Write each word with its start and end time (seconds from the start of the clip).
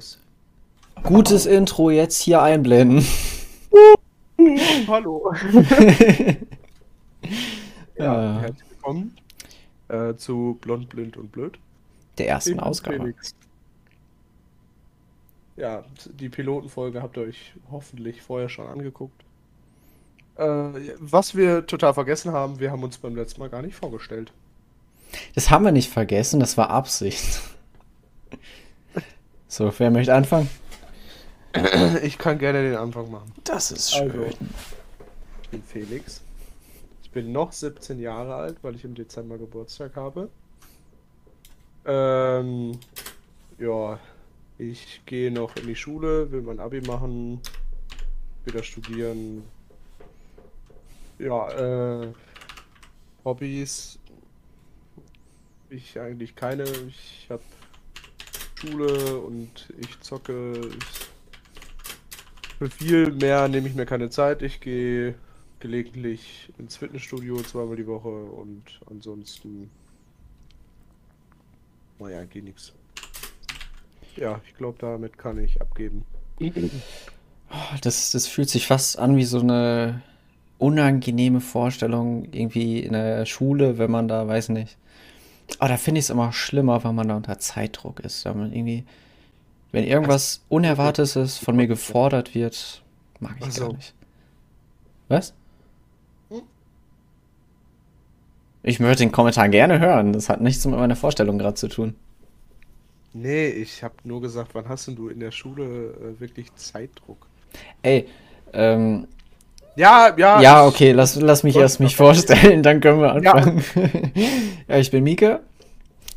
los. 0.00 0.18
Gutes 1.02 1.46
Intro 1.46 1.90
jetzt 1.90 2.20
hier 2.20 2.42
einblenden. 2.42 3.04
Hallo. 4.86 5.32
Ja. 7.98 8.40
Herzlich 8.40 8.70
willkommen 8.70 9.14
äh, 9.88 10.14
zu 10.14 10.56
Blond, 10.62 10.88
Blind 10.88 11.18
und 11.18 11.30
Blöd. 11.30 11.58
Der 12.16 12.28
ersten 12.28 12.54
Ich 12.54 12.62
Ausgabe. 12.62 12.96
Felix. 12.96 13.34
Ja, 15.56 15.84
die 16.18 16.30
Pilotenfolge 16.30 17.02
habt 17.02 17.18
ihr 17.18 17.24
euch 17.24 17.52
hoffentlich 17.70 18.22
vorher 18.22 18.48
schon 18.48 18.66
angeguckt. 18.68 19.22
Äh, 20.36 20.94
was 20.98 21.34
wir 21.34 21.66
total 21.66 21.92
vergessen 21.92 22.32
haben, 22.32 22.58
wir 22.58 22.70
haben 22.70 22.82
uns 22.82 22.96
beim 22.96 23.14
letzten 23.14 23.40
Mal 23.40 23.50
gar 23.50 23.60
nicht 23.60 23.74
vorgestellt. 23.74 24.32
Das 25.34 25.50
haben 25.50 25.66
wir 25.66 25.72
nicht 25.72 25.90
vergessen, 25.90 26.40
das 26.40 26.56
war 26.56 26.70
Absicht. 26.70 27.42
So, 29.50 29.72
wer 29.78 29.90
möchte 29.90 30.14
anfangen? 30.14 30.48
Ich 32.04 32.18
kann 32.18 32.38
gerne 32.38 32.62
den 32.62 32.76
Anfang 32.76 33.10
machen. 33.10 33.32
Das 33.42 33.72
ist 33.72 33.92
Also, 33.96 34.26
ich 35.42 35.48
bin 35.50 35.62
Felix. 35.64 36.22
Ich 37.02 37.10
bin 37.10 37.32
noch 37.32 37.50
17 37.50 37.98
Jahre 37.98 38.36
alt, 38.36 38.58
weil 38.62 38.76
ich 38.76 38.84
im 38.84 38.94
Dezember 38.94 39.38
Geburtstag 39.38 39.96
habe. 39.96 40.30
Ähm, 41.84 42.78
ja, 43.58 43.98
ich 44.56 45.02
gehe 45.04 45.32
noch 45.32 45.56
in 45.56 45.66
die 45.66 45.74
Schule, 45.74 46.30
will 46.30 46.42
mein 46.42 46.60
Abi 46.60 46.80
machen, 46.82 47.40
wieder 48.44 48.62
studieren. 48.62 49.42
Ja, 51.18 52.02
äh, 52.02 52.12
Hobbys. 53.24 53.98
Ich 55.70 55.98
eigentlich 55.98 56.36
keine. 56.36 56.62
Ich 56.62 57.26
habe 57.28 57.42
Schule 58.60 59.18
und 59.18 59.72
ich 59.78 60.00
zocke. 60.00 60.52
Ich 60.78 61.10
für 62.60 62.68
viel 62.68 63.12
mehr 63.12 63.48
nehme 63.48 63.66
ich 63.68 63.74
mir 63.74 63.86
keine 63.86 64.10
Zeit. 64.10 64.42
Ich 64.42 64.60
gehe 64.60 65.14
gelegentlich 65.60 66.52
ins 66.58 66.76
Fitnessstudio 66.76 67.36
zweimal 67.36 67.76
die 67.76 67.86
Woche 67.86 68.10
und 68.10 68.62
ansonsten. 68.90 69.70
Naja, 71.98 72.22
geht 72.24 72.44
nichts. 72.44 72.74
Ja, 74.14 74.42
ich 74.46 74.54
glaube, 74.58 74.76
damit 74.78 75.16
kann 75.16 75.42
ich 75.42 75.58
abgeben. 75.62 76.04
Das, 77.80 78.10
das 78.10 78.26
fühlt 78.26 78.50
sich 78.50 78.66
fast 78.66 78.98
an 78.98 79.16
wie 79.16 79.24
so 79.24 79.40
eine 79.40 80.02
unangenehme 80.58 81.40
Vorstellung 81.40 82.28
irgendwie 82.30 82.80
in 82.80 82.92
der 82.92 83.24
Schule, 83.24 83.78
wenn 83.78 83.90
man 83.90 84.06
da, 84.06 84.28
weiß 84.28 84.50
nicht. 84.50 84.76
Aber 85.58 85.68
da 85.68 85.76
finde 85.76 85.98
ich 85.98 86.06
es 86.06 86.10
immer 86.10 86.32
schlimmer, 86.32 86.84
wenn 86.84 86.94
man 86.94 87.08
da 87.08 87.16
unter 87.16 87.38
Zeitdruck 87.38 88.00
ist. 88.00 88.24
Wenn 88.24 88.38
man 88.38 88.52
irgendwie, 88.52 88.84
wenn 89.72 89.84
irgendwas 89.84 90.42
Unerwartetes 90.48 91.38
von 91.38 91.56
mir 91.56 91.66
gefordert 91.66 92.34
wird, 92.34 92.82
mag 93.18 93.36
ich 93.38 93.46
Ach 93.46 93.52
so. 93.52 93.66
gar 93.68 93.76
nicht. 93.76 93.94
Was? 95.08 95.34
Hm? 96.30 96.42
Ich 98.62 98.80
möchte 98.80 99.02
den 99.02 99.12
Kommentar 99.12 99.48
gerne 99.48 99.80
hören. 99.80 100.12
Das 100.12 100.28
hat 100.28 100.40
nichts 100.40 100.64
mit 100.66 100.78
meiner 100.78 100.96
Vorstellung 100.96 101.38
gerade 101.38 101.54
zu 101.54 101.68
tun. 101.68 101.94
Nee, 103.12 103.48
ich 103.48 103.82
habe 103.82 103.94
nur 104.04 104.20
gesagt, 104.20 104.54
wann 104.54 104.68
hast 104.68 104.86
denn 104.86 104.94
du 104.94 105.08
in 105.08 105.18
der 105.18 105.32
Schule 105.32 105.64
äh, 105.64 106.20
wirklich 106.20 106.54
Zeitdruck? 106.54 107.26
Ey, 107.82 108.06
ähm, 108.52 109.08
Ja, 109.80 110.14
ja. 110.16 110.40
Ja, 110.42 110.66
okay, 110.66 110.92
lass, 110.92 111.16
lass 111.16 111.42
mich 111.42 111.56
erst 111.56 111.80
mich 111.80 111.96
vorstellen, 111.96 112.62
dann 112.62 112.80
können 112.80 113.00
wir 113.00 113.20
Ja. 113.22 113.32
anfangen. 113.32 113.64
Ja, 114.68 114.76
ich 114.76 114.90
bin 114.90 115.02
Mieke. 115.04 115.40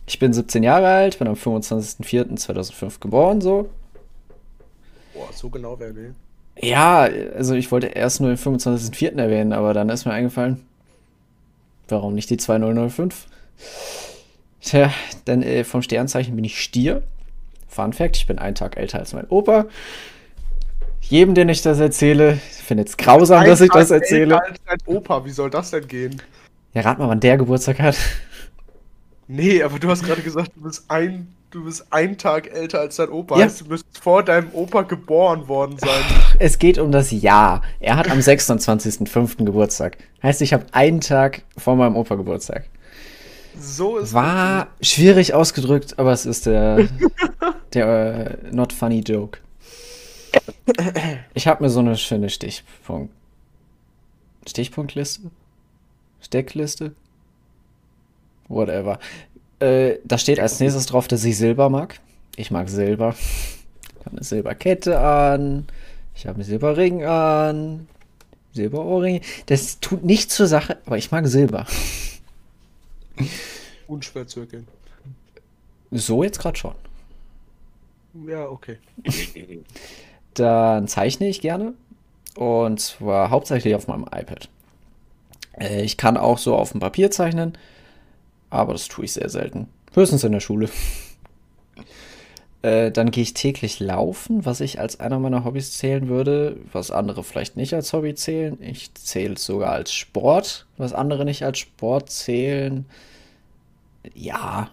Ich 0.05 0.19
bin 0.19 0.33
17 0.33 0.63
Jahre 0.63 0.87
alt, 0.87 1.17
bin 1.17 1.29
am 1.29 1.35
25.04.2005 1.35 2.99
geboren, 2.99 3.39
so. 3.39 3.69
Boah, 5.13 5.29
so 5.33 5.49
genau 5.49 5.79
wer 5.79 5.95
will. 5.95 6.13
Ja, 6.61 7.07
also 7.35 7.55
ich 7.55 7.71
wollte 7.71 7.87
erst 7.87 8.19
nur 8.19 8.29
den 8.29 8.37
25.04. 8.37 9.17
erwähnen, 9.17 9.53
aber 9.53 9.73
dann 9.73 9.87
ist 9.89 10.05
mir 10.05 10.11
eingefallen, 10.11 10.65
warum 11.87 12.15
nicht 12.15 12.29
die 12.29 12.37
2005? 12.37 13.27
Tja, 14.61 14.91
denn 15.25 15.41
äh, 15.41 15.63
vom 15.63 15.81
Sternzeichen 15.81 16.35
bin 16.35 16.43
ich 16.43 16.61
Stier. 16.61 17.01
Fun 17.69 17.93
Fact, 17.93 18.17
ich 18.17 18.27
bin 18.27 18.39
einen 18.39 18.55
Tag 18.55 18.75
älter 18.77 18.99
als 18.99 19.13
mein 19.13 19.27
Opa. 19.29 19.65
Jedem, 21.09 21.35
den 21.35 21.49
ich 21.49 21.61
das 21.61 21.79
erzähle, 21.79 22.35
findet 22.65 22.89
es 22.89 22.97
grausam, 22.97 23.45
dass 23.45 23.61
ich 23.61 23.69
das 23.69 23.91
Ein 23.91 23.99
Tag 23.99 24.01
erzähle. 24.03 24.35
älter 24.35 24.45
als 24.45 24.59
dein 24.65 24.95
Opa, 24.95 25.25
wie 25.25 25.31
soll 25.31 25.49
das 25.49 25.71
denn 25.71 25.87
gehen? 25.87 26.21
Ja, 26.73 26.81
rat 26.81 26.97
mal, 26.97 27.07
wann 27.09 27.19
der 27.19 27.37
Geburtstag 27.37 27.79
hat. 27.79 27.95
Nee, 29.27 29.61
aber 29.63 29.79
du 29.79 29.89
hast 29.89 30.03
gerade 30.03 30.21
gesagt, 30.21 30.51
du 30.55 30.61
bist 30.63 30.85
ein, 30.87 31.27
du 31.51 31.65
bist 31.65 31.85
ein 31.91 32.17
Tag 32.17 32.51
älter 32.51 32.79
als 32.79 32.95
dein 32.95 33.09
Opa. 33.09 33.37
Ja. 33.37 33.45
Heißt, 33.45 33.61
du 33.61 33.65
müsstest 33.65 33.99
vor 34.03 34.23
deinem 34.23 34.49
Opa 34.53 34.83
geboren 34.83 35.47
worden 35.47 35.77
sein. 35.77 35.89
Es 36.39 36.57
geht 36.57 36.77
um 36.79 36.91
das 36.91 37.11
Jahr. 37.11 37.61
Er 37.79 37.95
hat 37.95 38.09
am 38.09 38.17
26.05. 38.19 39.45
Geburtstag. 39.45 39.97
Heißt, 40.23 40.41
ich 40.41 40.53
habe 40.53 40.65
einen 40.71 41.01
Tag 41.01 41.43
vor 41.57 41.75
meinem 41.75 41.95
Opa 41.95 42.15
Geburtstag. 42.15 42.65
So 43.59 43.97
ist 43.99 44.13
War 44.13 44.67
schwierig 44.81 45.33
ausgedrückt, 45.35 45.99
aber 45.99 46.11
es 46.11 46.25
ist 46.25 46.47
der, 46.47 46.87
der 47.73 48.39
äh, 48.49 48.55
not 48.55 48.73
funny 48.73 49.01
joke. 49.01 49.37
Ich 51.33 51.47
habe 51.47 51.63
mir 51.63 51.69
so 51.69 51.79
eine 51.79 51.97
schöne 51.97 52.29
Stichpunkt. 52.29 53.13
Stichpunktliste? 54.47 55.31
Steckliste? 56.21 56.93
Whatever. 58.47 58.99
Äh, 59.59 59.97
da 60.03 60.17
steht 60.17 60.39
als 60.39 60.59
nächstes 60.59 60.85
drauf, 60.85 61.07
dass 61.07 61.23
ich 61.23 61.37
Silber 61.37 61.69
mag. 61.69 61.99
Ich 62.35 62.51
mag 62.51 62.69
Silber. 62.69 63.15
Ich 63.99 64.05
habe 64.05 64.17
eine 64.17 64.23
Silberkette 64.23 64.99
an. 64.99 65.67
Ich 66.15 66.27
habe 66.27 66.35
einen 66.35 66.43
Silberring 66.43 67.03
an. 67.03 67.87
Silberohrringe. 68.53 69.21
Das 69.47 69.79
tut 69.79 70.03
nichts 70.03 70.35
zur 70.35 70.47
Sache, 70.47 70.77
aber 70.85 70.97
ich 70.97 71.11
mag 71.11 71.27
Silber. 71.27 71.65
unschwer 73.87 74.27
zu 74.27 74.41
erkennen. 74.41 74.67
So 75.91 76.23
jetzt 76.23 76.39
gerade 76.39 76.57
schon. 76.57 76.75
Ja, 78.27 78.47
okay. 78.47 78.77
Dann 80.33 80.87
zeichne 80.87 81.27
ich 81.27 81.41
gerne. 81.41 81.73
Und 82.35 82.79
zwar 82.79 83.29
hauptsächlich 83.29 83.75
auf 83.75 83.87
meinem 83.87 84.03
iPad. 84.05 84.49
Äh, 85.59 85.83
Ich 85.83 85.97
kann 85.97 86.17
auch 86.17 86.37
so 86.37 86.55
auf 86.55 86.71
dem 86.71 86.79
Papier 86.79 87.11
zeichnen, 87.11 87.57
aber 88.49 88.73
das 88.73 88.87
tue 88.87 89.05
ich 89.05 89.13
sehr 89.13 89.29
selten. 89.29 89.67
Höchstens 89.93 90.23
in 90.23 90.31
der 90.31 90.39
Schule. 90.39 90.69
Äh, 92.61 92.91
Dann 92.91 93.11
gehe 93.11 93.23
ich 93.23 93.33
täglich 93.33 93.81
laufen, 93.81 94.45
was 94.45 94.61
ich 94.61 94.79
als 94.79 94.97
einer 95.01 95.19
meiner 95.19 95.43
Hobbys 95.43 95.73
zählen 95.77 96.07
würde, 96.07 96.55
was 96.71 96.91
andere 96.91 97.21
vielleicht 97.25 97.57
nicht 97.57 97.73
als 97.73 97.91
Hobby 97.91 98.15
zählen. 98.15 98.57
Ich 98.61 98.93
zähle 98.93 99.33
es 99.33 99.43
sogar 99.43 99.73
als 99.73 99.91
Sport, 99.91 100.65
was 100.77 100.93
andere 100.93 101.25
nicht 101.25 101.43
als 101.43 101.59
Sport 101.59 102.09
zählen. 102.09 102.85
Ja, 104.13 104.69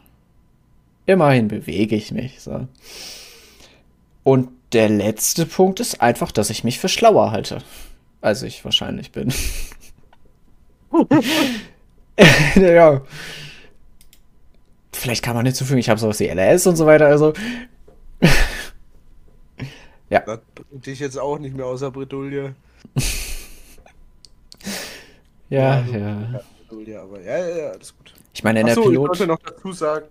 immerhin 1.06 1.48
bewege 1.48 1.96
ich 1.96 2.12
mich. 2.12 2.40
So. 2.40 2.68
Und 4.22 4.50
der 4.72 4.88
letzte 4.88 5.46
Punkt 5.46 5.80
ist 5.80 6.00
einfach, 6.00 6.32
dass 6.32 6.50
ich 6.50 6.64
mich 6.64 6.78
für 6.78 6.88
schlauer 6.88 7.32
halte, 7.32 7.62
als 8.20 8.42
ich 8.42 8.64
wahrscheinlich 8.64 9.12
bin. 9.12 9.32
ja. 12.54 13.02
Vielleicht 14.92 15.24
kann 15.24 15.34
man 15.34 15.46
hinzufügen, 15.46 15.78
ich 15.78 15.88
habe 15.88 16.00
sowas 16.00 16.20
wie 16.20 16.28
LS 16.28 16.66
und 16.66 16.76
so 16.76 16.86
weiter, 16.86 17.06
also. 17.06 17.32
Das 20.08 20.40
bringt 20.56 20.86
dich 20.86 20.98
jetzt 20.98 21.16
auch 21.16 21.38
nicht 21.38 21.54
mehr 21.54 21.66
außer 21.66 21.92
Bredouille. 21.92 22.56
Ja, 25.48 25.74
also, 25.74 25.92
ja. 25.92 26.40
Bredouille, 26.68 27.00
aber 27.00 27.20
ja, 27.20 27.38
ja, 27.38 27.56
ja, 27.56 27.70
alles 27.70 27.96
gut. 27.96 28.12
Ich 28.34 28.42
meine, 28.42 28.60
in 28.60 28.66
der 28.66 28.76
Achso, 28.76 28.90
ich 28.90 28.98
wollte 28.98 29.18
Pilot. 29.18 29.28
noch 29.28 29.50
dazu 29.50 29.72
sagen, 29.72 30.06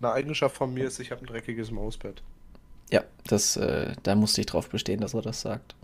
eine 0.00 0.12
Eigenschaft 0.12 0.56
von 0.56 0.72
mir 0.72 0.86
ist, 0.86 1.00
ich 1.00 1.10
habe 1.10 1.22
ein 1.22 1.26
dreckiges 1.26 1.72
Mausbett. 1.72 2.22
Ja, 2.92 3.02
das, 3.26 3.56
äh, 3.56 3.94
da 4.02 4.14
musste 4.14 4.40
ich 4.40 4.46
drauf 4.46 4.68
bestehen, 4.68 5.00
dass 5.00 5.14
er 5.14 5.22
das 5.22 5.40
sagt. 5.40 5.74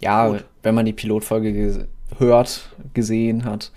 Ja, 0.00 0.28
Gut. 0.28 0.44
wenn 0.62 0.74
man 0.74 0.86
die 0.86 0.92
Pilotfolge 0.92 1.52
ge 1.52 1.86
hört, 2.18 2.70
gesehen 2.94 3.44
hat, 3.44 3.72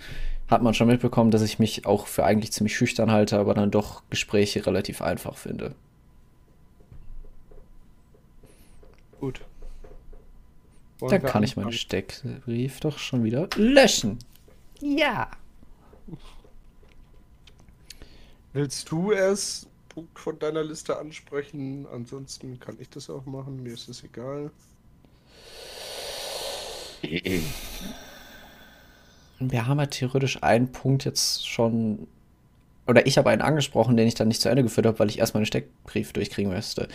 hat 0.48 0.62
man 0.62 0.74
schon 0.74 0.86
mitbekommen, 0.86 1.30
dass 1.30 1.42
ich 1.42 1.58
mich 1.58 1.86
auch 1.86 2.06
für 2.06 2.24
eigentlich 2.24 2.52
ziemlich 2.52 2.76
schüchtern 2.76 3.10
halte, 3.10 3.38
aber 3.38 3.54
dann 3.54 3.70
doch 3.70 4.02
Gespräche 4.10 4.64
relativ 4.66 5.02
einfach 5.02 5.36
finde. 5.36 5.74
Gut. 9.20 9.40
Wollen 10.98 11.10
Dann 11.10 11.22
kann 11.22 11.42
ich 11.42 11.56
meinen? 11.56 11.72
Steckbrief 11.72 12.80
doch 12.80 12.98
schon 12.98 13.24
wieder 13.24 13.48
löschen. 13.56 14.18
Ja. 14.80 15.30
Willst 18.52 18.90
du 18.90 19.12
einen 19.12 19.36
Punkt 19.94 20.18
von 20.18 20.38
deiner 20.38 20.64
Liste 20.64 20.98
ansprechen? 20.98 21.86
Ansonsten 21.92 22.58
kann 22.60 22.76
ich 22.80 22.88
das 22.88 23.10
auch 23.10 23.26
machen, 23.26 23.62
mir 23.62 23.74
ist 23.74 23.88
es 23.88 24.02
egal. 24.02 24.50
Wir 27.02 27.42
haben 29.66 29.78
ja 29.78 29.86
theoretisch 29.86 30.42
einen 30.42 30.72
Punkt 30.72 31.04
jetzt 31.04 31.48
schon 31.48 32.06
oder 32.86 33.06
ich 33.06 33.18
habe 33.18 33.30
einen 33.30 33.42
angesprochen, 33.42 33.96
den 33.96 34.08
ich 34.08 34.14
dann 34.14 34.28
nicht 34.28 34.40
zu 34.40 34.48
Ende 34.48 34.62
geführt 34.62 34.86
habe, 34.86 34.98
weil 34.98 35.08
ich 35.08 35.18
erstmal 35.18 35.40
einen 35.40 35.46
Steckbrief 35.46 36.12
durchkriegen 36.12 36.52
müsste. 36.52 36.88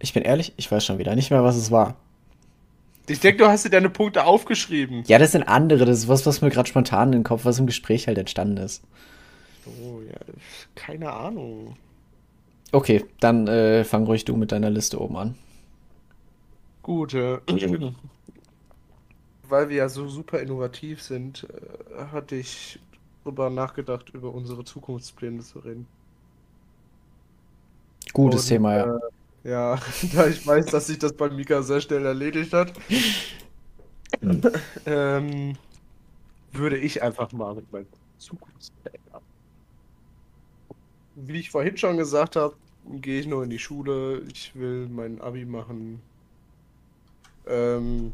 Ich 0.00 0.12
bin 0.12 0.22
ehrlich, 0.22 0.52
ich 0.56 0.70
weiß 0.70 0.84
schon 0.84 0.98
wieder 0.98 1.14
nicht 1.14 1.30
mehr, 1.30 1.44
was 1.44 1.56
es 1.56 1.70
war. 1.70 1.96
Ich 3.06 3.20
denke, 3.20 3.44
du 3.44 3.50
hast 3.50 3.64
dir 3.64 3.70
deine 3.70 3.90
Punkte 3.90 4.24
aufgeschrieben. 4.24 5.04
Ja, 5.06 5.18
das 5.18 5.32
sind 5.32 5.42
andere. 5.42 5.84
Das 5.84 5.98
ist 5.98 6.08
was, 6.08 6.24
was 6.24 6.40
mir 6.40 6.50
gerade 6.50 6.68
spontan 6.68 7.08
in 7.08 7.20
den 7.20 7.24
Kopf, 7.24 7.44
was 7.44 7.58
im 7.58 7.66
Gespräch 7.66 8.06
halt 8.06 8.18
entstanden 8.18 8.56
ist. 8.56 8.82
Oh 9.66 10.00
ja, 10.00 10.18
keine 10.74 11.12
Ahnung. 11.12 11.76
Okay, 12.72 13.04
dann 13.20 13.46
äh, 13.48 13.84
fang 13.84 14.04
ruhig 14.04 14.24
du 14.26 14.36
mit 14.36 14.52
deiner 14.52 14.68
Liste 14.70 15.00
oben 15.00 15.16
an. 15.16 15.34
Gut, 16.82 17.14
äh, 17.14 17.40
weil 19.42 19.68
wir 19.68 19.76
ja 19.76 19.88
so 19.88 20.08
super 20.08 20.40
innovativ 20.40 21.02
sind, 21.02 21.44
äh, 21.44 22.06
hatte 22.06 22.36
ich 22.36 22.80
darüber 23.24 23.50
nachgedacht, 23.50 24.10
über 24.10 24.32
unsere 24.34 24.64
Zukunftspläne 24.64 25.40
zu 25.42 25.60
reden. 25.60 25.88
Gutes 28.12 28.44
Und, 28.44 28.46
Thema, 28.46 28.74
ja. 28.76 28.96
äh, 28.96 29.00
ja, 29.50 29.80
da 30.14 30.26
ich 30.26 30.46
weiß, 30.46 30.70
dass 30.70 30.86
sich 30.86 30.98
das 30.98 31.14
bei 31.16 31.28
Mika 31.30 31.62
sehr 31.62 31.80
schnell 31.80 32.04
erledigt 32.06 32.52
hat, 32.52 32.72
ähm, 34.86 35.58
würde 36.52 36.78
ich 36.78 37.02
einfach 37.02 37.32
mal 37.32 37.54
mit 37.54 37.70
meinen 37.72 37.88
Zukunftsplänen 38.18 39.00
an. 39.03 39.03
Wie 41.26 41.40
ich 41.40 41.50
vorhin 41.50 41.78
schon 41.78 41.96
gesagt 41.96 42.36
habe, 42.36 42.54
gehe 43.00 43.18
ich 43.18 43.26
noch 43.26 43.42
in 43.42 43.48
die 43.48 43.58
Schule. 43.58 44.22
Ich 44.30 44.54
will 44.54 44.88
mein 44.88 45.20
Abi 45.22 45.46
machen. 45.46 46.02
Ähm, 47.46 48.12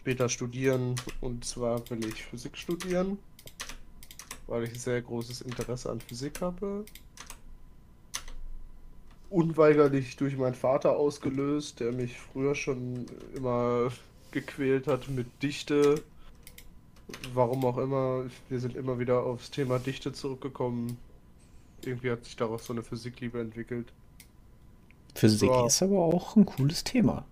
später 0.00 0.28
studieren. 0.28 0.96
Und 1.22 1.46
zwar 1.46 1.88
will 1.88 2.04
ich 2.06 2.24
Physik 2.24 2.58
studieren, 2.58 3.18
weil 4.48 4.64
ich 4.64 4.78
sehr 4.80 5.00
großes 5.00 5.40
Interesse 5.40 5.90
an 5.90 6.00
Physik 6.00 6.42
habe. 6.42 6.84
Unweigerlich 9.30 10.16
durch 10.16 10.36
meinen 10.36 10.54
Vater 10.54 10.96
ausgelöst, 10.96 11.80
der 11.80 11.92
mich 11.92 12.18
früher 12.18 12.54
schon 12.54 13.06
immer 13.34 13.90
gequält 14.30 14.86
hat 14.86 15.08
mit 15.08 15.26
Dichte. 15.42 16.02
Warum 17.32 17.64
auch 17.64 17.78
immer, 17.78 18.26
wir 18.50 18.60
sind 18.60 18.76
immer 18.76 18.98
wieder 18.98 19.22
aufs 19.22 19.50
Thema 19.50 19.78
Dichte 19.78 20.12
zurückgekommen. 20.12 20.98
Irgendwie 21.84 22.10
hat 22.10 22.24
sich 22.24 22.36
daraus 22.36 22.66
so 22.66 22.72
eine 22.72 22.82
Physikliebe 22.82 23.40
entwickelt. 23.40 23.92
Physik 25.14 25.48
Ja. 25.50 25.66
ist 25.66 25.82
aber 25.82 25.98
auch 25.98 26.36
ein 26.36 26.46
cooles 26.46 26.84
Thema. 26.84 27.24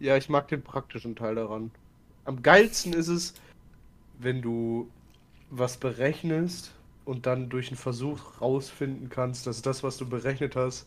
Ja, 0.00 0.16
ich 0.16 0.28
mag 0.28 0.48
den 0.48 0.62
praktischen 0.62 1.16
Teil 1.16 1.34
daran. 1.34 1.70
Am 2.24 2.42
geilsten 2.42 2.92
ist 2.92 3.08
es, 3.08 3.34
wenn 4.18 4.42
du 4.42 4.88
was 5.50 5.76
berechnest 5.78 6.72
und 7.04 7.26
dann 7.26 7.48
durch 7.48 7.68
einen 7.68 7.76
Versuch 7.78 8.40
rausfinden 8.40 9.08
kannst, 9.08 9.46
dass 9.46 9.62
das, 9.62 9.82
was 9.82 9.96
du 9.96 10.08
berechnet 10.08 10.56
hast, 10.56 10.86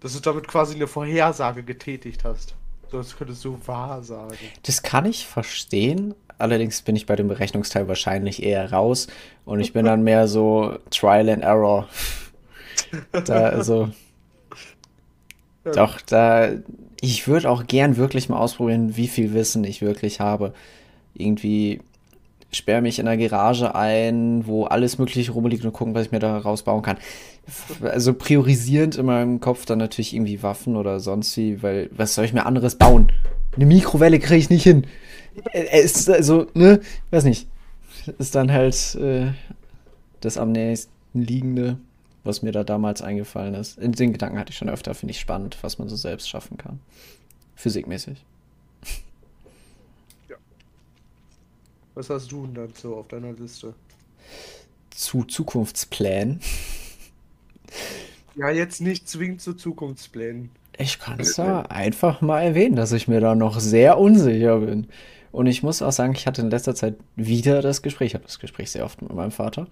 dass 0.00 0.12
du 0.14 0.20
damit 0.20 0.48
quasi 0.48 0.74
eine 0.74 0.86
Vorhersage 0.88 1.62
getätigt 1.62 2.24
hast. 2.24 2.54
So, 2.90 2.98
das 2.98 3.16
könntest 3.16 3.44
du 3.44 3.58
wahrsagen. 3.66 4.36
Das 4.62 4.82
kann 4.82 5.06
ich 5.06 5.26
verstehen. 5.26 6.14
Allerdings 6.38 6.82
bin 6.82 6.96
ich 6.96 7.06
bei 7.06 7.16
dem 7.16 7.28
Berechnungsteil 7.28 7.88
wahrscheinlich 7.88 8.42
eher 8.42 8.72
raus 8.72 9.06
und 9.44 9.60
ich 9.60 9.72
bin 9.72 9.84
dann 9.86 10.02
mehr 10.02 10.26
so 10.28 10.76
Trial 10.90 11.28
and 11.28 11.42
Error. 11.42 11.88
Da, 13.26 13.46
also, 13.48 13.88
Ja. 15.64 15.72
doch, 15.72 16.00
da, 16.00 16.50
ich 17.00 17.26
würde 17.26 17.50
auch 17.50 17.66
gern 17.66 17.96
wirklich 17.96 18.28
mal 18.28 18.38
ausprobieren, 18.38 18.96
wie 18.96 19.08
viel 19.08 19.32
Wissen 19.34 19.64
ich 19.64 19.80
wirklich 19.82 20.20
habe. 20.20 20.52
Irgendwie 21.14 21.80
sperre 22.52 22.82
mich 22.82 22.98
in 22.98 23.06
der 23.06 23.16
Garage 23.16 23.74
ein, 23.74 24.46
wo 24.46 24.64
alles 24.64 24.98
Mögliche 24.98 25.32
rumliegt 25.32 25.64
und 25.64 25.72
gucken, 25.72 25.94
was 25.94 26.06
ich 26.06 26.12
mir 26.12 26.20
da 26.20 26.38
rausbauen 26.38 26.82
kann. 26.82 26.98
Also 27.82 28.14
priorisierend 28.14 28.96
in 28.96 29.06
meinem 29.06 29.40
Kopf 29.40 29.66
dann 29.66 29.78
natürlich 29.78 30.14
irgendwie 30.14 30.42
Waffen 30.42 30.76
oder 30.76 31.00
sonst 31.00 31.36
wie, 31.36 31.62
weil 31.62 31.90
was 31.92 32.14
soll 32.14 32.24
ich 32.24 32.32
mir 32.32 32.46
anderes 32.46 32.76
bauen? 32.76 33.10
Eine 33.56 33.66
Mikrowelle 33.66 34.18
kriege 34.18 34.38
ich 34.40 34.50
nicht 34.50 34.62
hin. 34.64 34.86
Äh, 35.52 35.66
Es 35.82 35.96
ist 35.96 36.10
also, 36.10 36.46
ne, 36.54 36.80
weiß 37.10 37.24
nicht. 37.24 37.48
Ist 38.18 38.34
dann 38.34 38.52
halt 38.52 38.94
äh, 38.96 39.32
das 40.20 40.36
am 40.36 40.52
nächsten 40.52 40.92
liegende, 41.14 41.78
was 42.24 42.42
mir 42.42 42.52
da 42.52 42.64
damals 42.64 43.02
eingefallen 43.02 43.54
ist. 43.54 43.78
In 43.78 43.92
den 43.92 44.12
Gedanken 44.12 44.38
hatte 44.38 44.50
ich 44.50 44.58
schon 44.58 44.68
öfter, 44.68 44.94
finde 44.94 45.12
ich 45.12 45.20
spannend, 45.20 45.56
was 45.62 45.78
man 45.78 45.88
so 45.88 45.96
selbst 45.96 46.28
schaffen 46.28 46.56
kann. 46.56 46.80
Physikmäßig. 47.54 48.24
Was 51.94 52.10
hast 52.10 52.30
du 52.32 52.46
denn 52.46 52.54
dazu 52.54 52.96
auf 52.96 53.08
deiner 53.08 53.32
Liste? 53.32 53.74
Zu 54.90 55.24
Zukunftsplänen. 55.24 56.40
Ja, 58.36 58.50
jetzt 58.50 58.80
nicht 58.80 59.08
zwingend 59.08 59.40
zu 59.40 59.54
Zukunftsplänen. 59.54 60.50
Ich 60.76 60.98
kann 60.98 61.20
es 61.20 61.36
ja 61.36 61.62
einfach 61.62 62.20
mal 62.20 62.42
erwähnen, 62.42 62.74
dass 62.74 62.92
ich 62.92 63.06
mir 63.06 63.20
da 63.20 63.34
noch 63.34 63.60
sehr 63.60 63.98
unsicher 63.98 64.58
bin. 64.58 64.88
Und 65.34 65.46
ich 65.46 65.64
muss 65.64 65.82
auch 65.82 65.90
sagen, 65.90 66.14
ich 66.14 66.28
hatte 66.28 66.42
in 66.42 66.50
letzter 66.50 66.76
Zeit 66.76 66.94
wieder 67.16 67.60
das 67.60 67.82
Gespräch, 67.82 68.10
ich 68.10 68.14
habe 68.14 68.24
das 68.24 68.38
Gespräch 68.38 68.70
sehr 68.70 68.84
oft 68.84 69.02
mit 69.02 69.12
meinem 69.12 69.32
Vater, 69.32 69.66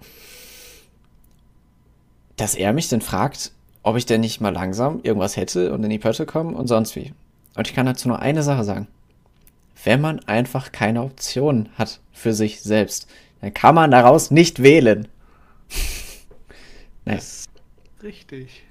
dass 2.37 2.57
er 2.57 2.73
mich 2.73 2.89
dann 2.89 3.01
fragt, 3.01 3.53
ob 3.85 3.97
ich 3.97 4.05
denn 4.05 4.23
nicht 4.23 4.41
mal 4.41 4.53
langsam 4.53 4.99
irgendwas 5.05 5.37
hätte 5.37 5.73
und 5.73 5.85
in 5.85 5.91
die 5.91 6.01
Pötte 6.01 6.27
kommen 6.27 6.57
und 6.57 6.67
sonst 6.67 6.97
wie. 6.97 7.13
Und 7.55 7.69
ich 7.69 7.75
kann 7.75 7.87
dazu 7.87 8.09
nur 8.09 8.19
eine 8.19 8.43
Sache 8.43 8.65
sagen. 8.65 8.89
Wenn 9.85 10.01
man 10.01 10.19
einfach 10.27 10.73
keine 10.73 11.01
Option 11.01 11.69
hat 11.79 12.01
für 12.13 12.35
sich 12.35 12.61
selbst, 12.61 13.07
dann 13.41 13.55
kann 13.55 13.77
man 13.77 13.93
daraus 13.93 14.33
nicht 14.33 14.65
wählen. 14.65 15.07
Ist 17.05 17.49
richtig. 18.03 18.65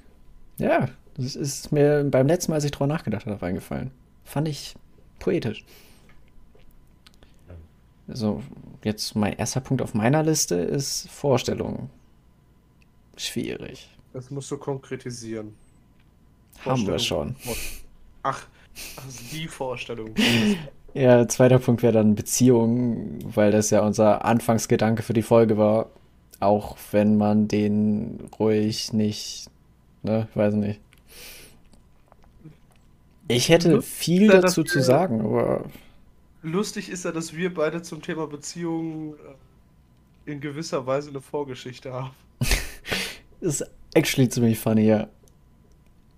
Ja, 0.57 0.89
das 1.15 1.37
ist 1.37 1.71
mir 1.71 2.03
beim 2.03 2.27
letzten 2.27 2.51
Mal, 2.51 2.55
als 2.55 2.65
ich 2.65 2.71
drüber 2.71 2.87
nachgedacht 2.87 3.25
habe, 3.27 3.45
eingefallen. 3.45 3.91
Fand 4.25 4.49
ich 4.49 4.75
poetisch. 5.19 5.63
Also, 8.11 8.41
jetzt 8.83 9.15
mein 9.15 9.33
erster 9.33 9.61
Punkt 9.61 9.81
auf 9.81 9.93
meiner 9.93 10.23
Liste 10.23 10.55
ist 10.55 11.09
Vorstellung. 11.09 11.89
Schwierig. 13.17 13.89
Das 14.13 14.29
musst 14.29 14.51
du 14.51 14.57
konkretisieren. 14.57 15.53
Haben 16.65 16.85
wir 16.85 16.99
schon. 16.99 17.35
Ach, 18.23 18.45
also 18.97 19.19
die 19.31 19.47
Vorstellung. 19.47 20.13
Ja, 20.93 21.27
zweiter 21.27 21.59
Punkt 21.59 21.83
wäre 21.83 21.93
dann 21.93 22.15
Beziehung, 22.15 23.19
weil 23.23 23.51
das 23.51 23.69
ja 23.69 23.81
unser 23.81 24.25
Anfangsgedanke 24.25 25.03
für 25.03 25.13
die 25.13 25.21
Folge 25.21 25.57
war. 25.57 25.89
Auch 26.39 26.75
wenn 26.91 27.17
man 27.17 27.47
den 27.47 28.29
ruhig 28.39 28.93
nicht, 28.93 29.49
ne, 30.03 30.27
weiß 30.33 30.55
nicht. 30.55 30.81
Ich 33.27 33.49
hätte 33.49 33.81
viel 33.81 34.27
dazu 34.27 34.63
zu 34.63 34.81
sagen, 34.81 35.21
aber 35.21 35.65
Lustig 36.43 36.89
ist 36.89 37.05
ja, 37.05 37.11
dass 37.11 37.35
wir 37.35 37.53
beide 37.53 37.81
zum 37.81 38.01
Thema 38.01 38.27
Beziehungen 38.27 39.13
äh, 39.13 40.31
in 40.31 40.41
gewisser 40.41 40.85
Weise 40.85 41.09
eine 41.09 41.21
Vorgeschichte 41.21 41.93
haben. 41.93 42.11
ist 43.41 43.63
actually 43.93 44.29
ziemlich 44.29 44.57
funny, 44.57 44.85
ja. 44.85 45.07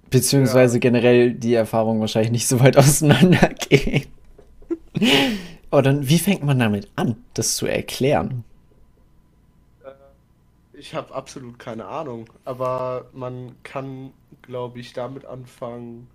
Beziehungsweise 0.10 0.80
generell 0.80 1.34
die 1.34 1.56
Erfahrungen 1.56 2.00
wahrscheinlich 2.00 2.32
nicht 2.32 2.48
so 2.48 2.60
weit 2.60 2.78
auseinandergehen. 2.78 4.06
Aber 5.72 5.82
dann, 5.82 6.08
wie 6.08 6.20
fängt 6.20 6.44
man 6.44 6.60
damit 6.60 6.88
an, 6.96 7.18
das 7.34 7.56
zu 7.56 7.66
erklären? 7.66 8.44
Ich 10.74 10.94
habe 10.94 11.14
absolut 11.14 11.60
keine 11.60 11.86
Ahnung, 11.86 12.26
aber 12.46 13.10
man 13.14 13.56
kann, 13.64 14.12
glaube 14.42 14.80
ich, 14.80 14.94
damit 14.94 15.26
anfangen, 15.26 16.08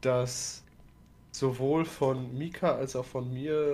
dass 0.00 0.62
sowohl 1.32 1.84
von 1.84 2.36
Mika 2.38 2.76
als 2.76 2.94
auch 2.94 3.04
von 3.04 3.32
mir 3.32 3.72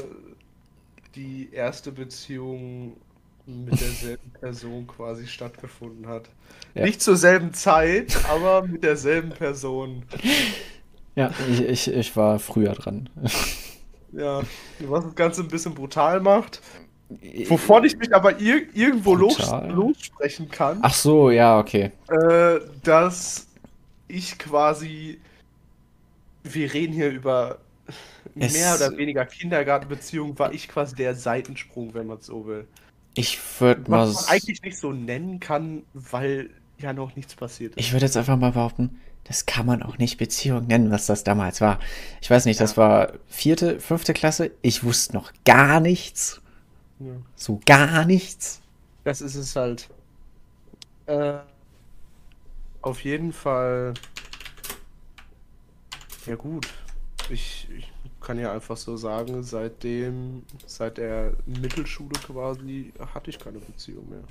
die 1.14 1.50
erste 1.52 1.92
Beziehung 1.92 2.96
mit 3.46 3.80
derselben 3.80 4.30
Person 4.40 4.86
quasi 4.86 5.26
stattgefunden 5.26 6.06
hat. 6.06 6.30
Ja. 6.74 6.84
Nicht 6.84 7.02
zur 7.02 7.16
selben 7.16 7.52
Zeit, 7.52 8.16
aber 8.30 8.62
mit 8.66 8.82
derselben 8.84 9.30
Person. 9.30 10.04
Ja, 11.16 11.32
ich, 11.50 11.60
ich, 11.60 11.92
ich 11.92 12.16
war 12.16 12.38
früher 12.38 12.74
dran. 12.74 13.10
Ja, 14.12 14.42
was 14.80 15.04
das 15.04 15.14
Ganze 15.14 15.42
ein 15.42 15.48
bisschen 15.48 15.74
brutal 15.74 16.20
macht. 16.20 16.62
Wovon 17.48 17.84
ich 17.84 17.96
mich 17.96 18.14
aber 18.14 18.38
ir 18.38 18.74
irgendwo 18.74 19.14
los 19.14 19.38
lossprechen 19.68 20.50
kann, 20.50 20.78
Ach 20.82 20.92
so, 20.92 21.30
ja, 21.30 21.58
okay. 21.58 21.90
äh, 22.08 22.60
dass 22.84 23.46
ich 24.08 24.38
quasi, 24.38 25.18
wir 26.54 26.72
reden 26.72 26.92
hier 26.92 27.10
über 27.10 27.58
Es- 28.34 28.52
mehr 28.52 28.74
oder 28.74 28.96
weniger 28.96 29.24
Kindergartenbeziehung, 29.26 30.38
war 30.38 30.52
ich 30.52 30.68
quasi 30.68 30.94
der 30.96 31.14
Seitensprung, 31.14 31.94
wenn 31.94 32.06
man 32.06 32.18
es 32.18 32.26
so 32.26 32.46
will. 32.46 32.66
Ich 33.14 33.38
würde 33.60 33.90
mal, 33.90 34.06
Was 34.08 34.26
man 34.26 34.34
eigentlich 34.34 34.62
nicht 34.62 34.78
so 34.78 34.92
nennen 34.92 35.40
kann, 35.40 35.82
weil 35.94 36.50
ja 36.78 36.92
noch 36.92 37.16
nichts 37.16 37.34
passiert 37.34 37.74
ist. 37.74 37.80
ich 37.84 37.92
würde 37.92 38.06
jetzt 38.06 38.16
einfach 38.16 38.36
mal 38.36 38.52
behaupten, 38.52 39.00
das 39.24 39.44
kann 39.46 39.66
man 39.66 39.82
auch 39.82 39.98
nicht 39.98 40.16
Beziehung 40.18 40.66
nennen, 40.68 40.90
was 40.90 41.06
das 41.06 41.24
damals 41.24 41.60
war. 41.60 41.80
Ich 42.22 42.30
weiß 42.30 42.44
nicht, 42.44 42.60
das 42.60 42.76
war 42.76 43.12
vierte, 43.26 43.80
fünfte 43.80 44.14
Klasse. 44.14 44.52
Ich 44.62 44.84
wusste 44.84 45.14
noch 45.14 45.32
gar 45.44 45.80
nichts. 45.80 46.40
Ja. 47.00 47.12
So 47.36 47.60
gar 47.66 48.04
nichts. 48.04 48.60
Das 49.04 49.20
ist 49.20 49.34
es 49.34 49.54
halt. 49.56 49.88
Äh, 51.06 51.34
auf 52.82 53.02
jeden 53.04 53.32
Fall. 53.32 53.94
Ja 56.28 56.36
gut. 56.36 56.68
Ich, 57.30 57.68
ich 57.76 57.90
kann 58.20 58.38
ja 58.38 58.52
einfach 58.52 58.76
so 58.76 58.96
sagen, 58.96 59.42
seitdem, 59.42 60.42
seit 60.66 60.98
der 60.98 61.34
Mittelschule 61.46 62.18
quasi, 62.26 62.92
hatte 63.14 63.30
ich 63.30 63.38
keine 63.38 63.58
Beziehung 63.58 64.08
mehr. 64.08 64.22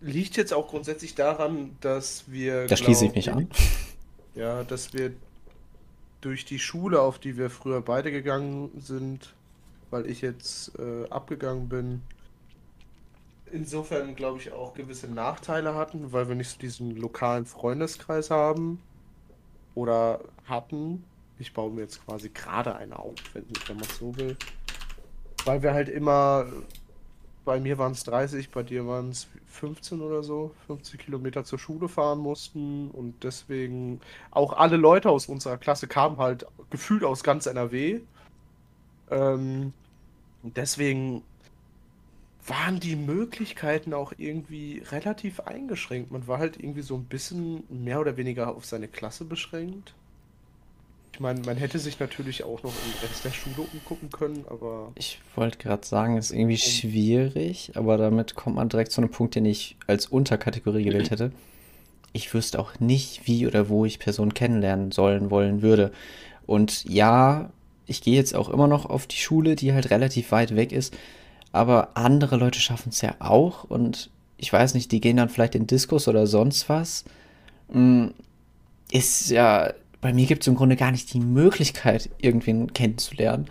Liegt 0.00 0.36
jetzt 0.36 0.52
auch 0.52 0.68
grundsätzlich 0.68 1.14
daran, 1.14 1.76
dass 1.80 2.24
wir, 2.26 2.66
Da 2.66 2.76
schließe 2.76 3.06
ich 3.06 3.14
mich 3.14 3.30
an. 3.30 3.48
ja, 4.34 4.64
dass 4.64 4.92
wir 4.92 5.12
durch 6.20 6.44
die 6.44 6.58
Schule, 6.58 7.00
auf 7.00 7.18
die 7.18 7.36
wir 7.36 7.50
früher 7.50 7.80
beide 7.82 8.10
gegangen 8.10 8.70
sind, 8.80 9.34
weil 9.90 10.06
ich 10.06 10.20
jetzt 10.20 10.72
äh, 10.78 11.08
abgegangen 11.10 11.68
bin, 11.68 12.02
insofern 13.52 14.16
glaube 14.16 14.38
ich 14.38 14.52
auch 14.52 14.72
gewisse 14.72 15.08
Nachteile 15.08 15.74
hatten, 15.74 16.12
weil 16.12 16.28
wir 16.28 16.34
nicht 16.34 16.50
so 16.50 16.58
diesen 16.58 16.96
lokalen 16.96 17.44
Freundeskreis 17.44 18.30
haben 18.30 18.80
oder 19.74 20.20
hatten. 20.44 21.04
Ich 21.38 21.52
baue 21.52 21.70
mir 21.70 21.82
jetzt 21.82 22.04
quasi 22.04 22.28
gerade 22.28 22.76
einen 22.76 22.92
auf, 22.92 23.14
wenn, 23.32 23.44
wenn 23.66 23.76
man 23.76 23.88
so 23.98 24.16
will. 24.16 24.36
Weil 25.44 25.62
wir 25.62 25.72
halt 25.72 25.88
immer, 25.88 26.46
bei 27.44 27.58
mir 27.58 27.78
waren 27.78 27.92
es 27.92 28.04
30, 28.04 28.50
bei 28.50 28.62
dir 28.62 28.86
waren 28.86 29.10
es 29.10 29.26
15 29.46 30.00
oder 30.00 30.22
so, 30.22 30.52
50 30.66 31.00
Kilometer 31.00 31.44
zur 31.44 31.58
Schule 31.58 31.88
fahren 31.88 32.20
mussten 32.20 32.90
und 32.90 33.24
deswegen 33.24 34.00
auch 34.30 34.52
alle 34.52 34.76
Leute 34.76 35.10
aus 35.10 35.26
unserer 35.26 35.58
Klasse 35.58 35.88
kamen 35.88 36.18
halt 36.18 36.46
gefühlt 36.70 37.04
aus 37.04 37.24
ganz 37.24 37.46
NRW. 37.46 38.00
Ähm, 39.10 39.72
und 40.42 40.56
deswegen 40.56 41.22
waren 42.46 42.80
die 42.80 42.96
Möglichkeiten 42.96 43.94
auch 43.94 44.12
irgendwie 44.18 44.82
relativ 44.90 45.40
eingeschränkt. 45.40 46.10
Man 46.10 46.26
war 46.26 46.38
halt 46.38 46.58
irgendwie 46.58 46.82
so 46.82 46.96
ein 46.96 47.04
bisschen 47.04 47.62
mehr 47.68 48.00
oder 48.00 48.16
weniger 48.16 48.54
auf 48.54 48.64
seine 48.64 48.88
Klasse 48.88 49.24
beschränkt. 49.24 49.94
Ich 51.12 51.20
meine, 51.20 51.40
man 51.42 51.58
hätte 51.58 51.78
sich 51.78 52.00
natürlich 52.00 52.42
auch 52.42 52.62
noch 52.62 52.72
im 52.72 53.06
Rest 53.08 53.24
der 53.24 53.30
Schule 53.30 53.68
umgucken 53.72 54.10
können, 54.10 54.44
aber 54.48 54.92
Ich 54.94 55.20
wollte 55.36 55.58
gerade 55.58 55.86
sagen, 55.86 56.16
ist 56.16 56.30
irgendwie 56.30 56.56
schwierig, 56.56 57.72
aber 57.74 57.98
damit 57.98 58.34
kommt 58.34 58.56
man 58.56 58.70
direkt 58.70 58.92
zu 58.92 59.02
einem 59.02 59.10
Punkt, 59.10 59.34
den 59.34 59.44
ich 59.44 59.76
als 59.86 60.06
Unterkategorie 60.06 60.84
gewählt 60.84 61.10
hätte. 61.10 61.30
Ich 62.14 62.32
wüsste 62.32 62.58
auch 62.58 62.80
nicht, 62.80 63.26
wie 63.26 63.46
oder 63.46 63.68
wo 63.68 63.84
ich 63.84 63.98
Personen 63.98 64.34
kennenlernen 64.34 64.90
sollen, 64.90 65.30
wollen 65.30 65.60
würde. 65.60 65.92
Und 66.46 66.84
ja, 66.84 67.50
ich 67.86 68.00
gehe 68.00 68.16
jetzt 68.16 68.34
auch 68.34 68.48
immer 68.48 68.66
noch 68.66 68.86
auf 68.86 69.06
die 69.06 69.16
Schule, 69.16 69.54
die 69.54 69.74
halt 69.74 69.90
relativ 69.90 70.32
weit 70.32 70.56
weg 70.56 70.72
ist, 70.72 70.96
aber 71.52 71.90
andere 71.94 72.36
Leute 72.36 72.60
schaffen 72.60 72.88
es 72.90 73.00
ja 73.02 73.14
auch 73.18 73.64
und 73.64 74.10
ich 74.38 74.52
weiß 74.52 74.74
nicht, 74.74 74.90
die 74.90 75.00
gehen 75.00 75.18
dann 75.18 75.28
vielleicht 75.28 75.54
in 75.54 75.66
Diskos 75.66 76.08
oder 76.08 76.26
sonst 76.26 76.68
was. 76.68 77.04
Mm, 77.72 78.08
Ist 78.90 79.30
ja, 79.30 79.72
bei 80.00 80.12
mir 80.12 80.26
gibt 80.26 80.42
es 80.42 80.48
im 80.48 80.56
Grunde 80.56 80.76
gar 80.76 80.90
nicht 80.90 81.12
die 81.14 81.20
Möglichkeit, 81.20 82.10
irgendwen 82.18 82.72
kennenzulernen. 82.72 83.46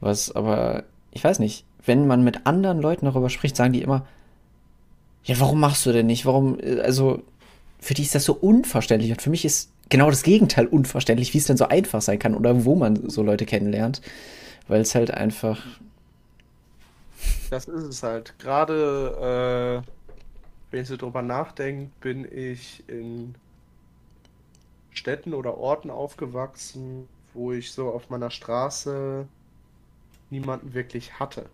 Was 0.00 0.34
aber, 0.34 0.84
ich 1.12 1.22
weiß 1.22 1.38
nicht, 1.38 1.64
wenn 1.86 2.06
man 2.06 2.24
mit 2.24 2.46
anderen 2.46 2.80
Leuten 2.80 3.06
darüber 3.06 3.30
spricht, 3.30 3.56
sagen 3.56 3.72
die 3.72 3.82
immer, 3.82 4.06
ja, 5.24 5.38
warum 5.40 5.60
machst 5.60 5.86
du 5.86 5.92
denn 5.92 6.06
nicht? 6.06 6.26
Warum, 6.26 6.58
äh, 6.60 6.80
also, 6.80 7.22
für 7.78 7.94
die 7.94 8.02
ist 8.02 8.14
das 8.14 8.24
so 8.24 8.34
unverständlich 8.34 9.10
und 9.12 9.22
für 9.22 9.30
mich 9.30 9.44
ist 9.44 9.70
genau 9.88 10.10
das 10.10 10.22
Gegenteil 10.22 10.66
unverständlich, 10.66 11.34
wie 11.34 11.38
es 11.38 11.46
denn 11.46 11.56
so 11.56 11.68
einfach 11.68 12.02
sein 12.02 12.18
kann 12.18 12.34
oder 12.34 12.64
wo 12.64 12.74
man 12.74 13.08
so 13.08 13.22
Leute 13.22 13.46
kennenlernt, 13.46 14.00
weil 14.68 14.80
es 14.80 14.94
halt 14.94 15.10
einfach, 15.12 15.64
das 17.50 17.66
ist 17.66 17.84
es 17.84 18.02
halt. 18.02 18.38
Gerade, 18.38 19.82
äh, 19.84 19.90
wenn 20.70 20.82
ich 20.82 20.88
so 20.88 20.96
drüber 20.96 21.22
nachdenke, 21.22 21.90
bin 22.00 22.24
ich 22.30 22.82
in 22.88 23.34
Städten 24.90 25.34
oder 25.34 25.56
Orten 25.58 25.90
aufgewachsen, 25.90 27.08
wo 27.32 27.52
ich 27.52 27.72
so 27.72 27.90
auf 27.90 28.10
meiner 28.10 28.30
Straße 28.30 29.26
niemanden 30.30 30.74
wirklich 30.74 31.18
hatte. 31.18 31.46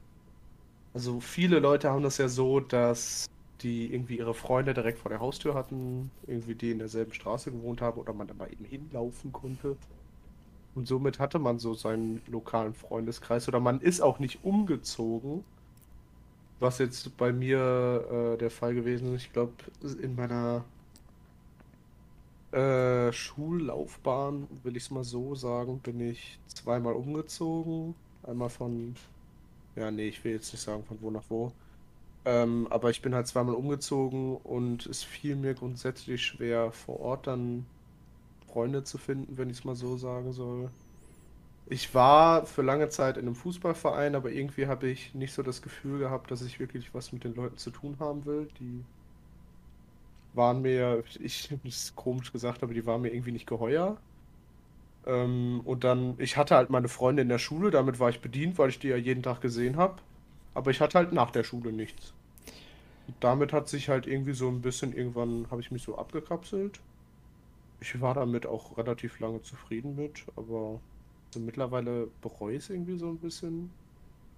Also 0.95 1.21
viele 1.21 1.59
Leute 1.59 1.91
haben 1.91 2.03
das 2.03 2.19
ja 2.19 2.29
so, 2.29 2.61
dass 2.61 3.27
die 3.63 3.93
irgendwie 3.93 4.19
ihre 4.19 4.35
Freunde 4.35 4.75
direkt 4.75 4.99
vor 4.99 5.11
der 5.11 5.21
Haustür 5.21 5.55
hatten, 5.55 6.11
irgendwie 6.27 6.55
die 6.55 6.71
in 6.71 6.79
derselben 6.79 7.13
Straße 7.13 7.53
gewohnt 7.53 7.81
haben 7.81 8.01
oder 8.01 8.13
man 8.13 8.27
da 8.27 8.35
mal 8.35 8.51
eben 8.51 8.65
hinlaufen 8.65 9.33
konnte. 9.33 9.77
Und 10.75 10.87
somit 10.87 11.19
hatte 11.19 11.39
man 11.39 11.59
so 11.59 11.75
seinen 11.75 12.23
lokalen 12.27 12.75
Freundeskreis 12.75 13.49
oder 13.49 13.61
man 13.61 13.81
ist 13.81 14.01
auch 14.01 14.19
nicht 14.19 14.45
umgezogen, 14.45 15.45
was 16.61 16.79
jetzt 16.79 17.17
bei 17.17 17.33
mir 17.33 18.35
äh, 18.35 18.39
der 18.39 18.51
Fall 18.51 18.75
gewesen 18.75 19.15
ist. 19.15 19.25
Ich 19.25 19.33
glaube, 19.33 19.53
in 20.03 20.15
meiner 20.15 20.65
äh, 22.53 23.13
Schullaufbahn, 23.13 24.47
will 24.63 24.77
ich 24.77 24.85
es 24.85 24.91
mal 24.91 25.05
so 25.05 25.35
sagen, 25.35 25.81
bin 25.81 26.01
ich 26.01 26.39
zweimal 26.49 26.95
umgezogen. 26.95 27.95
Einmal 28.23 28.51
von, 28.51 28.95
ja, 29.77 29.91
nee, 29.91 30.09
ich 30.09 30.23
will 30.25 30.33
jetzt 30.33 30.53
nicht 30.53 30.63
sagen 30.63 30.85
von 30.85 30.99
wo 31.01 31.11
nach 31.11 31.25
wo. 31.29 31.53
Ähm, 32.25 32.67
aber 32.71 32.91
ich 32.91 33.03
bin 33.03 33.15
halt 33.15 33.27
zweimal 33.29 33.55
umgezogen 33.55 34.37
und 34.37 34.87
es 34.87 35.03
fiel 35.03 35.37
mir 35.37 35.55
grundsätzlich 35.55 36.23
schwer, 36.27 36.73
vor 36.73 37.01
Ort 37.01 37.27
dann 37.27 37.67
Freunde 38.49 38.85
zu 38.85 38.99
finden, 38.99 39.39
wenn 39.39 39.51
ich 39.51 39.59
es 39.59 39.65
mal 39.65 39.77
so 39.77 39.97
sagen 39.97 40.33
soll. 40.33 40.71
Ich 41.73 41.95
war 41.95 42.47
für 42.47 42.63
lange 42.63 42.89
Zeit 42.89 43.17
in 43.17 43.27
einem 43.27 43.37
Fußballverein, 43.37 44.17
aber 44.17 44.33
irgendwie 44.33 44.67
habe 44.67 44.89
ich 44.89 45.15
nicht 45.15 45.33
so 45.33 45.45
das 45.45 45.63
Gefühl 45.63 46.01
gehabt, 46.01 46.33
dass 46.33 46.43
ich 46.43 46.59
wirklich 46.59 46.93
was 46.95 47.13
mit 47.13 47.23
den 47.23 47.37
Leuten 47.37 47.59
zu 47.59 47.71
tun 47.71 47.97
haben 48.01 48.25
will. 48.25 48.49
Die 48.59 48.85
waren 50.35 50.63
mir, 50.63 51.05
ich, 51.21 51.49
ist 51.65 51.95
komisch 51.95 52.33
gesagt, 52.33 52.65
aber 52.65 52.75
die 52.75 52.87
waren 52.87 53.03
mir 53.03 53.15
irgendwie 53.15 53.31
nicht 53.31 53.47
geheuer. 53.47 53.99
Ähm, 55.07 55.61
und 55.65 55.85
dann, 55.85 56.17
ich 56.19 56.37
hatte 56.37 56.57
halt 56.57 56.71
meine 56.71 56.89
Freunde 56.89 57.23
in 57.23 57.29
der 57.29 57.39
Schule, 57.39 57.71
damit 57.71 58.01
war 58.01 58.11
ich 58.11 58.21
bedient, 58.21 58.59
weil 58.59 58.71
ich 58.71 58.81
die 58.81 58.89
ja 58.89 58.97
jeden 58.97 59.23
Tag 59.23 59.41
gesehen 59.41 59.77
habe. 59.77 60.03
Aber 60.55 60.73
ich 60.73 60.81
hatte 60.81 60.99
halt 60.99 61.13
nach 61.13 61.31
der 61.31 61.45
Schule 61.45 61.73
nichts. 61.73 62.15
Und 63.07 63.15
damit 63.21 63.53
hat 63.53 63.69
sich 63.69 63.89
halt 63.89 64.09
irgendwie 64.09 64.35
so 64.35 64.49
ein 64.49 64.61
bisschen, 64.61 64.93
irgendwann 64.93 65.47
habe 65.53 65.61
ich 65.61 65.71
mich 65.71 65.85
so 65.85 65.97
abgekapselt. 65.97 66.81
Ich 67.81 68.01
war 68.01 68.15
damit 68.15 68.45
auch 68.45 68.77
relativ 68.77 69.21
lange 69.21 69.43
zufrieden 69.43 69.95
mit, 69.95 70.25
aber 70.35 70.81
so 71.31 71.41
mittlerweile 71.41 72.09
bereue 72.23 72.57
ich 72.57 72.65
es 72.65 72.71
irgendwie 72.71 72.99
so 72.99 73.09
ein 73.09 73.19
bisschen, 73.19 73.71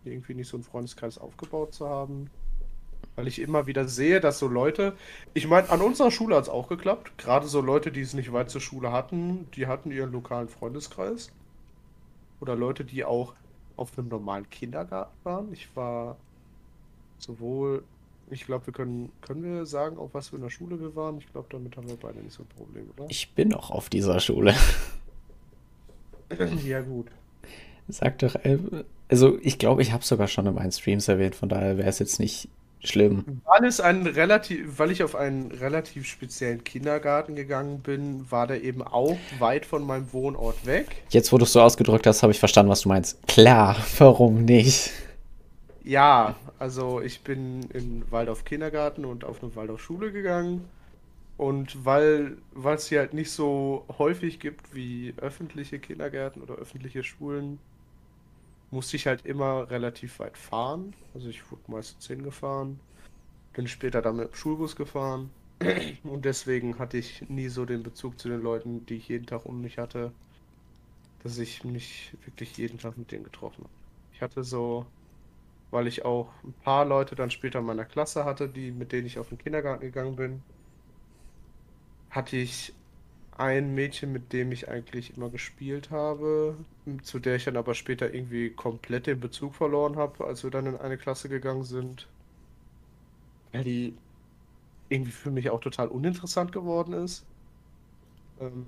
irgendwie 0.04 0.34
nicht 0.34 0.48
so 0.48 0.56
einen 0.56 0.64
Freundeskreis 0.64 1.18
aufgebaut 1.18 1.74
zu 1.74 1.88
haben. 1.88 2.30
Weil 3.16 3.28
ich 3.28 3.40
immer 3.40 3.66
wieder 3.66 3.88
sehe, 3.88 4.20
dass 4.20 4.38
so 4.38 4.48
Leute, 4.48 4.96
ich 5.34 5.46
meine, 5.46 5.68
an 5.70 5.82
unserer 5.82 6.10
Schule 6.10 6.36
hat 6.36 6.44
es 6.44 6.48
auch 6.48 6.68
geklappt. 6.68 7.12
Gerade 7.18 7.46
so 7.46 7.60
Leute, 7.60 7.92
die 7.92 8.00
es 8.00 8.14
nicht 8.14 8.32
weit 8.32 8.48
zur 8.48 8.60
Schule 8.60 8.90
hatten, 8.90 9.46
die 9.54 9.66
hatten 9.66 9.90
ihren 9.90 10.12
lokalen 10.12 10.48
Freundeskreis. 10.48 11.30
Oder 12.40 12.56
Leute, 12.56 12.84
die 12.84 13.04
auch 13.04 13.34
auf 13.76 13.98
einem 13.98 14.08
normalen 14.08 14.48
Kindergarten 14.48 15.12
waren. 15.24 15.52
Ich 15.52 15.74
war 15.76 16.16
sowohl, 17.18 17.84
ich 18.30 18.46
glaube, 18.46 18.66
wir 18.66 18.72
können, 18.72 19.12
können 19.20 19.42
wir 19.42 19.66
sagen, 19.66 19.98
auf 19.98 20.14
was 20.14 20.28
für 20.28 20.36
einer 20.36 20.50
Schule 20.50 20.80
wir 20.80 20.96
waren? 20.96 21.18
Ich 21.18 21.30
glaube, 21.30 21.48
damit 21.50 21.76
haben 21.76 21.88
wir 21.88 21.96
beide 21.96 22.20
nicht 22.20 22.32
so 22.32 22.42
ein 22.42 22.48
Problem, 22.48 22.90
oder? 22.96 23.06
ich 23.08 23.32
bin 23.34 23.48
noch 23.48 23.70
auf 23.70 23.88
dieser 23.88 24.20
Schule. 24.20 24.54
Ja, 26.64 26.80
gut. 26.80 27.06
Sag 27.88 28.18
doch, 28.18 28.34
äh, 28.36 28.58
also 29.08 29.38
ich 29.42 29.58
glaube, 29.58 29.82
ich 29.82 29.92
habe 29.92 30.04
sogar 30.04 30.28
schon 30.28 30.46
in 30.46 30.54
meinen 30.54 30.72
Streams 30.72 31.08
erwähnt, 31.08 31.34
von 31.34 31.48
daher 31.48 31.76
wäre 31.76 31.88
es 31.88 31.98
jetzt 31.98 32.18
nicht 32.18 32.48
schlimm. 32.84 33.42
Weil 33.44 33.64
es 33.64 33.80
ein 33.80 34.06
relativ, 34.06 34.78
weil 34.78 34.90
ich 34.90 35.02
auf 35.02 35.14
einen 35.14 35.52
relativ 35.52 36.06
speziellen 36.06 36.64
Kindergarten 36.64 37.34
gegangen 37.34 37.80
bin, 37.80 38.30
war 38.30 38.46
der 38.46 38.62
eben 38.62 38.82
auch 38.82 39.16
weit 39.38 39.66
von 39.66 39.86
meinem 39.86 40.12
Wohnort 40.12 40.66
weg. 40.66 40.86
Jetzt, 41.10 41.32
wo 41.32 41.38
du 41.38 41.44
es 41.44 41.52
so 41.52 41.60
ausgedrückt 41.60 42.06
hast, 42.06 42.22
habe 42.22 42.32
ich 42.32 42.38
verstanden, 42.38 42.70
was 42.70 42.82
du 42.82 42.88
meinst. 42.88 43.26
Klar, 43.26 43.76
warum 43.98 44.44
nicht? 44.44 44.90
Ja, 45.84 46.36
also 46.58 47.00
ich 47.00 47.22
bin 47.22 47.62
in 47.72 48.04
Waldorf 48.10 48.44
Kindergarten 48.44 49.04
und 49.04 49.24
auf 49.24 49.42
eine 49.42 49.54
Waldorf 49.56 49.80
Schule 49.80 50.12
gegangen. 50.12 50.64
Und 51.36 51.84
weil, 51.84 52.38
es 52.64 52.88
hier 52.88 53.00
halt 53.00 53.14
nicht 53.14 53.30
so 53.30 53.84
häufig 53.98 54.38
gibt 54.38 54.74
wie 54.74 55.14
öffentliche 55.16 55.78
Kindergärten 55.78 56.42
oder 56.42 56.54
öffentliche 56.54 57.02
Schulen, 57.02 57.58
musste 58.70 58.96
ich 58.96 59.06
halt 59.06 59.26
immer 59.26 59.70
relativ 59.70 60.18
weit 60.18 60.36
fahren. 60.38 60.94
Also 61.14 61.28
ich 61.28 61.50
wurde 61.50 61.62
meistens 61.68 62.06
hingefahren, 62.06 62.80
bin 63.52 63.66
später 63.68 64.02
dann 64.02 64.16
mit 64.16 64.28
dem 64.32 64.34
Schulbus 64.34 64.76
gefahren. 64.76 65.30
Und 66.04 66.24
deswegen 66.24 66.78
hatte 66.78 66.96
ich 66.98 67.28
nie 67.28 67.48
so 67.48 67.64
den 67.64 67.82
Bezug 67.82 68.18
zu 68.18 68.28
den 68.28 68.42
Leuten, 68.42 68.84
die 68.86 68.96
ich 68.96 69.08
jeden 69.08 69.26
Tag 69.26 69.46
um 69.46 69.60
mich 69.60 69.78
hatte, 69.78 70.12
dass 71.22 71.38
ich 71.38 71.64
mich 71.64 72.16
wirklich 72.24 72.56
jeden 72.56 72.78
Tag 72.78 72.98
mit 72.98 73.12
denen 73.12 73.24
getroffen 73.24 73.64
habe. 73.64 73.74
Ich 74.12 74.22
hatte 74.22 74.42
so, 74.44 74.86
weil 75.70 75.86
ich 75.86 76.04
auch 76.04 76.28
ein 76.44 76.54
paar 76.64 76.84
Leute 76.84 77.14
dann 77.14 77.30
später 77.30 77.60
in 77.60 77.66
meiner 77.66 77.84
Klasse 77.84 78.24
hatte, 78.24 78.48
die, 78.48 78.72
mit 78.72 78.92
denen 78.92 79.06
ich 79.06 79.18
auf 79.18 79.28
den 79.28 79.38
Kindergarten 79.38 79.82
gegangen 79.82 80.16
bin, 80.16 80.42
hatte 82.12 82.36
ich 82.36 82.72
ein 83.36 83.74
Mädchen, 83.74 84.12
mit 84.12 84.32
dem 84.32 84.52
ich 84.52 84.68
eigentlich 84.68 85.16
immer 85.16 85.30
gespielt 85.30 85.90
habe, 85.90 86.56
zu 87.02 87.18
der 87.18 87.36
ich 87.36 87.44
dann 87.44 87.56
aber 87.56 87.74
später 87.74 88.14
irgendwie 88.14 88.50
komplett 88.50 89.06
den 89.06 89.18
Bezug 89.18 89.54
verloren 89.54 89.96
habe, 89.96 90.24
als 90.26 90.44
wir 90.44 90.50
dann 90.50 90.66
in 90.66 90.76
eine 90.76 90.98
Klasse 90.98 91.28
gegangen 91.28 91.64
sind. 91.64 92.06
weil 93.52 93.64
die 93.64 93.94
irgendwie 94.88 95.12
für 95.12 95.30
mich 95.30 95.50
auch 95.50 95.60
total 95.60 95.88
uninteressant 95.88 96.52
geworden 96.52 96.92
ist. 96.92 97.24
Ähm, 98.40 98.66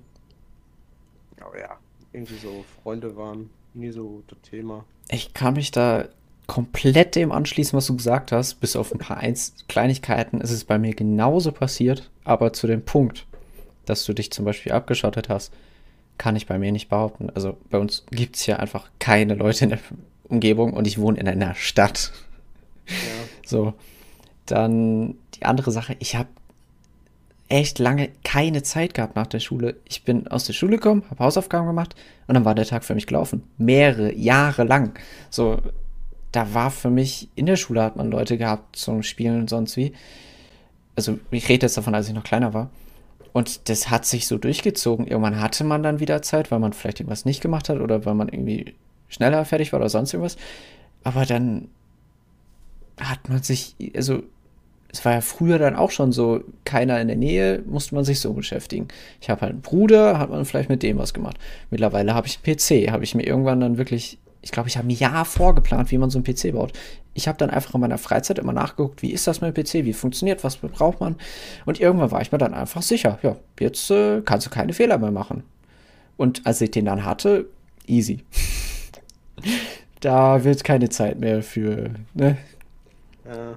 aber 1.40 1.58
ja, 1.58 1.78
irgendwie 2.12 2.38
so 2.38 2.64
Freunde 2.82 3.16
waren 3.16 3.50
nie 3.74 3.90
so 3.90 4.22
das 4.28 4.40
Thema. 4.42 4.84
Ich 5.10 5.34
kann 5.34 5.54
mich 5.54 5.70
da 5.70 6.08
komplett 6.46 7.16
dem 7.16 7.32
anschließen, 7.32 7.76
was 7.76 7.86
du 7.86 7.96
gesagt 7.96 8.32
hast, 8.32 8.54
bis 8.54 8.76
auf 8.76 8.92
ein 8.92 8.98
paar 8.98 9.22
Kleinigkeiten. 9.68 10.40
Es 10.40 10.50
ist 10.50 10.64
bei 10.64 10.78
mir 10.78 10.94
genauso 10.94 11.52
passiert, 11.52 12.10
aber 12.24 12.52
zu 12.52 12.66
dem 12.66 12.84
Punkt, 12.84 13.26
dass 13.86 14.04
du 14.04 14.12
dich 14.12 14.30
zum 14.30 14.44
Beispiel 14.44 14.72
abgeschottet 14.72 15.28
hast, 15.28 15.52
kann 16.18 16.36
ich 16.36 16.46
bei 16.46 16.58
mir 16.58 16.72
nicht 16.72 16.88
behaupten. 16.88 17.30
Also 17.34 17.56
bei 17.70 17.78
uns 17.78 18.04
gibt 18.10 18.36
es 18.36 18.46
ja 18.46 18.56
einfach 18.56 18.90
keine 18.98 19.34
Leute 19.34 19.64
in 19.64 19.70
der 19.70 19.80
Umgebung 20.28 20.72
und 20.72 20.86
ich 20.86 20.98
wohne 20.98 21.18
in 21.18 21.28
einer 21.28 21.54
Stadt. 21.54 22.12
Ja. 22.86 22.94
So, 23.46 23.74
dann 24.46 25.16
die 25.34 25.44
andere 25.44 25.70
Sache, 25.70 25.96
ich 25.98 26.16
habe 26.16 26.28
echt 27.48 27.78
lange 27.78 28.10
keine 28.24 28.62
Zeit 28.62 28.94
gehabt 28.94 29.16
nach 29.16 29.26
der 29.26 29.40
Schule. 29.40 29.76
Ich 29.84 30.04
bin 30.04 30.28
aus 30.28 30.44
der 30.44 30.54
Schule 30.54 30.76
gekommen, 30.76 31.04
habe 31.10 31.24
Hausaufgaben 31.24 31.66
gemacht 31.66 31.94
und 32.26 32.34
dann 32.34 32.44
war 32.44 32.54
der 32.54 32.64
Tag 32.64 32.84
für 32.84 32.94
mich 32.94 33.06
gelaufen. 33.06 33.42
Mehrere 33.58 34.14
Jahre 34.14 34.64
lang. 34.64 34.98
So, 35.30 35.58
da 36.32 36.52
war 36.52 36.70
für 36.70 36.90
mich, 36.90 37.28
in 37.34 37.46
der 37.46 37.56
Schule 37.56 37.82
hat 37.82 37.96
man 37.96 38.10
Leute 38.10 38.38
gehabt 38.38 38.76
zum 38.76 39.02
Spielen 39.02 39.40
und 39.40 39.50
sonst 39.50 39.76
wie. 39.76 39.92
Also, 40.96 41.18
ich 41.30 41.48
rede 41.48 41.66
jetzt 41.66 41.76
davon, 41.76 41.94
als 41.94 42.08
ich 42.08 42.14
noch 42.14 42.24
kleiner 42.24 42.54
war. 42.54 42.70
Und 43.34 43.68
das 43.68 43.90
hat 43.90 44.06
sich 44.06 44.28
so 44.28 44.38
durchgezogen. 44.38 45.08
Irgendwann 45.08 45.40
hatte 45.40 45.64
man 45.64 45.82
dann 45.82 45.98
wieder 45.98 46.22
Zeit, 46.22 46.52
weil 46.52 46.60
man 46.60 46.72
vielleicht 46.72 47.00
irgendwas 47.00 47.24
nicht 47.24 47.40
gemacht 47.40 47.68
hat 47.68 47.80
oder 47.80 48.06
weil 48.06 48.14
man 48.14 48.28
irgendwie 48.28 48.76
schneller 49.08 49.44
fertig 49.44 49.72
war 49.72 49.80
oder 49.80 49.88
sonst 49.88 50.14
irgendwas. 50.14 50.36
Aber 51.02 51.26
dann 51.26 51.66
hat 52.98 53.28
man 53.28 53.42
sich, 53.42 53.74
also 53.96 54.22
es 54.88 55.04
war 55.04 55.14
ja 55.14 55.20
früher 55.20 55.58
dann 55.58 55.74
auch 55.74 55.90
schon 55.90 56.12
so, 56.12 56.44
keiner 56.64 57.00
in 57.00 57.08
der 57.08 57.16
Nähe, 57.16 57.60
musste 57.66 57.96
man 57.96 58.04
sich 58.04 58.20
so 58.20 58.32
beschäftigen. 58.34 58.86
Ich 59.20 59.28
habe 59.28 59.40
halt 59.40 59.50
einen 59.50 59.62
Bruder, 59.62 60.20
hat 60.20 60.30
man 60.30 60.44
vielleicht 60.44 60.68
mit 60.68 60.84
dem 60.84 60.98
was 60.98 61.12
gemacht. 61.12 61.36
Mittlerweile 61.70 62.14
habe 62.14 62.28
ich 62.28 62.38
einen 62.38 62.56
PC, 62.56 62.92
habe 62.92 63.02
ich 63.02 63.16
mir 63.16 63.26
irgendwann 63.26 63.58
dann 63.58 63.78
wirklich, 63.78 64.18
ich 64.44 64.52
glaube, 64.52 64.68
ich 64.68 64.76
habe 64.76 64.86
ein 64.86 64.90
Jahr 64.90 65.24
vorgeplant, 65.24 65.90
wie 65.90 65.96
man 65.96 66.10
so 66.10 66.18
einen 66.18 66.24
PC 66.24 66.52
baut. 66.52 66.74
Ich 67.14 67.28
habe 67.28 67.38
dann 67.38 67.48
einfach 67.48 67.74
in 67.74 67.80
meiner 67.80 67.96
Freizeit 67.96 68.38
immer 68.38 68.52
nachgeguckt, 68.52 69.00
wie 69.00 69.10
ist 69.10 69.26
das 69.26 69.40
mit 69.40 69.56
dem 69.56 69.64
PC, 69.64 69.86
wie 69.86 69.94
funktioniert, 69.94 70.44
was 70.44 70.58
braucht 70.58 71.00
man. 71.00 71.16
Und 71.64 71.80
irgendwann 71.80 72.10
war 72.10 72.20
ich 72.20 72.30
mir 72.30 72.36
dann 72.36 72.52
einfach 72.52 72.82
sicher, 72.82 73.18
ja, 73.22 73.36
jetzt 73.58 73.90
äh, 73.90 74.20
kannst 74.20 74.46
du 74.46 74.50
keine 74.50 74.74
Fehler 74.74 74.98
mehr 74.98 75.12
machen. 75.12 75.44
Und 76.18 76.46
als 76.46 76.60
ich 76.60 76.72
den 76.72 76.84
dann 76.84 77.06
hatte, 77.06 77.46
easy. 77.86 78.22
da 80.00 80.44
wird 80.44 80.62
keine 80.62 80.90
Zeit 80.90 81.18
mehr 81.18 81.42
für, 81.42 81.94
ne? 82.12 82.36
Ja. 83.24 83.52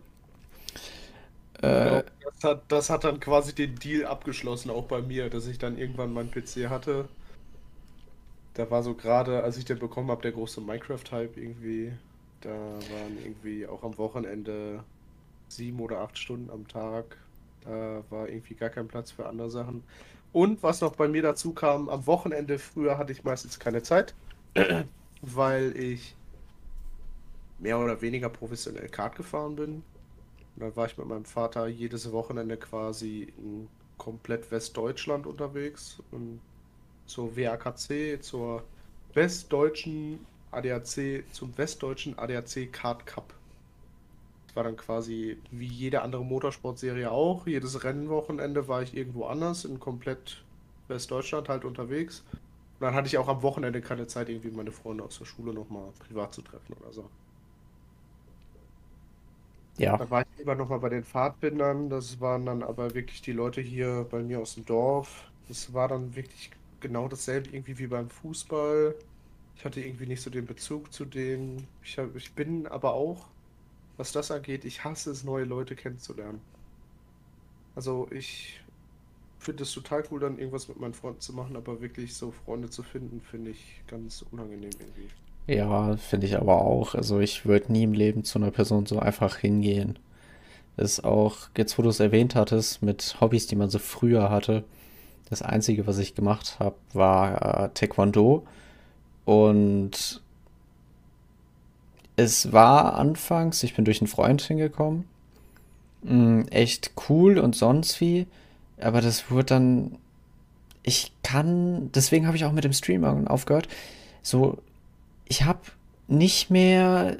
Äh, 1.61 2.03
das, 2.23 2.43
hat, 2.43 2.61
das 2.69 2.89
hat 2.89 3.03
dann 3.03 3.19
quasi 3.19 3.53
den 3.53 3.75
Deal 3.75 4.05
abgeschlossen, 4.05 4.71
auch 4.71 4.85
bei 4.85 5.01
mir, 5.01 5.29
dass 5.29 5.47
ich 5.47 5.59
dann 5.59 5.77
irgendwann 5.77 6.13
meinen 6.13 6.31
PC 6.31 6.69
hatte. 6.69 7.09
Da 8.57 8.71
war 8.71 8.81
so 8.81 8.95
gerade, 8.95 9.43
als 9.43 9.57
ich 9.57 9.65
den 9.65 9.77
bekommen 9.77 10.09
habe, 10.09 10.23
der 10.23 10.31
große 10.31 10.61
Minecraft-Hype 10.61 11.37
irgendwie. 11.37 11.93
Da 12.41 12.49
waren 12.49 13.17
irgendwie 13.23 13.67
auch 13.67 13.83
am 13.83 13.95
Wochenende 13.99 14.83
sieben 15.47 15.79
oder 15.79 15.99
acht 15.99 16.17
Stunden 16.17 16.49
am 16.49 16.67
Tag. 16.67 17.17
Da 17.61 18.03
war 18.09 18.27
irgendwie 18.27 18.55
gar 18.55 18.71
kein 18.71 18.87
Platz 18.87 19.11
für 19.11 19.27
andere 19.27 19.51
Sachen. 19.51 19.83
Und 20.33 20.63
was 20.63 20.81
noch 20.81 20.95
bei 20.95 21.07
mir 21.07 21.21
dazu 21.21 21.53
kam, 21.53 21.87
am 21.87 22.07
Wochenende 22.07 22.57
früher 22.57 22.97
hatte 22.97 23.11
ich 23.11 23.23
meistens 23.23 23.59
keine 23.59 23.83
Zeit, 23.83 24.15
weil 25.21 25.77
ich 25.77 26.15
mehr 27.59 27.77
oder 27.77 28.01
weniger 28.01 28.29
professionell 28.29 28.89
Kart 28.89 29.15
gefahren 29.15 29.55
bin. 29.55 29.71
Und 30.55 30.63
dann 30.63 30.75
war 30.75 30.87
ich 30.87 30.97
mit 30.97 31.07
meinem 31.07 31.25
Vater 31.25 31.67
jedes 31.67 32.11
Wochenende 32.11 32.57
quasi 32.57 33.31
in 33.37 33.67
komplett 33.99 34.49
Westdeutschland 34.49 35.27
unterwegs 35.27 36.01
und 36.09 36.39
zur 37.07 37.35
WAKC, 37.35 38.21
zur 38.21 38.63
westdeutschen 39.13 40.19
ADAC, 40.51 41.23
zum 41.31 41.57
westdeutschen 41.57 42.17
ADAC 42.17 42.71
Kart 42.71 43.05
Cup. 43.05 43.33
Das 44.47 44.55
war 44.55 44.63
dann 44.63 44.77
quasi 44.77 45.37
wie 45.51 45.67
jede 45.67 46.01
andere 46.01 46.23
Motorsportserie 46.23 47.11
auch. 47.11 47.47
Jedes 47.47 47.83
Rennwochenende 47.83 48.67
war 48.67 48.81
ich 48.81 48.95
irgendwo 48.95 49.25
anders, 49.25 49.65
in 49.65 49.79
komplett 49.79 50.43
Westdeutschland 50.87 51.49
halt 51.49 51.65
unterwegs. 51.65 52.23
Und 52.31 52.85
dann 52.85 52.93
hatte 52.93 53.07
ich 53.07 53.17
auch 53.17 53.27
am 53.27 53.41
Wochenende 53.41 53.81
keine 53.81 54.07
Zeit, 54.07 54.29
irgendwie 54.29 54.51
meine 54.51 54.71
Freunde 54.71 55.03
aus 55.03 55.17
der 55.17 55.25
Schule 55.25 55.53
nochmal 55.53 55.91
privat 55.99 56.33
zu 56.33 56.41
treffen 56.41 56.73
oder 56.79 56.93
so. 56.93 57.09
Ja. 59.77 59.95
Da 59.97 60.09
war 60.09 60.21
ich 60.21 60.27
lieber 60.39 60.55
nochmal 60.55 60.79
bei 60.79 60.89
den 60.89 61.03
Pfadfindern. 61.03 61.89
Das 61.89 62.19
waren 62.19 62.45
dann 62.45 62.63
aber 62.63 62.93
wirklich 62.95 63.21
die 63.21 63.31
Leute 63.31 63.61
hier 63.61 64.07
bei 64.09 64.21
mir 64.21 64.39
aus 64.39 64.55
dem 64.55 64.65
Dorf. 64.65 65.29
Das 65.47 65.73
war 65.73 65.87
dann 65.87 66.15
wirklich 66.15 66.51
genau 66.79 67.07
dasselbe 67.07 67.49
irgendwie 67.49 67.77
wie 67.77 67.87
beim 67.87 68.09
Fußball. 68.09 68.95
Ich 69.55 69.65
hatte 69.65 69.81
irgendwie 69.81 70.05
nicht 70.05 70.21
so 70.21 70.29
den 70.29 70.45
Bezug 70.45 70.93
zu 70.93 71.05
denen. 71.05 71.67
Ich, 71.83 71.97
hab, 71.97 72.15
ich 72.15 72.33
bin 72.33 72.67
aber 72.67 72.93
auch, 72.93 73.27
was 73.97 74.11
das 74.11 74.31
angeht, 74.31 74.65
ich 74.65 74.83
hasse 74.83 75.11
es, 75.11 75.23
neue 75.23 75.45
Leute 75.45 75.75
kennenzulernen. 75.75 76.41
Also 77.75 78.07
ich 78.11 78.61
finde 79.39 79.63
es 79.63 79.71
total 79.71 80.03
cool, 80.11 80.19
dann 80.19 80.37
irgendwas 80.37 80.67
mit 80.67 80.79
meinen 80.79 80.93
Freunden 80.93 81.21
zu 81.21 81.33
machen, 81.33 81.55
aber 81.55 81.81
wirklich 81.81 82.15
so 82.15 82.31
Freunde 82.31 82.69
zu 82.69 82.83
finden, 82.83 83.21
finde 83.21 83.51
ich 83.51 83.81
ganz 83.87 84.25
unangenehm 84.31 84.71
irgendwie. 84.79 85.09
Ja, 85.47 85.95
finde 85.97 86.27
ich 86.27 86.37
aber 86.37 86.61
auch. 86.61 86.93
Also 86.95 87.19
ich 87.19 87.45
würde 87.45 87.71
nie 87.71 87.83
im 87.83 87.93
Leben 87.93 88.23
zu 88.23 88.39
einer 88.39 88.51
Person 88.51 88.85
so 88.85 88.99
einfach 88.99 89.37
hingehen. 89.37 89.97
Das 90.75 90.93
ist 90.93 91.05
auch, 91.05 91.49
jetzt 91.57 91.77
wo 91.77 91.81
du 91.81 91.89
es 91.89 91.99
erwähnt 91.99 92.35
hattest, 92.35 92.83
mit 92.83 93.17
Hobbys, 93.21 93.47
die 93.47 93.55
man 93.55 93.69
so 93.69 93.79
früher 93.79 94.29
hatte. 94.29 94.63
Das 95.29 95.41
Einzige, 95.41 95.87
was 95.87 95.97
ich 95.97 96.15
gemacht 96.15 96.57
habe, 96.59 96.75
war 96.93 97.65
äh, 97.65 97.69
Taekwondo. 97.73 98.45
Und 99.25 100.21
es 102.15 102.51
war 102.51 102.95
anfangs, 102.95 103.61
ich 103.63 103.75
bin 103.75 103.85
durch 103.85 104.01
einen 104.01 104.07
Freund 104.07 104.41
hingekommen, 104.41 105.05
mh, 106.03 106.13
mm, 106.13 106.47
echt 106.49 106.91
cool 107.09 107.37
und 107.37 107.55
sonst 107.55 107.99
wie. 108.01 108.25
Aber 108.79 109.01
das 109.01 109.29
wurde 109.29 109.45
dann, 109.45 109.97
ich 110.83 111.11
kann, 111.23 111.91
deswegen 111.93 112.25
habe 112.25 112.37
ich 112.37 112.45
auch 112.45 112.51
mit 112.51 112.63
dem 112.63 112.73
Stream 112.73 113.03
aufgehört. 113.27 113.67
So, 114.21 114.57
ich 115.27 115.43
habe 115.43 115.59
nicht 116.07 116.49
mehr, 116.49 117.17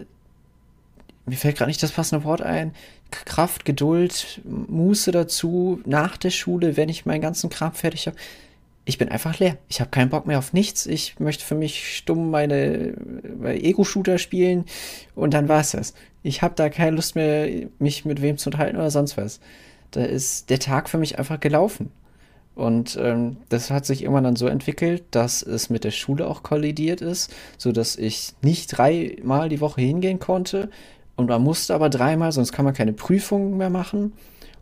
mir 1.27 1.35
fällt 1.35 1.57
gerade 1.57 1.69
nicht 1.69 1.83
das 1.83 1.91
passende 1.91 2.23
Wort 2.23 2.41
ein, 2.41 2.73
Kraft, 3.11 3.65
Geduld, 3.65 4.41
Muße 4.45 5.11
dazu, 5.11 5.81
nach 5.85 6.17
der 6.17 6.29
Schule, 6.29 6.77
wenn 6.77 6.89
ich 6.89 7.05
meinen 7.05 7.21
ganzen 7.21 7.49
Kram 7.49 7.73
fertig 7.73 8.07
habe. 8.07 8.17
Ich 8.85 8.97
bin 8.97 9.09
einfach 9.09 9.37
leer. 9.37 9.57
Ich 9.67 9.81
habe 9.81 9.89
keinen 9.89 10.09
Bock 10.09 10.25
mehr 10.25 10.39
auf 10.39 10.53
nichts. 10.53 10.85
Ich 10.85 11.19
möchte 11.19 11.43
für 11.43 11.55
mich 11.55 11.97
stumm 11.97 12.31
meine, 12.31 12.93
meine 13.37 13.61
Ego-Shooter 13.61 14.17
spielen 14.17 14.65
und 15.13 15.33
dann 15.33 15.49
war 15.49 15.59
es 15.59 15.71
das. 15.71 15.93
Ich 16.23 16.41
habe 16.41 16.55
da 16.55 16.69
keine 16.69 16.95
Lust 16.95 17.15
mehr, 17.15 17.67
mich 17.79 18.05
mit 18.05 18.21
wem 18.21 18.37
zu 18.37 18.49
unterhalten 18.49 18.77
oder 18.77 18.91
sonst 18.91 19.17
was. 19.17 19.41
Da 19.91 20.03
ist 20.03 20.49
der 20.49 20.59
Tag 20.59 20.89
für 20.89 20.97
mich 20.97 21.19
einfach 21.19 21.39
gelaufen. 21.39 21.91
Und 22.55 22.97
ähm, 22.99 23.37
das 23.49 23.69
hat 23.69 23.85
sich 23.85 24.01
irgendwann 24.01 24.23
dann 24.23 24.35
so 24.35 24.47
entwickelt, 24.47 25.03
dass 25.11 25.43
es 25.43 25.69
mit 25.69 25.83
der 25.83 25.91
Schule 25.91 26.27
auch 26.27 26.41
kollidiert 26.41 27.01
ist, 27.01 27.31
sodass 27.59 27.95
ich 27.97 28.33
nicht 28.41 28.75
dreimal 28.75 29.47
die 29.47 29.61
Woche 29.61 29.81
hingehen 29.81 30.17
konnte. 30.17 30.71
Und 31.17 31.27
man 31.27 31.43
musste 31.43 31.75
aber 31.75 31.89
dreimal, 31.89 32.31
sonst 32.31 32.53
kann 32.53 32.63
man 32.63 32.73
keine 32.73 32.93
Prüfungen 32.93 33.57
mehr 33.57 33.71
machen. 33.71 34.13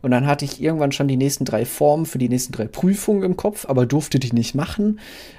Und 0.02 0.10
dann 0.10 0.26
hatte 0.26 0.44
ich 0.44 0.60
irgendwann 0.60 0.92
schon 0.92 1.06
die 1.06 1.16
nächsten 1.16 1.44
drei 1.44 1.64
Formen 1.64 2.06
für 2.06 2.18
die 2.18 2.28
nächsten 2.28 2.52
drei 2.52 2.66
Prüfungen 2.66 3.22
im 3.22 3.36
Kopf, 3.36 3.66
aber 3.68 3.86
durfte 3.86 4.18
die 4.18 4.32
nicht 4.32 4.54
machen. 4.54 4.98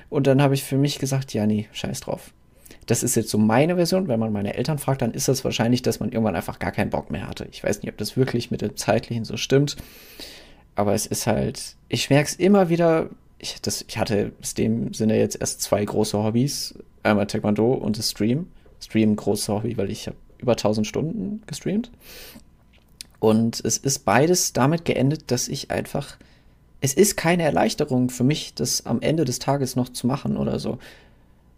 Und 0.09 0.27
dann 0.27 0.41
habe 0.41 0.53
ich 0.53 0.63
für 0.63 0.77
mich 0.77 0.99
gesagt, 0.99 1.33
ja, 1.33 1.45
nee, 1.45 1.67
scheiß 1.73 2.01
drauf. 2.01 2.33
Das 2.85 3.03
ist 3.03 3.15
jetzt 3.15 3.29
so 3.29 3.37
meine 3.37 3.75
Version. 3.75 4.07
Wenn 4.07 4.19
man 4.19 4.31
meine 4.31 4.53
Eltern 4.53 4.77
fragt, 4.77 5.01
dann 5.01 5.11
ist 5.13 5.27
das 5.27 5.43
wahrscheinlich, 5.43 5.81
dass 5.81 5.99
man 5.99 6.11
irgendwann 6.11 6.35
einfach 6.35 6.59
gar 6.59 6.71
keinen 6.71 6.89
Bock 6.89 7.11
mehr 7.11 7.27
hatte. 7.27 7.47
Ich 7.51 7.63
weiß 7.63 7.81
nicht, 7.81 7.91
ob 7.91 7.97
das 7.97 8.15
wirklich 8.15 8.51
mit 8.51 8.61
dem 8.61 8.77
Zeitlichen 8.77 9.25
so 9.25 9.37
stimmt. 9.37 9.75
Aber 10.75 10.93
es 10.93 11.05
ist 11.05 11.27
halt, 11.27 11.75
ich 11.89 12.09
merke 12.09 12.29
es 12.29 12.35
immer 12.35 12.69
wieder. 12.69 13.09
Ich, 13.39 13.61
das, 13.61 13.83
ich 13.87 13.97
hatte 13.97 14.17
in 14.17 14.55
dem 14.57 14.93
Sinne 14.93 15.17
jetzt 15.17 15.39
erst 15.39 15.61
zwei 15.61 15.83
große 15.83 16.17
Hobbys. 16.21 16.75
Einmal 17.03 17.27
Taekwondo 17.27 17.73
und 17.73 17.97
das 17.97 18.11
Stream. 18.11 18.47
Stream 18.79 19.15
großes 19.15 19.49
Hobby, 19.49 19.75
weil 19.77 19.89
ich 19.89 20.07
habe 20.07 20.17
über 20.39 20.53
1000 20.53 20.85
Stunden 20.85 21.41
gestreamt. 21.47 21.91
Und 23.19 23.63
es 23.63 23.77
ist 23.77 23.99
beides 24.05 24.53
damit 24.53 24.85
geendet, 24.85 25.31
dass 25.31 25.47
ich 25.47 25.71
einfach. 25.71 26.17
Es 26.79 26.93
ist 26.93 27.17
keine 27.17 27.43
Erleichterung 27.43 28.09
für 28.09 28.23
mich, 28.23 28.53
das 28.53 28.85
am 28.85 29.01
Ende 29.01 29.25
des 29.25 29.39
Tages 29.39 29.75
noch 29.75 29.89
zu 29.89 30.05
machen 30.05 30.37
oder 30.37 30.59
so. 30.59 30.77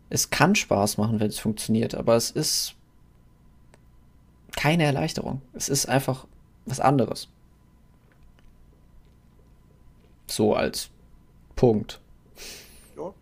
Es 0.10 0.30
kann 0.30 0.56
Spaß 0.56 0.98
machen, 0.98 1.20
wenn 1.20 1.28
es 1.28 1.40
funktioniert, 1.40 1.94
aber 1.94 2.16
es 2.16 2.32
ist 2.32 2.76
keine 4.56 4.84
Erleichterung. 4.84 5.42
Es 5.54 5.68
ist 5.70 5.88
einfach 5.88 6.26
was 6.66 6.80
anderes. 6.80 7.28
So 10.28 10.56
als 10.56 10.90
Punkt. 11.56 12.00
Ja. 12.96 13.14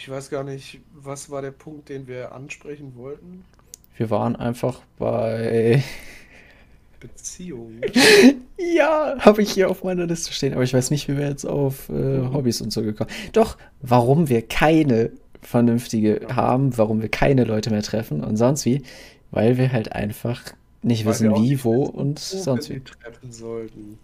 Ich 0.00 0.08
weiß 0.08 0.30
gar 0.30 0.44
nicht, 0.44 0.80
was 0.94 1.28
war 1.28 1.42
der 1.42 1.50
Punkt, 1.50 1.90
den 1.90 2.06
wir 2.06 2.32
ansprechen 2.32 2.94
wollten? 2.96 3.44
Wir 3.98 4.08
waren 4.08 4.34
einfach 4.34 4.80
bei. 4.98 5.84
Beziehung. 6.98 7.80
Ja, 8.62 9.16
habe 9.18 9.40
ich 9.40 9.52
hier 9.52 9.70
auf 9.70 9.84
meiner 9.84 10.06
Liste 10.06 10.34
stehen, 10.34 10.52
aber 10.52 10.62
ich 10.62 10.74
weiß 10.74 10.90
nicht, 10.90 11.08
wie 11.08 11.16
wir 11.16 11.26
jetzt 11.26 11.46
auf 11.46 11.88
äh, 11.88 12.20
Hobbys 12.30 12.60
und 12.60 12.70
so 12.70 12.82
gekommen. 12.82 13.08
Doch, 13.32 13.56
warum 13.80 14.28
wir 14.28 14.42
keine 14.42 15.12
vernünftige 15.40 16.20
haben, 16.30 16.76
warum 16.76 17.00
wir 17.00 17.08
keine 17.08 17.44
Leute 17.44 17.70
mehr 17.70 17.82
treffen 17.82 18.22
und 18.22 18.36
sonst 18.36 18.66
wie, 18.66 18.82
weil 19.30 19.56
wir 19.56 19.72
halt 19.72 19.92
einfach 19.92 20.42
nicht 20.82 21.06
Weil 21.06 21.14
wissen, 21.14 21.34
wie, 21.36 21.64
wo 21.64 21.84
und 21.84 22.18
sonst 22.18 22.68
wie. 22.68 22.80
treffen 22.80 23.32
sollten. 23.32 23.98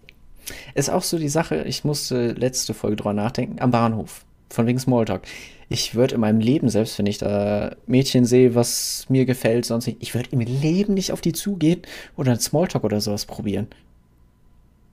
Ist 0.73 0.89
auch 0.89 1.03
so 1.03 1.19
die 1.19 1.29
Sache, 1.29 1.63
ich 1.63 1.83
musste 1.83 2.31
letzte 2.31 2.73
Folge 2.73 2.95
drüber 2.95 3.13
nachdenken, 3.13 3.59
am 3.59 3.69
Bahnhof, 3.69 4.25
von 4.49 4.65
wegen 4.65 4.79
Smalltalk. 4.79 5.21
Ich 5.69 5.95
würde 5.95 6.15
in 6.15 6.21
meinem 6.21 6.39
Leben, 6.39 6.69
selbst 6.69 6.97
wenn 6.97 7.05
ich 7.07 7.17
da 7.17 7.75
Mädchen 7.87 8.25
sehe, 8.25 8.55
was 8.55 9.05
mir 9.09 9.25
gefällt, 9.25 9.65
sonst 9.65 9.87
nicht, 9.87 10.01
ich 10.01 10.15
würde 10.15 10.29
im 10.31 10.39
Leben 10.39 10.93
nicht 10.93 11.11
auf 11.11 11.19
die 11.19 11.33
zugehen 11.33 11.81
oder 12.15 12.31
einen 12.31 12.39
Smalltalk 12.39 12.83
oder 12.85 13.01
sowas 13.01 13.25
probieren. 13.25 13.67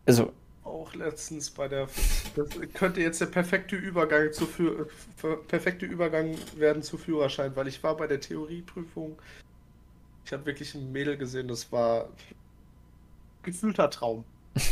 Also, 0.04 0.32
Auch 0.64 0.92
letztens 0.94 1.50
bei 1.50 1.68
der. 1.68 1.87
Das 2.34 2.48
könnte 2.74 3.00
jetzt 3.00 3.20
der 3.20 3.26
perfekte 3.26 3.76
Übergang 3.76 4.32
zu 4.32 4.46
für- 4.46 4.88
perfekte 5.46 5.87
Übergang 5.87 6.34
werden 6.56 6.82
zu 6.82 6.98
Führerschein, 6.98 7.54
weil 7.54 7.68
ich 7.68 7.82
war 7.82 7.96
bei 7.96 8.06
der 8.08 8.20
Theorieprüfung. 8.20 9.16
Ich 10.26 10.32
habe 10.32 10.44
wirklich 10.46 10.74
ein 10.74 10.90
Mädel 10.90 11.16
gesehen, 11.16 11.46
das 11.48 11.70
war 11.70 12.08
gefühlter 13.44 13.90
Traum. 13.90 14.24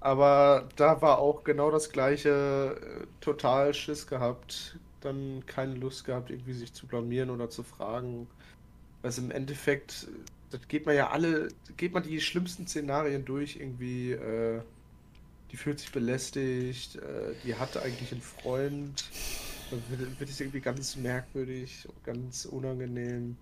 Aber 0.00 0.68
da 0.76 1.00
war 1.02 1.18
auch 1.18 1.44
genau 1.44 1.70
das 1.70 1.90
gleiche, 1.90 2.76
äh, 2.80 3.06
total 3.20 3.72
Schiss 3.74 4.06
gehabt, 4.06 4.76
dann 5.00 5.44
keine 5.46 5.74
Lust 5.74 6.04
gehabt, 6.04 6.30
irgendwie 6.30 6.52
sich 6.52 6.72
zu 6.72 6.86
blamieren 6.86 7.30
oder 7.30 7.50
zu 7.50 7.62
fragen. 7.62 8.26
Also 9.02 9.22
im 9.22 9.30
Endeffekt, 9.30 10.08
das 10.50 10.66
geht 10.68 10.86
man 10.86 10.94
ja 10.94 11.10
alle, 11.10 11.48
geht 11.76 11.92
man 11.92 12.02
die 12.02 12.20
schlimmsten 12.20 12.66
Szenarien 12.66 13.24
durch, 13.24 13.56
irgendwie, 13.56 14.12
äh, 14.12 14.60
die 15.50 15.56
fühlt 15.56 15.80
sich 15.80 15.90
belästigt, 15.90 16.96
äh, 16.96 17.34
die 17.44 17.54
hat 17.54 17.76
eigentlich 17.76 18.12
einen 18.12 18.20
Freund, 18.20 19.04
dann 19.70 19.82
wird, 19.88 20.20
wird 20.20 20.30
es 20.30 20.40
irgendwie 20.40 20.60
ganz 20.60 20.96
merkwürdig 20.96 21.86
und 21.88 22.04
ganz 22.04 22.44
unangenehm. 22.44 23.36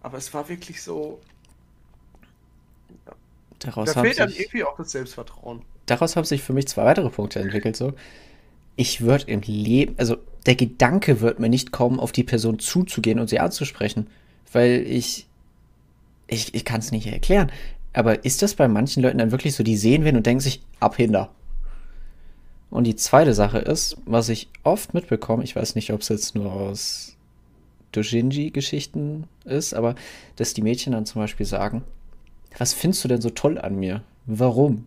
Aber 0.00 0.18
es 0.18 0.32
war 0.34 0.48
wirklich 0.48 0.82
so, 0.82 1.20
daraus 3.58 3.88
da 3.88 3.96
haben 3.96 4.06
fehlt 4.06 4.20
dann 4.20 4.28
sich, 4.28 4.40
irgendwie 4.40 4.64
auch 4.64 4.76
das 4.76 4.90
Selbstvertrauen. 4.92 5.64
daraus 5.86 6.16
haben 6.16 6.24
sich 6.24 6.42
für 6.42 6.52
mich 6.52 6.68
zwei 6.68 6.84
weitere 6.84 7.10
Punkte 7.10 7.40
entwickelt, 7.40 7.76
so. 7.76 7.94
Ich 8.76 9.00
würde 9.00 9.24
im 9.30 9.40
Leben, 9.42 9.94
also 9.98 10.16
der 10.44 10.54
Gedanke 10.54 11.20
wird 11.20 11.40
mir 11.40 11.48
nicht 11.48 11.72
kommen, 11.72 11.98
auf 11.98 12.12
die 12.12 12.24
Person 12.24 12.58
zuzugehen 12.58 13.18
und 13.18 13.28
sie 13.28 13.40
anzusprechen, 13.40 14.06
weil 14.52 14.84
ich, 14.86 15.26
ich, 16.28 16.54
ich 16.54 16.64
kann 16.64 16.80
es 16.80 16.92
nicht 16.92 17.06
erklären. 17.06 17.50
Aber 17.92 18.24
ist 18.24 18.42
das 18.42 18.54
bei 18.54 18.68
manchen 18.68 19.02
Leuten 19.02 19.18
dann 19.18 19.30
wirklich 19.32 19.54
so, 19.54 19.62
die 19.62 19.76
sehen 19.76 20.04
wen 20.04 20.16
und 20.16 20.26
denken 20.26 20.40
sich, 20.40 20.62
abhinder? 20.80 21.30
Und 22.70 22.84
die 22.84 22.96
zweite 22.96 23.32
Sache 23.32 23.58
ist, 23.58 23.96
was 24.04 24.28
ich 24.28 24.48
oft 24.62 24.92
mitbekomme, 24.92 25.42
ich 25.44 25.56
weiß 25.56 25.74
nicht, 25.76 25.92
ob 25.92 26.02
es 26.02 26.08
jetzt 26.08 26.34
nur 26.34 26.52
aus 26.52 27.16
Dojinji-Geschichten 27.92 29.24
ist, 29.44 29.72
aber 29.72 29.94
dass 30.36 30.52
die 30.52 30.62
Mädchen 30.62 30.92
dann 30.92 31.06
zum 31.06 31.22
Beispiel 31.22 31.46
sagen, 31.46 31.82
was 32.58 32.74
findest 32.74 33.04
du 33.04 33.08
denn 33.08 33.20
so 33.20 33.30
toll 33.30 33.58
an 33.58 33.76
mir? 33.76 34.02
Warum? 34.26 34.86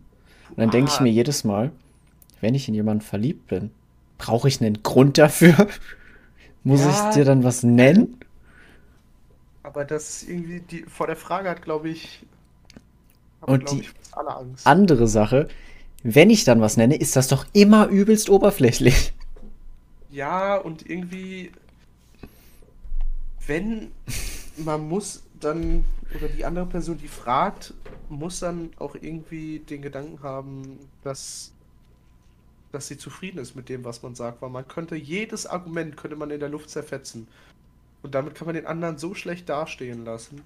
Und 0.50 0.58
dann 0.58 0.70
denke 0.70 0.90
ich 0.92 1.00
Ah, 1.00 1.02
mir 1.02 1.10
jedes 1.12 1.44
Mal, 1.44 1.72
wenn 2.40 2.54
ich 2.54 2.68
in 2.68 2.74
jemanden 2.74 3.02
verliebt 3.02 3.48
bin, 3.48 3.70
brauche 4.20 4.48
ich 4.48 4.60
einen 4.60 4.82
Grund 4.82 5.18
dafür? 5.18 5.68
Muss 6.64 6.86
ich 6.86 7.04
ja, 7.04 7.10
dir 7.10 7.24
dann 7.24 7.44
was 7.44 7.62
nennen? 7.62 8.20
aber 9.62 9.84
das 9.84 10.22
ist 10.22 10.28
irgendwie, 10.28 10.60
die, 10.60 10.82
vor 10.84 11.06
der 11.06 11.16
Frage 11.16 11.48
hat, 11.50 11.62
glaube 11.62 11.88
ich, 11.88 12.26
haben, 13.40 13.54
Und 13.54 13.64
glaube 13.64 13.80
die 13.82 13.82
ich, 13.82 13.90
andere 14.64 15.08
Sache, 15.08 15.48
wenn 16.02 16.30
ich 16.30 16.44
dann 16.44 16.60
was 16.60 16.76
nenne, 16.76 16.96
ist 16.96 17.16
das 17.16 17.28
doch 17.28 17.46
immer 17.52 17.88
übelst 17.88 18.30
oberflächlich. 18.30 19.12
Ja, 20.10 20.56
und 20.56 20.88
irgendwie, 20.88 21.52
wenn 23.46 23.92
man 24.56 24.88
muss 24.88 25.22
dann, 25.40 25.84
oder 26.14 26.28
die 26.28 26.44
andere 26.44 26.66
Person, 26.66 26.98
die 26.98 27.08
fragt, 27.08 27.74
muss 28.08 28.40
dann 28.40 28.70
auch 28.78 28.94
irgendwie 28.94 29.60
den 29.60 29.82
Gedanken 29.82 30.22
haben, 30.22 30.78
dass, 31.02 31.52
dass 32.72 32.88
sie 32.88 32.98
zufrieden 32.98 33.38
ist 33.38 33.54
mit 33.56 33.68
dem, 33.68 33.84
was 33.84 34.02
man 34.02 34.14
sagt, 34.14 34.42
weil 34.42 34.50
man 34.50 34.68
könnte 34.68 34.96
jedes 34.96 35.46
Argument 35.46 35.96
könnte 35.96 36.16
man 36.16 36.30
in 36.30 36.40
der 36.40 36.48
Luft 36.48 36.70
zerfetzen. 36.70 37.28
Und 38.02 38.14
damit 38.14 38.34
kann 38.36 38.46
man 38.46 38.54
den 38.56 38.66
anderen 38.66 38.98
so 38.98 39.14
schlecht 39.14 39.48
dastehen 39.48 40.04
lassen. 40.04 40.42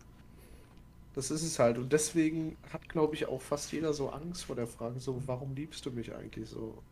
Das 1.14 1.30
ist 1.30 1.42
es 1.42 1.58
halt. 1.58 1.78
Und 1.78 1.92
deswegen 1.94 2.58
hat, 2.70 2.88
glaube 2.90 3.14
ich, 3.14 3.24
auch 3.26 3.40
fast 3.40 3.72
jeder 3.72 3.94
so 3.94 4.10
Angst 4.10 4.44
vor 4.44 4.54
der 4.56 4.66
Frage, 4.66 5.00
so, 5.00 5.22
warum 5.26 5.54
liebst 5.54 5.86
du 5.86 5.90
mich 5.90 6.14
eigentlich 6.14 6.48
so? 6.50 6.84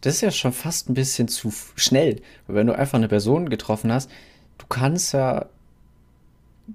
Das 0.00 0.14
ist 0.16 0.20
ja 0.20 0.30
schon 0.30 0.52
fast 0.52 0.88
ein 0.88 0.94
bisschen 0.94 1.28
zu 1.28 1.52
schnell. 1.76 2.20
Weil 2.46 2.56
wenn 2.56 2.66
du 2.66 2.76
einfach 2.78 2.98
eine 2.98 3.08
Person 3.08 3.48
getroffen 3.48 3.92
hast, 3.92 4.10
du 4.58 4.66
kannst 4.68 5.12
ja 5.12 5.46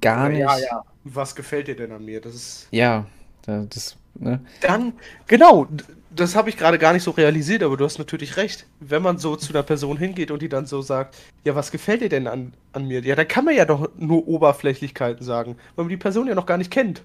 gar 0.02 0.30
Oder 0.30 0.34
ja, 0.34 0.58
nicht. 0.58 0.60
ja. 0.60 0.84
Was 1.04 1.36
gefällt 1.36 1.68
dir 1.68 1.76
denn 1.76 1.92
an 1.92 2.06
mir? 2.06 2.22
Das 2.22 2.36
ist. 2.36 2.72
Ja, 2.72 3.08
da- 3.44 3.66
das, 3.70 3.98
ne? 4.16 4.42
Dann, 4.60 4.94
genau, 5.28 5.68
das 6.14 6.36
habe 6.36 6.50
ich 6.50 6.58
gerade 6.58 6.78
gar 6.78 6.94
nicht 6.94 7.04
so 7.04 7.12
realisiert, 7.12 7.64
aber 7.64 7.78
du 7.78 7.86
hast 7.86 7.98
natürlich 7.98 8.36
recht. 8.38 8.66
Wenn 8.80 9.02
man 9.02 9.18
so 9.18 9.36
zu 9.36 9.54
einer 9.54 9.64
Person 9.64 9.98
hingeht 9.98 10.30
und 10.32 10.42
die 10.42 10.50
dann 10.50 10.66
so 10.66 10.82
sagt, 10.82 11.16
ja, 11.46 11.56
was 11.56 11.72
gefällt 11.72 12.02
dir 12.02 12.10
denn 12.10 12.28
an, 12.28 12.54
an 12.74 12.86
mir? 12.88 13.02
Ja, 13.02 13.16
dann 13.16 13.28
kann 13.28 13.46
man 13.46 13.56
ja 13.56 13.66
doch 13.66 13.90
nur 13.98 14.28
Oberflächlichkeiten 14.28 15.26
sagen, 15.26 15.56
weil 15.76 15.86
man 15.86 15.90
die 15.90 15.98
Person 15.98 16.28
ja 16.28 16.36
noch 16.36 16.46
gar 16.46 16.58
nicht 16.58 16.72
kennt. 16.72 17.02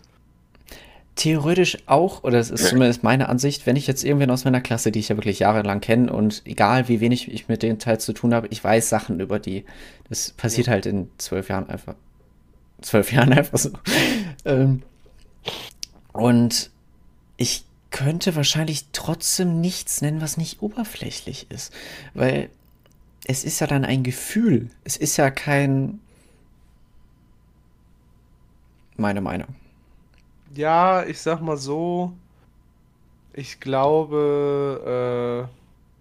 Theoretisch 1.14 1.78
auch, 1.86 2.24
oder 2.24 2.38
es 2.38 2.50
ist 2.50 2.66
zumindest 2.68 3.02
meine 3.02 3.30
Ansicht, 3.30 3.64
wenn 3.64 3.74
ich 3.76 3.86
jetzt 3.86 4.04
irgendwen 4.04 4.30
aus 4.30 4.44
meiner 4.44 4.60
Klasse, 4.60 4.92
die 4.92 4.98
ich 4.98 5.08
ja 5.08 5.16
wirklich 5.16 5.38
jahrelang 5.38 5.80
kenne 5.80 6.12
und 6.12 6.42
egal 6.44 6.88
wie 6.88 7.00
wenig 7.00 7.32
ich 7.32 7.48
mit 7.48 7.62
denen 7.62 7.78
teils 7.78 8.04
zu 8.04 8.12
tun 8.12 8.34
habe, 8.34 8.48
ich 8.48 8.62
weiß 8.62 8.90
Sachen 8.90 9.18
über 9.20 9.38
die. 9.38 9.64
Das 10.10 10.32
passiert 10.32 10.66
Ja. 10.66 10.74
halt 10.74 10.84
in 10.84 11.08
zwölf 11.16 11.48
Jahren 11.48 11.70
einfach. 11.70 11.94
Zwölf 12.82 13.12
Jahren 13.12 13.32
einfach 13.32 13.56
so. 13.56 13.70
Ähm, 14.44 14.82
und 16.12 16.70
ich 17.38 17.64
könnte 17.96 18.36
wahrscheinlich 18.36 18.88
trotzdem 18.92 19.62
nichts 19.62 20.02
nennen, 20.02 20.20
was 20.20 20.36
nicht 20.36 20.60
oberflächlich 20.60 21.50
ist. 21.50 21.72
Weil 22.12 22.50
es 23.24 23.42
ist 23.42 23.58
ja 23.60 23.66
dann 23.66 23.86
ein 23.86 24.02
Gefühl. 24.02 24.68
Es 24.84 24.98
ist 24.98 25.16
ja 25.16 25.30
kein, 25.30 25.98
meine 28.98 29.22
Meinung. 29.22 29.48
Ja, 30.54 31.04
ich 31.04 31.20
sag 31.20 31.40
mal 31.40 31.56
so, 31.56 32.12
ich 33.32 33.60
glaube, 33.60 35.48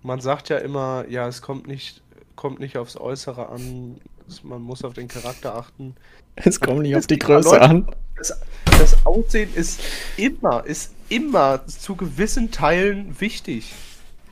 äh, 0.04 0.06
man 0.06 0.20
sagt 0.20 0.50
ja 0.50 0.58
immer, 0.58 1.06
ja, 1.08 1.30
es 1.30 1.42
kommt 1.42 1.66
nicht, 1.66 2.02
kommt 2.36 2.60
nicht 2.60 2.78
aufs 2.78 2.98
Äußere 2.98 3.48
an, 3.48 4.02
man 4.44 4.62
muss 4.62 4.84
auf 4.84 4.94
den 4.94 5.08
Charakter 5.08 5.56
achten. 5.56 5.96
Es 6.36 6.60
kommt 6.60 6.82
nicht 6.82 6.96
auf 6.96 7.08
die 7.08 7.18
Größe 7.20 7.50
Leute, 7.50 7.62
an. 7.62 7.88
das, 8.18 8.40
das 8.66 9.06
Aussehen 9.06 9.54
ist 9.54 9.80
immer, 10.18 10.66
ist 10.66 10.92
immer 11.10 11.66
zu 11.68 11.96
gewissen 11.96 12.52
Teilen 12.52 13.20
wichtig. 13.20 13.74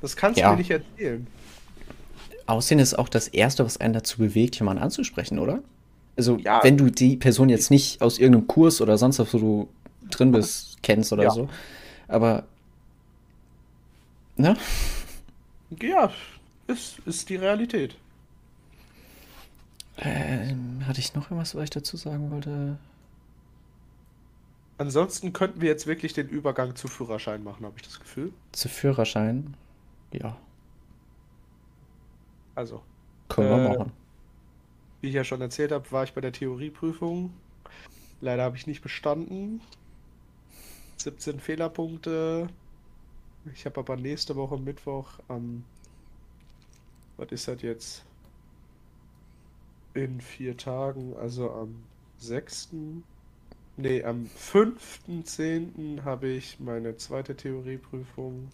Das 0.02 0.16
kannst 0.16 0.38
du 0.40 0.44
mir 0.44 0.50
Ja. 0.52 0.56
nicht 0.56 0.72
erzählen. 0.72 1.28
Aussehen 2.46 2.80
ist 2.80 3.00
auch 3.00 3.08
das 3.08 3.30
Erste, 3.30 3.64
was 3.64 3.78
einen 3.80 3.94
dazu 3.94 4.18
bewegt, 4.18 4.58
jemanden 4.58 4.84
anzusprechen, 4.84 5.40
oder? 5.40 5.60
Also, 6.18 6.38
Ja, 6.38 6.62
wenn 6.64 6.78
du 6.78 6.90
die 6.92 7.16
Person 7.16 7.48
jetzt 7.50 7.72
nicht 7.72 8.02
aus 8.02 8.20
irgendeinem 8.20 8.48
Kurs 8.48 8.82
oder 8.82 8.98
sonst 8.98 9.20
was, 9.20 9.34
wo 9.34 9.38
du 9.40 9.70
drin 10.12 10.32
bist, 10.32 10.78
kennst 10.84 11.14
oder 11.14 11.24
ja, 11.24 11.30
so, 11.32 11.50
aber, 12.10 12.44
ne? 14.36 14.58
ja, 15.82 16.12
ist, 16.68 17.00
ist 17.06 17.30
die 17.30 17.38
Realität. 17.38 17.96
Ähm, 19.98 20.86
hatte 20.88 21.00
ich 21.00 21.14
noch 21.14 21.26
irgendwas, 21.26 21.56
was 21.56 21.64
ich 21.66 21.70
dazu 21.70 21.98
sagen 21.98 22.32
wollte? 22.32 22.78
Ansonsten 24.78 25.34
könnten 25.34 25.62
wir 25.62 25.70
jetzt 25.70 25.88
wirklich 25.88 26.14
den 26.14 26.28
Übergang 26.28 26.76
zu 26.76 26.88
Führerschein 26.88 27.44
machen, 27.44 27.66
habe 27.66 27.76
ich 27.78 27.84
das 27.84 28.00
Gefühl. 28.00 28.34
Zu 28.52 28.70
Führerschein? 28.70 29.56
Ja, 30.12 30.38
Also, 32.56 32.84
können 33.30 33.50
wir 33.50 33.58
äh, 33.66 33.78
machen. 33.78 33.92
wie 35.02 35.08
ich 35.10 35.14
ja 35.16 35.24
schon 35.24 35.42
erzählt 35.42 35.72
habe, 35.72 35.92
war 35.92 36.04
ich 36.04 36.14
bei 36.14 36.22
der 36.22 36.32
Theorieprüfung. 36.32 37.34
Leider 38.22 38.44
habe 38.44 38.58
ich 38.58 38.68
nicht 38.68 38.82
bestanden. 38.82 39.62
17 40.98 41.40
Fehlerpunkte. 41.40 42.48
Ich 43.54 43.66
habe 43.66 43.80
aber 43.80 43.98
nächste 43.98 44.36
Woche 44.36 44.58
Mittwoch 44.58 45.20
am, 45.28 45.66
was 47.18 47.32
ist 47.32 47.48
das 47.48 47.62
jetzt? 47.62 48.06
In 49.94 50.22
vier 50.22 50.58
Tagen, 50.58 51.14
also 51.22 51.52
am 51.52 51.76
6. 52.18 52.70
Nee, 53.78 54.04
am 54.04 54.30
5.10. 54.40 56.04
habe 56.04 56.30
ich 56.30 56.60
meine 56.60 56.98
zweite 56.98 57.36
Theorieprüfung. 57.36 58.48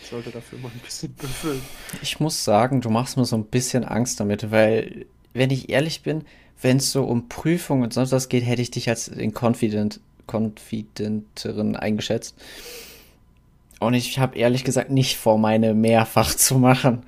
Ich 0.00 0.08
sollte 0.08 0.30
dafür 0.30 0.58
mal 0.58 0.70
ein 0.72 0.80
bisschen 0.80 1.12
büffeln. 1.12 1.60
Ich 2.02 2.20
muss 2.20 2.44
sagen, 2.44 2.80
du 2.80 2.90
machst 2.90 3.16
mir 3.16 3.24
so 3.24 3.36
ein 3.36 3.44
bisschen 3.44 3.84
Angst 3.84 4.20
damit, 4.20 4.50
weil, 4.50 5.06
wenn 5.32 5.50
ich 5.50 5.68
ehrlich 5.68 6.02
bin, 6.02 6.24
wenn 6.60 6.78
es 6.78 6.90
so 6.90 7.04
um 7.04 7.28
Prüfungen 7.28 7.84
und 7.84 7.92
sonst 7.92 8.12
was 8.12 8.28
geht, 8.28 8.44
hätte 8.44 8.62
ich 8.62 8.70
dich 8.70 8.88
als 8.88 9.06
den 9.06 9.32
Confident, 9.32 10.00
Confidenteren 10.26 11.76
eingeschätzt. 11.76 12.34
Und 13.78 13.94
ich 13.94 14.18
habe 14.18 14.38
ehrlich 14.38 14.64
gesagt 14.64 14.90
nicht 14.90 15.16
vor, 15.16 15.38
meine 15.38 15.74
mehrfach 15.74 16.34
zu 16.34 16.58
machen. 16.58 17.02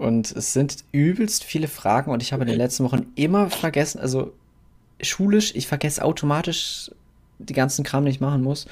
Und 0.00 0.32
es 0.32 0.54
sind 0.54 0.82
übelst 0.92 1.44
viele 1.44 1.68
Fragen 1.68 2.10
und 2.10 2.22
ich 2.22 2.32
habe 2.32 2.44
in 2.44 2.48
den 2.48 2.56
letzten 2.56 2.84
Wochen 2.84 3.12
immer 3.16 3.50
vergessen, 3.50 4.00
also 4.00 4.32
schulisch, 4.98 5.54
ich 5.54 5.66
vergesse 5.66 6.02
automatisch 6.02 6.90
die 7.38 7.52
ganzen 7.52 7.84
Kram, 7.84 8.06
den 8.06 8.14
ich 8.14 8.20
machen 8.20 8.42
muss. 8.42 8.66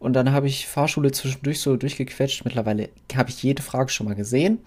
Und 0.00 0.12
dann 0.12 0.32
habe 0.32 0.48
ich 0.48 0.66
Fahrschule 0.66 1.12
zwischendurch 1.12 1.62
so 1.62 1.78
durchgequetscht. 1.78 2.44
Mittlerweile 2.44 2.90
habe 3.14 3.30
ich 3.30 3.42
jede 3.42 3.62
Frage 3.62 3.88
schon 3.88 4.06
mal 4.06 4.16
gesehen. 4.16 4.58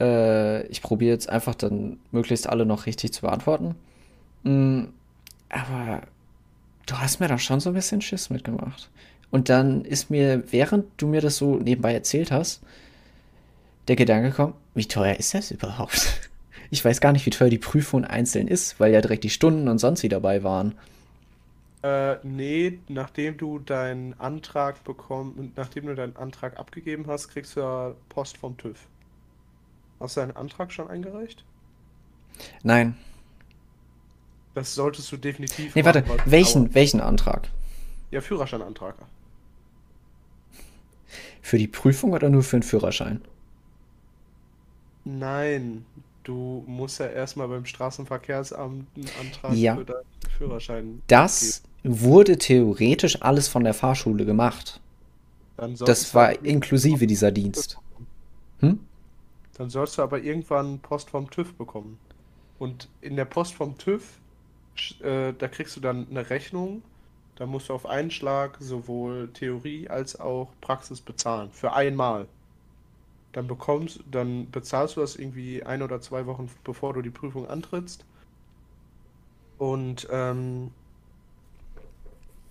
Äh, 0.00 0.66
ich 0.66 0.82
probiere 0.82 1.12
jetzt 1.12 1.28
einfach 1.28 1.54
dann 1.54 1.98
möglichst 2.10 2.48
alle 2.48 2.66
noch 2.66 2.86
richtig 2.86 3.12
zu 3.12 3.20
beantworten. 3.20 3.76
Mm, 4.42 4.86
aber 5.50 6.02
du 6.86 6.98
hast 6.98 7.20
mir 7.20 7.28
da 7.28 7.38
schon 7.38 7.60
so 7.60 7.70
ein 7.70 7.74
bisschen 7.74 8.00
Schiss 8.00 8.28
mitgemacht. 8.28 8.90
Und 9.30 9.50
dann 9.50 9.84
ist 9.84 10.10
mir, 10.10 10.42
während 10.50 10.86
du 10.96 11.06
mir 11.06 11.20
das 11.20 11.36
so 11.36 11.58
nebenbei 11.58 11.94
erzählt 11.94 12.32
hast, 12.32 12.60
der 13.90 13.96
Gedanke 13.96 14.30
gekommen, 14.30 14.54
wie 14.74 14.86
teuer 14.86 15.16
ist 15.16 15.34
das 15.34 15.50
überhaupt? 15.50 16.20
Ich 16.72 16.84
weiß 16.84 17.00
gar 17.00 17.10
nicht, 17.10 17.26
wie 17.26 17.30
teuer 17.30 17.48
die 17.50 17.58
Prüfung 17.58 18.04
einzeln 18.04 18.46
ist, 18.46 18.78
weil 18.78 18.92
ja 18.92 19.00
direkt 19.00 19.24
die 19.24 19.30
Stunden 19.30 19.66
und 19.66 19.78
sonst 19.78 20.04
wie 20.04 20.08
dabei 20.08 20.44
waren. 20.44 20.78
Äh, 21.82 22.18
nee, 22.22 22.78
nachdem 22.86 23.36
du 23.38 23.58
deinen 23.58 24.14
Antrag 24.20 24.84
bekommen, 24.84 25.52
nachdem 25.56 25.86
du 25.86 25.96
deinen 25.96 26.14
Antrag 26.14 26.60
abgegeben 26.60 27.06
hast, 27.08 27.26
kriegst 27.26 27.56
du 27.56 27.60
ja 27.60 27.94
Post 28.08 28.36
vom 28.36 28.56
TÜV. 28.56 28.78
Hast 29.98 30.16
du 30.16 30.20
deinen 30.20 30.36
Antrag 30.36 30.72
schon 30.72 30.88
eingereicht? 30.88 31.44
Nein. 32.62 32.96
Das 34.54 34.72
solltest 34.72 35.10
du 35.10 35.16
definitiv 35.16 35.74
Nee, 35.74 35.84
warte, 35.84 36.04
welchen, 36.24 36.72
welchen 36.72 37.00
Antrag? 37.00 37.48
Ja, 38.12 38.20
Führerscheinantrag. 38.20 38.94
Für 41.42 41.58
die 41.58 41.66
Prüfung 41.66 42.12
oder 42.12 42.28
nur 42.28 42.44
für 42.44 42.58
den 42.58 42.62
Führerschein? 42.62 43.22
Nein, 45.04 45.84
du 46.24 46.64
musst 46.66 47.00
ja 47.00 47.06
erstmal 47.06 47.48
beim 47.48 47.64
Straßenverkehrsamt 47.64 48.86
einen 48.96 49.10
Antrag 49.20 49.54
Ja, 49.54 49.76
für 49.76 49.84
deinen 49.84 50.04
Führerschein 50.36 51.02
das 51.06 51.62
wurde 51.82 52.38
theoretisch 52.38 53.22
alles 53.22 53.48
von 53.48 53.64
der 53.64 53.74
Fahrschule 53.74 54.24
gemacht. 54.24 54.80
Dann 55.56 55.74
Das 55.76 56.14
war 56.14 56.44
inklusive 56.44 57.06
dieser 57.06 57.30
Dienst. 57.32 57.78
Hm? 58.60 58.80
Dann 59.56 59.70
sollst 59.70 59.98
du 59.98 60.02
aber 60.02 60.22
irgendwann 60.22 60.78
Post 60.80 61.10
vom 61.10 61.30
TÜV 61.30 61.54
bekommen. 61.54 61.98
Und 62.58 62.88
in 63.00 63.16
der 63.16 63.24
Post 63.24 63.54
vom 63.54 63.76
TÜV, 63.78 64.18
äh, 65.02 65.32
da 65.36 65.48
kriegst 65.48 65.76
du 65.76 65.80
dann 65.80 66.06
eine 66.10 66.28
Rechnung. 66.30 66.82
Da 67.36 67.46
musst 67.46 67.70
du 67.70 67.74
auf 67.74 67.86
einen 67.86 68.10
Schlag 68.10 68.56
sowohl 68.60 69.30
Theorie 69.32 69.88
als 69.88 70.18
auch 70.18 70.48
Praxis 70.60 71.00
bezahlen. 71.00 71.50
Für 71.52 71.72
einmal. 71.72 72.26
Dann 73.32 73.46
bekommst, 73.46 74.00
dann 74.10 74.50
bezahlst 74.50 74.96
du 74.96 75.00
das 75.00 75.16
irgendwie 75.16 75.62
ein 75.62 75.82
oder 75.82 76.00
zwei 76.00 76.26
Wochen 76.26 76.50
bevor 76.64 76.94
du 76.94 77.02
die 77.02 77.10
Prüfung 77.10 77.48
antrittst. 77.48 78.04
Und 79.58 80.08
ähm, 80.10 80.72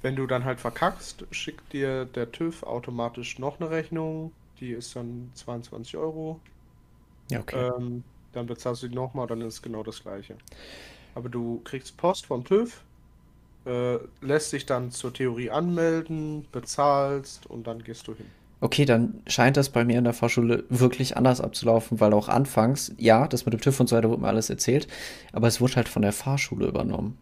wenn 0.01 0.15
du 0.15 0.27
dann 0.27 0.45
halt 0.45 0.59
verkackst, 0.59 1.25
schickt 1.31 1.73
dir 1.73 2.05
der 2.05 2.31
TÜV 2.31 2.63
automatisch 2.63 3.39
noch 3.39 3.59
eine 3.59 3.69
Rechnung. 3.69 4.31
Die 4.59 4.71
ist 4.71 4.95
dann 4.95 5.31
22 5.33 5.97
Euro. 5.97 6.39
Ja, 7.29 7.41
okay. 7.41 7.71
Ähm, 7.77 8.03
dann 8.31 8.45
bezahlst 8.47 8.83
du 8.83 8.87
die 8.87 8.95
nochmal, 8.95 9.27
dann 9.27 9.41
ist 9.41 9.55
es 9.55 9.61
genau 9.61 9.83
das 9.83 10.01
gleiche. 10.01 10.37
Aber 11.15 11.29
du 11.29 11.61
kriegst 11.63 11.97
Post 11.97 12.27
vom 12.27 12.45
TÜV, 12.45 12.83
äh, 13.65 13.97
lässt 14.21 14.53
dich 14.53 14.65
dann 14.65 14.91
zur 14.91 15.13
Theorie 15.13 15.49
anmelden, 15.49 16.47
bezahlst 16.51 17.47
und 17.47 17.67
dann 17.67 17.83
gehst 17.83 18.07
du 18.07 18.15
hin. 18.15 18.31
Okay, 18.62 18.84
dann 18.84 19.22
scheint 19.26 19.56
das 19.56 19.69
bei 19.69 19.86
mir 19.86 19.98
in 19.98 20.04
der 20.04 20.13
Fahrschule 20.13 20.65
wirklich 20.69 21.15
anders 21.15 21.39
abzulaufen, 21.39 22.00
weil 22.02 22.13
auch 22.13 22.28
anfangs, 22.28 22.93
ja, 22.98 23.28
das 23.28 23.45
mit 23.45 23.54
dem 23.54 23.62
TÜV 23.62 23.80
und 23.80 23.88
so 23.88 23.95
weiter 23.95 24.10
wurde 24.10 24.22
mir 24.22 24.28
alles 24.28 24.50
erzählt, 24.50 24.88
aber 25.32 25.48
es 25.48 25.62
wurde 25.62 25.78
halt 25.78 25.88
von 25.88 26.02
der 26.02 26.12
Fahrschule 26.12 26.67
übernommen. 26.67 27.17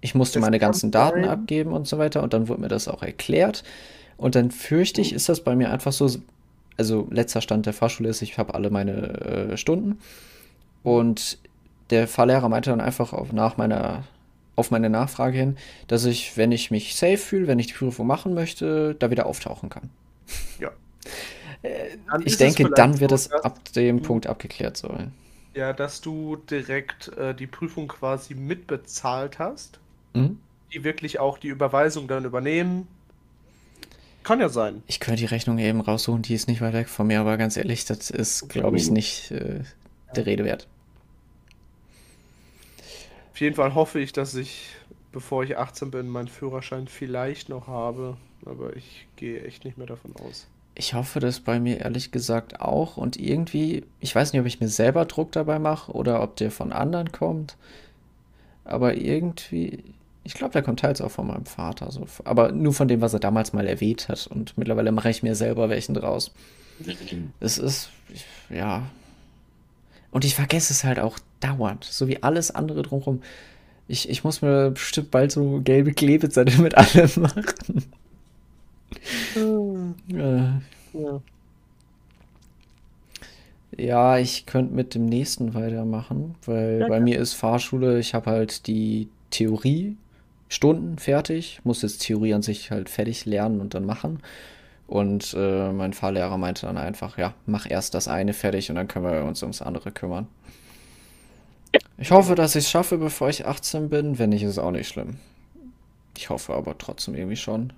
Ich 0.00 0.14
musste 0.14 0.38
Es 0.38 0.44
meine 0.44 0.60
ganzen 0.60 0.92
Daten 0.92 1.22
sein, 1.22 1.30
abgeben 1.30 1.72
und 1.72 1.88
so 1.88 1.98
weiter 1.98 2.22
und 2.22 2.32
dann 2.32 2.46
wurde 2.46 2.60
mir 2.60 2.68
das 2.68 2.86
auch 2.86 3.02
erklärt. 3.02 3.64
Und 4.16 4.36
dann 4.36 4.50
fürchte 4.52 5.00
ich, 5.00 5.12
ist 5.12 5.28
das 5.28 5.40
bei 5.40 5.56
mir 5.56 5.70
einfach 5.72 5.92
so, 5.92 6.08
also 6.76 7.08
letzter 7.10 7.40
Stand 7.40 7.66
der 7.66 7.72
Fahrschule 7.72 8.08
ist, 8.08 8.22
ich 8.22 8.38
habe 8.38 8.54
alle 8.54 8.70
meine 8.70 8.92
äh, 8.92 9.56
Stunden 9.56 9.98
und 10.84 11.38
der 11.90 12.06
Fahrlehrer 12.06 12.48
meinte 12.48 12.70
dann 12.70 12.80
einfach 12.80 13.12
auf, 13.12 13.32
nach 13.32 13.56
meiner, 13.56 14.04
auf 14.54 14.70
meine 14.70 14.88
Nachfrage 14.90 15.36
hin, 15.36 15.56
dass 15.88 16.04
ich, 16.04 16.36
wenn 16.36 16.52
ich 16.52 16.70
mich 16.70 16.94
safe 16.94 17.18
fühle, 17.18 17.48
wenn 17.48 17.58
ich 17.58 17.66
die 17.66 17.74
Prüfung 17.74 18.06
machen 18.06 18.34
möchte, 18.34 18.94
da 18.94 19.10
wieder 19.10 19.26
auftauchen 19.26 19.68
kann. 19.68 19.90
Ja. 20.58 20.72
Dann 22.10 22.24
Ich 22.24 22.36
denke, 22.36 22.70
dann 22.72 23.00
wird 23.00 23.12
es 23.12 23.30
ab 23.32 23.72
dem 23.72 24.02
Punkt 24.02 24.26
abgeklärt 24.26 24.76
sein. 24.76 25.14
ja, 25.54 25.72
dass 25.72 26.00
du 26.02 26.36
direkt 26.36 27.08
äh, 27.16 27.34
die 27.34 27.46
Prüfung 27.48 27.88
quasi 27.88 28.34
mitbezahlt 28.34 29.38
hast, 29.40 29.80
Hm? 30.14 30.40
die 30.72 30.84
wirklich 30.84 31.18
auch 31.20 31.38
die 31.38 31.48
Überweisung 31.48 32.08
dann 32.08 32.24
übernehmen. 32.24 32.88
Kann 34.22 34.40
ja 34.40 34.48
sein. 34.50 34.82
Ich 34.86 34.98
könnte 35.00 35.20
die 35.20 35.26
Rechnung 35.26 35.58
eben 35.58 35.80
raussuchen, 35.80 36.22
die 36.22 36.34
ist 36.34 36.48
nicht 36.48 36.60
weit 36.60 36.72
weg 36.74 36.88
von 36.88 37.06
mir, 37.06 37.20
aber 37.20 37.36
ganz 37.36 37.56
ehrlich, 37.56 37.84
das 37.84 38.10
ist, 38.10 38.48
glaube 38.48 38.76
ich, 38.76 38.90
nicht 38.90 39.30
äh, 39.30 39.62
der 40.16 40.26
Rede 40.26 40.44
wert. 40.44 40.68
Auf 43.32 43.40
jeden 43.40 43.54
Fall 43.56 43.74
hoffe 43.74 44.00
ich, 44.00 44.12
dass 44.12 44.34
ich, 44.34 44.75
bevor 45.16 45.42
ich 45.42 45.56
18 45.56 45.90
bin, 45.90 46.08
meinen 46.08 46.28
Führerschein 46.28 46.88
vielleicht 46.88 47.48
noch 47.48 47.68
habe. 47.68 48.18
Aber 48.44 48.76
ich 48.76 49.06
gehe 49.16 49.42
echt 49.44 49.64
nicht 49.64 49.78
mehr 49.78 49.86
davon 49.86 50.14
aus. 50.16 50.46
Ich 50.74 50.92
hoffe 50.92 51.20
das 51.20 51.40
bei 51.40 51.58
mir 51.58 51.80
ehrlich 51.80 52.12
gesagt 52.12 52.60
auch 52.60 52.98
und 52.98 53.16
irgendwie, 53.16 53.84
ich 53.98 54.14
weiß 54.14 54.34
nicht, 54.34 54.40
ob 54.40 54.46
ich 54.46 54.60
mir 54.60 54.68
selber 54.68 55.06
Druck 55.06 55.32
dabei 55.32 55.58
mache 55.58 55.90
oder 55.92 56.22
ob 56.22 56.36
der 56.36 56.50
von 56.50 56.70
anderen 56.70 57.12
kommt, 57.12 57.56
aber 58.66 58.94
irgendwie, 58.94 59.82
ich 60.22 60.34
glaube, 60.34 60.52
der 60.52 60.62
kommt 60.62 60.80
teils 60.80 61.00
auch 61.00 61.10
von 61.10 61.28
meinem 61.28 61.46
Vater, 61.46 61.90
so, 61.90 62.06
aber 62.24 62.52
nur 62.52 62.74
von 62.74 62.86
dem, 62.86 63.00
was 63.00 63.14
er 63.14 63.20
damals 63.20 63.54
mal 63.54 63.66
erwähnt 63.66 64.10
hat 64.10 64.26
und 64.26 64.58
mittlerweile 64.58 64.92
mache 64.92 65.08
ich 65.08 65.22
mir 65.22 65.34
selber 65.34 65.70
welchen 65.70 65.94
draus. 65.94 66.30
Es 67.40 67.56
ist, 67.56 67.88
ja, 68.50 68.82
und 70.10 70.26
ich 70.26 70.34
vergesse 70.34 70.74
es 70.74 70.84
halt 70.84 70.98
auch 70.98 71.18
dauernd, 71.40 71.84
so 71.84 72.06
wie 72.06 72.22
alles 72.22 72.50
andere 72.50 72.82
drumherum. 72.82 73.22
Ich, 73.88 74.08
ich 74.08 74.24
muss 74.24 74.42
mir 74.42 74.70
bestimmt 74.72 75.10
bald 75.10 75.30
so 75.32 75.60
gelbe 75.62 75.92
Klebezettel 75.92 76.60
mit 76.60 76.76
allem 76.76 77.10
machen. 77.16 77.84
Hm, 79.34 79.94
Äh, 80.10 80.60
Ja. 80.92 81.20
Ja, 83.76 84.18
ich 84.18 84.46
könnte 84.46 84.74
mit 84.74 84.94
dem 84.94 85.06
nächsten 85.06 85.54
weitermachen, 85.54 86.34
weil 86.46 86.78
Ja, 86.80 86.88
bei 86.88 87.00
mir 87.00 87.18
ist 87.18 87.34
Fahrschule, 87.34 87.98
ich 87.98 88.14
habe 88.14 88.30
halt 88.30 88.66
die 88.66 89.08
Theorie-Stunden 89.30 90.98
fertig, 90.98 91.60
muss 91.64 91.82
jetzt 91.82 91.98
Theorie 91.98 92.32
an 92.34 92.42
sich 92.42 92.70
halt 92.70 92.88
fertig 92.88 93.26
lernen 93.26 93.60
und 93.60 93.74
dann 93.74 93.84
machen. 93.84 94.20
Und 94.86 95.34
äh, 95.38 95.72
mein 95.72 95.94
Fahrlehrer 95.94 96.38
meinte 96.38 96.66
dann 96.66 96.78
einfach, 96.78 97.18
ja, 97.18 97.34
mach 97.46 97.68
erst 97.70 97.94
das 97.94 98.08
eine 98.08 98.34
fertig 98.34 98.70
und 98.70 98.76
dann 98.76 98.88
können 98.88 99.06
wir 99.06 99.24
uns 99.24 99.42
ums 99.42 99.62
andere 99.62 99.92
kümmern. 99.92 100.28
Ich 101.98 102.10
hoffe, 102.10 102.34
dass 102.34 102.54
ich 102.54 102.64
es 102.64 102.70
schaffe, 102.70 102.98
bevor 102.98 103.28
ich 103.28 103.46
18 103.46 103.88
bin. 103.88 104.18
Wenn 104.18 104.30
nicht, 104.30 104.42
ist 104.42 104.52
es 104.52 104.58
auch 104.58 104.70
nicht 104.70 104.88
schlimm. 104.88 105.18
Ich 106.16 106.30
hoffe 106.30 106.54
aber 106.54 106.76
trotzdem 106.78 107.14
irgendwie 107.14 107.36
schon. 107.36 107.72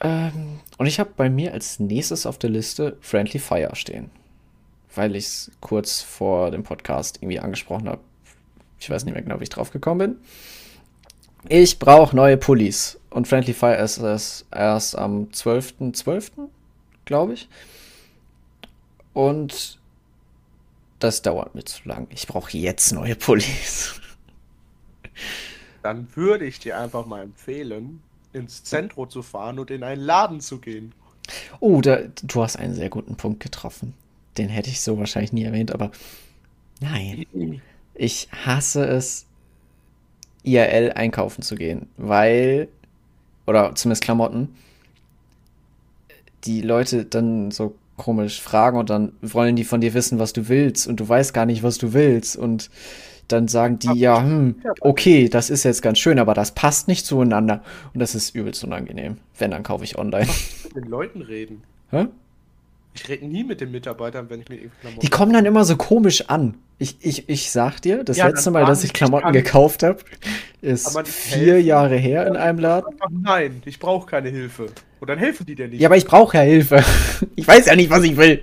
Ähm, 0.00 0.60
und 0.78 0.86
ich 0.86 0.98
habe 0.98 1.10
bei 1.16 1.30
mir 1.30 1.52
als 1.52 1.78
nächstes 1.78 2.26
auf 2.26 2.38
der 2.38 2.50
Liste 2.50 2.96
Friendly 3.00 3.38
Fire 3.38 3.74
stehen, 3.74 4.10
weil 4.94 5.14
ich 5.14 5.26
es 5.26 5.50
kurz 5.60 6.00
vor 6.00 6.50
dem 6.50 6.64
Podcast 6.64 7.18
irgendwie 7.20 7.38
angesprochen 7.38 7.88
habe. 7.88 8.00
Ich 8.80 8.90
weiß 8.90 9.04
nicht 9.04 9.14
mehr 9.14 9.22
genau, 9.22 9.38
wie 9.38 9.44
ich 9.44 9.48
drauf 9.48 9.70
gekommen 9.70 9.98
bin. 9.98 10.16
Ich 11.48 11.78
brauche 11.78 12.16
neue 12.16 12.36
Pullis. 12.36 12.98
Und 13.10 13.28
Friendly 13.28 13.52
Fire 13.52 13.76
ist 13.76 13.98
es 13.98 14.44
erst 14.50 14.96
am 14.96 15.24
12.12., 15.26 16.48
glaube 17.04 17.34
ich. 17.34 17.48
Und 19.12 19.78
das 21.02 21.22
dauert 21.22 21.54
mir 21.54 21.64
zu 21.64 21.88
lang. 21.88 22.06
Ich 22.10 22.26
brauche 22.26 22.56
jetzt 22.56 22.92
neue 22.92 23.16
Pullis. 23.16 24.00
Dann 25.82 26.08
würde 26.14 26.44
ich 26.44 26.60
dir 26.60 26.78
einfach 26.78 27.06
mal 27.06 27.22
empfehlen, 27.22 28.02
ins 28.32 28.62
Zentrum 28.64 29.10
zu 29.10 29.22
fahren 29.22 29.58
und 29.58 29.70
in 29.70 29.82
einen 29.82 30.00
Laden 30.00 30.40
zu 30.40 30.58
gehen. 30.58 30.94
Oh, 31.60 31.80
da, 31.80 31.98
du 32.22 32.42
hast 32.42 32.56
einen 32.56 32.74
sehr 32.74 32.88
guten 32.88 33.16
Punkt 33.16 33.40
getroffen. 33.40 33.94
Den 34.38 34.48
hätte 34.48 34.70
ich 34.70 34.80
so 34.80 34.98
wahrscheinlich 34.98 35.32
nie 35.32 35.44
erwähnt, 35.44 35.72
aber 35.72 35.90
nein. 36.80 37.26
Ich 37.94 38.28
hasse 38.32 38.86
es, 38.86 39.26
IRL 40.44 40.92
einkaufen 40.92 41.42
zu 41.42 41.56
gehen, 41.56 41.90
weil, 41.98 42.68
oder 43.46 43.74
zumindest 43.74 44.02
Klamotten, 44.02 44.56
die 46.44 46.62
Leute 46.62 47.04
dann 47.04 47.50
so 47.50 47.76
komisch 48.02 48.42
fragen 48.42 48.78
und 48.78 48.90
dann 48.90 49.12
wollen 49.22 49.54
die 49.54 49.62
von 49.62 49.80
dir 49.80 49.94
wissen, 49.94 50.18
was 50.18 50.32
du 50.32 50.48
willst 50.48 50.88
und 50.88 50.98
du 50.98 51.08
weißt 51.08 51.32
gar 51.32 51.46
nicht, 51.46 51.62
was 51.62 51.78
du 51.78 51.92
willst 51.92 52.36
und 52.36 52.68
dann 53.28 53.46
sagen 53.46 53.78
die, 53.78 53.96
ja, 53.96 54.20
hm, 54.20 54.56
okay, 54.80 55.28
das 55.28 55.50
ist 55.50 55.62
jetzt 55.62 55.82
ganz 55.82 56.00
schön, 56.00 56.18
aber 56.18 56.34
das 56.34 56.52
passt 56.52 56.88
nicht 56.88 57.06
zueinander. 57.06 57.62
Und 57.94 58.00
das 58.00 58.14
ist 58.14 58.34
übelst 58.34 58.64
unangenehm. 58.64 59.18
Wenn, 59.38 59.52
dann 59.52 59.62
kaufe 59.62 59.84
ich 59.84 59.96
online. 59.96 60.28
Mit 60.64 60.84
den 60.84 60.90
Leuten 60.90 61.22
reden. 61.22 61.62
Hä? 61.90 62.08
Ich 62.94 63.08
rede 63.08 63.26
nie 63.26 63.42
mit 63.42 63.60
den 63.60 63.70
Mitarbeitern, 63.70 64.28
wenn 64.28 64.40
ich 64.40 64.48
mir 64.48 64.58
Klamotten. 64.80 65.00
Die 65.00 65.08
kommen 65.08 65.32
dann 65.32 65.46
immer 65.46 65.64
so 65.64 65.76
komisch 65.76 66.28
an. 66.28 66.58
Ich, 66.78 66.96
ich, 67.00 67.28
ich 67.28 67.50
sag 67.50 67.80
dir, 67.80 68.04
das 68.04 68.16
ja, 68.16 68.26
letzte 68.26 68.50
Mal, 68.50 68.66
dass 68.66 68.84
ich 68.84 68.92
Klamotten 68.92 69.32
gekauft 69.32 69.82
habe, 69.82 69.98
ist 70.60 70.98
vier 71.08 71.54
helfen. 71.54 71.66
Jahre 71.66 71.96
her 71.96 72.26
in 72.26 72.36
einem 72.36 72.58
Laden. 72.58 72.94
Nein, 73.10 73.62
ich 73.64 73.78
brauche 73.78 74.06
keine 74.06 74.28
Hilfe. 74.28 74.66
Und 75.00 75.08
dann 75.08 75.18
helfen 75.18 75.46
die 75.46 75.54
dir 75.54 75.68
nicht. 75.68 75.80
Ja, 75.80 75.88
aber 75.88 75.96
ich 75.96 76.04
brauche 76.04 76.36
ja 76.36 76.42
Hilfe. 76.42 76.84
Ich 77.36 77.46
weiß 77.46 77.66
ja 77.66 77.76
nicht, 77.76 77.88
was 77.88 78.02
ich 78.02 78.16
will. 78.16 78.42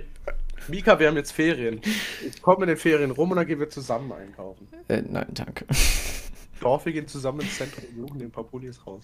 Mika, 0.68 0.98
wir 0.98 1.08
haben 1.08 1.16
jetzt 1.16 1.32
Ferien. 1.32 1.80
Ich 2.26 2.40
komme 2.40 2.62
in 2.64 2.68
den 2.68 2.76
Ferien 2.76 3.10
rum 3.10 3.30
und 3.30 3.36
dann 3.36 3.46
gehen 3.46 3.60
wir 3.60 3.68
zusammen 3.68 4.10
einkaufen. 4.12 4.66
Äh, 4.88 5.02
nein, 5.08 5.26
danke. 5.30 5.66
Dorf, 6.60 6.86
wir 6.86 6.92
gehen 6.92 7.08
zusammen 7.08 7.40
ins 7.40 7.56
Zentrum 7.56 7.84
und 7.84 8.08
suchen 8.08 8.18
den 8.20 8.30
paar 8.30 8.44
Pullis 8.44 8.86
raus. 8.86 9.02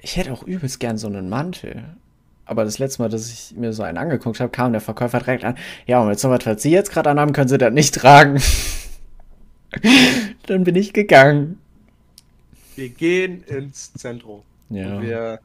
Ich 0.00 0.16
hätte 0.16 0.32
auch 0.32 0.42
übelst 0.42 0.80
gern 0.80 0.98
so 0.98 1.06
einen 1.06 1.28
Mantel. 1.28 1.96
Aber 2.46 2.64
das 2.64 2.78
letzte 2.78 3.02
Mal, 3.02 3.08
dass 3.08 3.30
ich 3.30 3.56
mir 3.56 3.72
so 3.72 3.82
einen 3.82 3.98
angeguckt 3.98 4.40
habe, 4.40 4.50
kam 4.50 4.72
der 4.72 4.80
Verkäufer 4.80 5.18
direkt 5.18 5.44
an. 5.44 5.56
Ja, 5.86 6.00
und 6.00 6.10
jetzt 6.10 6.22
noch 6.22 6.30
was, 6.30 6.46
was 6.46 6.62
Sie 6.62 6.70
jetzt 6.70 6.92
gerade 6.92 7.10
anhaben, 7.10 7.32
können 7.32 7.48
Sie 7.48 7.58
das 7.58 7.72
nicht 7.72 7.94
tragen. 7.94 8.40
Dann 10.46 10.64
bin 10.64 10.76
ich 10.76 10.92
gegangen. 10.92 11.58
Wir 12.76 12.88
gehen 12.88 13.42
ins 13.44 13.92
Zentrum. 13.94 14.42
Ja. 14.70 14.96
Und 14.96 15.02
wir 15.02 15.40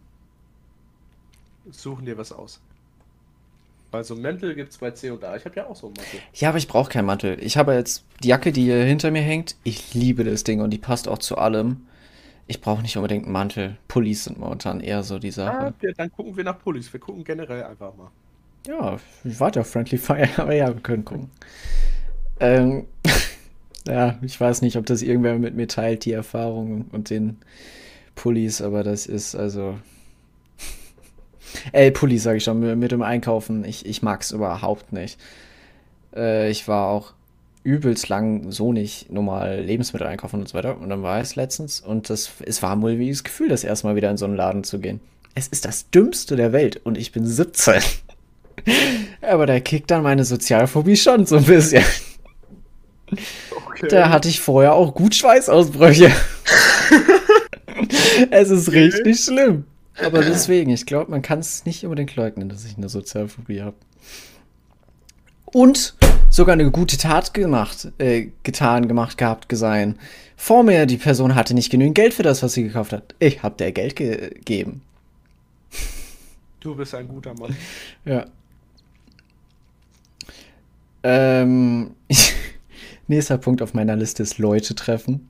suchen 1.72 2.06
dir 2.06 2.18
was 2.18 2.32
aus. 2.32 2.62
Weil 3.90 4.04
so 4.04 4.16
Mäntel 4.16 4.56
gibt 4.56 4.72
es 4.72 4.78
bei 4.78 4.92
C 4.92 5.10
und 5.10 5.24
A. 5.24 5.36
Ich 5.36 5.44
habe 5.44 5.56
ja 5.56 5.68
auch 5.68 5.76
so 5.76 5.88
einen 5.88 5.96
Mantel. 5.96 6.20
Ja, 6.34 6.50
aber 6.50 6.58
ich 6.58 6.68
brauche 6.68 6.90
keinen 6.90 7.06
Mantel. 7.06 7.38
Ich 7.42 7.58
habe 7.58 7.74
jetzt 7.74 8.06
die 8.24 8.30
Jacke, 8.30 8.52
die 8.52 8.64
hier 8.64 8.84
hinter 8.84 9.12
mir 9.12 9.22
hängt. 9.22 9.56
Ich 9.64 9.94
liebe 9.94 10.24
das 10.24 10.44
Ding 10.44 10.62
und 10.62 10.70
die 10.70 10.78
passt 10.78 11.08
auch 11.08 11.18
zu 11.18 11.38
allem. 11.38 11.88
Ich 12.52 12.60
brauche 12.60 12.82
nicht 12.82 12.98
unbedingt 12.98 13.24
einen 13.24 13.32
Mantel. 13.32 13.78
Pullis 13.88 14.26
sind 14.26 14.38
momentan 14.38 14.82
eher 14.82 15.04
so 15.04 15.20
die 15.20 15.32
Sache. 15.32 15.68
Ah, 15.68 15.74
dann 15.96 16.12
gucken 16.12 16.36
wir 16.36 16.44
nach 16.44 16.60
Pullis. 16.60 16.92
Wir 16.92 17.00
gucken 17.00 17.24
generell 17.24 17.64
einfach 17.64 17.96
mal. 17.96 18.12
Ja, 18.68 18.98
ich 19.24 19.40
warte 19.40 19.62
auf 19.62 19.70
Friendly 19.70 19.98
Fire, 19.98 20.28
aber 20.38 20.54
ja, 20.54 20.68
wir 20.68 20.82
können 20.82 21.06
gucken. 21.06 21.32
Ähm, 22.42 22.88
ja, 23.88 24.20
ich 24.22 24.38
weiß 24.38 24.64
nicht, 24.64 24.76
ob 24.76 24.86
das 24.86 25.02
irgendwer 25.02 25.40
mit 25.40 25.56
mir 25.56 25.70
teilt, 25.70 26.04
die 26.04 26.12
Erfahrung 26.12 26.88
und 26.92 27.10
den 27.10 27.38
Pullis, 28.16 28.62
aber 28.62 28.84
das 28.84 29.06
ist 29.06 29.34
also 29.34 29.80
Ey, 31.72 31.90
Pulli, 31.92 32.18
sage 32.18 32.40
ich 32.40 32.44
schon, 32.44 32.60
mit 32.78 32.92
dem 32.92 33.02
Einkaufen. 33.02 33.64
Ich, 33.64 33.86
ich 33.86 34.02
mag 34.02 34.24
es 34.24 34.32
überhaupt 34.32 34.92
nicht. 34.92 35.18
Äh, 36.14 36.52
ich 36.52 36.68
war 36.68 36.90
auch 36.90 37.14
übelst 37.64 38.10
lang 38.10 38.52
so 38.52 38.74
nicht 38.74 39.12
normal 39.12 39.62
Lebensmittel 39.62 40.08
einkaufen 40.08 40.40
und 40.40 40.50
so 40.50 40.56
weiter. 40.56 40.80
Und 40.80 40.90
dann 40.90 41.04
war 41.04 41.20
es 41.20 41.36
letztens 41.36 41.80
und 41.80 42.10
das, 42.10 42.32
es 42.46 42.62
war 42.64 42.72
ein 42.72 42.80
mulmiges 42.80 43.24
Gefühl, 43.24 43.50
das 43.50 43.64
erstmal 43.64 43.96
wieder 43.96 44.10
in 44.10 44.18
so 44.18 44.26
einen 44.26 44.36
Laden 44.36 44.64
zu 44.64 44.80
gehen. 44.80 45.00
Es 45.36 45.48
ist 45.48 45.66
das 45.66 45.90
Dümmste 45.90 46.36
der 46.36 46.52
Welt 46.52 46.82
und 46.84 46.98
ich 46.98 47.12
bin 47.12 47.26
17. 47.26 47.82
Aber 49.22 49.46
da 49.46 49.60
kickt 49.60 49.92
dann 49.92 50.04
meine 50.04 50.26
Sozialphobie 50.26 50.98
schon 50.98 51.26
so 51.26 51.38
ein 51.38 51.46
bisschen. 51.46 51.84
Okay. 53.68 53.88
Da 53.90 54.10
hatte 54.10 54.30
ich 54.30 54.40
vorher 54.40 54.74
auch 54.74 54.94
gut 54.94 55.16
Schweißausbrüche. 55.16 56.12
es 58.32 58.50
ist 58.50 58.68
okay. 58.68 58.86
richtig 58.86 59.20
schlimm. 59.20 59.66
Aber 60.04 60.22
deswegen, 60.22 60.72
ich 60.72 60.86
glaube, 60.86 61.12
man 61.12 61.22
kann 61.22 61.40
es 61.40 61.66
nicht 61.66 61.84
unbedingt 61.84 62.16
leugnen, 62.16 62.50
dass 62.50 62.66
ich 62.66 62.78
eine 62.78 62.90
Sozialphobie 62.90 63.62
habe. 63.62 63.76
Und 65.54 65.96
sogar 66.30 66.54
eine 66.54 66.72
gute 66.72 66.98
Tat 66.98 67.34
gemacht, 67.34 67.92
äh, 67.98 68.30
getan, 68.44 68.88
gemacht 68.88 69.18
gehabt 69.18 69.48
sein. 69.52 69.98
Vor 70.38 70.64
mir, 70.64 70.86
die 70.86 70.98
Person 70.98 71.36
hatte 71.36 71.54
nicht 71.54 71.70
genügend 71.70 71.96
Geld 71.96 72.14
für 72.14 72.24
das, 72.24 72.42
was 72.42 72.54
sie 72.54 72.64
gekauft 72.64 72.94
hat. 72.94 73.16
Ich 73.20 73.44
habe 73.44 73.56
der 73.58 73.72
Geld 73.72 73.96
gegeben. 73.96 74.82
Du 76.62 76.76
bist 76.76 76.96
ein 76.96 77.08
guter 77.08 77.34
Mann. 77.34 77.56
Ja. 78.06 78.26
Ähm, 81.04 81.96
nächster 83.08 83.40
Punkt 83.40 83.62
auf 83.62 83.74
meiner 83.74 83.96
Liste 83.96 84.22
ist 84.22 84.38
Leute 84.38 84.76
treffen. 84.76 85.28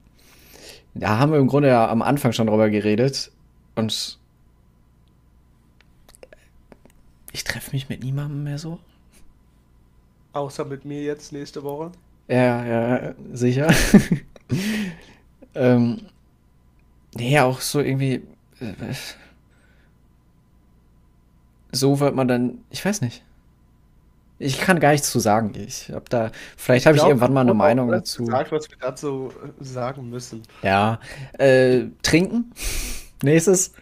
Da 0.93 1.17
haben 1.17 1.31
wir 1.31 1.39
im 1.39 1.47
Grunde 1.47 1.69
ja 1.69 1.89
am 1.89 2.01
Anfang 2.01 2.33
schon 2.33 2.47
drüber 2.47 2.69
geredet. 2.69 3.31
Und 3.75 4.19
ich 7.31 7.45
treffe 7.45 7.71
mich 7.71 7.87
mit 7.87 8.03
niemandem 8.03 8.43
mehr 8.43 8.57
so. 8.57 8.79
Außer 10.33 10.65
mit 10.65 10.85
mir 10.85 11.01
jetzt 11.03 11.33
nächste 11.33 11.63
Woche? 11.63 11.91
Ja, 12.27 12.65
ja, 12.65 13.13
sicher. 13.33 13.69
ähm, 15.55 16.01
nee, 17.15 17.39
auch 17.39 17.59
so 17.59 17.81
irgendwie. 17.81 18.23
Äh, 18.59 18.93
so 21.71 21.99
wird 21.99 22.15
man 22.15 22.27
dann. 22.27 22.59
Ich 22.69 22.83
weiß 22.85 23.01
nicht. 23.01 23.23
Ich 24.39 24.59
kann 24.59 24.79
gar 24.79 24.91
nichts 24.91 25.11
zu 25.11 25.19
sagen. 25.19 25.53
Ich 25.55 25.91
habe 25.91 26.05
da. 26.09 26.31
Vielleicht 26.57 26.85
habe 26.85 26.95
ich, 26.95 27.03
ich 27.03 27.07
irgendwann 27.07 27.33
mal 27.33 27.41
eine 27.41 27.53
Meinung 27.53 27.91
dazu. 27.91 28.23
Gesagt, 28.23 28.51
was 28.51 28.69
wir 28.69 28.77
dazu 28.79 29.31
sagen 29.59 30.09
müssen. 30.09 30.43
Ja. 30.63 30.99
Äh, 31.37 31.87
trinken. 32.01 32.51
Nächstes. 33.23 33.73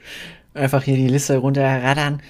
Einfach 0.54 0.84
hier 0.84 0.96
die 0.96 1.08
Liste 1.08 1.38
runterraddern. 1.38 2.22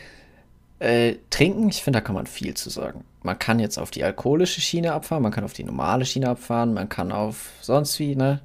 Äh, 0.80 1.16
trinken, 1.30 1.68
ich 1.70 1.84
finde, 1.84 1.98
da 2.00 2.02
kann 2.02 2.16
man 2.16 2.26
viel 2.26 2.54
zu 2.54 2.70
sagen. 2.70 3.04
Man 3.22 3.38
kann 3.38 3.60
jetzt 3.60 3.78
auf 3.78 3.92
die 3.92 4.04
alkoholische 4.04 4.62
Schiene 4.62 4.94
abfahren, 4.94 5.22
man 5.22 5.32
kann 5.34 5.44
auf 5.44 5.54
die 5.54 5.66
normale 5.66 6.06
Schiene 6.06 6.30
abfahren, 6.30 6.74
man 6.74 6.88
kann 6.88 7.12
auf 7.12 7.52
sonst 7.60 8.00
wie, 8.00 8.16
ne? 8.16 8.42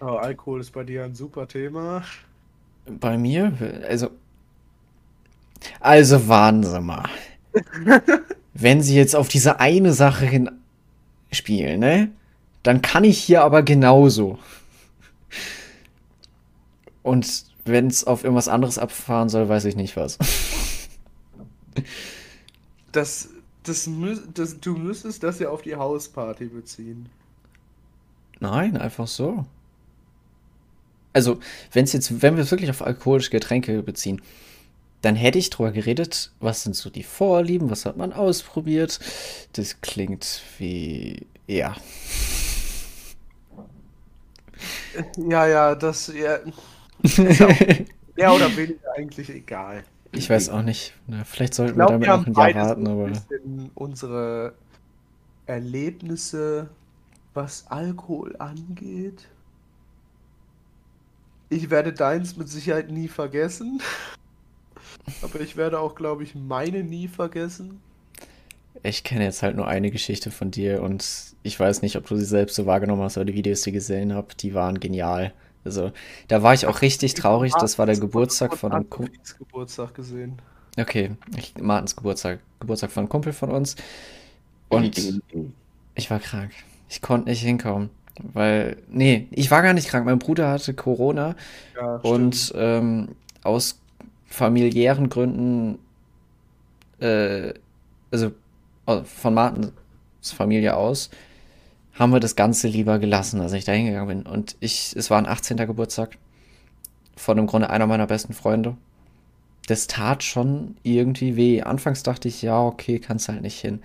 Oh, 0.00 0.16
Alkohol 0.16 0.60
ist 0.60 0.72
bei 0.72 0.84
dir 0.84 1.04
ein 1.04 1.14
super 1.14 1.48
Thema. 1.48 2.04
Bei 2.86 3.18
mir? 3.18 3.52
Also. 3.88 4.10
Also 5.80 6.28
warten 6.28 6.62
Sie 6.62 6.80
mal. 6.80 7.08
Wenn 8.54 8.80
Sie 8.80 8.96
jetzt 8.96 9.16
auf 9.16 9.28
diese 9.28 9.60
eine 9.60 9.92
Sache 9.92 10.24
hin 10.24 10.50
spielen, 11.32 11.80
ne? 11.80 12.10
Dann 12.62 12.80
kann 12.80 13.02
ich 13.04 13.18
hier 13.18 13.42
aber 13.42 13.62
genauso. 13.62 14.38
Und 17.02 17.44
wenn 17.64 17.88
es 17.88 18.04
auf 18.04 18.24
irgendwas 18.24 18.48
anderes 18.48 18.78
abfahren 18.78 19.28
soll, 19.28 19.48
weiß 19.48 19.64
ich 19.64 19.76
nicht 19.76 19.96
was. 19.96 20.18
Das, 22.92 23.30
das, 23.62 23.88
das, 24.34 24.60
du 24.60 24.76
müsstest 24.76 25.22
das 25.22 25.38
ja 25.38 25.48
auf 25.48 25.62
die 25.62 25.76
Hausparty 25.76 26.46
beziehen. 26.46 27.08
Nein, 28.40 28.76
einfach 28.76 29.06
so. 29.06 29.46
Also, 31.12 31.40
wenn 31.72 31.84
es 31.84 31.92
jetzt, 31.92 32.22
wenn 32.22 32.36
wir 32.36 32.42
es 32.42 32.50
wirklich 32.50 32.70
auf 32.70 32.82
alkoholische 32.82 33.30
Getränke 33.30 33.82
beziehen, 33.82 34.20
dann 35.02 35.16
hätte 35.16 35.38
ich 35.38 35.50
drüber 35.50 35.72
geredet, 35.72 36.32
was 36.40 36.62
sind 36.62 36.76
so 36.76 36.88
die 36.88 37.02
Vorlieben, 37.02 37.70
was 37.70 37.84
hat 37.86 37.96
man 37.96 38.12
ausprobiert. 38.12 39.00
Das 39.52 39.80
klingt 39.80 40.42
wie, 40.58 41.26
ja. 41.46 41.76
Ja, 45.16 45.46
ja, 45.46 45.74
das, 45.74 46.12
ja. 46.14 46.38
Mehr 48.16 48.32
oder 48.34 48.56
weniger 48.56 48.92
eigentlich 48.96 49.28
egal. 49.30 49.84
Ich 50.12 50.28
weiß 50.28 50.50
auch 50.50 50.62
nicht. 50.62 50.94
Vielleicht 51.24 51.54
sollten 51.54 51.74
glaub, 51.74 51.90
wir 51.90 51.98
damit 51.98 52.26
wir 52.26 52.32
noch 52.32 52.44
ein 52.44 52.54
Jahr 52.54 52.68
warten, 52.68 52.86
aber. 52.86 53.12
Unsere 53.74 54.54
Erlebnisse, 55.46 56.68
was 57.34 57.66
Alkohol 57.68 58.36
angeht. 58.38 59.28
Ich 61.48 61.70
werde 61.70 61.92
deins 61.92 62.36
mit 62.36 62.48
Sicherheit 62.48 62.90
nie 62.90 63.08
vergessen. 63.08 63.80
Aber 65.22 65.40
ich 65.40 65.56
werde 65.56 65.80
auch, 65.80 65.94
glaube 65.94 66.22
ich, 66.22 66.34
meine 66.34 66.84
nie 66.84 67.08
vergessen. 67.08 67.80
Ich 68.82 69.04
kenne 69.04 69.24
jetzt 69.24 69.42
halt 69.42 69.56
nur 69.56 69.66
eine 69.66 69.90
Geschichte 69.90 70.30
von 70.30 70.50
dir 70.50 70.82
und 70.82 71.34
ich 71.42 71.58
weiß 71.58 71.82
nicht, 71.82 71.96
ob 71.96 72.06
du 72.06 72.16
sie 72.16 72.24
selbst 72.24 72.56
so 72.56 72.66
wahrgenommen 72.66 73.02
hast, 73.02 73.16
aber 73.16 73.24
die 73.24 73.34
Videos, 73.34 73.62
die 73.62 73.70
ich 73.70 73.74
gesehen 73.74 74.12
habe, 74.14 74.34
die 74.34 74.54
waren 74.54 74.80
genial. 74.80 75.32
Also, 75.64 75.92
da 76.28 76.42
war 76.42 76.54
ich 76.54 76.66
auch 76.66 76.82
richtig 76.82 77.14
traurig. 77.14 77.52
Das 77.60 77.78
war 77.78 77.86
der 77.86 77.98
Geburtstag 77.98 78.56
von 78.56 78.72
einem 78.72 78.90
Kumpel. 78.90 79.14
Geburtstag 79.38 79.94
gesehen. 79.94 80.40
Okay, 80.78 81.12
ich, 81.36 81.54
Martins 81.58 81.94
Geburtstag. 81.94 82.40
Geburtstag 82.60 82.90
von 82.90 83.02
einem 83.02 83.08
Kumpel 83.08 83.32
von 83.32 83.50
uns. 83.50 83.76
Und 84.68 85.22
ich 85.94 86.10
war 86.10 86.18
krank. 86.18 86.52
Ich 86.88 87.02
konnte 87.02 87.28
nicht 87.28 87.42
hinkommen. 87.42 87.90
Weil, 88.32 88.76
nee, 88.88 89.28
ich 89.30 89.50
war 89.50 89.62
gar 89.62 89.72
nicht 89.72 89.88
krank. 89.88 90.04
Mein 90.04 90.18
Bruder 90.18 90.50
hatte 90.50 90.74
Corona. 90.74 91.34
Ja, 91.74 91.96
und 91.96 92.52
ähm, 92.56 93.08
aus 93.42 93.78
familiären 94.26 95.08
Gründen, 95.08 95.78
äh, 97.00 97.54
also 98.10 98.32
von 99.04 99.34
Martins 99.34 99.72
Familie 100.22 100.76
aus, 100.76 101.10
haben 101.94 102.12
wir 102.12 102.20
das 102.20 102.36
Ganze 102.36 102.68
lieber 102.68 102.98
gelassen, 102.98 103.40
als 103.40 103.52
ich 103.52 103.64
da 103.64 103.72
hingegangen 103.72 104.22
bin. 104.24 104.32
Und 104.32 104.56
ich, 104.60 104.94
es 104.96 105.10
war 105.10 105.18
ein 105.18 105.26
18. 105.26 105.56
Geburtstag 105.58 106.16
von 107.16 107.38
im 107.38 107.46
Grunde 107.46 107.70
einer 107.70 107.86
meiner 107.86 108.06
besten 108.06 108.32
Freunde. 108.32 108.76
Das 109.66 109.86
tat 109.86 110.24
schon 110.24 110.76
irgendwie 110.82 111.36
weh. 111.36 111.62
Anfangs 111.62 112.02
dachte 112.02 112.28
ich, 112.28 112.42
ja, 112.42 112.60
okay, 112.60 112.98
kannst 112.98 113.28
halt 113.28 113.42
nicht 113.42 113.60
hin. 113.60 113.80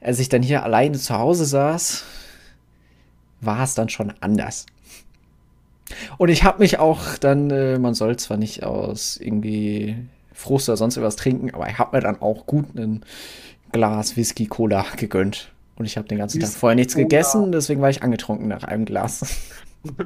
Als 0.00 0.18
ich 0.18 0.28
dann 0.28 0.42
hier 0.42 0.62
alleine 0.62 0.98
zu 0.98 1.16
Hause 1.16 1.44
saß, 1.44 2.04
war 3.40 3.62
es 3.62 3.74
dann 3.74 3.88
schon 3.88 4.12
anders. 4.20 4.66
Und 6.18 6.30
ich 6.30 6.42
habe 6.42 6.58
mich 6.58 6.78
auch 6.78 7.16
dann, 7.18 7.50
äh, 7.50 7.78
man 7.78 7.94
soll 7.94 8.16
zwar 8.16 8.36
nicht 8.36 8.64
aus 8.64 9.16
irgendwie 9.16 9.96
Frust 10.32 10.68
oder 10.68 10.76
sonst 10.76 10.96
irgendwas 10.96 11.16
trinken, 11.16 11.54
aber 11.54 11.68
ich 11.68 11.78
habe 11.78 11.96
mir 11.96 12.02
dann 12.02 12.20
auch 12.20 12.46
gut 12.46 12.74
ein 12.74 13.04
Glas 13.72 14.16
Whisky 14.16 14.46
Cola 14.46 14.84
gegönnt. 14.96 15.52
Und 15.76 15.84
ich 15.84 15.96
habe 15.96 16.08
den 16.08 16.18
ganzen 16.18 16.40
Tag 16.40 16.50
vorher 16.50 16.74
nichts 16.74 16.94
gegessen, 16.94 17.52
deswegen 17.52 17.80
war 17.80 17.90
ich 17.90 18.02
angetrunken 18.02 18.48
nach 18.48 18.64
einem 18.64 18.84
Glas. 18.84 19.36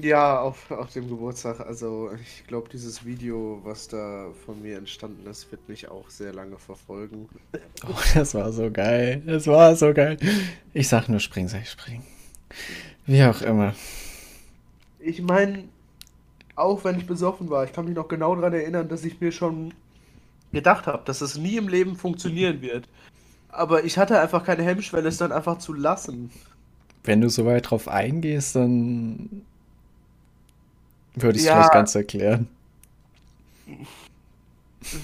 Ja, 0.00 0.40
auf, 0.40 0.70
auf 0.70 0.92
dem 0.92 1.08
Geburtstag. 1.08 1.58
Also 1.60 2.10
ich 2.20 2.46
glaube, 2.46 2.68
dieses 2.68 3.04
Video, 3.04 3.60
was 3.64 3.88
da 3.88 4.28
von 4.46 4.62
mir 4.62 4.78
entstanden 4.78 5.26
ist, 5.28 5.50
wird 5.50 5.68
mich 5.68 5.88
auch 5.88 6.08
sehr 6.08 6.32
lange 6.32 6.58
verfolgen. 6.58 7.28
Oh, 7.84 7.98
das 8.14 8.34
war 8.34 8.52
so 8.52 8.70
geil. 8.70 9.22
Das 9.26 9.48
war 9.48 9.74
so 9.74 9.92
geil. 9.92 10.16
Ich 10.72 10.88
sag 10.88 11.08
nur 11.08 11.18
springen, 11.18 11.48
sag 11.48 11.62
ich 11.62 11.70
springen. 11.70 12.04
Wie 13.06 13.24
auch 13.24 13.42
immer. 13.42 13.74
Ich 15.00 15.20
meine, 15.20 15.64
auch 16.54 16.84
wenn 16.84 16.98
ich 16.98 17.06
besoffen 17.06 17.50
war, 17.50 17.64
ich 17.64 17.72
kann 17.72 17.86
mich 17.86 17.96
noch 17.96 18.06
genau 18.06 18.36
daran 18.36 18.52
erinnern, 18.52 18.88
dass 18.88 19.04
ich 19.04 19.20
mir 19.20 19.32
schon 19.32 19.74
gedacht 20.52 20.86
habe, 20.86 21.02
dass 21.04 21.20
es 21.20 21.36
nie 21.36 21.56
im 21.56 21.68
Leben 21.68 21.96
funktionieren 21.96 22.60
wird. 22.60 22.88
Aber 23.48 23.84
ich 23.84 23.98
hatte 23.98 24.20
einfach 24.20 24.44
keine 24.44 24.62
Hemmschwelle, 24.62 25.08
es 25.08 25.18
dann 25.18 25.32
einfach 25.32 25.58
zu 25.58 25.72
lassen. 25.72 26.30
Wenn 27.04 27.20
du 27.20 27.28
so 27.28 27.44
weit 27.44 27.70
drauf 27.70 27.88
eingehst, 27.88 28.56
dann 28.56 29.42
würde 31.14 31.38
ich 31.38 31.44
ja, 31.44 31.58
das 31.58 31.70
Ganze 31.70 31.98
erklären. 31.98 32.48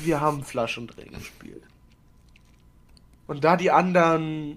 Wir 0.03 0.21
haben 0.21 0.43
Flaschendrehen 0.43 1.13
gespielt. 1.13 1.63
Und 3.27 3.45
da 3.45 3.57
die 3.57 3.71
anderen 3.71 4.57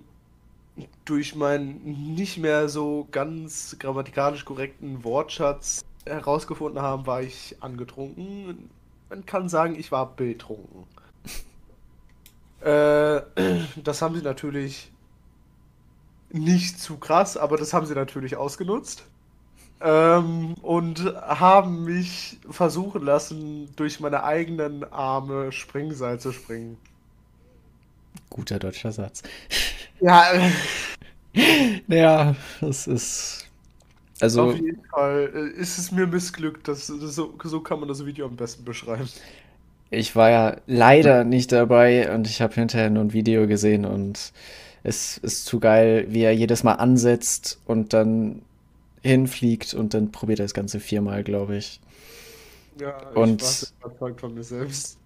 durch 1.06 1.36
meinen 1.36 2.16
nicht 2.16 2.38
mehr 2.38 2.70
so 2.70 3.08
ganz 3.12 3.76
grammatikalisch 3.78 4.46
korrekten 4.46 5.04
Wortschatz 5.04 5.84
herausgefunden 6.06 6.82
haben, 6.82 7.06
war 7.06 7.22
ich 7.22 7.58
angetrunken. 7.60 8.70
Man 9.12 9.26
kann 9.26 9.50
sagen, 9.50 9.78
ich 9.78 9.92
war 9.92 10.16
betrunken. 10.16 10.86
äh, 12.62 13.22
das 13.84 14.02
haben 14.02 14.16
sie 14.16 14.22
natürlich 14.22 14.90
nicht 16.30 16.80
zu 16.80 16.96
krass, 16.96 17.36
aber 17.36 17.58
das 17.58 17.74
haben 17.74 17.86
sie 17.86 17.94
natürlich 17.94 18.38
ausgenutzt. 18.38 19.04
Ähm, 19.82 20.54
und 20.62 21.04
haben 21.16 21.84
mich 21.84 22.40
versuchen 22.50 23.04
lassen, 23.04 23.76
durch 23.76 24.00
meine 24.00 24.24
eigenen 24.24 24.90
Arme 24.90 25.52
Springseil 25.52 26.18
zu 26.18 26.32
springen. 26.32 26.78
Guter 28.30 28.60
deutscher 28.60 28.94
Satz. 28.94 29.24
Ja. 30.00 30.24
ja, 31.88 32.36
das 32.62 32.88
ist. 32.88 33.41
Also. 34.22 34.50
Auf 34.50 34.56
jeden 34.56 34.84
Fall 34.86 35.32
äh, 35.34 35.60
ist 35.60 35.78
es 35.78 35.92
mir 35.92 36.08
missglückt. 36.08 36.68
Das, 36.68 36.88
das, 36.88 37.16
so, 37.16 37.34
so 37.44 37.60
kann 37.60 37.80
man 37.80 37.90
das 37.90 38.06
Video 38.06 38.26
am 38.28 38.36
besten 38.36 38.64
beschreiben. 38.64 39.10
Ich 39.90 40.16
war 40.16 40.30
ja 40.30 40.58
leider 40.68 41.24
nicht 41.26 41.52
dabei 41.52 42.14
und 42.14 42.28
ich 42.28 42.42
habe 42.42 42.54
hinterher 42.54 42.90
nur 42.90 43.04
ein 43.04 43.14
Video 43.14 43.46
gesehen 43.46 43.84
und 43.84 44.32
es 44.84 45.18
ist 45.18 45.46
zu 45.46 45.60
geil, 45.60 46.06
wie 46.10 46.22
er 46.22 46.34
jedes 46.34 46.64
Mal 46.64 46.76
ansetzt 46.76 47.60
und 47.66 47.94
dann 47.94 48.42
hinfliegt 49.02 49.74
und 49.74 49.94
dann 49.94 50.12
probiert 50.12 50.40
er 50.40 50.46
das 50.46 50.54
Ganze 50.54 50.80
viermal, 50.80 51.24
glaube 51.24 51.58
ich. 51.58 51.82
Ja, 52.80 52.96
ich 53.12 53.18
und 53.18 53.42
war 53.42 53.90
überzeugt 53.90 54.22
von 54.22 54.34
mir 54.34 54.44
selbst. 54.44 54.98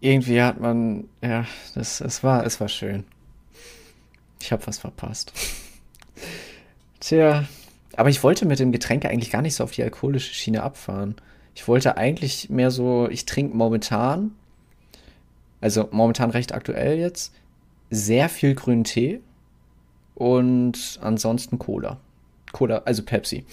Irgendwie 0.00 0.42
hat 0.42 0.60
man, 0.60 1.08
ja, 1.22 1.46
das, 1.74 2.00
es 2.00 2.24
war, 2.24 2.44
es 2.44 2.58
war 2.60 2.68
schön. 2.68 3.04
Ich 4.40 4.50
habe 4.50 4.66
was 4.66 4.78
verpasst. 4.78 5.32
Tja, 7.00 7.44
aber 7.96 8.08
ich 8.08 8.22
wollte 8.22 8.46
mit 8.46 8.58
dem 8.58 8.72
Getränk 8.72 9.04
eigentlich 9.04 9.30
gar 9.30 9.42
nicht 9.42 9.54
so 9.54 9.64
auf 9.64 9.72
die 9.72 9.82
alkoholische 9.82 10.34
Schiene 10.34 10.62
abfahren. 10.62 11.16
Ich 11.54 11.68
wollte 11.68 11.96
eigentlich 11.96 12.48
mehr 12.50 12.70
so, 12.70 13.08
ich 13.10 13.26
trinke 13.26 13.56
momentan, 13.56 14.32
also 15.60 15.88
momentan 15.90 16.30
recht 16.30 16.54
aktuell 16.54 16.98
jetzt, 16.98 17.34
sehr 17.90 18.28
viel 18.28 18.54
grünen 18.54 18.84
Tee 18.84 19.20
und 20.14 20.98
ansonsten 21.02 21.58
Cola. 21.58 21.98
Cola, 22.52 22.82
also 22.84 23.02
Pepsi. 23.02 23.44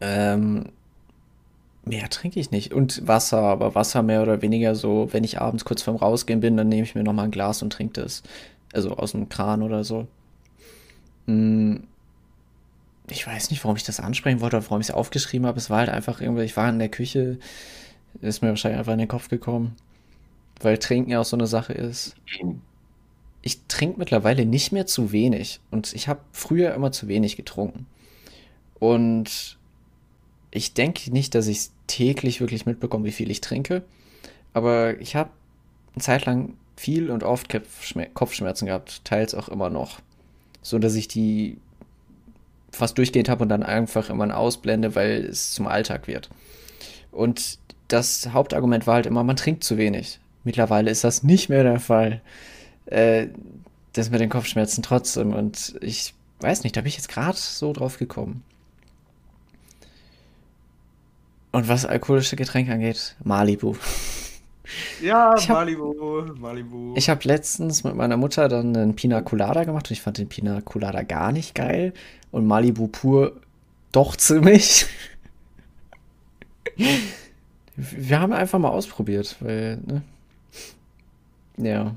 Ähm, 0.00 0.70
mehr 1.84 2.08
trinke 2.10 2.40
ich 2.40 2.50
nicht. 2.50 2.72
Und 2.72 3.06
Wasser, 3.06 3.38
aber 3.38 3.74
Wasser 3.74 4.02
mehr 4.02 4.22
oder 4.22 4.42
weniger 4.42 4.74
so, 4.74 5.08
wenn 5.12 5.24
ich 5.24 5.40
abends 5.40 5.64
kurz 5.64 5.82
vorm 5.82 5.96
Rausgehen 5.96 6.40
bin, 6.40 6.56
dann 6.56 6.68
nehme 6.68 6.82
ich 6.82 6.94
mir 6.94 7.04
nochmal 7.04 7.26
ein 7.26 7.30
Glas 7.30 7.62
und 7.62 7.72
trinke 7.72 8.00
das. 8.00 8.22
Also 8.72 8.96
aus 8.96 9.12
dem 9.12 9.28
Kran 9.28 9.62
oder 9.62 9.84
so. 9.84 10.06
Hm, 11.26 11.84
ich 13.12 13.26
weiß 13.26 13.50
nicht, 13.50 13.62
warum 13.64 13.76
ich 13.76 13.84
das 13.84 14.00
ansprechen 14.00 14.40
wollte 14.40 14.56
oder 14.56 14.66
warum 14.66 14.80
ich 14.80 14.88
es 14.88 14.94
aufgeschrieben 14.94 15.46
habe. 15.46 15.58
Es 15.58 15.70
war 15.70 15.78
halt 15.78 15.90
einfach 15.90 16.20
irgendwie, 16.20 16.42
ich 16.42 16.56
war 16.56 16.68
in 16.68 16.78
der 16.78 16.88
Küche, 16.88 17.38
ist 18.20 18.42
mir 18.42 18.48
wahrscheinlich 18.48 18.78
einfach 18.78 18.92
in 18.92 18.98
den 18.98 19.08
Kopf 19.08 19.28
gekommen. 19.28 19.76
Weil 20.60 20.78
Trinken 20.78 21.10
ja 21.10 21.20
auch 21.20 21.24
so 21.24 21.36
eine 21.36 21.46
Sache 21.46 21.72
ist 21.72 22.14
ich 23.42 23.66
trinke 23.66 23.98
mittlerweile 23.98 24.46
nicht 24.46 24.72
mehr 24.72 24.86
zu 24.86 25.12
wenig. 25.12 25.60
Und 25.70 25.92
ich 25.92 26.08
habe 26.08 26.20
früher 26.30 26.72
immer 26.74 26.92
zu 26.92 27.08
wenig 27.08 27.36
getrunken. 27.36 27.86
Und 28.78 29.58
ich 30.52 30.74
denke 30.74 31.10
nicht, 31.10 31.34
dass 31.34 31.48
ich 31.48 31.68
täglich 31.88 32.40
wirklich 32.40 32.66
mitbekomme, 32.66 33.04
wie 33.04 33.12
viel 33.12 33.30
ich 33.30 33.40
trinke. 33.40 33.82
Aber 34.54 35.00
ich 35.00 35.16
habe 35.16 35.30
eine 35.94 36.02
Zeit 36.02 36.24
lang 36.24 36.54
viel 36.76 37.10
und 37.10 37.24
oft 37.24 37.52
Kopfschmerzen 38.14 38.66
gehabt, 38.66 39.04
teils 39.04 39.34
auch 39.34 39.48
immer 39.48 39.70
noch. 39.70 40.00
So 40.62 40.78
dass 40.78 40.94
ich 40.94 41.08
die 41.08 41.58
fast 42.72 42.98
durchgehend 42.98 43.28
habe 43.28 43.42
und 43.42 43.48
dann 43.48 43.62
einfach 43.62 44.10
immer 44.10 44.36
ausblende, 44.36 44.94
weil 44.94 45.24
es 45.24 45.52
zum 45.52 45.66
Alltag 45.66 46.08
wird. 46.08 46.30
Und 47.10 47.58
das 47.88 48.30
Hauptargument 48.32 48.86
war 48.86 48.94
halt 48.94 49.06
immer, 49.06 49.22
man 49.22 49.36
trinkt 49.36 49.62
zu 49.62 49.76
wenig. 49.76 50.18
Mittlerweile 50.44 50.90
ist 50.90 51.04
das 51.04 51.22
nicht 51.22 51.48
mehr 51.48 51.62
der 51.62 51.78
Fall 51.78 52.20
äh, 52.86 53.28
das 53.92 54.10
mit 54.10 54.20
den 54.20 54.30
Kopfschmerzen 54.30 54.82
trotzdem. 54.82 55.34
Und 55.34 55.74
ich 55.80 56.14
weiß 56.40 56.64
nicht, 56.64 56.76
da 56.76 56.80
bin 56.80 56.88
ich 56.88 56.96
jetzt 56.96 57.08
gerade 57.08 57.36
so 57.36 57.72
drauf 57.72 57.98
gekommen. 57.98 58.42
Und 61.52 61.68
was 61.68 61.84
alkoholische 61.84 62.36
Getränke 62.36 62.72
angeht, 62.72 63.16
Malibu. 63.22 63.76
Ja, 65.02 65.34
hab, 65.34 65.48
Malibu, 65.48 66.22
Malibu. 66.38 66.94
Ich 66.96 67.10
habe 67.10 67.20
letztens 67.24 67.84
mit 67.84 67.94
meiner 67.94 68.16
Mutter 68.16 68.48
dann 68.48 68.74
einen 68.74 68.94
Pina 68.94 69.20
Colada 69.20 69.64
gemacht 69.64 69.90
und 69.90 69.92
ich 69.92 70.00
fand 70.00 70.16
den 70.16 70.28
Pina 70.28 70.62
Colada 70.62 71.02
gar 71.02 71.32
nicht 71.32 71.54
geil 71.54 71.92
und 72.32 72.46
Malibu 72.46 72.88
pur 72.88 73.32
doch 73.92 74.16
ziemlich. 74.16 74.86
Wir 77.76 78.20
haben 78.20 78.32
einfach 78.32 78.58
mal 78.58 78.70
ausprobiert, 78.70 79.36
weil, 79.40 79.76
ne? 79.86 80.02
Ja. 81.58 81.94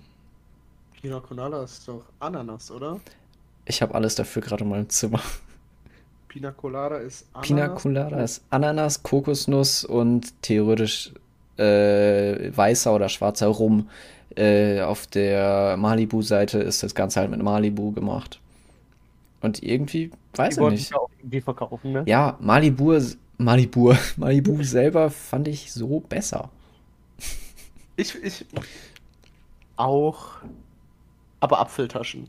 Pina 1.02 1.20
Colada 1.20 1.64
ist 1.64 1.88
doch 1.88 2.04
Ananas, 2.20 2.70
oder? 2.70 3.00
Ich 3.66 3.82
habe 3.82 3.96
alles 3.96 4.16
dafür 4.16 4.42
gerade 4.42 4.64
in 4.64 4.70
meinem 4.70 4.90
Zimmer. 4.90 5.22
Pina 6.28 6.52
Colada 6.52 6.98
ist 6.98 7.26
Ananas. 7.34 7.48
Pina 7.48 7.68
Colada 7.70 8.24
ist 8.24 8.44
Ananas, 8.50 9.04
Kokosnuss 9.04 9.86
und 9.86 10.42
theoretisch 10.42 11.14
äh, 11.58 12.56
weißer 12.56 12.94
oder 12.94 13.08
schwarzer 13.08 13.48
Rum. 13.48 13.90
Äh, 14.36 14.82
auf 14.82 15.08
der 15.08 15.78
Malibu-Seite 15.78 16.60
ist 16.60 16.84
das 16.84 16.94
Ganze 16.94 17.22
halt 17.22 17.32
mit 17.32 17.42
Malibu 17.42 17.94
gemacht. 17.94 18.42
Und 19.42 19.62
irgendwie, 19.64 20.12
weiß 20.36 20.58
ich 20.58 20.70
nicht. 20.70 20.96
auch 20.96 21.10
irgendwie 21.20 21.42
verkaufen, 21.42 21.92
ne? 21.92 22.04
Ja, 22.08 22.38
Malibu, 22.42 23.00
Malibu, 23.38 23.94
Malibu 24.18 24.64
selber 24.64 25.10
fand 25.10 25.48
ich 25.48 25.72
so 25.72 26.00
besser. 26.00 26.50
Ich, 27.98 28.16
ich 28.24 28.46
auch 29.78 30.38
aber 31.40 31.60
Apfeltaschen. 31.60 32.28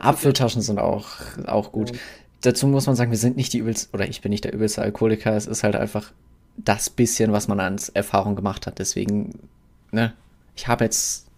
Apfeltaschen 0.00 0.60
sind 0.60 0.78
auch, 0.78 1.08
auch 1.46 1.72
gut. 1.72 1.90
Ja. 1.90 1.96
Dazu 2.42 2.66
muss 2.66 2.86
man 2.86 2.96
sagen, 2.96 3.10
wir 3.10 3.18
sind 3.18 3.36
nicht 3.36 3.52
die 3.52 3.58
übelste, 3.58 3.88
oder 3.94 4.08
ich 4.08 4.20
bin 4.20 4.30
nicht 4.30 4.44
der 4.44 4.52
übelste 4.52 4.82
Alkoholiker. 4.82 5.34
Es 5.34 5.46
ist 5.46 5.62
halt 5.62 5.76
einfach 5.76 6.12
das 6.56 6.90
bisschen, 6.90 7.32
was 7.32 7.48
man 7.48 7.60
als 7.60 7.88
Erfahrung 7.88 8.36
gemacht 8.36 8.66
hat. 8.66 8.78
Deswegen, 8.78 9.48
ne, 9.92 10.12
ich 10.56 10.68
habe 10.68 10.84
jetzt, 10.84 11.28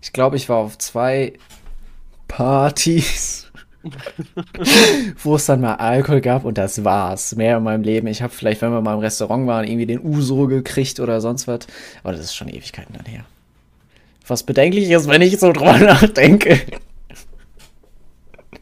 ich 0.00 0.12
glaube, 0.12 0.36
ich 0.36 0.48
war 0.48 0.58
auf 0.58 0.78
zwei 0.78 1.34
Partys, 2.28 3.50
wo 5.22 5.36
es 5.36 5.46
dann 5.46 5.60
mal 5.60 5.74
Alkohol 5.74 6.20
gab 6.20 6.44
und 6.44 6.58
das 6.58 6.84
war's. 6.84 7.34
Mehr 7.36 7.58
in 7.58 7.62
meinem 7.64 7.82
Leben. 7.82 8.06
Ich 8.06 8.22
habe 8.22 8.32
vielleicht, 8.32 8.62
wenn 8.62 8.70
wir 8.70 8.80
mal 8.80 8.94
im 8.94 9.00
Restaurant 9.00 9.46
waren, 9.46 9.66
irgendwie 9.66 9.86
den 9.86 10.00
Uso 10.04 10.46
gekriegt 10.46 11.00
oder 11.00 11.20
sonst 11.20 11.48
was. 11.48 11.66
Aber 12.02 12.12
das 12.12 12.20
ist 12.20 12.34
schon 12.34 12.48
Ewigkeiten 12.48 12.94
dann 12.96 13.06
her. 13.06 13.24
Was 14.26 14.44
bedenklich 14.44 14.88
ist, 14.90 15.08
wenn 15.08 15.22
ich 15.22 15.38
so 15.38 15.52
drüber 15.52 15.78
nachdenke. 15.78 16.60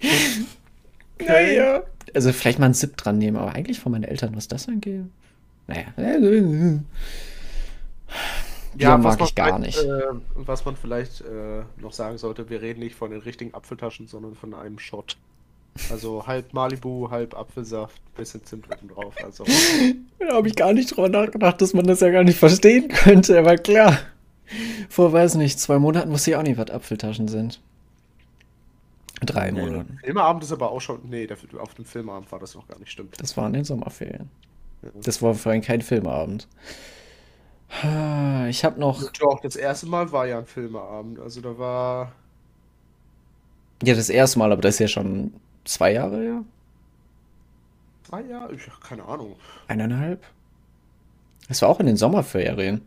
naja. 1.26 1.82
Also 2.14 2.32
vielleicht 2.32 2.58
mal 2.58 2.66
einen 2.66 2.74
Sip 2.74 2.96
dran 2.96 3.18
nehmen, 3.18 3.36
aber 3.36 3.54
eigentlich 3.54 3.78
von 3.78 3.92
meinen 3.92 4.04
Eltern, 4.04 4.34
was 4.34 4.48
das 4.48 4.68
angeht. 4.68 5.04
Naja. 5.66 5.84
Bier 8.74 8.88
Ja, 8.88 8.98
mag 8.98 9.18
was 9.20 9.28
ich 9.30 9.34
gar 9.34 9.58
nicht. 9.58 9.78
äh, 9.82 10.02
was 10.34 10.64
man 10.64 10.76
vielleicht 10.76 11.20
äh, 11.22 11.62
noch 11.80 11.92
sagen 11.92 12.18
sollte, 12.18 12.48
wir 12.50 12.62
reden 12.62 12.80
nicht 12.80 12.94
von 12.94 13.10
den 13.10 13.20
richtigen 13.20 13.54
Apfeltaschen, 13.54 14.06
sondern 14.06 14.34
von 14.34 14.54
einem 14.54 14.78
Shot. 14.78 15.16
Also 15.90 16.24
halb 16.26 16.52
Malibu, 16.52 17.10
halb 17.10 17.34
Apfelsaft, 17.36 18.00
bisschen 18.16 18.44
Zimt 18.44 18.66
oben 18.70 18.88
drauf. 18.88 19.14
Also 19.22 19.44
Da 20.18 20.34
habe 20.34 20.48
ich 20.48 20.56
gar 20.56 20.72
nicht 20.72 20.96
drüber 20.96 21.08
nachgedacht, 21.08 21.60
dass 21.60 21.74
man 21.74 21.86
das 21.86 22.00
ja 22.00 22.10
gar 22.10 22.24
nicht 22.24 22.38
verstehen 22.38 22.88
könnte, 22.88 23.38
aber 23.38 23.56
klar. 23.56 23.98
Vor, 24.88 25.12
weiß 25.12 25.36
nicht, 25.36 25.60
zwei 25.60 25.78
Monaten 25.78 26.10
wusste 26.10 26.30
ich 26.32 26.36
auch 26.36 26.42
nicht, 26.42 26.58
was 26.58 26.70
Apfeltaschen 26.70 27.28
sind. 27.28 27.60
Drei 29.20 29.52
Monate. 29.52 29.86
Filmabend 30.02 30.42
ist 30.42 30.52
aber 30.52 30.70
auch 30.70 30.80
schon. 30.80 31.00
Nee, 31.08 31.28
auf 31.58 31.74
dem 31.74 31.84
Filmabend 31.84 32.30
war 32.32 32.38
das 32.38 32.54
noch 32.54 32.66
gar 32.66 32.78
nicht, 32.78 32.90
stimmt. 32.90 33.20
Das 33.20 33.36
war 33.36 33.46
in 33.46 33.52
den 33.52 33.64
Sommerferien. 33.64 34.30
Ja. 34.82 34.88
Das 35.02 35.20
war 35.20 35.34
vorhin 35.34 35.60
kein 35.60 35.82
Filmabend. 35.82 36.48
Ich 38.48 38.64
habe 38.64 38.80
noch. 38.80 39.00
Doch, 39.12 39.40
das 39.40 39.56
erste 39.56 39.86
Mal 39.86 40.10
war 40.10 40.26
ja 40.26 40.38
ein 40.38 40.46
Filmabend. 40.46 41.20
Also 41.20 41.40
da 41.40 41.56
war. 41.56 42.12
Ja, 43.82 43.94
das 43.94 44.10
erste 44.10 44.38
Mal, 44.38 44.52
aber 44.52 44.60
das 44.60 44.74
ist 44.74 44.80
ja 44.80 44.88
schon 44.88 45.32
zwei 45.64 45.92
Jahre 45.92 46.20
her? 46.20 46.44
Zwei 48.04 48.22
Jahre? 48.22 48.54
Ich, 48.54 48.62
keine 48.80 49.04
Ahnung. 49.04 49.36
Eineinhalb? 49.68 50.24
Das 51.48 51.62
war 51.62 51.68
auch 51.68 51.80
in 51.80 51.86
den 51.86 51.96
Sommerferien. 51.96 52.82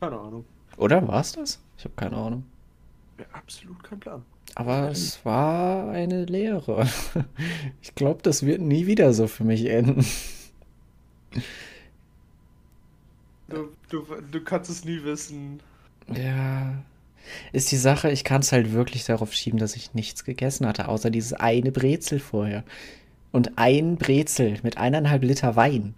Keine 0.00 0.18
Ahnung. 0.18 0.44
Oder 0.76 1.06
war 1.06 1.20
es 1.20 1.32
das? 1.32 1.60
Ich 1.78 1.84
habe 1.84 1.94
keine 1.94 2.16
Ahnung. 2.16 2.44
Ja, 3.18 3.26
absolut 3.32 3.82
kein 3.82 4.00
Plan. 4.00 4.24
Aber 4.54 4.90
es 4.90 5.24
war 5.24 5.90
eine 5.90 6.24
Lehre. 6.24 6.86
Ich 7.82 7.94
glaube, 7.94 8.22
das 8.22 8.44
wird 8.44 8.60
nie 8.60 8.86
wieder 8.86 9.12
so 9.12 9.26
für 9.26 9.44
mich 9.44 9.66
enden. 9.66 10.04
Du, 13.48 13.68
du, 13.88 14.06
du 14.30 14.40
kannst 14.42 14.70
es 14.70 14.84
nie 14.84 15.02
wissen. 15.02 15.60
Ja. 16.14 16.82
Ist 17.52 17.70
die 17.70 17.76
Sache, 17.76 18.10
ich 18.10 18.24
kann 18.24 18.40
es 18.40 18.52
halt 18.52 18.72
wirklich 18.72 19.04
darauf 19.04 19.32
schieben, 19.32 19.58
dass 19.58 19.76
ich 19.76 19.94
nichts 19.94 20.24
gegessen 20.24 20.66
hatte, 20.66 20.88
außer 20.88 21.10
dieses 21.10 21.32
eine 21.32 21.72
Brezel 21.72 22.18
vorher. 22.18 22.64
Und 23.32 23.58
ein 23.58 23.96
Brezel 23.96 24.58
mit 24.62 24.78
eineinhalb 24.78 25.22
Liter 25.22 25.56
Wein. 25.56 25.94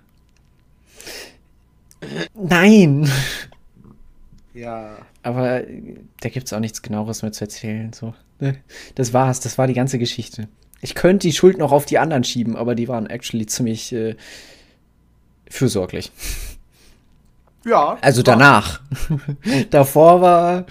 Nein! 2.35 3.09
Ja. 4.55 4.99
Aber 5.23 5.67
äh, 5.67 5.97
da 6.21 6.29
gibt 6.29 6.47
es 6.47 6.53
auch 6.53 6.61
nichts 6.61 6.83
genaueres 6.83 7.23
mehr 7.23 7.33
zu 7.33 7.45
erzählen. 7.45 7.93
So. 7.93 8.15
ne? 8.39 8.57
Das 8.95 9.13
war's, 9.13 9.41
das 9.41 9.57
war 9.57 9.67
die 9.67 9.75
ganze 9.75 9.99
Geschichte. 9.99 10.49
Ich 10.81 10.95
könnte 10.95 11.29
die 11.29 11.33
Schuld 11.33 11.59
noch 11.59 11.73
auf 11.73 11.87
die 11.87 11.99
anderen 11.99 12.25
schieben, 12.25 12.57
aber 12.57 12.75
die 12.75 12.89
waren 12.89 13.07
actually 13.07 13.47
ziemlich 13.47 13.93
äh, 13.93 14.17
fürsorglich. 15.53 16.11
Ja. 17.65 17.99
Also 18.01 18.23
danach. 18.23 18.81
Davor 19.71 20.21
war. 20.21 20.67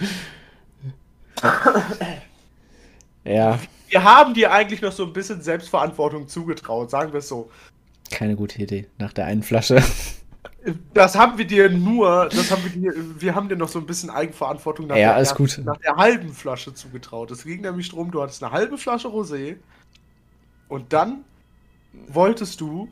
Ja, 3.24 3.58
Wir 3.88 4.02
haben 4.04 4.34
dir 4.34 4.52
eigentlich 4.52 4.82
noch 4.82 4.92
so 4.92 5.04
ein 5.04 5.12
bisschen 5.12 5.42
Selbstverantwortung 5.42 6.28
zugetraut, 6.28 6.90
sagen 6.90 7.12
wir 7.12 7.18
es 7.20 7.28
so. 7.28 7.50
keine 8.10 8.36
gute 8.36 8.60
Idee. 8.60 8.88
Nach 8.98 9.12
der 9.12 9.26
einen 9.26 9.42
Flasche. 9.42 9.82
Das 10.94 11.16
haben 11.16 11.38
wir 11.38 11.46
dir 11.46 11.68
nur, 11.70 12.28
das 12.28 12.50
haben 12.50 12.62
wir 12.62 12.70
dir, 12.70 12.92
wir 13.20 13.34
haben 13.34 13.48
dir 13.48 13.56
noch 13.56 13.68
so 13.68 13.78
ein 13.80 13.86
bisschen 13.86 14.10
Eigenverantwortung 14.10 14.86
nach, 14.86 14.96
Ja, 14.96 15.20
der, 15.20 15.64
nach 15.64 15.76
der 15.78 15.96
halben 15.96 16.32
Flasche 16.32 16.72
zugetraut. 16.74 17.30
Es 17.32 17.42
ging 17.44 17.62
nämlich 17.62 17.88
darum, 17.90 18.10
du 18.12 18.22
hattest 18.22 18.42
eine 18.44 18.52
halbe 18.52 18.78
Flasche 18.78 19.08
Rosé 19.08 19.56
und 20.68 20.92
dann 20.92 21.24
wolltest 22.06 22.60
du, 22.60 22.88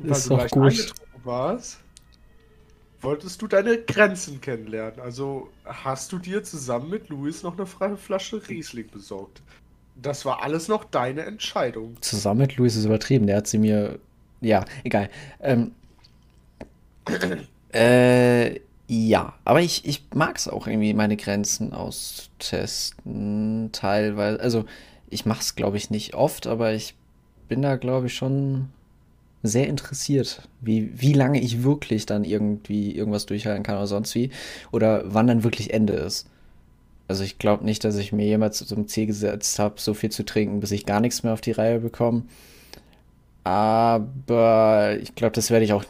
weil 0.00 0.10
Ist 0.10 0.26
du 0.26 0.30
doch 0.30 0.38
leicht 0.38 0.50
gut. 0.50 0.62
angetrunken 0.62 1.24
warst, 1.24 1.78
wolltest 3.00 3.42
du 3.42 3.46
deine 3.46 3.78
Grenzen 3.78 4.40
kennenlernen. 4.40 5.00
Also 5.00 5.50
hast 5.64 6.12
du 6.12 6.18
dir 6.18 6.42
zusammen 6.42 6.90
mit 6.90 7.08
Luis 7.08 7.42
noch 7.42 7.56
eine 7.56 7.66
freie 7.66 7.96
Flasche 7.96 8.48
Riesling 8.48 8.88
besorgt. 8.90 9.42
Das 9.94 10.24
war 10.24 10.42
alles 10.42 10.68
noch 10.68 10.84
deine 10.84 11.22
Entscheidung. 11.22 11.96
Zusammen 12.00 12.40
mit 12.40 12.56
Luis 12.56 12.76
ist 12.76 12.86
übertrieben. 12.86 13.26
Der 13.26 13.36
hat 13.38 13.46
sie 13.46 13.58
mir. 13.58 13.98
Ja, 14.40 14.64
egal. 14.84 15.10
Ähm, 15.40 15.72
äh, 17.72 18.58
ja, 18.88 19.34
aber 19.44 19.60
ich, 19.60 19.84
ich 19.86 20.04
mag 20.14 20.36
es 20.36 20.48
auch 20.48 20.66
irgendwie, 20.66 20.94
meine 20.94 21.16
Grenzen 21.16 21.72
austesten. 21.72 23.70
Teilweise. 23.72 24.40
Also, 24.40 24.64
ich 25.10 25.26
mache 25.26 25.40
es, 25.40 25.54
glaube 25.54 25.76
ich, 25.76 25.90
nicht 25.90 26.14
oft, 26.14 26.46
aber 26.46 26.72
ich 26.72 26.94
bin 27.48 27.62
da, 27.62 27.76
glaube 27.76 28.06
ich, 28.06 28.14
schon 28.14 28.70
sehr 29.42 29.66
interessiert, 29.66 30.42
wie, 30.60 30.92
wie 30.94 31.12
lange 31.12 31.40
ich 31.40 31.64
wirklich 31.64 32.06
dann 32.06 32.24
irgendwie 32.24 32.94
irgendwas 32.94 33.26
durchhalten 33.26 33.64
kann 33.64 33.76
oder 33.76 33.86
sonst 33.86 34.14
wie. 34.14 34.30
Oder 34.70 35.02
wann 35.06 35.26
dann 35.26 35.44
wirklich 35.44 35.72
Ende 35.72 35.94
ist. 35.94 36.26
Also 37.08 37.24
ich 37.24 37.38
glaube 37.38 37.64
nicht, 37.64 37.84
dass 37.84 37.96
ich 37.96 38.12
mir 38.12 38.26
jemals 38.26 38.64
zum 38.64 38.88
Ziel 38.88 39.06
gesetzt 39.06 39.58
habe, 39.58 39.74
so 39.78 39.94
viel 39.94 40.10
zu 40.10 40.24
trinken, 40.24 40.60
bis 40.60 40.70
ich 40.70 40.86
gar 40.86 41.00
nichts 41.00 41.22
mehr 41.22 41.32
auf 41.32 41.40
die 41.40 41.52
Reihe 41.52 41.80
bekomme. 41.80 42.22
Aber 43.44 44.96
ich 45.02 45.14
glaube, 45.14 45.34
das 45.34 45.50
werde 45.50 45.64
ich 45.64 45.72
auch 45.72 45.84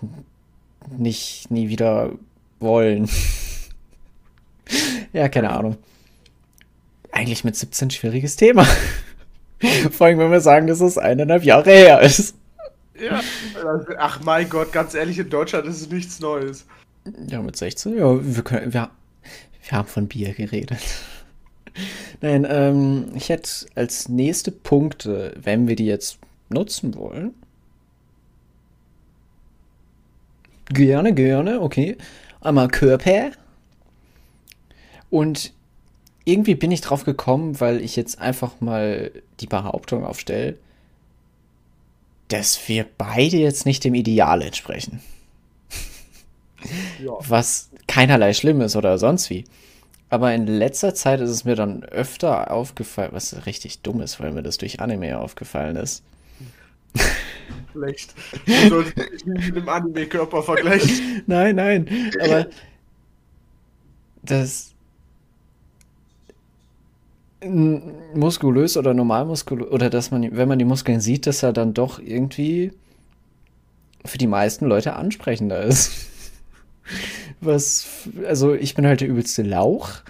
nicht 0.96 1.50
nie 1.50 1.68
wieder 1.68 2.12
wollen. 2.60 3.08
ja, 5.12 5.28
keine 5.28 5.50
Ahnung. 5.50 5.76
Eigentlich 7.10 7.44
mit 7.44 7.56
17 7.56 7.90
schwieriges 7.90 8.36
Thema. 8.36 8.66
Vor 9.90 10.06
allem, 10.06 10.18
wenn 10.18 10.30
wir 10.30 10.40
sagen, 10.40 10.66
dass 10.66 10.80
es 10.80 10.96
eineinhalb 10.96 11.44
Jahre 11.44 11.70
her 11.70 12.00
ist. 12.00 12.34
Ja. 13.02 13.20
Ach 13.98 14.20
mein 14.22 14.48
Gott, 14.48 14.72
ganz 14.72 14.94
ehrlich, 14.94 15.18
in 15.18 15.28
Deutschland 15.28 15.66
ist 15.66 15.80
es 15.80 15.90
nichts 15.90 16.20
Neues. 16.20 16.66
Ja, 17.26 17.42
mit 17.42 17.56
16, 17.56 17.98
ja, 17.98 18.24
wir 18.24 18.44
können, 18.44 18.72
wir, 18.72 18.90
wir 19.64 19.72
haben 19.72 19.88
von 19.88 20.06
Bier 20.06 20.32
geredet. 20.32 20.78
Nein, 22.20 22.46
ähm, 22.48 23.06
ich 23.14 23.28
hätte 23.28 23.50
als 23.74 24.08
nächste 24.08 24.52
Punkte, 24.52 25.34
wenn 25.42 25.66
wir 25.66 25.74
die 25.74 25.86
jetzt 25.86 26.18
nutzen 26.48 26.94
wollen. 26.94 27.34
Gerne, 30.66 31.12
gerne, 31.12 31.60
okay. 31.60 31.96
Einmal 32.40 32.68
Körper. 32.68 33.32
Und 35.10 35.52
irgendwie 36.24 36.54
bin 36.54 36.70
ich 36.70 36.82
drauf 36.82 37.04
gekommen, 37.04 37.60
weil 37.60 37.80
ich 37.80 37.96
jetzt 37.96 38.20
einfach 38.20 38.60
mal 38.60 39.10
die 39.40 39.46
Behauptung 39.46 40.04
aufstelle, 40.04 40.56
dass 42.32 42.66
wir 42.68 42.86
beide 42.98 43.36
jetzt 43.36 43.66
nicht 43.66 43.84
dem 43.84 43.94
Ideal 43.94 44.42
entsprechen 44.42 45.00
Ja. 47.02 47.12
was 47.20 47.70
keinerlei 47.88 48.32
schlimm 48.32 48.60
ist 48.60 48.76
oder 48.76 48.96
sonst 48.98 49.28
wie. 49.30 49.44
Aber 50.08 50.32
in 50.34 50.46
letzter 50.46 50.94
Zeit 50.94 51.20
ist 51.20 51.30
es 51.30 51.44
mir 51.44 51.56
dann 51.56 51.84
öfter 51.84 52.50
aufgefallen, 52.50 53.10
was 53.12 53.46
richtig 53.46 53.80
dumm 53.80 54.00
ist, 54.00 54.20
weil 54.20 54.30
mir 54.32 54.42
das 54.42 54.58
durch 54.58 54.80
Anime 54.80 55.18
aufgefallen 55.18 55.76
ist. 55.76 56.02
Schlecht. 57.72 58.14
Du 58.46 58.68
solltest 58.68 58.96
dich 58.98 59.24
nicht 59.26 59.46
mit 59.54 59.56
dem 59.56 59.68
Anime-Körper 59.68 60.42
vergleichen. 60.42 61.22
Nein, 61.26 61.56
nein, 61.56 62.12
aber 62.22 62.46
das 64.22 64.74
muskulös 67.44 68.76
oder 68.76 68.94
normal 68.94 69.24
muskulös 69.24 69.70
oder 69.70 69.90
dass 69.90 70.10
man, 70.10 70.36
wenn 70.36 70.48
man 70.48 70.58
die 70.58 70.64
Muskeln 70.64 71.00
sieht, 71.00 71.26
dass 71.26 71.42
er 71.42 71.52
dann 71.52 71.74
doch 71.74 71.98
irgendwie 71.98 72.72
für 74.04 74.18
die 74.18 74.26
meisten 74.26 74.66
Leute 74.66 74.94
ansprechender 74.94 75.62
ist. 75.62 75.92
Was, 77.40 77.86
also 78.26 78.54
ich 78.54 78.74
bin 78.74 78.86
halt 78.86 79.00
der 79.00 79.08
übelste 79.08 79.42
Lauch 79.42 80.02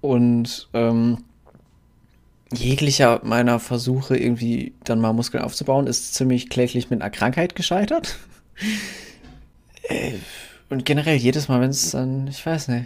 und 0.00 0.68
ähm, 0.72 1.18
jeglicher 2.52 3.20
meiner 3.22 3.60
Versuche 3.60 4.16
irgendwie 4.16 4.72
dann 4.84 5.00
mal 5.00 5.12
Muskeln 5.12 5.44
aufzubauen 5.44 5.86
ist 5.86 6.14
ziemlich 6.14 6.48
kläglich 6.48 6.90
mit 6.90 7.00
einer 7.00 7.10
Krankheit 7.10 7.54
gescheitert. 7.54 8.18
Äh, 9.84 10.12
Und 10.68 10.84
generell 10.84 11.16
jedes 11.16 11.48
Mal, 11.48 11.60
wenn 11.62 11.70
es 11.70 11.92
dann, 11.92 12.28
ich 12.28 12.44
weiß 12.44 12.68
nicht, 12.68 12.84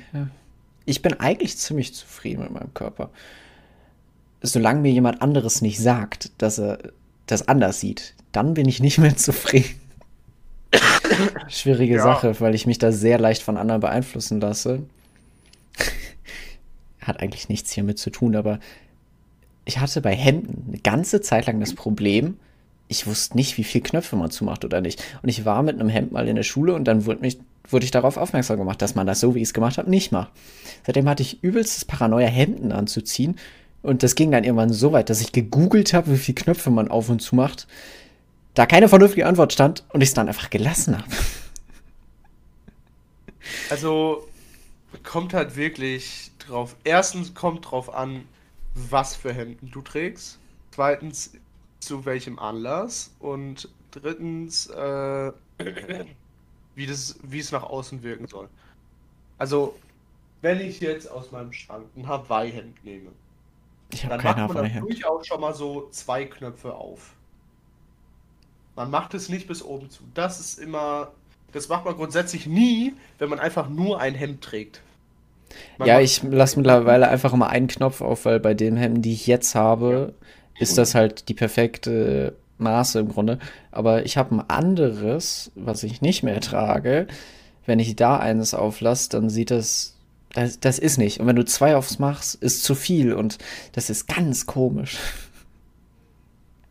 ich 0.86 1.02
bin 1.02 1.18
eigentlich 1.20 1.58
ziemlich 1.58 1.92
zufrieden 1.92 2.42
mit 2.44 2.52
meinem 2.52 2.72
Körper. 2.72 3.10
Solange 4.46 4.80
mir 4.80 4.92
jemand 4.92 5.22
anderes 5.22 5.62
nicht 5.62 5.78
sagt, 5.80 6.30
dass 6.38 6.58
er 6.58 6.78
das 7.26 7.48
anders 7.48 7.80
sieht, 7.80 8.14
dann 8.32 8.54
bin 8.54 8.68
ich 8.68 8.80
nicht 8.80 8.98
mehr 8.98 9.16
zufrieden. 9.16 9.80
Schwierige 11.48 11.96
Ja. 11.96 12.02
Sache, 12.02 12.40
weil 12.40 12.54
ich 12.54 12.66
mich 12.66 12.78
da 12.78 12.92
sehr 12.92 13.18
leicht 13.18 13.42
von 13.42 13.56
anderen 13.56 13.80
beeinflussen 13.80 14.40
lasse. 14.40 14.82
Hat 17.00 17.20
eigentlich 17.20 17.48
nichts 17.48 17.70
hiermit 17.72 17.98
zu 17.98 18.10
tun, 18.10 18.34
aber 18.36 18.58
ich 19.64 19.78
hatte 19.78 20.00
bei 20.00 20.14
Hemden 20.14 20.64
eine 20.68 20.78
ganze 20.78 21.20
Zeit 21.20 21.46
lang 21.46 21.60
das 21.60 21.74
Problem, 21.74 22.36
ich 22.88 23.06
wusste 23.06 23.36
nicht, 23.36 23.56
wie 23.56 23.64
viel 23.64 23.80
Knöpfe 23.80 24.14
man 24.16 24.30
zumacht 24.30 24.64
oder 24.64 24.80
nicht. 24.80 25.02
Und 25.22 25.28
ich 25.30 25.44
war 25.46 25.62
mit 25.62 25.80
einem 25.80 25.88
Hemd 25.88 26.12
mal 26.12 26.28
in 26.28 26.36
der 26.36 26.42
Schule 26.42 26.74
und 26.74 26.84
dann 26.84 27.06
wurde, 27.06 27.20
mich, 27.20 27.38
wurde 27.70 27.84
ich 27.84 27.90
darauf 27.90 28.18
aufmerksam 28.18 28.58
gemacht, 28.58 28.82
dass 28.82 28.94
man 28.94 29.06
das 29.06 29.20
so, 29.20 29.34
wie 29.34 29.38
ich 29.38 29.48
es 29.48 29.54
gemacht 29.54 29.78
habe, 29.78 29.88
nicht 29.88 30.12
macht. 30.12 30.32
Seitdem 30.86 31.08
hatte 31.08 31.22
ich 31.22 31.42
übelstes 31.42 31.86
Paranoia, 31.86 32.26
Hemden 32.26 32.72
anzuziehen. 32.72 33.36
Und 33.84 34.02
das 34.02 34.14
ging 34.14 34.30
dann 34.30 34.44
irgendwann 34.44 34.72
so 34.72 34.92
weit, 34.92 35.10
dass 35.10 35.20
ich 35.20 35.30
gegoogelt 35.32 35.92
habe, 35.92 36.10
wie 36.10 36.16
viele 36.16 36.36
Knöpfe 36.36 36.70
man 36.70 36.88
auf 36.88 37.10
und 37.10 37.20
zu 37.20 37.34
macht. 37.34 37.66
Da 38.54 38.64
keine 38.64 38.88
vernünftige 38.88 39.26
Antwort 39.26 39.52
stand 39.52 39.84
und 39.90 40.00
ich 40.00 40.08
es 40.08 40.14
dann 40.14 40.26
einfach 40.26 40.48
gelassen 40.48 40.96
habe. 40.96 41.10
Also 43.68 44.26
kommt 45.02 45.34
halt 45.34 45.56
wirklich 45.56 46.30
drauf. 46.38 46.76
Erstens 46.84 47.34
kommt 47.34 47.70
drauf 47.70 47.94
an, 47.94 48.24
was 48.74 49.16
für 49.16 49.34
Hemden 49.34 49.70
du 49.70 49.82
trägst. 49.82 50.38
Zweitens, 50.70 51.32
zu 51.80 52.06
welchem 52.06 52.38
Anlass. 52.38 53.10
Und 53.18 53.68
drittens, 53.90 54.66
äh, 54.68 55.32
wie, 56.74 56.86
das, 56.86 57.16
wie 57.22 57.38
es 57.38 57.52
nach 57.52 57.64
außen 57.64 58.02
wirken 58.02 58.28
soll. 58.28 58.48
Also, 59.36 59.76
wenn 60.40 60.58
ich 60.60 60.80
jetzt 60.80 61.10
aus 61.10 61.32
meinem 61.32 61.52
Schrank 61.52 61.84
ein 61.96 62.08
Hawaii-Hemd 62.08 62.82
nehme, 62.82 63.10
Ich 63.94 64.04
habe 64.04 64.14
dann 64.14 64.20
kein 64.20 64.42
macht 64.42 64.54
man 64.54 64.64
Hawaii-Hemd. 64.64 64.90
durchaus 64.90 65.26
schon 65.26 65.40
mal 65.40 65.54
so 65.54 65.88
zwei 65.90 66.24
Knöpfe 66.24 66.74
auf. 66.74 67.14
Man 68.76 68.90
macht 68.90 69.14
es 69.14 69.28
nicht 69.28 69.46
bis 69.46 69.62
oben 69.62 69.88
zu. 69.90 70.02
Das 70.14 70.40
ist 70.40 70.58
immer, 70.58 71.12
das 71.52 71.68
macht 71.68 71.84
man 71.84 71.94
grundsätzlich 71.94 72.46
nie, 72.46 72.94
wenn 73.18 73.28
man 73.28 73.38
einfach 73.38 73.68
nur 73.68 74.00
ein 74.00 74.14
Hemd 74.14 74.42
trägt. 74.42 74.82
Man 75.78 75.86
Ja, 75.86 76.00
ich 76.00 76.22
lasse 76.22 76.58
mittlerweile 76.58 77.08
einfach 77.08 77.32
immer 77.32 77.48
einen 77.48 77.68
Knopf 77.68 78.00
auf, 78.00 78.24
weil 78.24 78.40
bei 78.40 78.54
den 78.54 78.76
Hemden, 78.76 79.02
die 79.02 79.12
ich 79.12 79.26
jetzt 79.26 79.54
ja. 79.54 79.60
habe, 79.60 80.14
ist 80.58 80.78
das 80.78 80.94
halt 80.94 81.28
die 81.28 81.34
perfekte 81.34 82.36
Maße 82.58 83.00
im 83.00 83.08
Grunde. 83.08 83.38
Aber 83.70 84.04
ich 84.04 84.16
habe 84.16 84.36
ein 84.36 84.50
anderes, 84.50 85.52
was 85.54 85.82
ich 85.82 86.00
nicht 86.00 86.22
mehr 86.22 86.40
trage. 86.40 87.06
Wenn 87.66 87.78
ich 87.78 87.96
da 87.96 88.18
eines 88.18 88.54
auflasse, 88.54 89.08
dann 89.10 89.30
sieht 89.30 89.50
das, 89.50 89.93
das, 90.34 90.60
das 90.60 90.78
ist 90.78 90.98
nicht. 90.98 91.20
Und 91.20 91.26
wenn 91.26 91.36
du 91.36 91.44
zwei 91.44 91.76
aufs 91.76 91.98
machst, 91.98 92.34
ist 92.36 92.64
zu 92.64 92.74
viel 92.74 93.14
und 93.14 93.38
das 93.72 93.88
ist 93.88 94.06
ganz 94.06 94.44
komisch. 94.46 94.98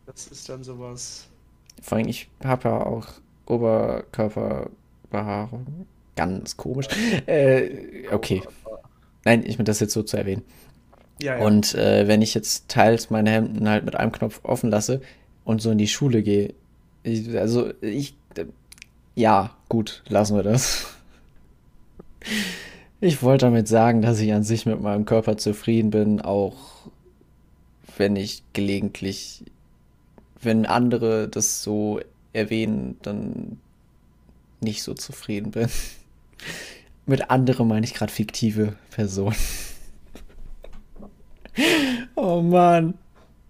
Das 0.06 0.28
ist 0.28 0.48
dann 0.48 0.62
sowas. 0.62 1.26
Vor 1.82 1.98
allem, 1.98 2.08
ich 2.08 2.28
habe 2.44 2.68
ja 2.68 2.86
auch 2.86 3.08
Oberkörperbehaarung. 3.46 5.86
Ganz 6.14 6.56
komisch. 6.56 6.86
Äh, 7.26 8.06
okay. 8.12 8.42
Nein, 9.24 9.42
ich 9.44 9.58
meine 9.58 9.64
das 9.64 9.80
jetzt 9.80 9.94
so 9.94 10.02
zu 10.02 10.16
erwähnen. 10.16 10.42
Ja, 11.20 11.38
ja. 11.38 11.44
Und 11.44 11.74
äh, 11.74 12.06
wenn 12.06 12.22
ich 12.22 12.34
jetzt 12.34 12.68
teils 12.68 13.10
meine 13.10 13.30
Hemden 13.30 13.68
halt 13.68 13.84
mit 13.84 13.96
einem 13.96 14.12
Knopf 14.12 14.40
offen 14.42 14.70
lasse 14.70 15.00
und 15.44 15.62
so 15.62 15.70
in 15.70 15.78
die 15.78 15.88
Schule 15.88 16.22
gehe, 16.22 16.54
ich, 17.02 17.36
also 17.36 17.72
ich, 17.80 18.14
äh, 18.36 18.44
ja, 19.14 19.56
gut, 19.68 20.02
lassen 20.08 20.36
wir 20.36 20.42
das. 20.42 20.86
Ich 23.04 23.22
wollte 23.22 23.44
damit 23.44 23.68
sagen, 23.68 24.00
dass 24.00 24.18
ich 24.18 24.32
an 24.32 24.44
sich 24.44 24.64
mit 24.64 24.80
meinem 24.80 25.04
Körper 25.04 25.36
zufrieden 25.36 25.90
bin, 25.90 26.22
auch 26.22 26.88
wenn 27.98 28.16
ich 28.16 28.42
gelegentlich, 28.54 29.44
wenn 30.40 30.64
andere 30.64 31.28
das 31.28 31.62
so 31.62 32.00
erwähnen, 32.32 32.96
dann 33.02 33.60
nicht 34.62 34.82
so 34.82 34.94
zufrieden 34.94 35.50
bin. 35.50 35.68
Mit 37.06 37.28
andere 37.28 37.66
meine 37.66 37.84
ich 37.84 37.92
gerade 37.92 38.10
fiktive 38.10 38.74
Personen. 38.90 39.36
Oh 42.16 42.40
Mann. 42.40 42.94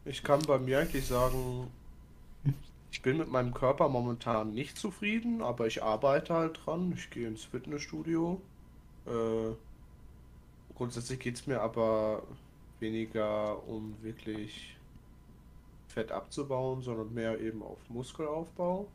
Ich 0.05 0.25
kann 0.25 0.43
bei 0.43 0.59
mir 0.59 0.81
eigentlich 0.81 1.07
sagen, 1.07 1.69
ich 2.91 3.01
bin 3.01 3.19
mit 3.19 3.31
meinem 3.31 3.55
Körper 3.55 3.89
momentan 3.89 4.53
nicht 4.53 4.77
zufrieden, 4.77 5.41
aber 5.43 5.67
ich 5.69 5.83
arbeite 5.83 6.35
halt 6.35 6.61
dran. 6.65 6.93
Ich 6.97 7.09
gehe 7.11 7.29
ins 7.29 7.45
Fitnessstudio. 7.45 8.41
Äh, 9.07 9.55
grundsätzlich 10.75 11.21
geht 11.21 11.37
es 11.37 11.47
mir 11.47 11.61
aber 11.61 12.23
weniger 12.81 13.67
um 13.69 13.97
wirklich 14.03 14.77
Fett 15.89 16.11
abzubauen, 16.11 16.83
sondern 16.83 17.15
mehr 17.15 17.39
eben 17.41 17.63
auf 17.63 17.79
Muskelaufbau. 17.89 18.89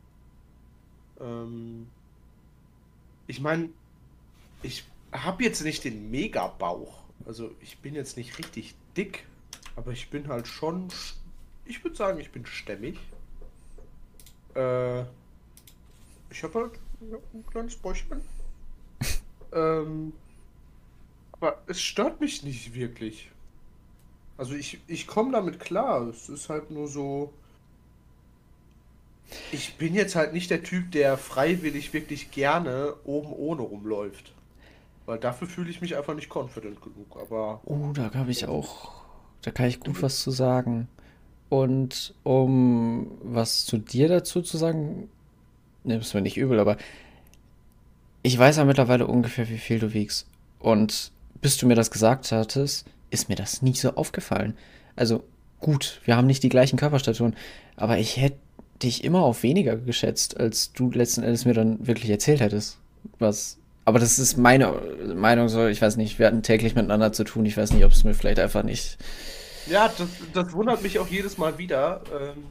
Ähm, 1.20 1.88
ich 3.26 3.40
meine, 3.40 3.70
ich 4.62 4.84
habe 5.12 5.42
jetzt 5.44 5.62
nicht 5.62 5.84
den 5.84 6.10
Mega-Bauch. 6.10 6.98
Also 7.24 7.50
ich 7.60 7.78
bin 7.78 7.94
jetzt 7.94 8.16
nicht 8.16 8.38
richtig 8.38 8.74
dick, 8.96 9.26
aber 9.76 9.92
ich 9.92 10.10
bin 10.10 10.28
halt 10.28 10.46
schon, 10.46 10.88
sch- 10.90 11.14
ich 11.64 11.82
würde 11.84 11.96
sagen, 11.96 12.20
ich 12.20 12.30
bin 12.32 12.44
stämmig. 12.46 12.98
Äh, 14.54 15.02
ich 16.30 16.42
habe 16.42 16.54
halt 16.54 16.72
ein 17.32 17.46
kleines 17.46 17.76
Bäuchchen. 17.76 18.20
Ähm, 19.52 20.12
aber 21.32 21.62
es 21.66 21.80
stört 21.80 22.20
mich 22.20 22.42
nicht 22.42 22.74
wirklich. 22.74 23.30
Also 24.36 24.54
ich, 24.54 24.80
ich 24.86 25.06
komme 25.06 25.32
damit 25.32 25.60
klar. 25.60 26.08
Es 26.08 26.28
ist 26.28 26.48
halt 26.48 26.70
nur 26.70 26.88
so, 26.88 27.32
ich 29.50 29.76
bin 29.76 29.94
jetzt 29.94 30.16
halt 30.16 30.32
nicht 30.32 30.50
der 30.50 30.62
Typ, 30.62 30.90
der 30.92 31.16
freiwillig 31.18 31.92
wirklich 31.92 32.30
gerne 32.30 32.94
oben 33.04 33.32
ohne 33.32 33.62
rumläuft. 33.62 34.32
Weil 35.06 35.18
dafür 35.18 35.48
fühle 35.48 35.70
ich 35.70 35.80
mich 35.80 35.96
einfach 35.96 36.14
nicht 36.14 36.30
confident 36.34 36.80
genug. 36.82 37.16
Aber 37.20 37.60
Oh, 37.64 37.90
da 37.94 38.12
habe 38.14 38.30
ich 38.30 38.46
auch, 38.46 38.92
da 39.42 39.50
kann 39.50 39.66
ich 39.66 39.80
gut 39.80 40.02
was 40.02 40.20
zu 40.20 40.30
sagen. 40.30 40.88
Und 41.48 42.14
um 42.22 43.10
was 43.22 43.64
zu 43.66 43.78
dir 43.78 44.08
dazu 44.08 44.42
zu 44.42 44.56
sagen, 44.56 45.08
nimm's 45.84 46.14
mir 46.14 46.22
nicht 46.22 46.36
übel, 46.38 46.60
aber 46.60 46.76
ich 48.22 48.38
weiß 48.38 48.56
ja 48.56 48.64
mittlerweile 48.64 49.06
ungefähr, 49.06 49.48
wie 49.48 49.58
viel 49.58 49.78
du 49.78 49.92
wiegst. 49.92 50.26
Und 50.58 51.12
bis 51.40 51.56
du 51.56 51.66
mir 51.66 51.74
das 51.74 51.90
gesagt 51.90 52.30
hattest, 52.32 52.86
ist 53.10 53.28
mir 53.28 53.36
das 53.36 53.62
nie 53.62 53.74
so 53.74 53.94
aufgefallen. 53.94 54.56
Also 54.96 55.24
gut, 55.58 56.00
wir 56.04 56.16
haben 56.16 56.26
nicht 56.26 56.42
die 56.42 56.48
gleichen 56.48 56.78
Körperstaturen, 56.78 57.34
aber 57.76 57.98
ich 57.98 58.16
hätte 58.18 58.38
dich 58.82 59.04
immer 59.04 59.22
auf 59.22 59.42
weniger 59.42 59.76
geschätzt, 59.76 60.38
als 60.38 60.72
du 60.72 60.90
letzten 60.90 61.22
Endes 61.22 61.44
mir 61.44 61.54
dann 61.54 61.86
wirklich 61.86 62.10
erzählt 62.10 62.40
hättest. 62.40 62.78
Was. 63.18 63.58
Aber 63.84 63.98
das 63.98 64.18
ist 64.18 64.36
meine 64.36 64.72
Meinung 65.14 65.48
so, 65.48 65.66
ich 65.66 65.80
weiß 65.80 65.96
nicht, 65.96 66.18
wir 66.18 66.26
hatten 66.26 66.42
täglich 66.42 66.74
miteinander 66.74 67.12
zu 67.12 67.24
tun. 67.24 67.44
Ich 67.46 67.56
weiß 67.56 67.72
nicht, 67.72 67.84
ob 67.84 67.92
es 67.92 68.04
mir 68.04 68.14
vielleicht 68.14 68.38
einfach 68.38 68.62
nicht. 68.62 68.98
ja, 69.66 69.88
das, 69.88 70.08
das 70.32 70.52
wundert 70.52 70.82
mich 70.82 70.98
auch 70.98 71.08
jedes 71.08 71.38
Mal 71.38 71.58
wieder. 71.58 72.02
Ähm, 72.12 72.44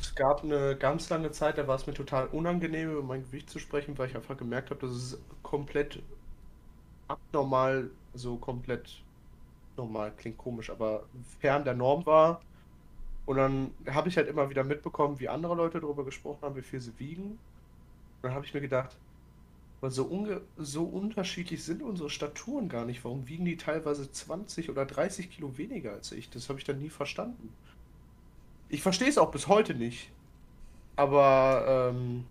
es 0.00 0.14
gab 0.14 0.42
eine 0.44 0.76
ganz 0.76 1.08
lange 1.10 1.30
Zeit, 1.32 1.58
da 1.58 1.66
war 1.68 1.76
es 1.76 1.86
mir 1.86 1.94
total 1.94 2.28
unangenehm, 2.28 2.90
über 2.92 3.02
mein 3.02 3.22
Gewicht 3.24 3.50
zu 3.50 3.58
sprechen, 3.58 3.96
weil 3.98 4.08
ich 4.08 4.16
einfach 4.16 4.36
gemerkt 4.36 4.70
habe, 4.70 4.80
dass 4.86 4.96
es 4.96 5.18
komplett 5.42 6.02
abnormal, 7.06 7.90
so 8.14 8.38
komplett 8.38 9.04
normal, 9.76 10.14
klingt 10.16 10.38
komisch, 10.38 10.70
aber 10.70 11.08
fern 11.40 11.64
der 11.64 11.74
Norm 11.74 12.06
war. 12.06 12.42
Und 13.26 13.36
dann 13.38 13.74
habe 13.88 14.08
ich 14.08 14.16
halt 14.18 14.28
immer 14.28 14.50
wieder 14.50 14.64
mitbekommen, 14.64 15.20
wie 15.20 15.28
andere 15.28 15.54
Leute 15.54 15.80
darüber 15.80 16.04
gesprochen 16.04 16.42
haben, 16.42 16.56
wie 16.56 16.62
viel 16.62 16.80
sie 16.80 16.98
wiegen. 16.98 17.32
Und 17.32 17.40
dann 18.22 18.34
habe 18.34 18.46
ich 18.46 18.54
mir 18.54 18.60
gedacht, 18.62 18.98
aber 19.80 19.90
so, 19.90 20.10
so 20.56 20.84
unterschiedlich 20.84 21.64
sind 21.64 21.82
unsere 21.82 22.10
Staturen 22.10 22.68
gar 22.68 22.84
nicht. 22.86 23.04
Warum 23.04 23.28
wiegen 23.28 23.44
die 23.44 23.56
teilweise 23.58 24.10
20 24.10 24.70
oder 24.70 24.86
30 24.86 25.30
Kilo 25.30 25.58
weniger 25.58 25.92
als 25.94 26.12
ich? 26.12 26.30
Das 26.30 26.48
habe 26.48 26.58
ich 26.60 26.64
dann 26.64 26.78
nie 26.80 26.90
verstanden. 26.90 27.56
Ich 28.68 28.82
verstehe 28.82 29.08
es 29.08 29.18
auch 29.18 29.30
bis 29.30 29.48
heute 29.48 29.74
nicht. 29.74 30.10
Aber 30.96 31.92
ähm, 31.92 32.26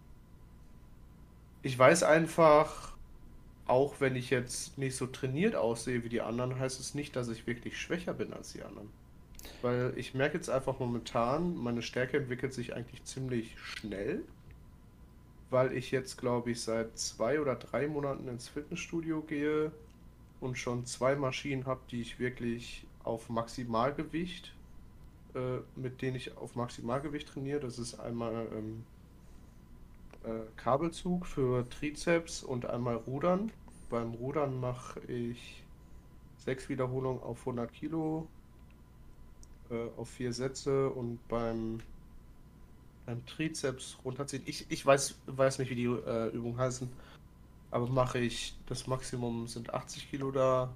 ich 1.62 1.78
weiß 1.78 2.04
einfach, 2.04 2.96
auch 3.66 4.00
wenn 4.00 4.16
ich 4.16 4.30
jetzt 4.30 4.78
nicht 4.78 4.96
so 4.96 5.08
trainiert 5.08 5.56
aussehe 5.56 6.04
wie 6.04 6.10
die 6.10 6.22
anderen, 6.22 6.60
heißt 6.60 6.80
es 6.80 6.94
nicht, 6.94 7.16
dass 7.16 7.30
ich 7.30 7.48
wirklich 7.48 7.80
schwächer 7.80 8.14
bin 8.14 8.34
als 8.34 8.54
die 8.54 8.64
anderen. 8.64 8.90
Weil 9.62 9.94
ich 9.96 10.14
merke 10.14 10.38
jetzt 10.38 10.50
einfach 10.50 10.80
momentan, 10.80 11.56
meine 11.56 11.82
Stärke 11.82 12.18
entwickelt 12.18 12.54
sich 12.54 12.76
eigentlich 12.76 13.04
ziemlich 13.06 13.58
schnell, 13.60 14.24
weil 15.50 15.72
ich 15.72 15.92
jetzt, 15.92 16.18
glaube 16.18 16.52
ich, 16.52 16.62
seit 16.62 16.98
zwei 16.98 17.40
oder 17.40 17.56
drei 17.56 17.88
Monaten 17.88 18.28
ins 18.28 18.50
Fitnessstudio 18.50 19.22
gehe 19.22 19.72
und 20.40 20.58
schon 20.58 20.86
zwei 20.86 21.16
Maschinen 21.16 21.66
habe, 21.66 21.82
die 21.90 22.02
ich 22.02 22.20
wirklich 22.20 22.86
auf 23.04 23.30
Maximalgewicht, 23.30 24.54
äh, 25.36 25.60
mit 25.76 26.02
denen 26.02 26.16
ich 26.16 26.38
auf 26.38 26.56
Maximalgewicht 26.56 27.28
trainiere. 27.28 27.60
Das 27.60 27.80
ist 27.80 28.00
einmal 28.00 28.48
ähm, 28.54 28.84
äh, 30.24 30.42
Kabelzug 30.56 31.26
für 31.26 31.68
Trizeps 31.70 32.44
und 32.44 32.66
einmal 32.66 32.96
Rudern. 32.96 33.52
Beim 33.90 34.14
Rudern 34.14 34.60
mache 34.60 35.00
ich 35.02 35.64
sechs 36.38 36.70
Wiederholungen 36.70 37.22
auf 37.22 37.40
100 37.40 37.72
Kilo, 37.72 38.28
äh, 39.70 39.88
auf 39.98 40.10
vier 40.10 40.34
Sätze 40.34 40.90
und 40.90 41.20
beim, 41.28 41.80
beim 43.06 43.26
Trizeps 43.26 43.98
runterziehen. 44.04 44.44
Ich, 44.46 44.66
ich 44.70 44.86
weiß, 44.86 45.18
weiß 45.28 45.60
nicht, 45.60 45.70
wie 45.70 45.76
die 45.76 45.86
äh, 45.86 46.30
Übungen 46.30 46.58
heißen, 46.58 46.90
aber 47.72 47.88
mache 47.88 48.20
ich, 48.20 48.56
das 48.66 48.88
Maximum 48.88 49.48
sind 49.48 49.74
80 49.74 50.10
Kilo 50.10 50.32
da, 50.32 50.74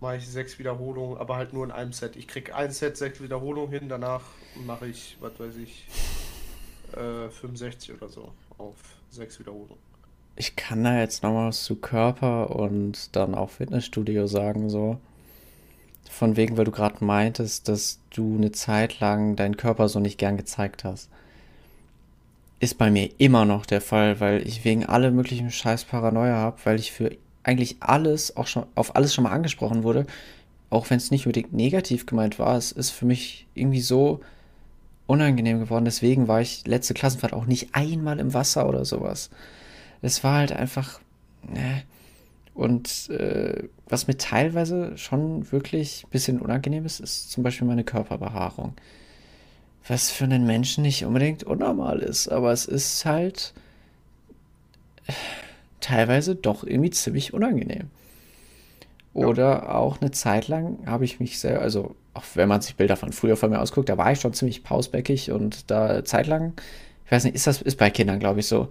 mache 0.00 0.16
ich 0.16 0.28
sechs 0.28 0.58
Wiederholungen, 0.58 1.18
aber 1.18 1.36
halt 1.36 1.52
nur 1.52 1.64
in 1.64 1.70
einem 1.70 1.92
Set. 1.92 2.16
Ich 2.16 2.28
krieg 2.28 2.54
ein 2.54 2.70
Set, 2.70 2.96
sechs 2.96 3.20
Wiederholungen 3.20 3.70
hin, 3.70 3.88
danach 3.88 4.22
mache 4.66 4.86
ich, 4.86 5.16
was 5.20 5.38
weiß 5.38 5.56
ich, 5.56 5.86
äh, 6.92 7.28
65 7.28 7.94
oder 7.94 8.08
so 8.08 8.32
auf 8.58 8.76
sechs 9.10 9.38
Wiederholungen. 9.38 9.78
Ich 10.36 10.54
kann 10.54 10.84
da 10.84 10.98
jetzt 11.00 11.22
noch 11.24 11.34
was 11.34 11.64
zu 11.64 11.76
Körper 11.76 12.54
und 12.54 13.16
dann 13.16 13.34
auch 13.34 13.50
Fitnessstudio 13.50 14.26
sagen, 14.26 14.70
so. 14.70 14.98
Von 16.08 16.36
wegen, 16.36 16.56
weil 16.56 16.64
du 16.64 16.70
gerade 16.70 17.04
meintest, 17.04 17.68
dass 17.68 17.98
du 18.10 18.36
eine 18.36 18.52
Zeit 18.52 19.00
lang 19.00 19.36
deinen 19.36 19.56
Körper 19.56 19.88
so 19.88 20.00
nicht 20.00 20.18
gern 20.18 20.36
gezeigt 20.36 20.84
hast. 20.84 21.10
ist 22.60 22.78
bei 22.78 22.90
mir 22.90 23.10
immer 23.18 23.44
noch 23.44 23.66
der 23.66 23.80
Fall, 23.80 24.20
weil 24.20 24.46
ich 24.46 24.64
wegen 24.64 24.84
allem 24.86 25.14
möglichen 25.16 25.50
Scheiß 25.50 25.84
Paranoia 25.84 26.36
habe, 26.36 26.58
weil 26.64 26.80
ich 26.80 26.92
für 26.92 27.16
eigentlich 27.48 27.78
alles 27.80 28.36
auch 28.36 28.46
schon 28.46 28.66
auf 28.74 28.94
alles 28.94 29.14
schon 29.14 29.24
mal 29.24 29.32
angesprochen 29.32 29.82
wurde, 29.82 30.06
auch 30.68 30.90
wenn 30.90 30.98
es 30.98 31.10
nicht 31.10 31.26
unbedingt 31.26 31.54
negativ 31.54 32.04
gemeint 32.04 32.38
war. 32.38 32.56
Es 32.56 32.72
ist 32.72 32.90
für 32.90 33.06
mich 33.06 33.46
irgendwie 33.54 33.80
so 33.80 34.20
unangenehm 35.06 35.58
geworden. 35.58 35.86
Deswegen 35.86 36.28
war 36.28 36.42
ich 36.42 36.66
letzte 36.66 36.92
Klassenfahrt 36.92 37.32
auch 37.32 37.46
nicht 37.46 37.74
einmal 37.74 38.20
im 38.20 38.34
Wasser 38.34 38.68
oder 38.68 38.84
sowas. 38.84 39.30
Es 40.02 40.22
war 40.22 40.38
halt 40.38 40.52
einfach. 40.52 41.00
Ne. 41.42 41.82
Und 42.54 43.08
äh, 43.08 43.68
was 43.88 44.08
mir 44.08 44.18
teilweise 44.18 44.98
schon 44.98 45.50
wirklich 45.50 46.04
ein 46.04 46.10
bisschen 46.10 46.40
unangenehm 46.40 46.84
ist, 46.84 47.00
ist 47.00 47.30
zum 47.30 47.42
Beispiel 47.44 47.66
meine 47.66 47.84
Körperbehaarung. 47.84 48.74
Was 49.86 50.10
für 50.10 50.24
einen 50.24 50.44
Menschen 50.44 50.82
nicht 50.82 51.06
unbedingt 51.06 51.44
unnormal 51.44 52.00
ist, 52.00 52.28
aber 52.28 52.52
es 52.52 52.66
ist 52.66 53.06
halt 53.06 53.54
teilweise 55.80 56.34
doch 56.34 56.64
irgendwie 56.64 56.90
ziemlich 56.90 57.34
unangenehm. 57.34 57.90
Oder 59.14 59.48
ja. 59.50 59.74
auch 59.74 60.00
eine 60.00 60.10
Zeit 60.10 60.48
lang 60.48 60.78
habe 60.86 61.04
ich 61.04 61.18
mich 61.18 61.38
sehr, 61.38 61.60
also 61.60 61.96
auch 62.14 62.24
wenn 62.34 62.48
man 62.48 62.60
sich 62.60 62.76
Bilder 62.76 62.96
von 62.96 63.12
früher 63.12 63.36
von 63.36 63.50
mir 63.50 63.60
ausguckt, 63.60 63.88
da 63.88 63.96
war 63.96 64.12
ich 64.12 64.20
schon 64.20 64.32
ziemlich 64.32 64.62
pausbäckig 64.62 65.30
und 65.30 65.70
da 65.70 66.04
zeitlang, 66.04 66.52
ich 67.04 67.12
weiß 67.12 67.24
nicht, 67.24 67.34
ist 67.34 67.46
das 67.46 67.62
ist 67.62 67.78
bei 67.78 67.90
Kindern, 67.90 68.18
glaube 68.18 68.40
ich, 68.40 68.46
so. 68.46 68.68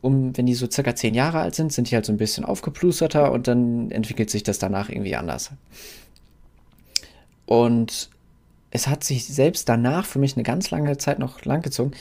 Um, 0.00 0.34
wenn 0.38 0.46
die 0.46 0.54
so 0.54 0.70
circa 0.70 0.94
zehn 0.94 1.12
Jahre 1.12 1.40
alt 1.40 1.54
sind, 1.54 1.70
sind 1.70 1.90
die 1.90 1.94
halt 1.94 2.06
so 2.06 2.12
ein 2.12 2.16
bisschen 2.16 2.46
aufgeplusterter 2.46 3.30
und 3.30 3.46
dann 3.46 3.90
entwickelt 3.90 4.30
sich 4.30 4.42
das 4.42 4.58
danach 4.58 4.88
irgendwie 4.88 5.16
anders. 5.16 5.50
Und 7.44 8.08
es 8.70 8.86
hat 8.86 9.04
sich 9.04 9.26
selbst 9.26 9.68
danach 9.68 10.06
für 10.06 10.18
mich 10.18 10.34
eine 10.34 10.44
ganz 10.44 10.70
lange 10.70 10.96
Zeit 10.96 11.18
noch 11.18 11.44
langgezogen, 11.44 11.92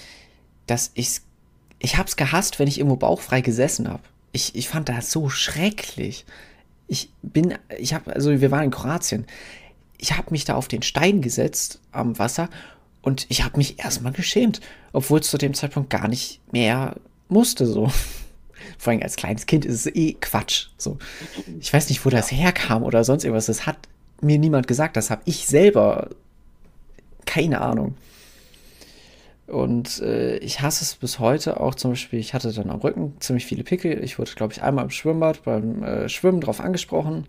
dass 0.67 0.91
ich 0.93 1.19
ich 1.79 1.97
hab's 1.97 2.17
gehasst, 2.17 2.59
wenn 2.59 2.67
ich 2.67 2.77
irgendwo 2.77 2.97
bauchfrei 2.97 3.41
gesessen 3.41 3.87
habe. 3.87 4.03
Ich, 4.31 4.55
ich 4.55 4.67
fand 4.67 4.89
das 4.89 5.11
so 5.11 5.29
schrecklich. 5.29 6.25
Ich 6.87 7.09
bin, 7.21 7.55
ich 7.77 7.93
habe, 7.93 8.13
also 8.13 8.41
wir 8.41 8.51
waren 8.51 8.65
in 8.65 8.71
Kroatien. 8.71 9.25
Ich 9.97 10.17
habe 10.17 10.31
mich 10.31 10.45
da 10.45 10.55
auf 10.55 10.67
den 10.67 10.81
Stein 10.81 11.21
gesetzt 11.21 11.79
am 11.91 12.19
Wasser 12.19 12.49
und 13.01 13.25
ich 13.29 13.43
habe 13.43 13.57
mich 13.57 13.79
erstmal 13.79 14.13
geschämt, 14.13 14.61
obwohl 14.93 15.19
es 15.19 15.29
zu 15.29 15.37
dem 15.37 15.53
Zeitpunkt 15.53 15.89
gar 15.89 16.07
nicht 16.07 16.41
mehr 16.51 16.95
musste 17.27 17.65
so. 17.65 17.91
Vor 18.77 18.91
allem 18.91 19.01
als 19.01 19.15
kleines 19.15 19.45
Kind 19.45 19.65
ist 19.65 19.85
es 19.85 19.95
eh 19.95 20.13
Quatsch. 20.13 20.67
So. 20.77 20.97
Ich 21.59 21.71
weiß 21.71 21.89
nicht, 21.89 22.05
wo 22.05 22.09
das 22.09 22.31
herkam 22.31 22.83
oder 22.83 23.03
sonst 23.03 23.23
irgendwas. 23.23 23.45
Das 23.45 23.65
hat 23.65 23.77
mir 24.21 24.37
niemand 24.37 24.67
gesagt. 24.67 24.97
Das 24.97 25.09
habe 25.09 25.21
ich 25.25 25.47
selber. 25.47 26.09
Keine 27.25 27.61
Ahnung. 27.61 27.95
Und 29.49 29.99
äh, 30.01 30.37
ich 30.37 30.61
hasse 30.61 30.83
es 30.83 30.95
bis 30.95 31.17
heute 31.17 31.59
auch 31.59 31.73
zum 31.73 31.91
Beispiel, 31.91 32.19
ich 32.19 32.35
hatte 32.35 32.53
dann 32.53 32.69
am 32.69 32.81
Rücken 32.81 33.15
ziemlich 33.19 33.45
viele 33.45 33.63
Pickel. 33.63 34.03
Ich 34.03 34.19
wurde, 34.19 34.31
glaube 34.35 34.53
ich, 34.53 34.61
einmal 34.61 34.83
im 34.83 34.91
Schwimmbad 34.91 35.43
beim 35.43 35.83
äh, 35.83 36.07
Schwimmen 36.07 36.39
drauf 36.39 36.59
angesprochen, 36.59 37.25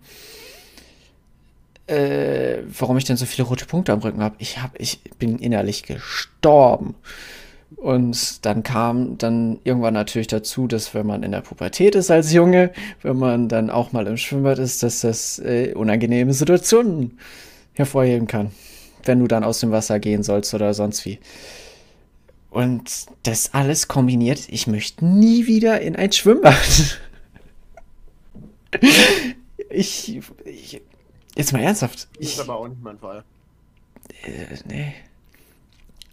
äh, 1.87 2.57
warum 2.77 2.97
ich 2.97 3.05
denn 3.05 3.17
so 3.17 3.25
viele 3.25 3.47
rote 3.47 3.65
Punkte 3.65 3.91
am 3.91 3.99
Rücken 3.99 4.21
habe. 4.21 4.35
Ich, 4.37 4.61
hab, 4.61 4.79
ich 4.79 5.01
bin 5.17 5.39
innerlich 5.39 5.81
gestorben. 5.83 6.93
Und 7.75 8.45
dann 8.45 8.61
kam 8.61 9.17
dann 9.17 9.59
irgendwann 9.63 9.95
natürlich 9.95 10.27
dazu, 10.27 10.67
dass 10.67 10.93
wenn 10.93 11.07
man 11.07 11.23
in 11.23 11.31
der 11.31 11.41
Pubertät 11.41 11.95
ist 11.95 12.11
als 12.11 12.31
Junge, 12.31 12.71
wenn 13.01 13.17
man 13.17 13.49
dann 13.49 13.71
auch 13.71 13.93
mal 13.93 14.05
im 14.05 14.17
Schwimmbad 14.17 14.59
ist, 14.59 14.83
dass 14.83 15.01
das 15.01 15.39
äh, 15.39 15.73
unangenehme 15.73 16.33
Situationen 16.33 17.17
hervorheben 17.73 18.27
kann, 18.27 18.51
wenn 19.05 19.19
du 19.19 19.27
dann 19.27 19.43
aus 19.43 19.61
dem 19.61 19.71
Wasser 19.71 19.99
gehen 19.99 20.21
sollst 20.21 20.53
oder 20.53 20.75
sonst 20.75 21.03
wie. 21.05 21.17
Und 22.51 23.05
das 23.23 23.53
alles 23.53 23.87
kombiniert, 23.87 24.49
ich 24.49 24.67
möchte 24.67 25.05
nie 25.05 25.47
wieder 25.47 25.79
in 25.79 25.95
ein 25.95 26.11
Schwimmbad. 26.11 26.99
ich, 29.69 30.21
ich, 30.43 30.81
jetzt 31.33 31.53
mal 31.53 31.61
ernsthaft. 31.61 32.09
Das 32.19 32.27
ist 32.27 32.39
aber 32.41 32.57
auch 32.57 32.67
nicht 32.67 32.83
mein 32.83 32.99
Fall. 32.99 33.23
Äh, 34.23 34.57
nee. 34.67 34.93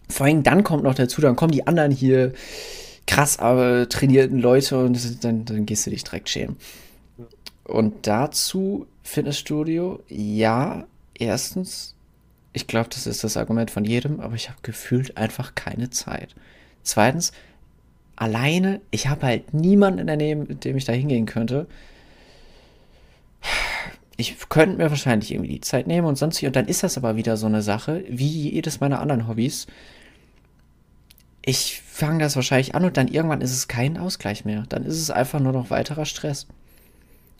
Vor 0.08 0.26
allem 0.26 0.44
dann 0.44 0.62
kommt 0.62 0.84
noch 0.84 0.94
dazu, 0.94 1.20
dann 1.20 1.34
kommen 1.34 1.52
die 1.52 1.66
anderen 1.66 1.90
hier 1.90 2.32
krass 3.08 3.38
aber 3.38 3.88
trainierten 3.88 4.38
Leute 4.38 4.78
und 4.78 5.24
dann, 5.24 5.44
dann 5.44 5.66
gehst 5.66 5.86
du 5.86 5.90
dich 5.90 6.04
direkt 6.04 6.28
schämen. 6.28 6.56
Und 7.64 8.06
dazu 8.06 8.86
Fitnessstudio, 9.02 10.00
ja, 10.08 10.86
erstens 11.14 11.96
ich 12.58 12.66
glaube, 12.66 12.88
das 12.88 13.06
ist 13.06 13.22
das 13.22 13.36
Argument 13.36 13.70
von 13.70 13.84
jedem, 13.84 14.18
aber 14.18 14.34
ich 14.34 14.48
habe 14.48 14.58
gefühlt 14.62 15.16
einfach 15.16 15.54
keine 15.54 15.90
Zeit. 15.90 16.34
Zweitens, 16.82 17.30
alleine, 18.16 18.80
ich 18.90 19.06
habe 19.06 19.26
halt 19.26 19.54
niemanden 19.54 20.00
in 20.00 20.08
der 20.08 20.16
Nähe, 20.16 20.34
mit 20.34 20.64
dem 20.64 20.76
ich 20.76 20.84
da 20.84 20.92
hingehen 20.92 21.24
könnte. 21.24 21.68
Ich 24.16 24.48
könnte 24.48 24.76
mir 24.76 24.90
wahrscheinlich 24.90 25.30
irgendwie 25.30 25.52
die 25.52 25.60
Zeit 25.60 25.86
nehmen 25.86 26.08
und 26.08 26.18
sonst 26.18 26.42
wie. 26.42 26.48
Und 26.48 26.56
dann 26.56 26.66
ist 26.66 26.82
das 26.82 26.96
aber 26.96 27.14
wieder 27.14 27.36
so 27.36 27.46
eine 27.46 27.62
Sache, 27.62 28.02
wie 28.08 28.50
jedes 28.50 28.80
meiner 28.80 28.98
anderen 28.98 29.28
Hobbys. 29.28 29.68
Ich 31.42 31.80
fange 31.86 32.18
das 32.18 32.34
wahrscheinlich 32.34 32.74
an 32.74 32.84
und 32.84 32.96
dann 32.96 33.06
irgendwann 33.06 33.40
ist 33.40 33.52
es 33.52 33.68
kein 33.68 33.96
Ausgleich 33.98 34.44
mehr. 34.44 34.64
Dann 34.68 34.84
ist 34.84 34.98
es 34.98 35.12
einfach 35.12 35.38
nur 35.38 35.52
noch 35.52 35.70
weiterer 35.70 36.06
Stress. 36.06 36.48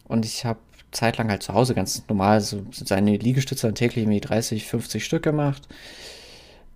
Und 0.04 0.24
ich 0.24 0.44
habe 0.44 0.60
zeitlang 0.90 1.30
halt 1.30 1.42
zu 1.42 1.54
Hause 1.54 1.74
ganz 1.74 2.02
normal 2.08 2.40
so 2.40 2.64
seine 2.70 3.16
Liegestütze 3.16 3.66
dann 3.66 3.74
täglich 3.74 4.04
irgendwie 4.04 4.20
30, 4.20 4.66
50 4.66 5.04
Stück 5.04 5.22
gemacht. 5.22 5.68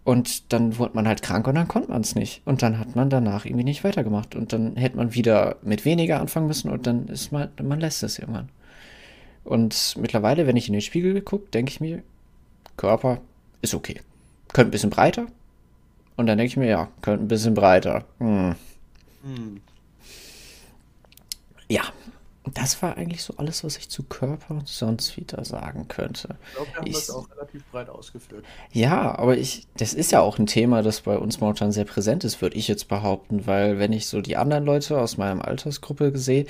Und 0.05 0.53
dann 0.53 0.79
wurde 0.79 0.95
man 0.95 1.07
halt 1.07 1.23
krank 1.23 1.47
und 1.47 1.55
dann 1.55 1.69
konnte 1.69 1.91
man 1.91 2.01
es 2.01 2.17
nicht. 2.17 2.43
Und 2.45 2.63
dann 2.63 2.79
hat 2.79 2.97
man 2.97 3.09
danach 3.09 3.45
irgendwie 3.45 3.65
nicht 3.65 3.85
weitergemacht. 3.85 4.35
Und 4.35 4.53
dann 4.53 4.77
hätte 4.77 4.97
man 4.97 5.15
wieder 5.15 5.57
mit 5.63 5.85
weniger 5.85 6.21
anfangen 6.21 6.49
müssen 6.49 6.71
und 6.71 6.87
dann 6.87 7.07
ist 7.07 7.31
man, 7.31 7.51
man 7.63 7.81
lässt 7.81 8.03
es 8.03 8.19
irgendwann. 8.19 8.49
Und 9.45 9.97
mittlerweile, 9.99 10.47
wenn 10.47 10.57
ich 10.57 10.69
in 10.69 10.73
den 10.73 10.83
Spiegel 10.83 11.21
gucke, 11.21 11.51
denke 11.51 11.71
ich 11.71 11.81
mir, 11.81 12.03
Körper 12.77 13.21
ist 13.61 13.75
okay. 13.75 14.01
Könnte 14.53 14.69
ein 14.69 14.73
bisschen 14.73 14.91
breiter. 14.91 15.27
Und 16.17 16.27
dann 16.27 16.39
denke 16.39 16.49
ich 16.49 16.57
mir, 16.57 16.69
ja, 16.69 16.89
könnte 17.01 17.25
ein 17.25 17.29
bisschen 17.29 17.55
breiter. 17.55 18.05
Hm. 18.19 18.55
Hm. 19.23 19.61
Ja, 21.69 21.83
das 22.45 22.83
war 22.83 22.97
eigentlich 22.97 23.23
so 23.23 23.35
alles, 23.37 23.63
was 23.63 23.77
ich 23.77 23.89
zu 23.89 24.03
Körper 24.03 24.55
und 24.55 24.69
sonst 24.69 25.17
wieder 25.17 25.45
sagen 25.45 25.87
könnte. 25.87 26.37
Ich 26.49 26.55
glaube, 26.55 26.69
wir 26.71 26.77
haben 26.77 26.87
ich, 26.87 26.95
das 26.95 27.11
auch 27.11 27.31
relativ 27.31 27.65
breit 27.67 27.89
ausgeführt. 27.89 28.45
Ja, 28.73 29.17
aber 29.17 29.37
ich, 29.37 29.69
das 29.77 29.95
ist 29.95 30.11
ja 30.11 30.21
auch 30.21 30.39
ein 30.39 30.47
Thema, 30.47 30.83
das 30.83 31.03
bei 31.03 31.17
uns 31.17 31.41
momentan 31.41 31.71
sehr 31.71 31.85
präsent 31.85 32.25
ist, 32.25 32.43
würde 32.43 32.57
ich 32.57 32.67
jetzt 32.67 32.89
behaupten, 32.89 33.47
weil 33.47 33.79
wenn 33.79 33.93
ich 33.93 34.07
so 34.07 34.21
die 34.21 34.37
anderen 34.37 34.65
Leute 34.65 35.01
aus 35.01 35.17
meiner 35.17 35.47
Altersgruppe 35.47 36.19
sehe, 36.19 36.47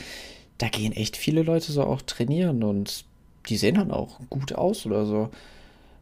da 0.59 0.69
gehen 0.69 0.93
echt 0.93 1.17
viele 1.17 1.43
Leute 1.43 1.73
so 1.73 1.85
auch 1.85 2.01
trainieren 2.03 2.63
und 2.63 3.05
die 3.49 3.57
sehen 3.57 3.75
dann 3.75 3.91
auch 3.91 4.19
gut 4.31 4.55
aus 4.55 4.87
oder 4.87 5.05
so. 5.05 5.31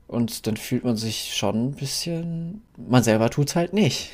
Und 0.07 0.47
dann 0.47 0.57
fühlt 0.57 0.85
man 0.85 0.97
sich 0.97 1.35
schon 1.35 1.71
ein 1.71 1.73
bisschen, 1.73 2.63
man 2.77 3.03
selber 3.03 3.31
tut 3.31 3.49
es 3.49 3.57
halt 3.57 3.73
nicht. 3.73 4.11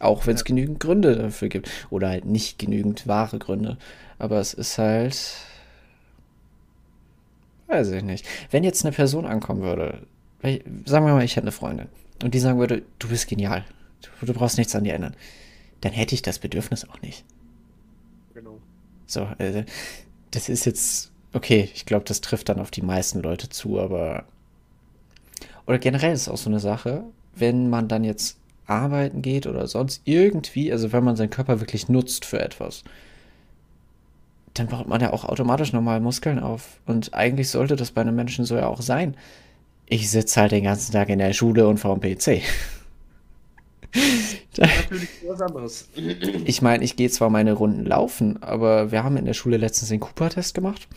Auch 0.00 0.26
wenn 0.26 0.34
es 0.34 0.42
ja. 0.42 0.46
genügend 0.46 0.80
Gründe 0.80 1.16
dafür 1.16 1.48
gibt. 1.48 1.70
Oder 1.90 2.08
halt 2.08 2.24
nicht 2.24 2.58
genügend 2.58 3.06
wahre 3.06 3.38
Gründe. 3.38 3.78
Aber 4.18 4.38
es 4.40 4.54
ist 4.54 4.78
halt. 4.78 5.36
Weiß 7.66 7.90
ich 7.90 8.02
nicht. 8.02 8.26
Wenn 8.50 8.64
jetzt 8.64 8.84
eine 8.84 8.94
Person 8.94 9.26
ankommen 9.26 9.62
würde, 9.62 10.06
sagen 10.84 11.06
wir 11.06 11.14
mal, 11.14 11.24
ich 11.24 11.36
hätte 11.36 11.44
eine 11.44 11.52
Freundin 11.52 11.88
und 12.22 12.34
die 12.34 12.38
sagen 12.38 12.58
würde, 12.58 12.82
du 12.98 13.08
bist 13.08 13.28
genial, 13.28 13.64
du, 14.20 14.26
du 14.26 14.32
brauchst 14.32 14.58
nichts 14.58 14.74
an 14.74 14.84
dir 14.84 14.94
ändern, 14.94 15.16
dann 15.80 15.92
hätte 15.92 16.14
ich 16.14 16.22
das 16.22 16.38
Bedürfnis 16.38 16.88
auch 16.88 17.00
nicht. 17.02 17.24
Genau. 18.34 18.60
So, 19.06 19.28
äh, 19.38 19.64
das 20.30 20.48
ist 20.48 20.64
jetzt, 20.64 21.10
okay, 21.32 21.68
ich 21.74 21.86
glaube, 21.86 22.04
das 22.04 22.20
trifft 22.20 22.48
dann 22.48 22.60
auf 22.60 22.70
die 22.70 22.82
meisten 22.82 23.20
Leute 23.20 23.48
zu, 23.48 23.80
aber. 23.80 24.24
Oder 25.66 25.78
generell 25.78 26.12
ist 26.12 26.22
es 26.22 26.28
auch 26.28 26.36
so 26.36 26.48
eine 26.48 26.60
Sache, 26.60 27.04
wenn 27.34 27.68
man 27.68 27.88
dann 27.88 28.04
jetzt 28.04 28.38
arbeiten 28.66 29.22
geht 29.22 29.46
oder 29.46 29.66
sonst 29.66 30.02
irgendwie, 30.04 30.72
also 30.72 30.92
wenn 30.92 31.04
man 31.04 31.16
seinen 31.16 31.30
Körper 31.30 31.60
wirklich 31.60 31.88
nutzt 31.88 32.24
für 32.24 32.40
etwas, 32.40 32.84
dann 34.54 34.68
baut 34.68 34.88
man 34.88 35.00
ja 35.00 35.12
auch 35.12 35.24
automatisch 35.24 35.72
nochmal 35.72 36.00
Muskeln 36.00 36.38
auf. 36.38 36.80
Und 36.86 37.14
eigentlich 37.14 37.50
sollte 37.50 37.76
das 37.76 37.90
bei 37.90 38.00
einem 38.00 38.16
Menschen 38.16 38.44
so 38.44 38.56
ja 38.56 38.66
auch 38.66 38.80
sein. 38.80 39.16
Ich 39.86 40.10
sitze 40.10 40.40
halt 40.40 40.52
den 40.52 40.64
ganzen 40.64 40.92
Tag 40.92 41.08
in 41.08 41.18
der 41.18 41.32
Schule 41.32 41.68
und 41.68 41.78
vor 41.78 41.96
dem 41.96 42.00
PC. 42.00 42.42
Natürlich 44.56 45.08
was 45.26 45.40
anderes. 45.40 45.88
Ich 46.44 46.62
meine, 46.62 46.82
ich 46.82 46.96
gehe 46.96 47.10
zwar 47.10 47.30
meine 47.30 47.52
Runden 47.52 47.84
laufen, 47.84 48.42
aber 48.42 48.90
wir 48.90 49.04
haben 49.04 49.16
in 49.16 49.26
der 49.26 49.34
Schule 49.34 49.58
letztens 49.58 49.90
den 49.90 50.00
Cooper-Test 50.00 50.54
gemacht. 50.54 50.88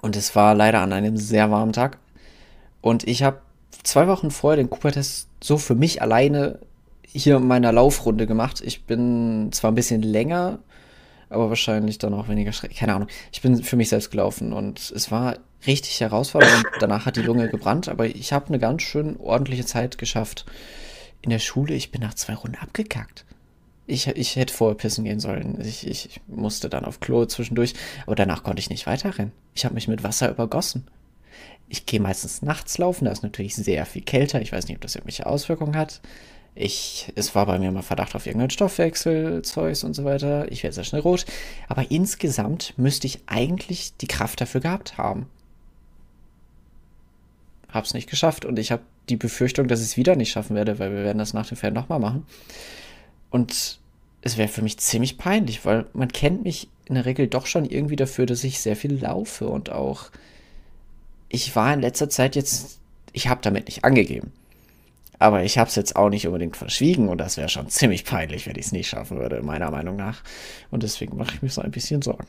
Und 0.00 0.16
es 0.16 0.34
war 0.34 0.54
leider 0.54 0.80
an 0.80 0.92
einem 0.92 1.16
sehr 1.16 1.50
warmen 1.50 1.72
Tag. 1.72 1.98
Und 2.80 3.06
ich 3.06 3.22
habe 3.22 3.38
zwei 3.84 4.08
Wochen 4.08 4.30
vorher 4.30 4.56
den 4.56 4.70
Cooper-Test 4.70 5.28
so 5.42 5.56
für 5.56 5.74
mich 5.74 6.02
alleine 6.02 6.58
hier 7.06 7.36
in 7.36 7.46
meiner 7.46 7.72
Laufrunde 7.72 8.26
gemacht. 8.26 8.60
Ich 8.64 8.84
bin 8.84 9.50
zwar 9.52 9.70
ein 9.70 9.76
bisschen 9.76 10.02
länger, 10.02 10.58
aber 11.28 11.48
wahrscheinlich 11.48 11.98
dann 11.98 12.14
auch 12.14 12.28
weniger 12.28 12.52
schrecklich. 12.52 12.80
Keine 12.80 12.94
Ahnung. 12.94 13.08
Ich 13.32 13.40
bin 13.40 13.62
für 13.62 13.76
mich 13.76 13.88
selbst 13.88 14.10
gelaufen 14.10 14.52
und 14.52 14.90
es 14.90 15.10
war 15.10 15.36
richtig 15.66 16.00
herausfordernd. 16.00 16.64
Danach 16.80 17.06
hat 17.06 17.16
die 17.16 17.22
Lunge 17.22 17.48
gebrannt, 17.48 17.88
aber 17.88 18.06
ich 18.06 18.32
habe 18.32 18.48
eine 18.48 18.58
ganz 18.58 18.82
schön 18.82 19.16
ordentliche 19.18 19.64
Zeit 19.64 19.98
geschafft 19.98 20.44
in 21.22 21.30
der 21.30 21.38
Schule. 21.38 21.74
Ich 21.74 21.90
bin 21.90 22.00
nach 22.00 22.14
zwei 22.14 22.34
Runden 22.34 22.58
abgekackt. 22.58 23.24
Ich, 23.86 24.08
ich 24.08 24.36
hätte 24.36 24.52
vorher 24.52 24.76
pissen 24.76 25.04
gehen 25.04 25.20
sollen. 25.20 25.60
Ich, 25.60 25.86
ich 25.86 26.20
musste 26.26 26.70
dann 26.70 26.84
auf 26.84 27.00
Klo 27.00 27.26
zwischendurch, 27.26 27.74
aber 28.06 28.16
danach 28.16 28.42
konnte 28.42 28.60
ich 28.60 28.70
nicht 28.70 28.86
weiterrennen. 28.86 29.32
Ich 29.54 29.64
habe 29.64 29.74
mich 29.74 29.88
mit 29.88 30.02
Wasser 30.02 30.30
übergossen. 30.30 30.86
Ich 31.68 31.86
gehe 31.86 32.00
meistens 32.00 32.42
nachts 32.42 32.78
laufen, 32.78 33.06
da 33.06 33.10
ist 33.10 33.22
natürlich 33.22 33.56
sehr 33.56 33.86
viel 33.86 34.02
kälter. 34.02 34.40
Ich 34.40 34.52
weiß 34.52 34.68
nicht, 34.68 34.76
ob 34.76 34.82
das 34.82 34.94
irgendwelche 34.94 35.26
Auswirkungen 35.26 35.76
hat. 35.76 36.00
Ich, 36.54 37.12
es 37.16 37.34
war 37.34 37.46
bei 37.46 37.58
mir 37.58 37.72
mal 37.72 37.82
Verdacht 37.82 38.14
auf 38.14 38.26
irgendein 38.26 38.50
Stoffwechselzeug 38.50 39.82
und 39.82 39.94
so 39.94 40.04
weiter. 40.04 40.50
Ich 40.52 40.62
werde 40.62 40.74
sehr 40.74 40.84
schnell 40.84 41.00
rot. 41.00 41.26
Aber 41.68 41.90
insgesamt 41.90 42.74
müsste 42.76 43.08
ich 43.08 43.20
eigentlich 43.26 43.96
die 43.96 44.06
Kraft 44.06 44.40
dafür 44.40 44.60
gehabt 44.60 44.96
haben. 44.96 45.26
Hab's 47.70 47.92
nicht 47.92 48.08
geschafft 48.08 48.44
und 48.44 48.56
ich 48.58 48.70
habe 48.70 48.82
die 49.08 49.16
Befürchtung, 49.16 49.66
dass 49.66 49.80
ich 49.80 49.86
es 49.86 49.96
wieder 49.96 50.14
nicht 50.14 50.30
schaffen 50.30 50.54
werde, 50.54 50.78
weil 50.78 50.92
wir 50.92 51.02
werden 51.02 51.18
das 51.18 51.34
nach 51.34 51.46
dem 51.46 51.56
Fan 51.56 51.74
nochmal 51.74 51.98
machen. 51.98 52.24
Und 53.30 53.80
es 54.22 54.38
wäre 54.38 54.48
für 54.48 54.62
mich 54.62 54.78
ziemlich 54.78 55.18
peinlich, 55.18 55.64
weil 55.64 55.86
man 55.92 56.08
kennt 56.08 56.44
mich 56.44 56.68
in 56.84 56.94
der 56.94 57.04
Regel 57.04 57.26
doch 57.26 57.46
schon 57.46 57.64
irgendwie 57.64 57.96
dafür, 57.96 58.26
dass 58.26 58.44
ich 58.44 58.60
sehr 58.60 58.76
viel 58.76 58.94
laufe 58.94 59.48
und 59.48 59.70
auch 59.70 60.10
ich 61.34 61.56
war 61.56 61.74
in 61.74 61.80
letzter 61.80 62.08
Zeit 62.08 62.36
jetzt, 62.36 62.78
ich 63.12 63.28
habe 63.28 63.40
damit 63.42 63.66
nicht 63.66 63.84
angegeben. 63.84 64.32
Aber 65.18 65.42
ich 65.42 65.58
habe 65.58 65.68
es 65.68 65.74
jetzt 65.74 65.96
auch 65.96 66.08
nicht 66.08 66.26
unbedingt 66.26 66.56
verschwiegen 66.56 67.08
und 67.08 67.18
das 67.18 67.36
wäre 67.36 67.48
schon 67.48 67.68
ziemlich 67.68 68.04
peinlich, 68.04 68.46
wenn 68.46 68.56
ich 68.56 68.66
es 68.66 68.72
nicht 68.72 68.88
schaffen 68.88 69.18
würde, 69.18 69.42
meiner 69.42 69.70
Meinung 69.70 69.96
nach. 69.96 70.22
Und 70.70 70.82
deswegen 70.82 71.16
mache 71.16 71.34
ich 71.34 71.42
mir 71.42 71.48
so 71.48 71.60
ein 71.60 71.70
bisschen 71.70 72.02
Sorgen. 72.02 72.26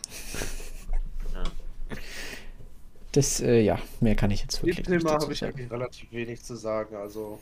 Das, 3.11 3.39
äh, 3.39 3.61
ja, 3.61 3.79
mehr 4.01 4.15
kann 4.15 4.31
ich 4.31 4.41
jetzt 4.41 4.61
wirklich 4.61 4.85
Dem 4.85 4.99
Thema 4.99 5.13
habe 5.13 5.31
ich 5.31 5.43
eigentlich 5.43 5.71
relativ 5.71 6.11
wenig 6.11 6.43
zu 6.43 6.55
sagen, 6.55 6.95
also. 6.95 7.39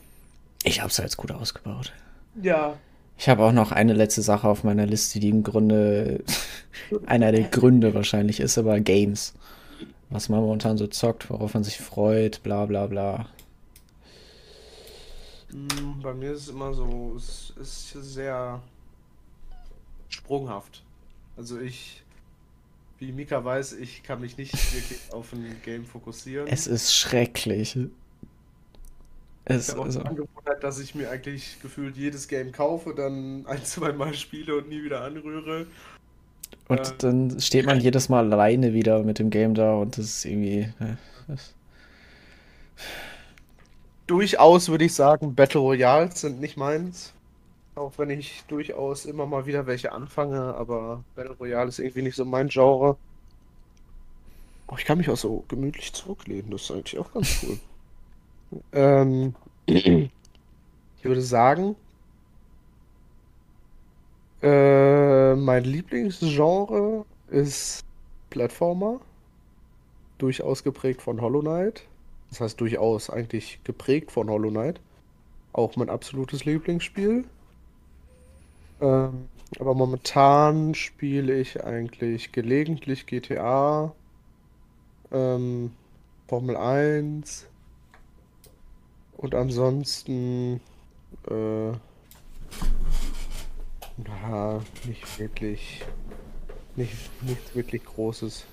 Ich 0.64 0.82
habe 0.82 0.90
es 0.90 0.98
jetzt 0.98 1.18
gut 1.18 1.32
ausgebaut. 1.32 1.94
Ja, 2.42 2.78
ich 3.18 3.30
habe 3.30 3.44
auch 3.44 3.52
noch 3.52 3.72
eine 3.72 3.94
letzte 3.94 4.22
Sache 4.22 4.48
auf 4.48 4.64
meiner 4.64 4.86
Liste, 4.86 5.20
die 5.20 5.30
im 5.30 5.44
Grunde 5.44 6.24
einer 7.06 7.32
der 7.32 7.44
Gründe 7.44 7.94
wahrscheinlich 7.94 8.40
ist, 8.40 8.58
aber 8.58 8.80
Games. 8.80 9.34
Was 10.14 10.30
man 10.30 10.42
momentan 10.42 10.78
so 10.78 10.86
zockt, 10.86 11.32
worauf 11.32 11.56
man 11.56 11.64
sich 11.64 11.80
freut, 11.80 12.44
bla 12.44 12.68
bla 12.68 12.86
bla. 12.86 13.26
Hm, 15.50 16.02
bei 16.04 16.14
mir 16.14 16.34
ist 16.34 16.44
es 16.44 16.50
immer 16.50 16.72
so, 16.72 17.16
es 17.18 17.52
ist 17.60 17.94
sehr 17.94 18.62
sprunghaft. 20.10 20.84
Also 21.36 21.60
ich, 21.60 22.04
wie 23.00 23.12
Mika 23.12 23.44
weiß, 23.44 23.74
ich 23.74 24.04
kann 24.04 24.22
mich 24.22 24.38
nicht 24.38 24.54
wirklich 24.76 25.00
auf 25.12 25.34
ein 25.34 25.60
Game 25.66 25.84
fokussieren. 25.84 26.48
Es 26.48 26.68
ist 26.68 26.94
schrecklich. 26.94 27.76
Es, 29.46 29.70
ich 29.70 29.74
habe 29.74 29.84
also, 29.86 30.02
Angewohnheit, 30.02 30.64
dass 30.64 30.80
ich 30.80 30.94
mir 30.94 31.10
eigentlich 31.10 31.60
gefühlt 31.60 31.98
jedes 31.98 32.28
Game 32.28 32.52
kaufe, 32.52 32.94
dann 32.94 33.48
ein, 33.48 33.66
zwei 33.66 33.92
Mal 33.94 34.14
spiele 34.14 34.58
und 34.58 34.70
nie 34.70 34.84
wieder 34.84 35.02
anrühre. 35.02 35.66
Und 36.68 36.80
äh, 36.80 36.94
dann 37.00 37.40
steht 37.40 37.66
man 37.66 37.80
jedes 37.80 38.10
Mal 38.10 38.32
alleine 38.32 38.74
wieder 38.74 39.04
mit 39.04 39.20
dem 39.20 39.30
Game 39.30 39.54
da 39.54 39.74
und 39.76 39.98
das 39.98 40.06
ist 40.06 40.26
irgendwie. 40.26 40.70
Das 41.28 41.54
durchaus 44.08 44.70
würde 44.70 44.86
ich 44.86 44.94
sagen, 44.94 45.36
Battle 45.36 45.62
Royals 45.62 46.22
sind 46.22 46.40
nicht 46.40 46.58
meins. 46.58 47.14
Auch 47.76 47.98
wenn 47.98 48.10
ich 48.12 48.44
durchaus 48.48 49.06
immer 49.06 49.26
mal 49.26 49.46
wieder 49.48 49.66
welche 49.66 49.92
anfange, 49.92 50.54
aber 50.56 51.04
Battle 51.16 51.36
Royale 51.40 51.70
ist 51.70 51.80
irgendwie 51.80 52.04
nicht 52.04 52.16
so 52.16 52.26
mein 52.26 52.50
Genre. 52.50 52.98
Oh, 54.68 54.76
ich 54.78 54.86
kann 54.86 54.98
mich 54.98 55.10
auch 55.10 55.18
so 55.18 55.44
gemütlich 55.48 55.94
zurücklehnen, 55.94 56.52
das 56.52 56.64
ist 56.64 56.72
eigentlich 56.72 57.00
auch 57.00 57.12
ganz 57.14 57.44
cool. 57.44 57.60
Ähm, 58.72 59.34
ich 59.66 60.12
würde 61.02 61.24
sagen, 61.24 61.76
äh, 64.44 65.36
mein 65.36 65.64
Lieblingsgenre 65.64 67.06
ist 67.30 67.84
Plattformer. 68.30 69.00
Durchaus 70.18 70.64
geprägt 70.64 71.02
von 71.02 71.22
Hollow 71.22 71.42
Knight. 71.42 71.84
Das 72.30 72.42
heißt 72.42 72.62
durchaus 72.62 73.10
eigentlich 73.10 73.60
geprägt 73.64 74.12
von 74.12 74.30
Hollow 74.30 74.50
Knight. 74.50 74.80
Auch 75.54 75.76
mein 75.76 75.90
absolutes 75.90 76.46
Lieblingsspiel. 76.46 77.26
Ähm, 78.82 79.30
aber 79.60 79.74
momentan 79.74 80.76
spiele 80.76 81.40
ich 81.40 81.64
eigentlich 81.64 82.32
gelegentlich 82.32 83.06
GTA, 83.06 83.94
ähm, 85.12 85.72
Formel 86.28 86.58
1, 86.58 87.48
und 89.24 89.36
ansonsten, 89.36 90.60
äh, 91.30 91.72
na, 93.98 94.62
nicht 94.86 95.20
wirklich, 95.20 95.82
nicht, 96.76 96.94
nichts 97.22 97.56
wirklich 97.56 97.84
Großes. 97.84 98.46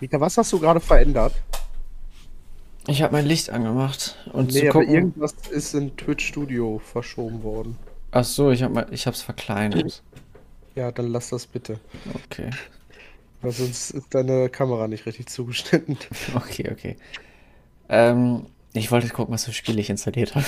Mika, 0.00 0.20
was 0.20 0.36
hast 0.36 0.52
du 0.52 0.58
gerade 0.58 0.80
verändert? 0.80 1.34
Ich 2.88 3.02
habe 3.02 3.12
mein 3.12 3.26
Licht 3.26 3.50
angemacht 3.50 4.16
und 4.32 4.52
nee, 4.52 4.60
zu 4.60 4.68
gucken. 4.68 4.92
Irgendwas 4.92 5.34
ist 5.50 5.74
in 5.74 5.96
Twitch 5.96 6.26
Studio 6.26 6.80
verschoben 6.80 7.42
worden. 7.42 7.76
Ach 8.10 8.24
so, 8.24 8.50
ich 8.50 8.62
habe 8.62 8.88
ich 8.90 9.06
hab's 9.06 9.22
verkleinert. 9.22 10.02
Ja, 10.74 10.90
dann 10.90 11.08
lass 11.12 11.28
das 11.28 11.46
bitte. 11.46 11.78
Okay. 12.24 12.50
Weil 13.40 13.52
sonst 13.52 13.90
ist 13.90 14.14
deine 14.14 14.48
Kamera 14.48 14.88
nicht 14.88 15.06
richtig 15.06 15.28
zugeschnitten. 15.28 15.98
Okay, 16.34 16.70
okay. 16.72 16.96
Ähm, 17.88 18.46
ich 18.72 18.90
wollte 18.90 19.08
gucken, 19.08 19.34
was 19.34 19.44
für 19.44 19.52
Spiele 19.52 19.80
ich 19.80 19.90
installiert 19.90 20.34
habe. 20.34 20.46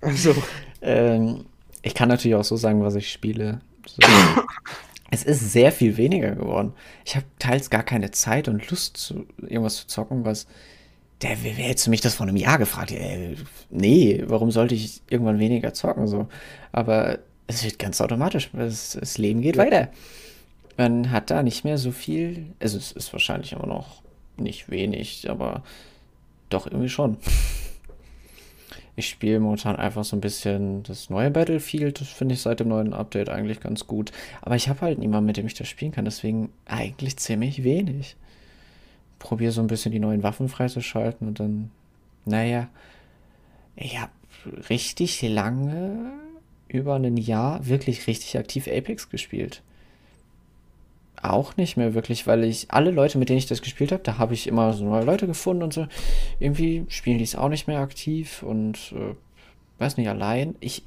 Also. 0.00 0.34
ähm, 0.82 1.46
ich 1.86 1.94
kann 1.94 2.08
natürlich 2.08 2.34
auch 2.34 2.44
so 2.44 2.56
sagen, 2.56 2.82
was 2.82 2.96
ich 2.96 3.10
spiele. 3.10 3.60
So. 3.86 4.02
es 5.10 5.22
ist 5.22 5.52
sehr 5.52 5.70
viel 5.70 5.96
weniger 5.96 6.34
geworden. 6.34 6.72
Ich 7.04 7.14
habe 7.14 7.26
teils 7.38 7.70
gar 7.70 7.84
keine 7.84 8.10
Zeit 8.10 8.48
und 8.48 8.68
Lust, 8.70 8.96
zu, 8.96 9.26
irgendwas 9.40 9.76
zu 9.76 9.86
zocken, 9.86 10.24
was. 10.24 10.46
Der, 11.22 11.42
wer 11.42 11.52
hättest 11.52 11.86
du 11.86 11.90
mich 11.90 12.02
das 12.02 12.14
vor 12.14 12.26
einem 12.26 12.36
Jahr 12.36 12.58
gefragt? 12.58 12.90
Äh, 12.90 13.36
nee, 13.70 14.22
warum 14.26 14.50
sollte 14.50 14.74
ich 14.74 15.00
irgendwann 15.08 15.38
weniger 15.38 15.72
zocken? 15.72 16.08
So. 16.08 16.28
Aber 16.72 17.20
es 17.46 17.64
wird 17.64 17.78
ganz 17.78 18.00
automatisch. 18.00 18.50
Das, 18.52 18.98
das 19.00 19.16
Leben 19.16 19.40
geht 19.40 19.56
ja. 19.56 19.62
weiter. 19.62 19.88
Man 20.76 21.10
hat 21.10 21.30
da 21.30 21.42
nicht 21.42 21.64
mehr 21.64 21.78
so 21.78 21.92
viel. 21.92 22.46
Also 22.60 22.76
es 22.76 22.92
ist 22.92 23.12
wahrscheinlich 23.12 23.52
immer 23.52 23.66
noch 23.66 24.02
nicht 24.36 24.68
wenig, 24.70 25.30
aber 25.30 25.62
doch, 26.50 26.66
irgendwie 26.66 26.88
schon. 26.88 27.16
Ich 28.96 29.08
spiele 29.10 29.40
momentan 29.40 29.76
einfach 29.76 30.04
so 30.04 30.16
ein 30.16 30.22
bisschen 30.22 30.82
das 30.82 31.10
neue 31.10 31.30
Battlefield. 31.30 32.00
Das 32.00 32.08
finde 32.08 32.34
ich 32.34 32.40
seit 32.40 32.60
dem 32.60 32.68
neuen 32.68 32.94
Update 32.94 33.28
eigentlich 33.28 33.60
ganz 33.60 33.86
gut. 33.86 34.10
Aber 34.40 34.56
ich 34.56 34.68
habe 34.68 34.80
halt 34.80 34.98
niemanden, 34.98 35.26
mit 35.26 35.36
dem 35.36 35.46
ich 35.46 35.54
das 35.54 35.68
spielen 35.68 35.92
kann. 35.92 36.06
Deswegen 36.06 36.50
eigentlich 36.64 37.18
ziemlich 37.18 37.62
wenig. 37.62 38.16
Probiere 39.18 39.52
so 39.52 39.60
ein 39.60 39.66
bisschen 39.66 39.92
die 39.92 39.98
neuen 39.98 40.22
Waffen 40.22 40.48
freizuschalten 40.48 41.28
und 41.28 41.40
dann, 41.40 41.70
naja, 42.24 42.68
ich 43.76 44.00
habe 44.00 44.12
richtig 44.70 45.20
lange, 45.22 46.12
über 46.68 46.96
ein 46.96 47.16
Jahr, 47.16 47.66
wirklich 47.66 48.06
richtig 48.06 48.38
aktiv 48.38 48.66
Apex 48.66 49.08
gespielt 49.08 49.62
auch 51.22 51.56
nicht 51.56 51.76
mehr 51.76 51.94
wirklich, 51.94 52.26
weil 52.26 52.44
ich 52.44 52.70
alle 52.70 52.90
Leute, 52.90 53.18
mit 53.18 53.28
denen 53.28 53.38
ich 53.38 53.46
das 53.46 53.62
gespielt 53.62 53.92
habe, 53.92 54.02
da 54.02 54.18
habe 54.18 54.34
ich 54.34 54.46
immer 54.46 54.72
so 54.72 54.84
neue 54.84 55.04
Leute 55.04 55.26
gefunden 55.26 55.62
und 55.62 55.72
so. 55.72 55.86
Irgendwie 56.38 56.84
spielen 56.88 57.18
die 57.18 57.24
es 57.24 57.36
auch 57.36 57.48
nicht 57.48 57.66
mehr 57.66 57.80
aktiv 57.80 58.42
und 58.42 58.92
äh, 58.92 59.14
weiß 59.78 59.96
nicht, 59.96 60.08
allein. 60.08 60.56
Ich 60.60 60.82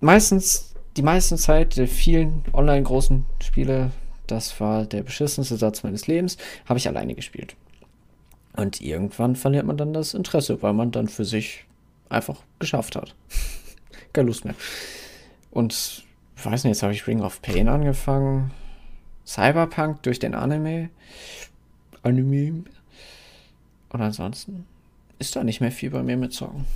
meistens, 0.00 0.74
die 0.96 1.02
meiste 1.02 1.36
Zeit 1.36 1.76
der 1.76 1.88
vielen 1.88 2.44
online 2.52 2.82
großen 2.82 3.24
Spiele, 3.42 3.90
das 4.26 4.58
war 4.60 4.84
der 4.84 5.02
beschissenste 5.02 5.56
Satz 5.56 5.82
meines 5.82 6.06
Lebens, 6.06 6.36
habe 6.66 6.78
ich 6.78 6.88
alleine 6.88 7.14
gespielt. 7.14 7.56
Und 8.54 8.80
irgendwann 8.80 9.36
verliert 9.36 9.66
man 9.66 9.78
dann 9.78 9.94
das 9.94 10.14
Interesse, 10.14 10.62
weil 10.62 10.74
man 10.74 10.90
dann 10.90 11.08
für 11.08 11.24
sich 11.24 11.64
einfach 12.08 12.42
geschafft 12.58 12.96
hat. 12.96 13.14
Keine 14.12 14.26
Lust 14.26 14.44
mehr. 14.44 14.54
Und 15.50 16.04
weiß 16.42 16.64
nicht, 16.64 16.72
jetzt 16.72 16.82
habe 16.82 16.92
ich 16.92 17.06
Ring 17.06 17.22
of 17.22 17.40
Pain 17.40 17.68
angefangen 17.68 18.50
Cyberpunk 19.26 20.02
durch 20.02 20.18
den 20.18 20.34
Anime. 20.34 20.90
Anime. 22.02 22.64
Und 23.90 24.00
ansonsten 24.00 24.66
ist 25.18 25.36
da 25.36 25.44
nicht 25.44 25.60
mehr 25.60 25.72
viel 25.72 25.90
bei 25.90 26.02
mir 26.02 26.16
mit 26.16 26.32
Sorgen. 26.32 26.66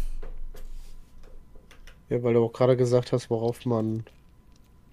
Ja, 2.09 2.23
weil 2.23 2.35
du 2.35 2.45
auch 2.45 2.53
gerade 2.53 2.77
gesagt 2.77 3.13
hast, 3.13 3.31
worauf 3.31 3.67
man, 3.67 4.05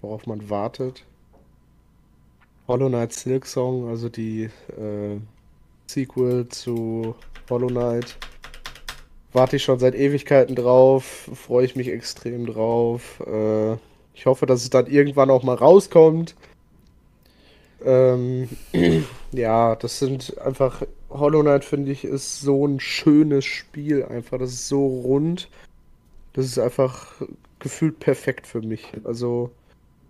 worauf 0.00 0.26
man 0.26 0.50
wartet. 0.50 1.04
Hollow 2.66 2.88
Knight 2.88 3.12
Silk 3.12 3.46
Song, 3.46 3.88
also 3.88 4.08
die 4.08 4.44
äh, 4.76 5.20
Sequel 5.86 6.48
zu 6.48 7.14
Hollow 7.50 7.68
Knight. 7.68 8.16
Warte 9.32 9.56
ich 9.56 9.62
schon 9.62 9.78
seit 9.78 9.94
Ewigkeiten 9.94 10.56
drauf, 10.56 11.28
freue 11.34 11.66
ich 11.66 11.76
mich 11.76 11.88
extrem 11.88 12.46
drauf. 12.46 13.20
Äh, 13.26 13.74
ich 14.14 14.26
hoffe, 14.26 14.46
dass 14.46 14.62
es 14.62 14.70
dann 14.70 14.86
irgendwann 14.86 15.30
auch 15.30 15.42
mal 15.42 15.56
rauskommt. 15.56 16.34
Ähm, 17.84 18.48
ja, 19.32 19.76
das 19.76 19.98
sind 19.98 20.38
einfach. 20.38 20.82
Hollow 21.10 21.42
Knight, 21.42 21.64
finde 21.64 21.92
ich, 21.92 22.04
ist 22.04 22.40
so 22.40 22.66
ein 22.66 22.80
schönes 22.80 23.44
Spiel 23.44 24.04
einfach. 24.04 24.38
Das 24.38 24.50
ist 24.52 24.68
so 24.68 24.86
rund. 24.86 25.48
Das 26.32 26.46
ist 26.46 26.58
einfach 26.58 27.22
gefühlt 27.60 28.00
perfekt 28.00 28.46
für 28.46 28.62
mich. 28.62 28.92
Also, 29.04 29.50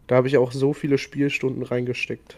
Da 0.07 0.17
habe 0.17 0.29
ich 0.29 0.39
auch 0.39 0.53
so 0.53 0.73
viele 0.73 0.99
Spielstunden 0.99 1.63
reingesteckt. 1.63 2.37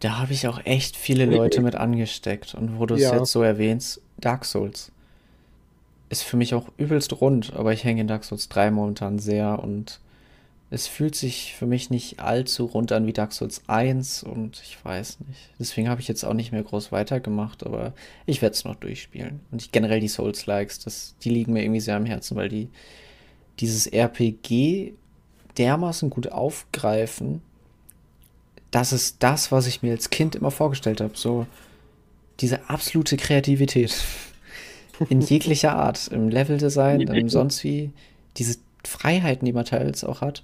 Da 0.00 0.18
habe 0.18 0.32
ich 0.32 0.46
auch 0.46 0.60
echt 0.64 0.96
viele 0.96 1.26
Leute 1.26 1.60
mit 1.60 1.74
angesteckt. 1.74 2.54
Und 2.54 2.78
wo 2.78 2.86
du 2.86 2.94
es 2.94 3.02
Ja, 3.02 3.16
jetzt 3.16 3.32
so 3.32 3.42
erwähnst, 3.42 4.00
Dark 4.18 4.44
Souls 4.44 4.92
ist 6.10 6.22
für 6.22 6.36
mich 6.36 6.54
auch 6.54 6.68
übelst 6.78 7.20
rund, 7.20 7.52
aber 7.54 7.72
ich 7.72 7.84
hänge 7.84 8.00
in 8.00 8.08
Dark 8.08 8.24
Souls 8.24 8.48
3 8.48 8.70
momentan 8.70 9.18
sehr 9.18 9.62
und 9.62 10.00
es 10.70 10.86
fühlt 10.86 11.14
sich 11.14 11.54
für 11.54 11.66
mich 11.66 11.88
nicht 11.88 12.20
allzu 12.20 12.66
rund 12.66 12.92
an 12.92 13.06
wie 13.06 13.14
Dark 13.14 13.32
Souls 13.32 13.62
1 13.68 14.22
und 14.22 14.60
ich 14.62 14.76
weiß 14.84 15.20
nicht. 15.26 15.40
Deswegen 15.58 15.88
habe 15.88 16.02
ich 16.02 16.08
jetzt 16.08 16.24
auch 16.24 16.34
nicht 16.34 16.52
mehr 16.52 16.62
groß 16.62 16.92
weitergemacht, 16.92 17.64
aber 17.64 17.94
ich 18.26 18.42
werde 18.42 18.54
es 18.54 18.64
noch 18.64 18.74
durchspielen. 18.74 19.40
Und 19.50 19.62
ich, 19.62 19.72
generell 19.72 20.00
die 20.00 20.08
Souls-Likes, 20.08 20.80
das, 20.80 21.14
die 21.22 21.30
liegen 21.30 21.54
mir 21.54 21.62
irgendwie 21.62 21.80
sehr 21.80 21.96
am 21.96 22.04
Herzen, 22.04 22.36
weil 22.36 22.50
die 22.50 22.68
dieses 23.60 23.86
RPG 23.86 24.92
dermaßen 25.56 26.10
gut 26.10 26.30
aufgreifen. 26.30 27.40
Das 28.70 28.92
ist 28.92 29.22
das, 29.22 29.50
was 29.50 29.66
ich 29.66 29.82
mir 29.82 29.92
als 29.92 30.10
Kind 30.10 30.36
immer 30.36 30.50
vorgestellt 30.50 31.00
habe. 31.00 31.16
So 31.16 31.46
diese 32.40 32.68
absolute 32.68 33.16
Kreativität 33.16 34.04
in 35.08 35.22
jeglicher 35.22 35.74
Art, 35.74 36.08
im 36.08 36.28
Leveldesign, 36.28 37.00
im 37.00 37.28
sonst 37.30 37.64
wie, 37.64 37.90
diese 38.36 38.58
Freiheiten, 38.84 39.44
die 39.44 39.52
man 39.52 39.64
teils 39.64 40.04
auch 40.04 40.20
hat. 40.20 40.42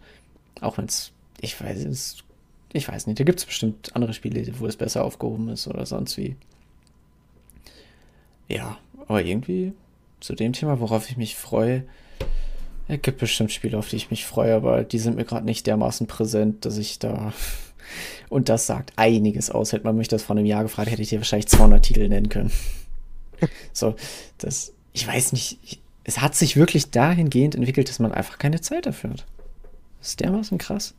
Auch 0.61 0.79
wenn 0.79 0.87
es, 0.87 1.13
ich 1.41 1.61
weiß 1.61 1.85
es, 1.85 2.25
ich 2.73 2.89
weiß 2.89 3.07
nicht, 3.07 3.21
da 3.21 3.25
gibt 3.25 3.39
es 3.39 3.47
bestimmt 3.47 3.95
andere 3.95 4.15
Spiele, 4.15 4.47
wo 4.59 4.67
es 4.67 4.77
besser 4.77 5.05
aufgehoben 5.05 5.49
ist 5.49 5.67
oder 5.67 5.87
sonst 5.87 6.17
wie. 6.17 6.37
Ja, 8.49 8.79
aber 9.07 9.25
irgendwie 9.25 9.73
zu 10.21 10.35
dem 10.35 10.53
Thema, 10.53 10.81
worauf 10.81 11.09
ich 11.09 11.17
mich 11.17 11.37
freue, 11.37 11.85
es 12.89 13.01
gibt 13.01 13.19
bestimmt 13.19 13.53
Spiele, 13.53 13.79
auf 13.79 13.89
die 13.89 13.97
ich 13.97 14.11
mich 14.11 14.27
freue, 14.27 14.55
aber 14.55 14.85
die 14.85 14.99
sind 14.99 15.17
mir 15.17 15.25
gerade 15.25 15.47
nicht 15.47 15.67
dermaßen 15.67 16.07
präsent, 16.07 16.65
dass 16.65 16.77
ich 16.77 16.99
da. 16.99 17.33
Und 18.29 18.49
das 18.49 18.67
sagt 18.67 18.93
einiges 18.97 19.51
aus. 19.51 19.73
Hätte 19.73 19.85
man 19.85 19.97
mich 19.97 20.09
das 20.09 20.23
vor 20.23 20.37
einem 20.37 20.47
Jahr 20.47 20.63
gefragt, 20.65 20.91
hätte 20.91 21.03
ich 21.03 21.09
dir 21.09 21.19
wahrscheinlich 21.19 21.49
200 21.49 21.83
Titel 21.83 22.09
nennen 22.09 22.29
können. 22.29 22.51
So, 23.73 23.95
das. 24.39 24.73
Ich 24.95 25.07
weiß 25.07 25.33
nicht. 25.33 25.59
Ich, 25.65 25.81
es 26.05 26.21
hat 26.21 26.35
sich 26.35 26.57
wirklich 26.57 26.91
dahingehend 26.91 27.55
entwickelt, 27.55 27.89
dass 27.89 27.99
man 27.99 28.13
einfach 28.13 28.39
keine 28.39 28.61
Zeit 28.61 28.87
dafür 28.87 29.11
hat. 29.11 29.27
Das 29.99 30.09
ist 30.09 30.21
dermaßen 30.21 30.59
krass. 30.59 30.95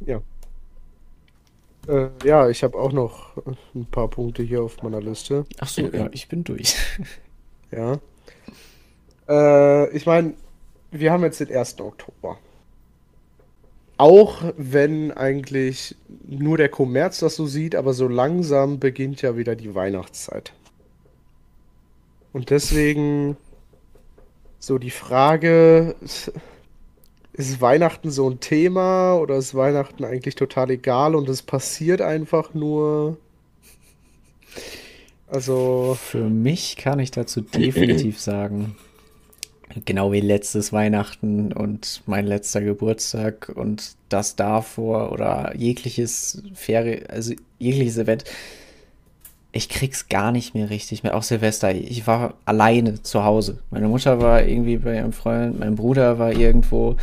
ja. 0.00 0.20
Äh, 1.88 2.08
ja, 2.24 2.48
ich 2.48 2.62
habe 2.64 2.76
auch 2.78 2.92
noch 2.92 3.36
ein 3.74 3.86
paar 3.86 4.08
Punkte 4.08 4.42
hier 4.42 4.62
auf 4.62 4.82
meiner 4.82 5.00
Liste. 5.00 5.46
Ach 5.58 5.68
so, 5.68 5.82
ja, 5.82 6.08
ich 6.12 6.28
bin 6.28 6.44
durch. 6.44 6.76
Ja. 7.72 7.98
Äh, 9.28 9.90
ich 9.90 10.06
meine, 10.06 10.34
wir 10.92 11.10
haben 11.10 11.24
jetzt 11.24 11.40
den 11.40 11.48
ersten 11.48 11.82
Oktober. 11.82 12.38
Auch 13.98 14.44
wenn 14.56 15.10
eigentlich 15.10 15.96
nur 16.24 16.58
der 16.58 16.68
Kommerz 16.68 17.18
das 17.18 17.34
so 17.34 17.46
sieht, 17.46 17.74
aber 17.74 17.92
so 17.92 18.06
langsam 18.06 18.78
beginnt 18.78 19.22
ja 19.22 19.36
wieder 19.36 19.56
die 19.56 19.74
Weihnachtszeit. 19.74 20.52
Und 22.32 22.50
deswegen 22.50 23.36
so 24.58 24.78
die 24.78 24.90
Frage, 24.90 25.94
ist 27.36 27.60
Weihnachten 27.60 28.10
so 28.10 28.28
ein 28.28 28.40
Thema 28.40 29.16
oder 29.16 29.36
ist 29.36 29.54
Weihnachten 29.54 30.04
eigentlich 30.04 30.34
total 30.34 30.70
egal 30.70 31.14
und 31.14 31.28
es 31.28 31.42
passiert 31.42 32.00
einfach 32.00 32.54
nur? 32.54 33.18
Also, 35.28 35.96
Für 36.00 36.24
mich 36.24 36.76
kann 36.76 36.98
ich 36.98 37.10
dazu 37.10 37.40
definitiv 37.42 38.18
sagen, 38.20 38.76
genau 39.84 40.12
wie 40.12 40.20
letztes 40.20 40.72
Weihnachten 40.72 41.52
und 41.52 42.02
mein 42.06 42.26
letzter 42.26 42.62
Geburtstag 42.62 43.52
und 43.54 43.96
das 44.08 44.36
davor 44.36 45.12
oder 45.12 45.54
jegliches 45.56 46.42
Ferie, 46.54 47.04
also 47.08 47.34
jegliches 47.58 47.98
Event, 47.98 48.24
ich 49.56 49.68
krieg's 49.68 50.08
gar 50.08 50.32
nicht 50.32 50.54
mehr 50.54 50.70
richtig 50.70 51.02
mit. 51.02 51.12
Auch 51.12 51.22
Silvester, 51.22 51.74
ich 51.74 52.06
war 52.06 52.34
alleine 52.44 53.02
zu 53.02 53.24
Hause. 53.24 53.58
Meine 53.70 53.88
Mutter 53.88 54.20
war 54.20 54.42
irgendwie 54.42 54.76
bei 54.76 54.96
ihrem 54.96 55.12
Freund, 55.12 55.58
mein 55.58 55.76
Bruder 55.76 56.18
war 56.18 56.32
irgendwo. 56.32 56.96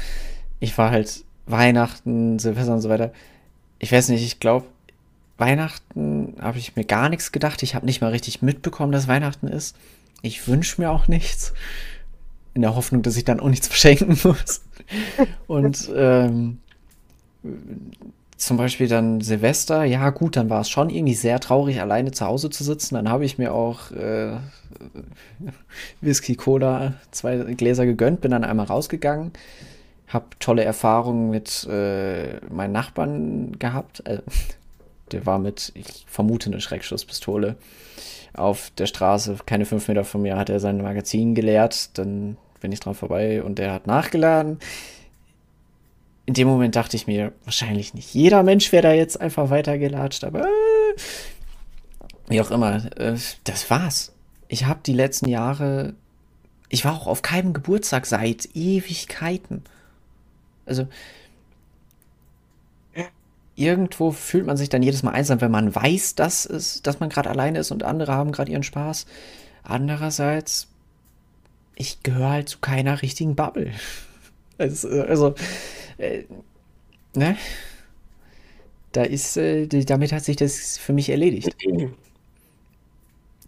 Ich 0.60 0.78
war 0.78 0.92
halt 0.92 1.24
Weihnachten, 1.46 2.40
Silvester 2.40 2.74
und 2.74 2.82
so 2.82 2.90
weiter. 2.90 3.12
Ich 3.80 3.92
weiß 3.92 4.10
nicht, 4.10 4.24
ich 4.24 4.40
glaube, 4.40 4.66
Weihnachten 5.38 6.36
habe 6.40 6.60
ich 6.60 6.76
mir 6.76 6.86
gar 6.86 7.10
nichts 7.10 7.32
gedacht. 7.32 7.64
Ich 7.64 7.76
habe 7.76 7.86
nicht 7.86 8.02
mal 8.02 8.12
richtig 8.12 8.42
mitbekommen, 8.42 8.92
dass 8.92 9.08
Weihnachten 9.08 9.48
ist. 9.48 9.76
Ich 10.22 10.48
wünsche 10.48 10.80
mir 10.80 10.92
auch 10.92 11.08
nichts. 11.08 11.54
In 12.54 12.62
der 12.62 12.76
Hoffnung, 12.76 13.02
dass 13.02 13.18
ich 13.18 13.26
dann 13.26 13.40
auch 13.40 13.50
nichts 13.50 13.68
verschenken 13.68 14.18
muss. 14.24 14.62
Und 15.48 15.90
ähm, 15.96 16.60
zum 18.46 18.58
Beispiel 18.58 18.88
dann 18.88 19.22
Silvester, 19.22 19.84
ja 19.84 20.10
gut, 20.10 20.36
dann 20.36 20.50
war 20.50 20.62
es 20.62 20.70
schon 20.70 20.90
irgendwie 20.90 21.14
sehr 21.14 21.40
traurig, 21.40 21.80
alleine 21.82 22.12
zu 22.12 22.26
Hause 22.26 22.50
zu 22.50 22.64
sitzen. 22.64 22.96
Dann 22.96 23.10
habe 23.10 23.26
ich 23.26 23.38
mir 23.38 23.54
auch 23.54 23.92
äh, 23.92 24.38
Whisky, 26.02 26.36
Cola, 26.36 26.96
zwei 27.12 27.38
Gläser 27.38 27.86
gegönnt, 27.86 28.22
bin 28.22 28.32
dann 28.32 28.44
einmal 28.44 28.66
rausgegangen, 28.66 29.32
habe 30.08 30.26
tolle 30.40 30.64
Erfahrungen 30.64 31.30
mit 31.30 31.68
äh, 31.70 32.40
meinen 32.50 32.74
Nachbarn 32.74 33.58
gehabt. 33.60 34.06
Äh, 34.08 34.20
der 35.12 35.26
war 35.26 35.40
mit, 35.40 35.72
ich 35.76 36.06
vermute, 36.08 36.50
eine 36.50 36.62
Schreckschusspistole 36.62 37.56
auf 38.34 38.72
der 38.78 38.88
Straße, 38.88 39.38
keine 39.46 39.66
fünf 39.66 39.88
Meter 39.88 40.04
von 40.04 40.24
mir, 40.24 40.38
hat 40.38 40.50
er 40.50 40.60
sein 40.60 40.82
Magazin 40.82 41.36
geleert. 41.36 41.98
Dann 41.98 42.38
bin 42.62 42.72
ich 42.72 42.80
dran 42.80 42.96
vorbei 42.96 43.44
und 43.44 43.60
der 43.60 43.74
hat 43.74 43.88
nachgeladen 43.88 44.58
in 46.26 46.34
dem 46.34 46.48
Moment 46.48 46.76
dachte 46.76 46.96
ich 46.96 47.08
mir, 47.08 47.34
wahrscheinlich 47.44 47.94
nicht 47.94 48.14
jeder 48.14 48.44
Mensch 48.44 48.72
wäre 48.72 48.84
da 48.84 48.94
jetzt 48.94 49.20
einfach 49.20 49.50
weitergelatscht, 49.50 50.24
aber 50.24 50.46
äh, 50.46 50.96
wie 52.28 52.42
auch 52.42 52.52
immer, 52.52 52.86
äh, 52.98 53.18
das 53.44 53.70
war's. 53.70 54.14
Ich 54.48 54.66
habe 54.66 54.80
die 54.86 54.94
letzten 54.94 55.28
Jahre, 55.28 55.94
ich 56.70 56.86
war 56.86 56.94
auch 56.94 57.08
auf 57.08 57.22
keinem 57.22 57.54
Geburtstag 57.54 58.06
seit 58.06 58.50
Ewigkeiten. 58.56 59.64
Also 60.66 60.88
irgendwo 63.56 64.12
fühlt 64.12 64.46
man 64.46 64.58
sich 64.58 64.70
dann 64.70 64.84
jedes 64.84 65.04
Mal 65.04 65.12
einsam, 65.12 65.42
wenn 65.42 65.52
man 65.52 65.74
weiß, 65.74 66.16
dass, 66.16 66.46
es, 66.46 66.82
dass 66.82 67.00
man 67.00 67.10
gerade 67.10 67.30
alleine 67.30 67.60
ist 67.60 67.72
und 67.72 67.84
andere 67.84 68.14
haben 68.14 68.32
gerade 68.32 68.52
ihren 68.52 68.64
Spaß. 68.64 69.06
Andererseits, 69.64 70.68
ich 71.76 72.02
gehöre 72.04 72.30
halt 72.30 72.50
zu 72.50 72.60
keiner 72.60 73.02
richtigen 73.02 73.36
Bubble. 73.36 73.72
Also, 74.60 74.88
also 74.88 75.34
äh, 75.98 76.24
ne? 77.16 77.38
Da 78.92 79.04
ist, 79.04 79.38
äh, 79.38 79.68
damit 79.68 80.12
hat 80.12 80.24
sich 80.24 80.36
das 80.36 80.78
für 80.78 80.94
mich 80.94 81.10
erledigt. 81.10 81.56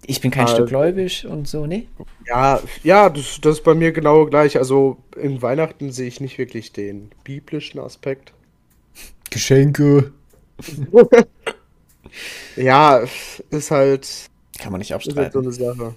Ich 0.08 0.22
bin 0.22 0.32
kein 0.32 0.48
Stück 0.48 0.68
äh, 0.68 0.70
gläubig 0.70 1.26
und 1.28 1.48
so, 1.48 1.66
ne? 1.66 1.88
ja, 2.28 2.62
ja, 2.84 3.10
das, 3.10 3.40
das 3.42 3.58
ist 3.58 3.64
bei 3.64 3.74
mir 3.74 3.92
genau 3.92 4.26
gleich. 4.26 4.58
Also 4.58 4.98
in 5.16 5.42
Weihnachten 5.42 5.92
sehe 5.92 6.08
ich 6.08 6.20
nicht 6.22 6.38
wirklich 6.38 6.74
den 6.74 7.12
biblischen 7.24 7.80
Aspekt. 7.80 8.34
Geschenke. 9.30 10.14
Ja, 12.56 13.04
ist 13.50 13.72
halt, 13.72 14.30
Kann 14.58 14.72
man 14.72 14.80
nicht 14.80 14.92
ist 15.04 15.16
halt 15.16 15.34
so 15.34 15.40
abstreiten. 15.40 15.42
eine 15.42 15.52
Sache. 15.52 15.96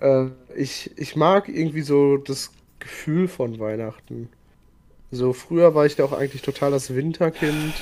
Äh, 0.00 0.26
ich, 0.56 0.90
ich 0.96 1.16
mag 1.16 1.48
irgendwie 1.48 1.82
so 1.82 2.16
das 2.18 2.50
Gefühl 2.78 3.28
von 3.28 3.58
Weihnachten. 3.58 4.28
So 5.14 5.34
früher 5.34 5.74
war 5.74 5.84
ich 5.84 5.94
da 5.94 6.04
auch 6.04 6.12
eigentlich 6.12 6.40
total 6.40 6.70
das 6.70 6.94
Winterkind, 6.94 7.74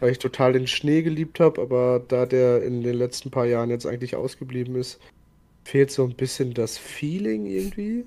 weil 0.00 0.10
ich 0.10 0.18
total 0.18 0.52
den 0.52 0.66
Schnee 0.66 1.02
geliebt 1.02 1.38
habe, 1.38 1.62
aber 1.62 2.02
da 2.08 2.26
der 2.26 2.64
in 2.64 2.82
den 2.82 2.96
letzten 2.96 3.30
paar 3.30 3.46
Jahren 3.46 3.70
jetzt 3.70 3.86
eigentlich 3.86 4.16
ausgeblieben 4.16 4.74
ist, 4.74 4.98
fehlt 5.62 5.92
so 5.92 6.02
ein 6.02 6.16
bisschen 6.16 6.52
das 6.52 6.76
Feeling 6.76 7.46
irgendwie. 7.46 8.04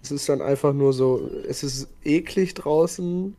Es 0.00 0.12
ist 0.12 0.28
dann 0.28 0.40
einfach 0.40 0.72
nur 0.72 0.92
so, 0.92 1.28
es 1.48 1.64
ist 1.64 1.88
eklig 2.04 2.54
draußen, 2.54 3.34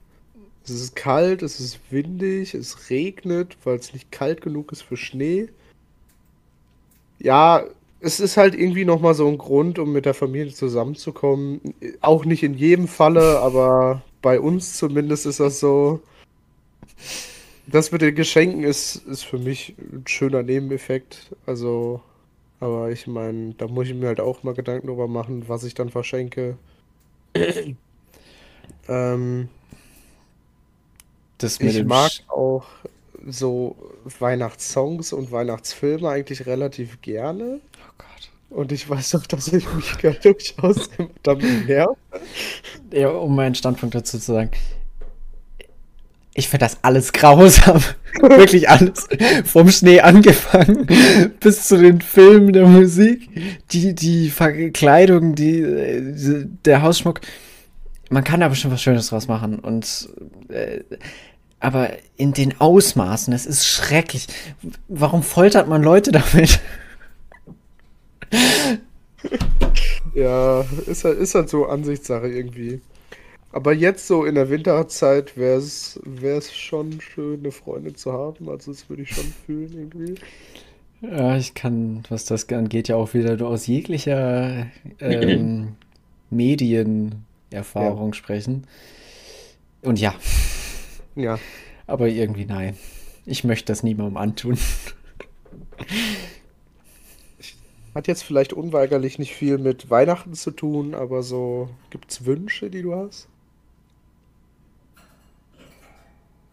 es 0.65 0.71
ist 0.71 0.95
kalt, 0.97 1.41
es 1.41 1.61
ist 1.61 1.79
windig, 1.89 2.53
es 2.53 2.89
regnet, 2.89 3.55
weil 3.63 3.77
es 3.77 3.93
nicht 3.93 4.11
kalt 4.11 4.41
genug 4.41 4.73
ist 4.73 4.81
für 4.81 4.97
Schnee. 4.97 5.47
Ja, 7.19 7.63
es 8.05 8.19
ist 8.19 8.37
halt 8.37 8.53
irgendwie 8.53 8.85
nochmal 8.85 9.15
so 9.15 9.27
ein 9.27 9.39
Grund, 9.39 9.79
um 9.79 9.91
mit 9.91 10.05
der 10.05 10.13
Familie 10.13 10.53
zusammenzukommen. 10.53 11.59
Auch 12.01 12.23
nicht 12.23 12.43
in 12.43 12.53
jedem 12.53 12.87
Falle, 12.87 13.39
aber 13.39 14.03
bei 14.21 14.39
uns 14.39 14.77
zumindest 14.77 15.25
ist 15.25 15.39
das 15.39 15.59
so. 15.59 16.01
Das 17.65 17.91
mit 17.91 18.03
den 18.03 18.13
Geschenken 18.13 18.63
ist, 18.63 18.97
ist 19.07 19.23
für 19.23 19.39
mich 19.39 19.75
ein 19.79 20.03
schöner 20.05 20.43
Nebeneffekt. 20.43 21.35
Also, 21.47 21.99
aber 22.59 22.91
ich 22.91 23.07
meine, 23.07 23.55
da 23.57 23.67
muss 23.67 23.87
ich 23.87 23.95
mir 23.95 24.07
halt 24.07 24.19
auch 24.19 24.43
mal 24.43 24.53
Gedanken 24.53 24.85
drüber 24.85 25.07
machen, 25.07 25.45
was 25.47 25.63
ich 25.63 25.73
dann 25.73 25.89
verschenke. 25.89 26.57
Ähm, 28.87 29.49
Das 31.39 31.59
mit 31.59 31.75
ich 31.75 31.83
mag 31.85 32.11
auch 32.27 32.65
so 33.25 33.75
Weihnachtssongs 34.19 35.13
und 35.13 35.31
Weihnachtsfilme 35.31 36.09
eigentlich 36.09 36.45
relativ 36.45 37.01
gerne. 37.01 37.59
Oh 37.77 37.93
Gott. 37.97 38.31
Und 38.49 38.71
ich 38.71 38.89
weiß 38.89 39.11
doch, 39.11 39.25
dass 39.25 39.47
ich 39.47 39.71
mich 39.73 39.95
ja 40.01 40.11
durchaus 40.11 40.89
damit 41.23 41.67
nerv. 41.67 41.97
Ja, 42.91 43.09
um 43.09 43.35
meinen 43.35 43.55
Standpunkt 43.55 43.95
dazu 43.95 44.19
zu 44.19 44.33
sagen. 44.33 44.51
Ich 46.37 46.49
finde 46.49 46.65
das 46.65 46.83
alles 46.83 47.13
grausam. 47.13 47.81
Wirklich 48.21 48.69
alles. 48.69 49.07
Vom 49.45 49.71
Schnee 49.71 50.01
angefangen 50.01 50.85
bis 51.39 51.67
zu 51.67 51.77
den 51.77 52.01
Filmen, 52.01 52.51
der 52.51 52.67
Musik, 52.67 53.29
die, 53.71 53.95
die 53.95 54.29
Verkleidung, 54.29 55.35
die, 55.35 55.61
die, 55.61 56.45
der 56.65 56.81
Hausschmuck. 56.81 57.21
Man 58.09 58.25
kann 58.25 58.41
da 58.41 58.49
bestimmt 58.49 58.73
was 58.73 58.81
Schönes 58.81 59.07
draus 59.07 59.29
machen. 59.29 59.59
Und 59.59 60.09
äh, 60.49 60.81
aber 61.65 61.93
in 62.15 62.33
den 62.33 62.61
Ausmaßen, 62.61 63.33
es 63.33 63.45
ist 63.45 63.65
schrecklich. 63.65 64.27
Warum 64.87 65.23
foltert 65.23 65.67
man 65.67 65.81
Leute 65.81 66.11
damit? 66.11 66.59
ja, 70.13 70.63
ist 70.85 71.03
halt, 71.03 71.17
ist 71.17 71.33
halt 71.33 71.49
so 71.49 71.65
Ansichtssache 71.65 72.27
irgendwie. 72.27 72.81
Aber 73.51 73.73
jetzt 73.73 74.05
so 74.05 74.25
in 74.25 74.35
der 74.35 74.49
Winterzeit 74.49 75.37
wäre 75.37 75.57
es 75.57 75.97
schon 76.53 77.01
schön, 77.01 77.39
eine 77.39 77.51
Freundin 77.51 77.95
zu 77.95 78.13
haben. 78.13 78.47
Also 78.49 78.71
das 78.71 78.87
würde 78.89 79.03
ich 79.03 79.09
schon 79.09 79.33
fühlen 79.45 79.73
irgendwie. 79.73 80.15
Ja, 81.01 81.35
ich 81.35 81.55
kann, 81.55 82.03
was 82.09 82.25
das 82.25 82.47
angeht, 82.49 82.89
ja 82.89 82.95
auch 82.95 83.13
wieder 83.13 83.43
aus 83.45 83.65
jeglicher 83.65 84.67
ähm, 84.99 85.75
Medienerfahrung 86.29 88.09
ja. 88.09 88.13
sprechen. 88.13 88.67
Und 89.81 89.99
ja. 89.99 90.13
Ja. 91.15 91.39
Aber 91.87 92.07
irgendwie 92.07 92.45
nein. 92.45 92.77
Ich 93.25 93.43
möchte 93.43 93.65
das 93.65 93.83
niemandem 93.83 94.17
antun. 94.17 94.57
Hat 97.93 98.07
jetzt 98.07 98.23
vielleicht 98.23 98.53
unweigerlich 98.53 99.19
nicht 99.19 99.33
viel 99.33 99.57
mit 99.57 99.89
Weihnachten 99.89 100.33
zu 100.33 100.51
tun, 100.51 100.93
aber 100.93 101.23
so 101.23 101.69
gibt 101.89 102.11
es 102.11 102.25
Wünsche, 102.25 102.69
die 102.69 102.81
du 102.81 102.93
hast? 102.93 103.27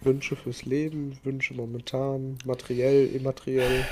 Wünsche 0.00 0.36
fürs 0.36 0.64
Leben, 0.64 1.18
Wünsche 1.24 1.54
momentan, 1.54 2.38
materiell, 2.44 3.06
immateriell. 3.08 3.84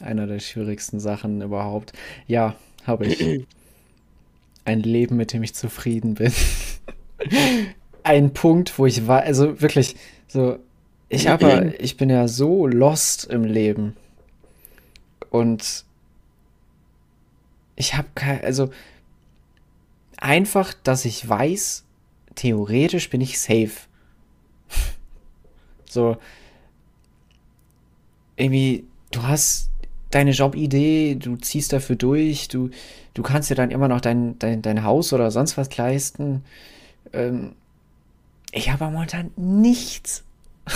Einer 0.00 0.26
der 0.26 0.40
schwierigsten 0.40 1.00
Sachen 1.00 1.42
überhaupt. 1.42 1.92
Ja, 2.26 2.56
habe 2.86 3.06
ich. 3.06 3.46
Ein 4.66 4.80
Leben, 4.80 5.16
mit 5.16 5.34
dem 5.34 5.42
ich 5.42 5.54
zufrieden 5.54 6.14
bin. 6.14 6.32
Ein 8.04 8.32
Punkt, 8.32 8.78
wo 8.78 8.86
ich 8.86 9.08
war, 9.08 9.22
also 9.22 9.60
wirklich, 9.60 9.96
so, 10.28 10.58
ich 11.08 11.26
habe, 11.26 11.74
ich 11.78 11.96
bin 11.96 12.10
ja 12.10 12.28
so 12.28 12.66
lost 12.66 13.24
im 13.24 13.44
Leben. 13.44 13.96
Und 15.30 15.84
ich 17.76 17.94
habe 17.96 18.08
kein, 18.14 18.44
also 18.44 18.70
einfach, 20.16 20.74
dass 20.84 21.04
ich 21.04 21.28
weiß, 21.28 21.84
theoretisch 22.36 23.10
bin 23.10 23.20
ich 23.20 23.38
safe. 23.40 23.72
So, 25.86 26.16
irgendwie, 28.36 28.84
du 29.12 29.22
hast 29.22 29.70
deine 30.10 30.32
Jobidee, 30.32 31.14
du 31.14 31.36
ziehst 31.36 31.72
dafür 31.72 31.94
durch, 31.94 32.48
du, 32.48 32.70
du 33.14 33.22
kannst 33.22 33.50
dir 33.50 33.54
dann 33.54 33.70
immer 33.70 33.86
noch 33.86 34.00
dein, 34.00 34.38
dein, 34.40 34.60
dein 34.60 34.82
Haus 34.82 35.12
oder 35.12 35.30
sonst 35.30 35.56
was 35.56 35.76
leisten. 35.76 36.44
Ähm, 37.12 37.52
ich 38.54 38.70
habe 38.70 38.84
momentan 38.84 39.32
nichts. 39.36 40.24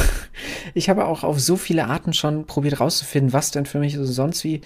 ich 0.75 0.89
habe 0.89 1.07
auch 1.07 1.23
auf 1.23 1.41
so 1.41 1.57
viele 1.57 1.87
Arten 1.87 2.13
schon 2.13 2.47
probiert 2.47 2.81
rauszufinden, 2.81 3.33
was 3.33 3.51
denn 3.51 3.67
für 3.67 3.79
mich 3.79 3.95
so 3.95 4.05
sonst 4.05 4.45
wie. 4.45 4.61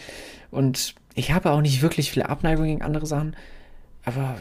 Und 0.50 0.94
ich 1.14 1.32
habe 1.32 1.50
auch 1.50 1.60
nicht 1.60 1.82
wirklich 1.82 2.10
viele 2.10 2.28
Abneigung 2.28 2.64
gegen 2.64 2.82
andere 2.82 3.06
Sachen. 3.06 3.36
Aber. 4.04 4.36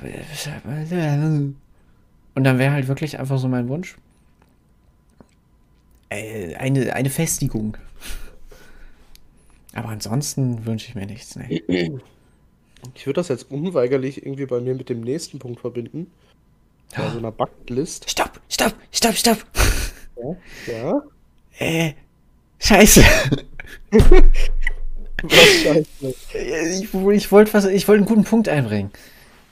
Und 2.33 2.43
dann 2.45 2.59
wäre 2.59 2.71
halt 2.71 2.87
wirklich 2.87 3.19
einfach 3.19 3.37
so 3.37 3.49
mein 3.49 3.67
Wunsch, 3.67 3.97
äh, 6.09 6.55
eine, 6.55 6.93
eine 6.93 7.09
Festigung. 7.09 7.77
Aber 9.73 9.89
ansonsten 9.89 10.65
wünsche 10.65 10.87
ich 10.87 10.95
mir 10.95 11.05
nichts. 11.05 11.35
Nee. 11.35 11.91
Ich 12.95 13.05
würde 13.05 13.19
das 13.19 13.27
jetzt 13.27 13.51
unweigerlich 13.51 14.25
irgendwie 14.25 14.45
bei 14.45 14.59
mir 14.59 14.75
mit 14.75 14.89
dem 14.89 15.01
nächsten 15.01 15.39
Punkt 15.39 15.59
verbinden. 15.59 16.07
Bei 16.95 17.09
so 17.09 17.17
einer 17.17 17.31
Bucketlist. 17.31 18.09
Stopp, 18.09 18.39
stopp, 18.49 18.73
stopp, 18.91 19.15
stopp. 19.15 19.37
Ja? 20.67 20.73
ja? 20.73 21.01
Äh, 21.57 21.93
scheiße. 22.59 23.03
was 25.21 25.33
scheiße? 25.63 25.85
Ich, 26.33 26.83
ich 26.83 27.31
wollte 27.31 27.53
wollt 27.53 27.89
einen 27.89 28.05
guten 28.05 28.23
Punkt 28.23 28.49
einbringen. 28.49 28.91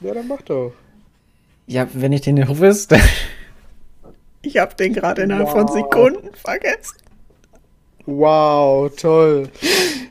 Ja, 0.01 0.13
dann 0.13 0.27
mach 0.27 0.41
doch. 0.41 0.73
Ja, 1.67 1.87
wenn 1.93 2.13
ich 2.13 2.21
den 2.21 2.35
noch 2.35 2.59
wüsste. 2.59 2.99
Ich 4.41 4.57
habe 4.57 4.75
den 4.75 4.93
gerade 4.93 5.21
innerhalb 5.21 5.47
wow. 5.47 5.53
von 5.53 5.67
Sekunden 5.67 6.33
vergessen. 6.33 6.97
Wow, 8.05 8.89
toll. 8.95 9.49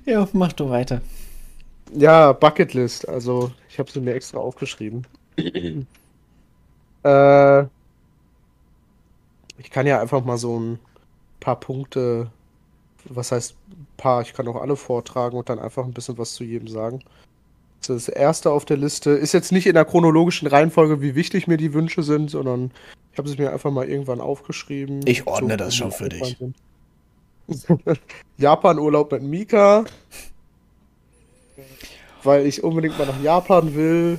Ja, 0.05 0.29
mach 0.33 0.53
du 0.53 0.70
weiter. 0.70 1.01
Ja, 1.93 2.33
Bucketlist. 2.33 3.09
Also, 3.09 3.51
ich 3.68 3.79
habe 3.79 3.91
sie 3.91 4.01
mir 4.01 4.14
extra 4.14 4.39
aufgeschrieben. 4.39 5.07
äh, 7.03 7.62
ich 9.59 9.70
kann 9.70 9.86
ja 9.86 10.01
einfach 10.01 10.24
mal 10.24 10.38
so 10.38 10.59
ein 10.59 10.78
paar 11.40 11.59
Punkte, 11.59 12.30
was 13.05 13.32
heißt 13.32 13.57
paar, 13.96 14.22
ich 14.22 14.32
kann 14.32 14.49
auch 14.49 14.57
alle 14.57 14.76
vortragen 14.76 15.36
und 15.36 15.49
dann 15.49 15.59
einfach 15.59 15.84
ein 15.84 15.92
bisschen 15.92 16.16
was 16.18 16.34
zu 16.34 16.44
jedem 16.44 16.68
sagen. 16.68 17.01
Das 17.86 18.09
erste 18.09 18.51
auf 18.51 18.64
der 18.64 18.76
Liste 18.76 19.11
ist 19.11 19.32
jetzt 19.32 19.53
nicht 19.53 19.66
in 19.66 19.74
der 19.74 19.84
chronologischen 19.84 20.49
Reihenfolge, 20.49 21.01
wie 21.01 21.14
wichtig 21.14 21.46
mir 21.46 21.57
die 21.57 21.74
Wünsche 21.74 22.03
sind, 22.03 22.30
sondern 22.30 22.70
ich 23.12 23.18
habe 23.18 23.28
es 23.28 23.38
mir 23.38 23.53
einfach 23.53 23.70
mal 23.70 23.88
irgendwann 23.88 24.20
aufgeschrieben. 24.20 25.01
Ich 25.07 25.26
ordne 25.26 25.55
so, 25.55 25.57
das 25.57 25.76
schon 25.76 25.92
für 25.92 26.09
dich. 26.09 26.36
Japan-Urlaub 28.38 29.12
mit 29.12 29.22
Mika. 29.22 29.84
Weil 32.22 32.46
ich 32.46 32.62
unbedingt 32.64 32.99
mal 32.99 33.07
nach 33.07 33.22
Japan 33.22 33.74
will. 33.74 34.18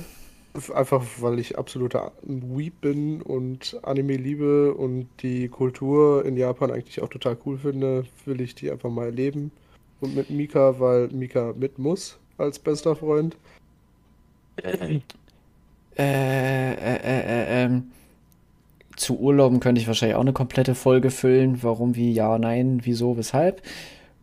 Einfach 0.74 1.04
weil 1.20 1.38
ich 1.38 1.58
absoluter 1.58 2.10
Weep 2.22 2.80
bin 2.80 3.22
und 3.22 3.78
Anime 3.82 4.16
liebe 4.16 4.74
und 4.74 5.06
die 5.22 5.48
Kultur 5.48 6.24
in 6.24 6.36
Japan 6.36 6.72
eigentlich 6.72 7.00
auch 7.00 7.08
total 7.08 7.36
cool 7.46 7.56
finde, 7.58 8.04
will 8.24 8.40
ich 8.40 8.56
die 8.56 8.70
einfach 8.70 8.90
mal 8.90 9.06
erleben. 9.06 9.52
Und 10.00 10.16
mit 10.16 10.30
Mika, 10.30 10.80
weil 10.80 11.08
Mika 11.08 11.54
mit 11.56 11.78
muss 11.78 12.18
als 12.36 12.58
bester 12.58 12.96
Freund. 12.96 13.36
Äh, 14.56 15.00
äh, 15.96 16.72
äh, 16.72 16.96
äh, 16.96 17.64
ähm. 17.64 17.92
Zu 18.96 19.18
Urlauben 19.18 19.60
könnte 19.60 19.80
ich 19.80 19.86
wahrscheinlich 19.86 20.16
auch 20.16 20.20
eine 20.20 20.32
komplette 20.32 20.74
Folge 20.74 21.10
füllen. 21.10 21.62
Warum, 21.62 21.94
wie, 21.96 22.12
ja, 22.12 22.38
nein, 22.38 22.80
wieso, 22.82 23.16
weshalb. 23.16 23.62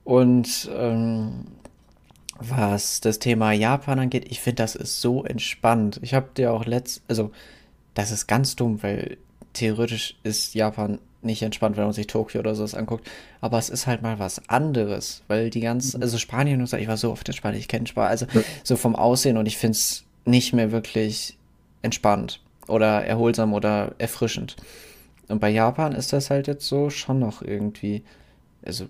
Und 0.04 0.70
ähm, 0.76 1.46
was 2.40 3.02
das 3.02 3.20
Thema 3.20 3.52
Japan 3.52 4.00
angeht, 4.00 4.26
ich 4.30 4.40
finde, 4.40 4.64
das 4.64 4.76
ist 4.76 5.02
so 5.02 5.24
entspannt. 5.24 6.00
Ich 6.02 6.14
habe 6.14 6.30
dir 6.36 6.54
auch 6.54 6.66
letzt, 6.66 7.02
also 7.08 7.32
das 7.94 8.12
ist 8.12 8.28
ganz 8.28 8.56
dumm, 8.56 8.82
weil 8.84 9.18
theoretisch 9.54 10.16
ist 10.24 10.54
Japan 10.54 11.00
nicht 11.22 11.42
entspannt, 11.42 11.78
wenn 11.78 11.86
man 11.86 11.94
sich 11.94 12.08
Tokio 12.08 12.40
oder 12.40 12.56
sowas 12.56 12.76
anguckt. 12.76 13.08
Aber 13.42 13.58
es 13.58 13.70
ist 13.70 13.88
halt 13.88 14.02
mal 14.02 14.20
was 14.20 14.50
anderes, 14.50 15.24
weil 15.28 15.50
die 15.50 15.62
ganzen, 15.62 15.98
mhm. 15.98 16.04
also 16.04 16.18
Spanien 16.18 16.60
und 16.62 16.68
so, 16.68 16.78
ich 16.78 16.88
war 16.88 16.98
so 16.98 17.12
oft 17.12 17.28
entspannt, 17.28 17.58
ich 17.58 17.68
kenne 17.68 17.88
Spanien, 17.88 18.12
also 18.12 18.26
so 18.64 18.76
vom 18.76 18.96
Aussehen 18.96 19.38
und 19.38 19.46
ich 19.46 19.58
finde 19.58 19.78
es 19.78 20.04
nicht 20.26 20.54
mehr 20.54 20.72
wirklich 20.72 21.38
entspannt 21.82 22.42
oder 22.68 23.06
erholsam 23.06 23.54
oder 23.54 23.96
erfrischend. 23.98 24.56
Und 25.28 25.40
bei 25.40 25.50
Japan 25.50 25.94
ist 25.94 26.14
das 26.14 26.30
halt 26.30 26.48
jetzt 26.48 26.68
so 26.68 26.90
schon 26.90 27.20
noch 27.20 27.42
irgendwie, 27.42 28.04
also 28.66 28.86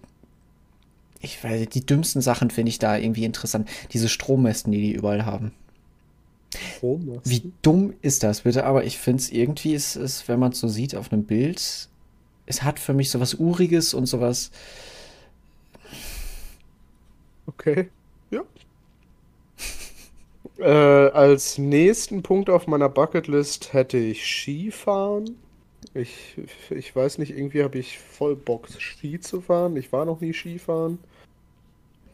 ich 1.22 1.44
weiß, 1.44 1.70
die 1.70 1.86
dümmsten 1.86 2.22
Sachen 2.22 2.50
finde 2.50 2.70
ich 2.70 2.80
da 2.80 2.98
irgendwie 2.98 3.26
interessant. 3.26 3.68
Diese 3.92 4.10
Strommästen, 4.10 4.72
die 4.72 4.82
die 4.82 4.94
überall 4.94 5.26
haben. 5.26 5.52
Wie 7.24 7.52
dumm 7.62 7.94
ist 8.02 8.24
das 8.24 8.42
bitte? 8.42 8.66
Aber 8.66 8.86
ich 8.86 8.98
finde 8.98 9.22
es 9.22 9.32
irgendwie, 9.32 9.74
ist 9.74 9.96
es, 9.96 10.28
wenn 10.28 10.40
man 10.40 10.52
es 10.52 10.60
so 10.60 10.68
sieht 10.68 10.96
auf 10.96 11.12
einem 11.12 11.24
Bild, 11.24 11.90
es 12.46 12.64
hat 12.64 12.80
für 12.80 12.94
mich 12.94 13.10
sowas 13.10 13.36
Uriges 13.36 13.94
und 13.94 14.06
sowas. 14.06 14.52
Okay, 17.46 17.90
ja. 18.32 18.42
äh, 20.60 21.12
als 21.12 21.58
nächsten 21.58 22.24
Punkt 22.24 22.50
auf 22.50 22.68
meiner 22.68 22.90
Bucketlist 22.90 23.74
hätte 23.74 23.98
ich 23.98 24.26
Skifahren. 24.26 25.36
Ich, 25.94 26.36
ich 26.70 26.96
weiß 26.96 27.18
nicht, 27.18 27.32
irgendwie 27.32 27.64
habe 27.64 27.78
ich 27.78 27.98
voll 27.98 28.36
Bock, 28.36 28.68
Ski 28.78 29.20
zu 29.20 29.42
fahren. 29.42 29.76
Ich 29.78 29.92
war 29.92 30.06
noch 30.06 30.22
nie 30.22 30.34
Skifahren. 30.34 31.00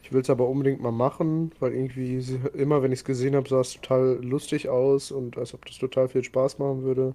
Ich 0.02 0.12
will 0.12 0.20
es 0.20 0.28
aber 0.28 0.48
unbedingt 0.48 0.82
mal 0.82 0.92
machen, 0.92 1.52
weil 1.60 1.72
irgendwie 1.72 2.22
immer, 2.54 2.82
wenn 2.82 2.92
ich 2.92 3.00
es 3.00 3.04
gesehen 3.04 3.34
habe, 3.34 3.48
sah 3.48 3.60
es 3.60 3.72
total 3.72 4.22
lustig 4.22 4.68
aus 4.68 5.10
und 5.10 5.38
als 5.38 5.54
ob 5.54 5.64
das 5.64 5.78
total 5.78 6.08
viel 6.08 6.22
Spaß 6.22 6.58
machen 6.58 6.82
würde. 6.82 7.14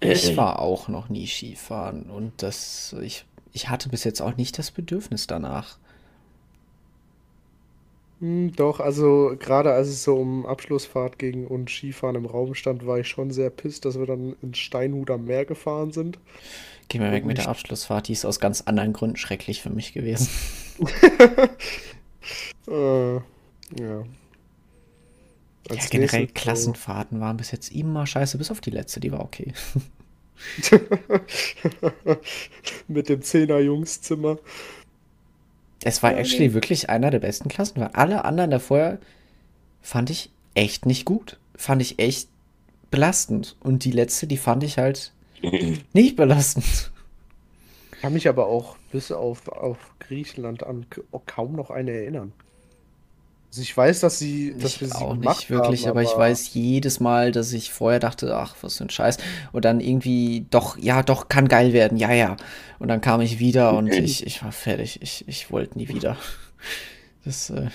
Ich 0.00 0.36
war 0.36 0.60
auch 0.60 0.88
noch 0.88 1.08
nie 1.08 1.26
Skifahren 1.26 2.04
und 2.10 2.32
das, 2.38 2.94
ich, 3.02 3.26
ich 3.52 3.68
hatte 3.68 3.90
bis 3.90 4.04
jetzt 4.04 4.22
auch 4.22 4.36
nicht 4.36 4.58
das 4.58 4.70
Bedürfnis 4.70 5.26
danach. 5.26 5.78
Hm, 8.20 8.52
doch, 8.54 8.80
also 8.80 9.34
gerade 9.38 9.72
als 9.72 9.88
es 9.88 10.02
so 10.04 10.16
um 10.16 10.46
Abschlussfahrt 10.46 11.18
ging 11.18 11.46
und 11.46 11.70
Skifahren 11.70 12.16
im 12.16 12.26
Raum 12.26 12.54
stand, 12.54 12.86
war 12.86 12.98
ich 12.98 13.08
schon 13.08 13.30
sehr 13.30 13.50
pisst, 13.50 13.84
dass 13.84 13.98
wir 13.98 14.06
dann 14.06 14.36
ins 14.42 14.58
Steinhut 14.58 15.10
am 15.10 15.24
Meer 15.24 15.44
gefahren 15.46 15.92
sind 15.92 16.18
Geh 16.88 16.98
mal 16.98 17.12
weg 17.12 17.24
mit 17.24 17.38
der. 17.38 17.48
Abschlussfahrt, 17.48 18.08
die 18.08 18.12
ist 18.12 18.24
aus 18.24 18.40
ganz 18.40 18.62
anderen 18.62 18.92
Gründen 18.92 19.16
schrecklich 19.16 19.62
für 19.62 19.70
mich 19.70 19.92
gewesen. 19.92 20.28
Äh, 22.68 23.14
ja, 23.16 24.04
Ja, 25.70 25.76
als 25.76 25.90
generell 25.90 26.22
nächstes 26.22 26.28
so. 26.28 26.34
Klassenfahrten 26.34 27.20
waren 27.20 27.36
bis 27.36 27.50
jetzt 27.52 27.70
immer 27.72 28.06
scheiße, 28.06 28.38
bis 28.38 28.50
auf 28.50 28.60
die 28.60 28.70
letzte, 28.70 29.00
die 29.00 29.12
war 29.12 29.20
okay. 29.20 29.52
Mit 32.88 33.08
dem 33.08 33.22
Zehner-Jungszimmer. 33.22 34.38
Es 35.82 36.02
war 36.02 36.10
Ja, 36.10 36.16
nee. 36.16 36.22
actually 36.22 36.54
wirklich 36.54 36.90
einer 36.90 37.10
der 37.10 37.20
besten 37.20 37.48
Klassen, 37.48 37.80
weil 37.80 37.88
alle 37.92 38.24
anderen 38.24 38.50
davor 38.50 38.98
fand 39.82 40.10
ich 40.10 40.30
echt 40.54 40.86
nicht 40.86 41.04
gut. 41.04 41.38
Fand 41.56 41.80
ich 41.82 41.98
echt 41.98 42.28
belastend. 42.90 43.56
Und 43.60 43.84
die 43.84 43.92
letzte, 43.92 44.26
die 44.26 44.36
fand 44.36 44.62
ich 44.62 44.78
halt 44.78 45.12
nicht 45.92 46.16
belastend. 46.16 46.90
Kann 48.00 48.12
mich 48.14 48.28
aber 48.28 48.46
auch 48.46 48.76
bis 48.92 49.12
auf, 49.12 49.46
auf 49.48 49.78
Griechenland 50.00 50.62
an 50.64 50.86
kaum 51.26 51.52
noch 51.52 51.70
eine 51.70 51.90
erinnern. 51.92 52.32
Also 53.50 53.62
ich 53.62 53.76
weiß, 53.76 53.98
dass 53.98 54.18
sie, 54.20 54.54
dass 54.56 54.80
wir 54.80 54.86
Ich 54.86 54.94
sie 54.94 55.00
auch 55.00 55.16
nicht 55.16 55.28
haben, 55.28 55.48
wirklich, 55.48 55.88
aber 55.88 56.02
ich 56.02 56.10
aber 56.10 56.20
weiß 56.20 56.54
jedes 56.54 57.00
Mal, 57.00 57.32
dass 57.32 57.52
ich 57.52 57.72
vorher 57.72 57.98
dachte, 57.98 58.36
ach, 58.36 58.54
was 58.60 58.78
für 58.78 58.84
ein 58.84 58.90
Scheiß. 58.90 59.18
Und 59.50 59.64
dann 59.64 59.80
irgendwie, 59.80 60.46
doch, 60.50 60.78
ja, 60.78 61.02
doch, 61.02 61.28
kann 61.28 61.48
geil 61.48 61.72
werden, 61.72 61.98
ja, 61.98 62.12
ja. 62.12 62.36
Und 62.78 62.86
dann 62.86 63.00
kam 63.00 63.20
ich 63.20 63.40
wieder 63.40 63.76
und 63.76 63.88
ich, 63.88 64.24
ich 64.24 64.44
war 64.44 64.52
fertig. 64.52 65.02
Ich, 65.02 65.26
ich 65.26 65.50
wollte 65.50 65.76
nie 65.76 65.88
wieder. 65.88 66.16
Das, 67.24 67.50
äh, 67.50 67.70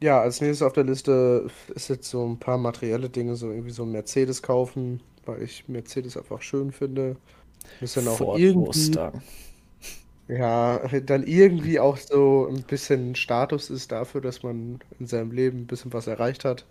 ja, 0.00 0.20
als 0.20 0.40
nächstes 0.40 0.62
auf 0.62 0.74
der 0.74 0.84
Liste 0.84 1.50
ist 1.74 1.88
jetzt 1.88 2.08
so 2.08 2.26
ein 2.26 2.38
paar 2.38 2.58
materielle 2.58 3.08
Dinge, 3.08 3.36
so 3.36 3.50
irgendwie 3.50 3.70
so 3.70 3.82
ein 3.84 3.90
Mercedes 3.90 4.42
kaufen, 4.42 5.00
weil 5.24 5.42
ich 5.42 5.64
Mercedes 5.66 6.16
einfach 6.16 6.42
schön 6.42 6.72
finde. 6.72 7.16
Ist 7.80 7.96
dann 7.96 8.08
auch 8.08 8.18
Ford 8.18 8.38
irgendwie, 8.38 8.66
Mustang. 8.66 9.22
Ja, 10.28 10.78
dann 11.00 11.26
irgendwie 11.26 11.78
auch 11.78 11.96
so 11.96 12.48
ein 12.50 12.62
bisschen 12.62 13.14
Status 13.14 13.70
ist 13.70 13.92
dafür, 13.92 14.20
dass 14.20 14.42
man 14.42 14.80
in 14.98 15.06
seinem 15.06 15.32
Leben 15.32 15.62
ein 15.62 15.66
bisschen 15.66 15.92
was 15.92 16.06
erreicht 16.06 16.44
hat, 16.44 16.64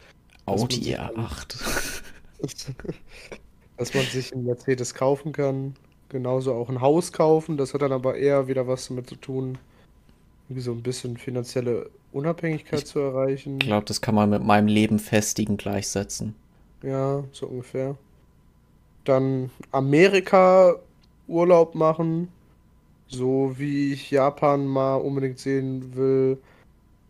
Audi 0.46 0.76
sich 0.76 0.96
dann, 0.96 1.16
R8. 1.16 2.02
dass 3.78 3.94
man 3.94 4.06
sich 4.06 4.34
einen 4.34 4.46
Mercedes 4.46 4.94
kaufen 4.94 5.32
kann. 5.32 5.76
Genauso 6.10 6.54
auch 6.54 6.70
ein 6.70 6.82
Haus 6.82 7.12
kaufen, 7.12 7.58
das 7.58 7.74
hat 7.74 7.82
dann 7.82 7.92
aber 7.92 8.16
eher 8.18 8.48
wieder 8.48 8.68
was 8.68 8.88
damit 8.88 9.08
zu 9.10 9.16
tun, 9.16 9.58
irgendwie 10.48 10.62
so 10.62 10.72
ein 10.72 10.84
bisschen 10.84 11.18
finanzielle 11.18 11.90
Unabhängigkeit 12.12 12.80
Ich 12.80 12.86
zu 12.86 13.00
erreichen. 13.00 13.60
glaube, 13.60 13.86
das 13.86 14.02
kann 14.02 14.14
man 14.16 14.30
mit 14.30 14.44
meinem 14.44 14.68
Leben 14.68 15.00
festigen 15.00 15.58
gleichsetzen. 15.58 16.36
Ja, 16.84 17.24
so 17.32 17.48
ungefähr. 17.48 17.98
Dann 19.06 19.50
Amerika 19.72 20.76
Urlaub 21.28 21.74
machen, 21.76 22.28
so 23.08 23.56
wie 23.58 23.94
ich 23.94 24.12
Japan 24.12 24.66
mal 24.66 24.96
unbedingt 24.96 25.40
sehen 25.40 25.96
will, 25.96 26.38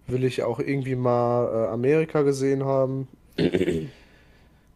will 0.07 0.23
ich 0.23 0.43
auch 0.43 0.59
irgendwie 0.59 0.95
mal 0.95 1.47
äh, 1.47 1.71
Amerika 1.71 2.21
gesehen 2.21 2.63
haben. 2.65 3.07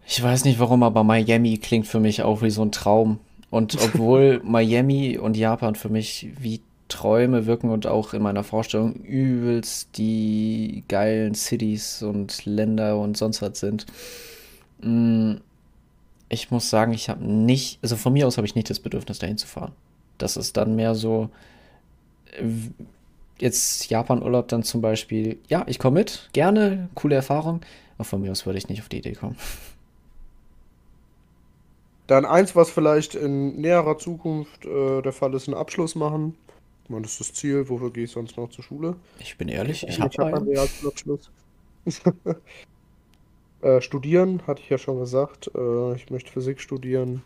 Ich 0.10 0.24
weiß 0.24 0.46
nicht 0.46 0.58
warum, 0.60 0.84
aber 0.84 1.04
Miami 1.04 1.58
klingt 1.58 1.86
für 1.86 2.00
mich 2.00 2.22
auch 2.24 2.42
wie 2.42 2.50
so 2.50 2.62
ein 2.62 2.72
Traum. 2.72 3.20
Und 3.50 3.76
obwohl 3.84 4.42
Miami 4.44 5.18
und 5.18 5.36
Japan 5.36 5.76
für 5.76 5.90
mich 5.90 6.30
wie 6.40 6.62
Träume 6.88 7.46
wirken 7.46 7.70
und 7.70 7.86
auch 7.88 8.14
in 8.14 8.22
meiner 8.22 8.46
Vorstellung 8.46 8.94
übelst 8.94 9.98
die 9.98 10.86
geilen 10.88 11.36
Cities 11.36 12.02
und 12.02 12.46
Länder 12.46 12.98
und 12.98 13.18
sonst 13.18 13.42
was 13.42 13.60
sind, 13.60 13.86
mm, 14.82 15.36
ich 16.30 16.52
muss 16.52 16.70
sagen, 16.70 16.94
ich 16.94 17.10
habe 17.10 17.26
nicht, 17.26 17.80
also 17.82 17.96
von 17.98 18.14
mir 18.14 18.28
aus 18.28 18.38
habe 18.38 18.48
ich 18.48 18.56
nicht 18.56 18.70
das 18.70 18.80
Bedürfnis, 18.80 19.20
dahin 19.20 19.38
zu 19.38 19.48
fahren. 19.48 19.74
Das 20.18 20.38
ist 20.38 20.58
dann 20.58 20.76
mehr 20.76 20.96
so, 20.96 21.30
äh, 22.32 22.44
jetzt 23.40 23.90
Japan-Urlaub 23.90 24.48
dann 24.48 24.64
zum 24.64 24.82
Beispiel, 24.82 25.40
ja, 25.48 25.64
ich 25.68 25.80
komme 25.80 26.00
mit, 26.00 26.30
gerne, 26.34 26.90
coole 26.96 27.16
Erfahrung, 27.16 27.62
aber 27.98 28.06
von 28.06 28.22
mir 28.22 28.32
aus 28.32 28.46
würde 28.46 28.58
ich 28.58 28.70
nicht 28.70 28.82
auf 28.82 28.90
die 28.90 28.98
Idee 29.00 29.14
kommen. 29.14 29.38
Dann 32.08 32.26
eins, 32.26 32.56
was 32.56 32.70
vielleicht 32.70 33.16
in 33.16 33.60
näherer 33.60 33.98
Zukunft 33.98 34.66
äh, 34.66 35.02
der 35.02 35.12
Fall 35.12 35.34
ist, 35.34 35.48
einen 35.48 35.58
Abschluss 35.58 35.94
machen. 35.96 36.38
Ich 36.86 36.90
meine, 36.90 37.02
das 37.02 37.12
ist 37.14 37.20
das 37.20 37.34
Ziel, 37.34 37.68
wofür 37.68 37.92
gehe 37.92 38.06
ich 38.06 38.12
sonst 38.12 38.38
noch 38.38 38.50
zur 38.50 38.64
Schule? 38.64 38.96
Ich 39.20 39.38
bin 39.38 39.50
ehrlich, 39.50 39.84
ich 39.84 39.90
Ich 39.90 40.00
habe 40.00 40.16
habe 40.18 40.38
einen. 40.38 40.48
Realschulabschluss. 40.48 41.32
Äh, 43.62 43.82
studieren, 43.82 44.46
hatte 44.46 44.62
ich 44.62 44.70
ja 44.70 44.78
schon 44.78 45.00
gesagt. 45.00 45.50
Äh, 45.56 45.96
ich 45.96 46.12
möchte 46.12 46.32
Physik 46.32 46.62
studieren. 46.62 47.24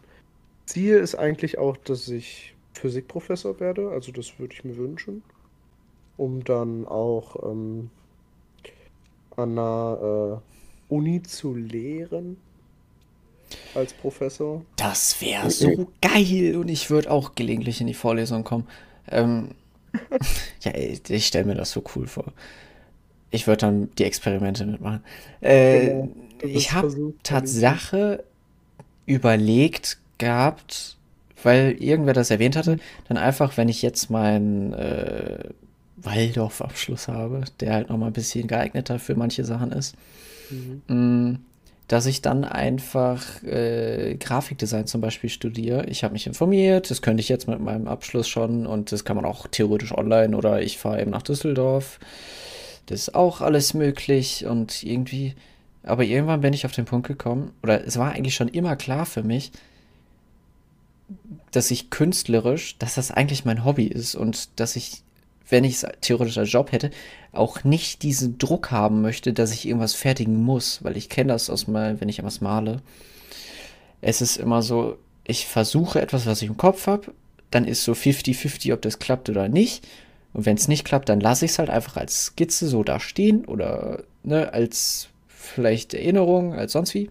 Ziel 0.65 0.95
ist 0.97 1.15
eigentlich 1.15 1.57
auch, 1.57 1.75
dass 1.75 2.07
ich 2.07 2.55
Physikprofessor 2.73 3.59
werde. 3.59 3.89
Also 3.89 4.11
das 4.11 4.39
würde 4.39 4.53
ich 4.53 4.63
mir 4.63 4.77
wünschen, 4.77 5.23
um 6.17 6.43
dann 6.43 6.87
auch 6.87 7.35
ähm, 7.43 7.89
an 9.35 9.51
einer 9.57 10.41
äh, 10.89 10.93
Uni 10.93 11.21
zu 11.23 11.55
lehren 11.55 12.37
als 13.73 13.93
Professor. 13.93 14.63
Das 14.75 15.21
wäre 15.21 15.49
so 15.51 15.91
geil 16.01 16.55
und 16.57 16.69
ich 16.69 16.89
würde 16.89 17.11
auch 17.11 17.35
gelegentlich 17.35 17.81
in 17.81 17.87
die 17.87 17.93
Vorlesung 17.93 18.43
kommen. 18.43 18.67
Ähm, 19.07 19.49
ja, 20.61 20.73
ich 20.75 21.27
stelle 21.27 21.45
mir 21.45 21.55
das 21.55 21.71
so 21.71 21.83
cool 21.95 22.07
vor. 22.07 22.33
Ich 23.29 23.47
würde 23.47 23.57
dann 23.57 23.89
die 23.97 24.03
Experimente 24.03 24.65
mitmachen. 24.65 25.03
Äh, 25.41 26.07
Genau. 26.41 26.55
Ich 26.55 26.71
habe. 26.71 27.13
Tatsache 27.23 28.23
überlegt 29.05 29.99
gehabt, 30.17 30.97
weil 31.43 31.75
irgendwer 31.79 32.13
das 32.13 32.31
erwähnt 32.31 32.55
hatte, 32.55 32.77
dann 33.07 33.17
einfach, 33.17 33.57
wenn 33.57 33.69
ich 33.69 33.81
jetzt 33.81 34.09
meinen 34.09 34.73
äh, 34.73 35.39
Waldorf-Abschluss 35.97 37.07
habe, 37.07 37.41
der 37.59 37.73
halt 37.73 37.89
nochmal 37.89 38.09
ein 38.09 38.13
bisschen 38.13 38.47
geeigneter 38.47 38.99
für 38.99 39.15
manche 39.15 39.45
Sachen 39.45 39.71
ist, 39.71 39.95
Mhm. 40.49 40.81
mh, 40.87 41.39
dass 41.87 42.05
ich 42.05 42.21
dann 42.21 42.43
einfach 42.45 43.43
äh, 43.43 44.15
Grafikdesign 44.19 44.85
zum 44.87 45.01
Beispiel 45.01 45.29
studiere. 45.29 45.85
Ich 45.87 46.03
habe 46.03 46.13
mich 46.13 46.27
informiert, 46.27 46.89
das 46.89 47.01
könnte 47.01 47.21
ich 47.21 47.29
jetzt 47.29 47.47
mit 47.47 47.59
meinem 47.59 47.87
Abschluss 47.87 48.27
schon 48.27 48.65
und 48.65 48.91
das 48.91 49.03
kann 49.05 49.15
man 49.15 49.25
auch 49.25 49.47
theoretisch 49.47 49.93
online 49.93 50.35
oder 50.35 50.61
ich 50.61 50.77
fahre 50.77 51.01
eben 51.01 51.11
nach 51.11 51.21
Düsseldorf. 51.21 51.99
Das 52.85 52.99
ist 53.01 53.15
auch 53.15 53.41
alles 53.41 53.73
möglich 53.73 54.45
und 54.45 54.83
irgendwie, 54.83 55.35
aber 55.83 56.03
irgendwann 56.03 56.41
bin 56.41 56.53
ich 56.53 56.65
auf 56.65 56.71
den 56.73 56.85
Punkt 56.85 57.07
gekommen, 57.07 57.51
oder 57.63 57.85
es 57.85 57.97
war 57.97 58.11
eigentlich 58.11 58.35
schon 58.35 58.47
immer 58.49 58.75
klar 58.75 59.05
für 59.05 59.23
mich, 59.23 59.51
dass 61.51 61.71
ich 61.71 61.89
künstlerisch, 61.89 62.77
dass 62.77 62.95
das 62.95 63.11
eigentlich 63.11 63.45
mein 63.45 63.65
Hobby 63.65 63.85
ist 63.85 64.15
und 64.15 64.59
dass 64.59 64.75
ich, 64.75 65.03
wenn 65.49 65.63
ich 65.63 65.75
es 65.75 65.87
theoretisch 66.01 66.37
als 66.37 66.51
Job 66.51 66.71
hätte, 66.71 66.91
auch 67.31 67.63
nicht 67.63 68.03
diesen 68.03 68.37
Druck 68.37 68.71
haben 68.71 69.01
möchte, 69.01 69.33
dass 69.33 69.53
ich 69.53 69.67
irgendwas 69.67 69.93
fertigen 69.93 70.41
muss, 70.41 70.83
weil 70.83 70.97
ich 70.97 71.09
kenne 71.09 71.33
das 71.33 71.49
aus 71.49 71.67
mal, 71.67 71.99
wenn 71.99 72.09
ich 72.09 72.19
etwas 72.19 72.41
male. 72.41 72.81
Es 74.01 74.21
ist 74.21 74.37
immer 74.37 74.61
so, 74.61 74.97
ich 75.25 75.45
versuche 75.45 76.01
etwas, 76.01 76.25
was 76.25 76.41
ich 76.41 76.49
im 76.49 76.57
Kopf 76.57 76.87
habe, 76.87 77.13
dann 77.51 77.65
ist 77.65 77.83
so 77.83 77.91
50-50, 77.91 78.73
ob 78.73 78.81
das 78.81 78.99
klappt 78.99 79.29
oder 79.29 79.49
nicht. 79.49 79.85
Und 80.33 80.45
wenn 80.45 80.55
es 80.55 80.69
nicht 80.69 80.85
klappt, 80.85 81.09
dann 81.09 81.19
lasse 81.19 81.45
ich 81.45 81.51
es 81.51 81.59
halt 81.59 81.69
einfach 81.69 81.97
als 81.97 82.27
Skizze 82.27 82.67
so 82.67 82.83
da 82.83 82.99
stehen 82.99 83.45
oder 83.45 84.03
ne, 84.23 84.53
als 84.53 85.09
vielleicht 85.27 85.93
Erinnerung, 85.93 86.53
als 86.53 86.71
sonst 86.71 86.93
wie. 86.93 87.09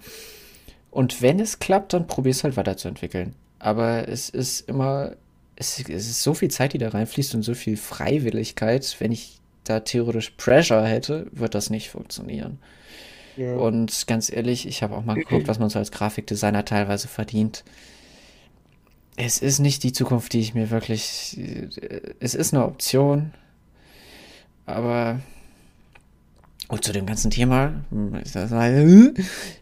Und 0.91 1.23
wenn 1.23 1.39
es 1.39 1.59
klappt, 1.59 1.93
dann 1.93 2.07
probier 2.07 2.31
es 2.31 2.43
halt 2.43 2.57
weiterzuentwickeln. 2.57 3.35
Aber 3.61 4.09
es 4.09 4.29
ist 4.31 4.69
immer, 4.69 5.13
es, 5.57 5.79
es 5.79 6.09
ist 6.09 6.23
so 6.23 6.35
viel 6.35 6.51
Zeit, 6.51 6.73
die 6.73 6.79
da 6.79 6.89
reinfließt 6.89 7.35
und 7.37 7.43
so 7.43 7.55
viel 7.55 7.77
Freiwilligkeit. 7.77 8.97
Wenn 8.99 9.13
ich 9.13 9.41
da 9.65 9.81
theoretisch 9.81 10.31
Pressure 10.31 10.85
hätte, 10.87 11.29
wird 11.33 11.55
das 11.55 11.71
nicht 11.71 11.91
funktionieren. 11.91 12.59
Ja. 13.37 13.55
Und 13.55 14.07
ganz 14.09 14.33
ehrlich, 14.33 14.67
ich 14.67 14.83
habe 14.83 14.97
auch 14.97 15.05
mal 15.05 15.15
geguckt, 15.15 15.47
was 15.49 15.59
man 15.59 15.71
so 15.71 15.79
als 15.79 15.93
Grafikdesigner 15.93 16.65
teilweise 16.65 17.09
verdient. 17.09 17.65
Es 19.17 19.39
ist 19.39 19.59
nicht 19.61 19.83
die 19.83 19.93
Zukunft, 19.93 20.33
die 20.33 20.41
ich 20.41 20.55
mir 20.55 20.71
wirklich. 20.71 21.39
äh, 21.39 21.69
Es 22.21 22.35
ist 22.35 22.55
eine 22.55 22.65
Option, 22.65 23.33
aber. 24.67 25.21
Und 26.69 26.85
zu 26.85 26.93
dem 26.93 27.05
ganzen 27.05 27.31
Thema, 27.31 27.85
hm, 27.91 28.21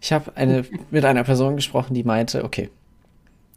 ich 0.00 0.12
habe 0.12 0.36
eine, 0.36 0.64
mit 0.90 1.04
einer 1.04 1.24
Person 1.24 1.56
gesprochen, 1.56 1.94
die 1.94 2.04
meinte, 2.04 2.44
okay, 2.44 2.70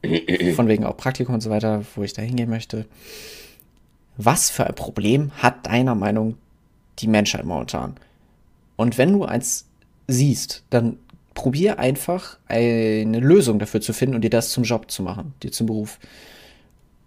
von 0.55 0.67
wegen 0.67 0.85
auch 0.85 0.97
Praktikum 0.97 1.35
und 1.35 1.41
so 1.41 1.49
weiter, 1.49 1.83
wo 1.95 2.03
ich 2.03 2.13
da 2.13 2.21
hingehen 2.21 2.49
möchte. 2.49 2.85
Was 4.17 4.49
für 4.49 4.67
ein 4.67 4.75
Problem 4.75 5.31
hat 5.37 5.67
deiner 5.67 5.95
Meinung 5.95 6.37
die 6.99 7.07
Menschheit 7.07 7.45
momentan? 7.45 7.95
Und 8.75 8.97
wenn 8.97 9.13
du 9.13 9.25
eins 9.25 9.67
siehst, 10.07 10.63
dann 10.69 10.97
probier 11.33 11.79
einfach 11.79 12.37
eine 12.47 13.19
Lösung 13.19 13.59
dafür 13.59 13.81
zu 13.81 13.93
finden 13.93 14.15
und 14.15 14.21
dir 14.21 14.29
das 14.29 14.51
zum 14.51 14.63
Job 14.63 14.91
zu 14.91 15.01
machen, 15.03 15.33
dir 15.43 15.51
zum 15.51 15.67
Beruf. 15.67 15.99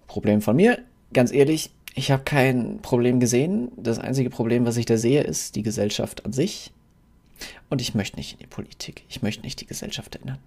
Problem 0.07 0.41
von 0.41 0.57
mir, 0.57 0.79
ganz 1.13 1.33
ehrlich, 1.33 1.71
Ich 1.97 2.11
habe 2.11 2.25
kein 2.25 2.81
Problem 2.83 3.21
gesehen. 3.21 3.71
Das 3.77 4.01
einzige 4.01 4.29
Problem, 4.29 4.67
was 4.67 4.77
ich 4.77 4.87
da 4.87 4.97
sehe, 4.97 5.23
ist 5.23 5.55
die 5.55 5.63
Gesellschaft 5.63 6.25
an 6.25 6.33
sich. 6.33 6.73
Und 7.71 7.81
ich 7.81 7.95
möchte 7.95 8.17
nicht 8.17 8.33
in 8.33 8.39
die 8.41 8.47
Politik. 8.47 9.05
Ich 9.09 9.23
möchte 9.23 9.43
nicht 9.43 9.61
die 9.61 9.67
Gesellschaft 9.67 10.17
ändern. 10.17 10.39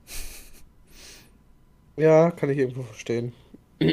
Ja, 1.97 2.31
kann 2.31 2.49
ich 2.49 2.57
irgendwo 2.59 2.83
verstehen. 2.83 3.33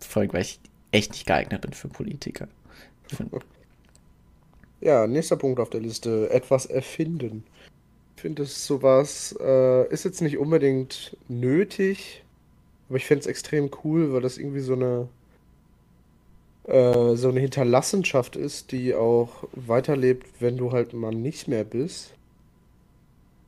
Vor 0.00 0.22
allem, 0.22 0.32
weil 0.32 0.42
ich 0.42 0.60
echt 0.92 1.12
nicht 1.12 1.26
geeignet 1.26 1.60
bin 1.60 1.72
für 1.72 1.88
Politiker. 1.88 2.48
Ja, 4.80 5.06
nächster 5.06 5.36
Punkt 5.36 5.58
auf 5.58 5.70
der 5.70 5.80
Liste. 5.80 6.28
Etwas 6.30 6.66
erfinden. 6.66 7.44
Ich 8.14 8.22
finde, 8.22 8.44
sowas, 8.44 9.34
äh, 9.40 9.88
ist 9.88 10.04
jetzt 10.04 10.20
nicht 10.20 10.38
unbedingt 10.38 11.16
nötig, 11.28 12.22
aber 12.88 12.98
ich 12.98 13.06
fände 13.06 13.20
es 13.20 13.26
extrem 13.26 13.70
cool, 13.84 14.12
weil 14.12 14.20
das 14.20 14.38
irgendwie 14.38 14.60
so 14.60 14.74
eine, 14.74 15.08
äh, 16.64 17.16
so 17.16 17.30
eine 17.30 17.40
Hinterlassenschaft 17.40 18.36
ist, 18.36 18.72
die 18.72 18.94
auch 18.94 19.44
weiterlebt, 19.52 20.26
wenn 20.40 20.56
du 20.56 20.72
halt 20.72 20.92
mal 20.92 21.14
nicht 21.14 21.48
mehr 21.48 21.64
bist. 21.64 22.12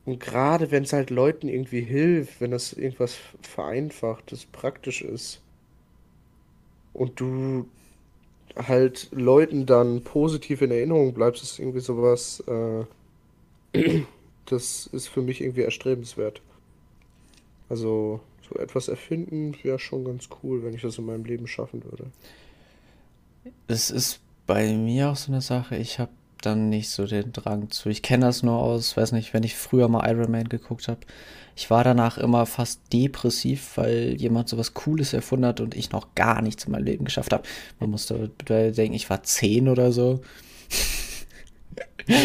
Und 0.09 0.19
gerade 0.19 0.71
wenn 0.71 0.85
es 0.85 0.91
halt 0.91 1.11
Leuten 1.11 1.47
irgendwie 1.47 1.81
hilft, 1.81 2.41
wenn 2.41 2.49
das 2.49 2.73
irgendwas 2.73 3.15
vereinfacht, 3.43 4.31
das 4.31 4.43
praktisch 4.43 5.03
ist 5.03 5.39
und 6.93 7.19
du 7.19 7.67
halt 8.55 9.07
Leuten 9.11 9.67
dann 9.67 10.01
positiv 10.03 10.63
in 10.63 10.71
Erinnerung 10.71 11.13
bleibst, 11.13 11.43
ist 11.43 11.59
irgendwie 11.59 11.81
sowas, 11.81 12.43
äh, 12.47 14.01
das 14.47 14.87
ist 14.87 15.09
für 15.09 15.21
mich 15.21 15.41
irgendwie 15.41 15.61
erstrebenswert. 15.61 16.41
Also 17.69 18.19
so 18.49 18.55
etwas 18.57 18.87
erfinden 18.87 19.55
wäre 19.61 19.77
schon 19.77 20.05
ganz 20.05 20.27
cool, 20.41 20.63
wenn 20.63 20.73
ich 20.73 20.81
das 20.81 20.97
in 20.97 21.05
meinem 21.05 21.25
Leben 21.25 21.45
schaffen 21.45 21.83
würde. 21.83 22.07
Es 23.67 23.91
ist 23.91 24.21
bei 24.47 24.73
mir 24.73 25.09
auch 25.09 25.15
so 25.15 25.31
eine 25.31 25.41
Sache, 25.41 25.77
ich 25.77 25.99
habe 25.99 26.09
dann 26.41 26.69
nicht 26.69 26.89
so 26.89 27.05
den 27.05 27.31
Drang 27.33 27.69
zu. 27.69 27.89
Ich 27.89 28.01
kenne 28.01 28.25
das 28.25 28.43
nur 28.43 28.57
aus, 28.57 28.95
weiß 28.97 29.11
nicht, 29.11 29.33
wenn 29.33 29.43
ich 29.43 29.55
früher 29.55 29.87
mal 29.87 30.09
Iron 30.09 30.31
Man 30.31 30.49
geguckt 30.49 30.87
habe. 30.87 30.99
Ich 31.55 31.69
war 31.69 31.83
danach 31.83 32.17
immer 32.17 32.45
fast 32.45 32.81
depressiv, 32.93 33.71
weil 33.75 34.15
jemand 34.17 34.47
sowas 34.47 34.73
Cooles 34.73 35.13
erfunden 35.13 35.45
hat 35.45 35.59
und 35.59 35.75
ich 35.75 35.91
noch 35.91 36.15
gar 36.15 36.41
nichts 36.41 36.65
in 36.65 36.71
meinem 36.71 36.85
Leben 36.85 37.05
geschafft 37.05 37.33
habe. 37.33 37.43
Man 37.79 37.89
musste 37.89 38.29
denken, 38.47 38.93
ich 38.93 39.09
war 39.09 39.23
zehn 39.23 39.67
oder 39.67 39.91
so. 39.91 40.21
Ja. 42.07 42.15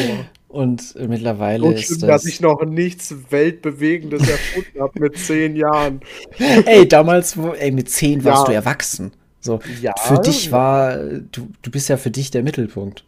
Und 0.48 0.94
mittlerweile 0.94 1.64
und 1.64 1.74
ist 1.74 1.90
das... 1.90 1.98
dass 1.98 2.24
ich 2.26 2.40
noch 2.40 2.64
nichts 2.64 3.12
Weltbewegendes 3.30 4.28
erfunden 4.28 4.80
habe 4.80 5.00
mit 5.00 5.18
zehn 5.18 5.56
Jahren. 5.56 6.00
Ey, 6.38 6.86
damals, 6.86 7.36
ey, 7.36 7.72
mit 7.72 7.90
zehn 7.90 8.22
warst 8.22 8.42
ja. 8.42 8.46
du 8.46 8.52
erwachsen. 8.52 9.12
So, 9.40 9.58
ja, 9.82 9.92
für 9.98 10.20
dich 10.20 10.52
war, 10.52 10.96
du, 10.96 11.48
du 11.60 11.70
bist 11.70 11.88
ja 11.88 11.96
für 11.96 12.10
dich 12.10 12.30
der 12.30 12.42
Mittelpunkt. 12.42 13.04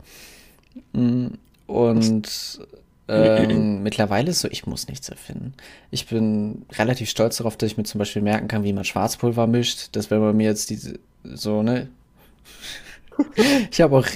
Mm, 0.93 1.27
und 1.67 2.61
ähm, 3.09 3.83
mittlerweile 3.83 4.31
ist 4.31 4.41
so, 4.41 4.49
ich 4.49 4.67
muss 4.67 4.89
nichts 4.89 5.09
erfinden. 5.09 5.55
Ich 5.91 6.07
bin 6.07 6.65
relativ 6.73 7.11
stolz 7.11 7.37
darauf, 7.39 7.57
dass 7.57 7.71
ich 7.71 7.77
mir 7.77 7.85
zum 7.85 7.99
Beispiel 7.99 8.23
merken 8.23 8.49
kann, 8.49 8.65
wie 8.65 8.73
man 8.73 8.85
Schwarzpulver 8.85 9.47
mischt. 9.47 9.91
Das 9.93 10.11
wenn 10.11 10.21
man 10.21 10.37
mir 10.37 10.49
jetzt 10.49 10.71
diese, 10.71 10.99
so, 11.25 11.63
ne? 11.63 11.89
ich 13.71 13.81
habe 13.81 13.97
auch 13.97 14.07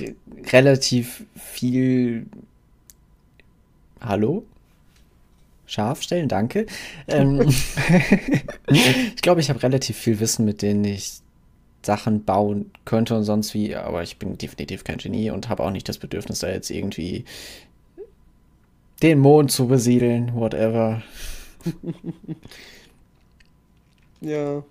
relativ 0.53 1.25
viel. 1.37 2.27
Hallo? 4.01 4.45
Scharf 5.67 6.03
stellen, 6.03 6.27
danke. 6.27 6.67
Ähm, 7.07 7.41
ich 8.67 9.23
glaube, 9.23 9.41
ich 9.41 9.51
habe 9.51 9.63
relativ 9.63 9.97
viel 9.97 10.19
Wissen, 10.19 10.45
mit 10.45 10.63
denen 10.63 10.85
ich 10.85 11.21
Sachen 11.83 12.25
bauen 12.25 12.71
könnte 12.85 13.17
und 13.17 13.25
sonst 13.25 13.55
wie, 13.55 13.75
aber 13.75 14.03
ich 14.03 14.19
bin 14.19 14.37
definitiv 14.37 14.85
kein 14.85 14.99
Genie 14.99 15.31
und 15.31 15.49
habe 15.49 15.63
auch 15.63 15.71
nicht 15.71 15.89
das 15.89 15.99
Bedürfnis, 15.99 16.41
da 16.41 16.49
jetzt 16.49 16.71
irgendwie 16.71 17.25
den 19.03 19.19
Mond 19.19 19.51
zu 19.51 19.67
besiedeln, 19.67 20.35
whatever. 20.35 21.03
ja. 24.21 24.63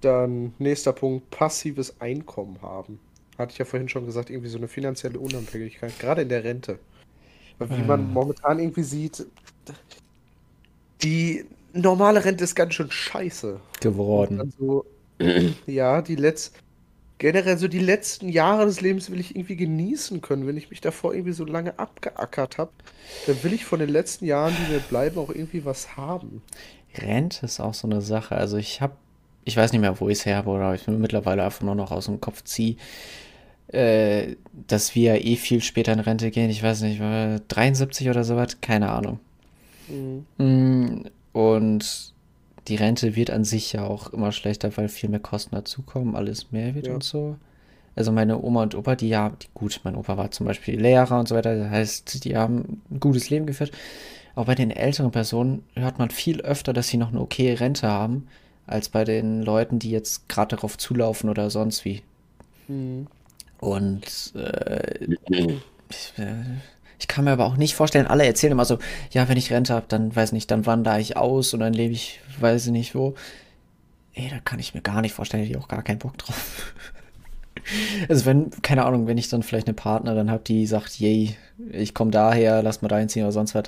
Dann 0.00 0.54
nächster 0.58 0.94
Punkt, 0.94 1.28
passives 1.30 2.00
Einkommen 2.00 2.62
haben. 2.62 2.98
Hatte 3.36 3.52
ich 3.52 3.58
ja 3.58 3.66
vorhin 3.66 3.90
schon 3.90 4.06
gesagt, 4.06 4.30
irgendwie 4.30 4.48
so 4.48 4.56
eine 4.56 4.68
finanzielle 4.68 5.18
Unabhängigkeit, 5.18 5.98
gerade 5.98 6.22
in 6.22 6.30
der 6.30 6.44
Rente. 6.44 6.78
Wie 7.58 7.82
man 7.82 8.00
ah. 8.00 8.10
momentan 8.14 8.58
irgendwie 8.58 8.82
sieht, 8.82 9.26
die 11.02 11.44
normale 11.74 12.24
Rente 12.24 12.44
ist 12.44 12.54
ganz 12.54 12.74
schön 12.74 12.90
scheiße. 12.90 13.60
Geworden. 13.80 14.40
Also, 14.40 14.86
ja, 15.66 16.02
die 16.02 16.16
letzten, 16.16 16.58
generell 17.18 17.58
so 17.58 17.68
die 17.68 17.78
letzten 17.78 18.28
Jahre 18.28 18.66
des 18.66 18.80
Lebens 18.80 19.10
will 19.10 19.20
ich 19.20 19.36
irgendwie 19.36 19.56
genießen 19.56 20.20
können. 20.20 20.46
Wenn 20.46 20.56
ich 20.56 20.70
mich 20.70 20.80
davor 20.80 21.14
irgendwie 21.14 21.32
so 21.32 21.44
lange 21.44 21.78
abgeackert 21.78 22.58
habe, 22.58 22.72
dann 23.26 23.42
will 23.44 23.52
ich 23.52 23.64
von 23.64 23.78
den 23.78 23.90
letzten 23.90 24.24
Jahren, 24.24 24.54
die 24.56 24.72
mir 24.72 24.80
bleiben, 24.80 25.18
auch 25.18 25.28
irgendwie 25.28 25.64
was 25.64 25.96
haben. 25.96 26.42
Rente 26.96 27.46
ist 27.46 27.60
auch 27.60 27.74
so 27.74 27.86
eine 27.86 28.00
Sache. 28.00 28.34
Also 28.34 28.56
ich 28.56 28.80
habe, 28.80 28.94
ich 29.44 29.56
weiß 29.56 29.72
nicht 29.72 29.80
mehr, 29.80 30.00
wo 30.00 30.08
ich 30.08 30.18
es 30.18 30.26
her 30.26 30.36
habe, 30.36 30.50
oder 30.50 30.74
ich 30.74 30.86
mir 30.86 30.94
mittlerweile 30.94 31.44
einfach 31.44 31.62
nur 31.62 31.74
noch 31.74 31.92
aus 31.92 32.06
dem 32.06 32.20
Kopf 32.20 32.42
ziehe, 32.44 32.76
äh, 33.68 34.36
dass 34.66 34.94
wir 34.94 35.24
eh 35.24 35.36
viel 35.36 35.60
später 35.62 35.92
in 35.92 36.00
Rente 36.00 36.30
gehen. 36.30 36.50
Ich 36.50 36.62
weiß 36.62 36.80
nicht, 36.80 37.00
73 37.00 38.08
oder 38.08 38.24
so 38.24 38.36
was, 38.36 38.60
keine 38.60 38.90
Ahnung. 38.90 39.20
Mhm. 39.88 40.24
Mm, 40.38 41.04
und 41.32 42.14
die 42.70 42.76
Rente 42.76 43.16
wird 43.16 43.30
an 43.30 43.44
sich 43.44 43.72
ja 43.72 43.84
auch 43.84 44.12
immer 44.12 44.32
schlechter, 44.32 44.74
weil 44.76 44.88
viel 44.88 45.10
mehr 45.10 45.20
Kosten 45.20 45.54
dazukommen, 45.54 46.14
alles 46.14 46.52
mehr 46.52 46.74
wird 46.74 46.86
ja. 46.86 46.94
und 46.94 47.02
so. 47.02 47.36
Also 47.96 48.12
meine 48.12 48.40
Oma 48.40 48.62
und 48.62 48.76
Opa, 48.76 48.94
die 48.94 49.08
ja, 49.08 49.30
die, 49.30 49.48
gut, 49.52 49.80
mein 49.82 49.96
Opa 49.96 50.16
war 50.16 50.30
zum 50.30 50.46
Beispiel 50.46 50.80
Lehrer 50.80 51.18
und 51.18 51.28
so 51.28 51.34
weiter, 51.34 51.56
das 51.56 51.70
heißt, 51.70 52.24
die 52.24 52.36
haben 52.36 52.80
ein 52.90 53.00
gutes 53.00 53.28
Leben 53.28 53.46
geführt. 53.46 53.72
Aber 54.36 54.46
bei 54.46 54.54
den 54.54 54.70
älteren 54.70 55.10
Personen 55.10 55.64
hört 55.74 55.98
man 55.98 56.10
viel 56.10 56.40
öfter, 56.42 56.72
dass 56.72 56.88
sie 56.88 56.96
noch 56.96 57.08
eine 57.08 57.20
okay 57.20 57.52
Rente 57.54 57.88
haben, 57.88 58.28
als 58.66 58.88
bei 58.88 59.04
den 59.04 59.42
Leuten, 59.42 59.80
die 59.80 59.90
jetzt 59.90 60.28
gerade 60.28 60.54
darauf 60.54 60.78
zulaufen 60.78 61.28
oder 61.28 61.50
sonst 61.50 61.84
wie. 61.84 62.02
Mhm. 62.68 63.08
Und 63.58 64.32
äh, 64.36 65.08
ich, 67.00 67.04
ich 67.04 67.08
kann 67.08 67.24
mir 67.24 67.32
aber 67.32 67.46
auch 67.46 67.56
nicht 67.56 67.74
vorstellen, 67.74 68.06
alle 68.06 68.26
erzählen 68.26 68.52
immer 68.52 68.64
so, 68.64 68.78
ja, 69.10 69.28
wenn 69.28 69.36
ich 69.36 69.52
Rente 69.52 69.74
habe, 69.74 69.86
dann 69.88 70.14
weiß 70.14 70.32
nicht, 70.32 70.50
dann 70.50 70.66
wandere 70.66 71.00
ich 71.00 71.16
aus 71.16 71.54
und 71.54 71.60
dann 71.60 71.72
lebe 71.72 71.92
ich, 71.92 72.20
weiß 72.38 72.66
ich 72.66 72.72
nicht 72.72 72.94
wo. 72.94 73.14
Ey, 74.12 74.28
da 74.28 74.38
kann 74.40 74.58
ich 74.58 74.74
mir 74.74 74.80
gar 74.82 75.00
nicht 75.00 75.14
vorstellen, 75.14 75.44
ich 75.44 75.54
habe 75.54 75.64
auch 75.64 75.68
gar 75.68 75.82
keinen 75.82 75.98
Bock 75.98 76.18
drauf. 76.18 76.74
Also 78.08 78.24
wenn, 78.26 78.50
keine 78.62 78.84
Ahnung, 78.84 79.06
wenn 79.06 79.18
ich 79.18 79.28
dann 79.28 79.42
vielleicht 79.42 79.66
eine 79.66 79.74
Partnerin 79.74 80.30
habe, 80.30 80.42
die 80.42 80.66
sagt, 80.66 80.98
yay, 80.98 81.36
ich 81.70 81.94
komme 81.94 82.10
daher, 82.10 82.62
lass 82.62 82.80
mal 82.80 82.88
da 82.88 82.98
hinziehen 82.98 83.24
oder 83.24 83.32
sonst 83.32 83.54
was, 83.54 83.64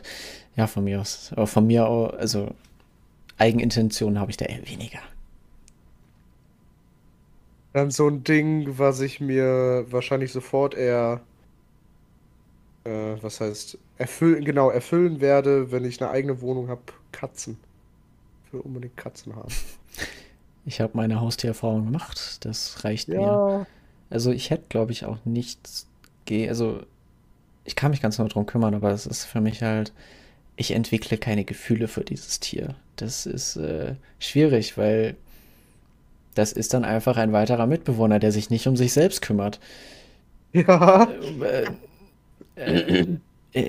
ja, 0.56 0.66
von 0.66 0.82
mir 0.82 1.00
aus. 1.00 1.30
Aber 1.32 1.46
von 1.46 1.66
mir 1.66 1.86
aus, 1.86 2.14
also 2.14 2.48
Eigenintentionen 3.38 4.18
habe 4.18 4.30
ich 4.30 4.38
da 4.38 4.46
eher 4.46 4.66
weniger. 4.66 4.98
Dann 7.74 7.90
so 7.90 8.08
ein 8.08 8.24
Ding, 8.24 8.78
was 8.78 9.00
ich 9.00 9.20
mir 9.20 9.84
wahrscheinlich 9.90 10.32
sofort 10.32 10.74
eher 10.74 11.20
äh, 12.84 13.16
was 13.20 13.40
heißt, 13.40 13.78
erfüllen, 13.98 14.44
genau, 14.44 14.70
erfüllen 14.70 15.20
werde, 15.20 15.70
wenn 15.70 15.84
ich 15.84 16.00
eine 16.00 16.10
eigene 16.10 16.40
Wohnung 16.40 16.68
habe, 16.68 16.82
Katzen. 17.12 17.58
Ich 18.46 18.52
will 18.52 18.60
unbedingt 18.60 18.96
Katzen 18.96 19.36
haben. 19.36 19.52
Ich 20.64 20.80
habe 20.80 20.92
meine 20.94 21.20
Haustiererfahrung 21.20 21.86
gemacht, 21.86 22.44
das 22.44 22.84
reicht 22.84 23.08
ja. 23.08 23.18
mir. 23.18 23.66
Also 24.10 24.30
ich 24.30 24.50
hätte, 24.50 24.62
glaube 24.68 24.92
ich, 24.92 25.04
auch 25.04 25.18
nichts, 25.24 25.88
also 26.30 26.82
ich 27.64 27.74
kann 27.74 27.90
mich 27.90 28.00
ganz 28.00 28.18
nur 28.18 28.28
darum 28.28 28.46
kümmern, 28.46 28.72
aber 28.74 28.92
es 28.92 29.04
ist 29.04 29.24
für 29.24 29.40
mich 29.40 29.64
halt, 29.64 29.92
ich 30.54 30.70
entwickle 30.70 31.18
keine 31.18 31.44
Gefühle 31.44 31.88
für 31.88 32.04
dieses 32.04 32.38
Tier. 32.38 32.76
Das 32.94 33.26
ist 33.26 33.56
äh, 33.56 33.96
schwierig, 34.20 34.78
weil 34.78 35.16
das 36.34 36.52
ist 36.52 36.74
dann 36.74 36.84
einfach 36.84 37.16
ein 37.16 37.32
weiterer 37.32 37.66
Mitbewohner, 37.66 38.18
der 38.18 38.32
sich 38.32 38.50
nicht 38.50 38.66
um 38.66 38.76
sich 38.76 38.92
selbst 38.92 39.22
kümmert. 39.22 39.60
Ja. 40.52 41.08
Äh, 41.40 41.66
äh, 42.56 43.18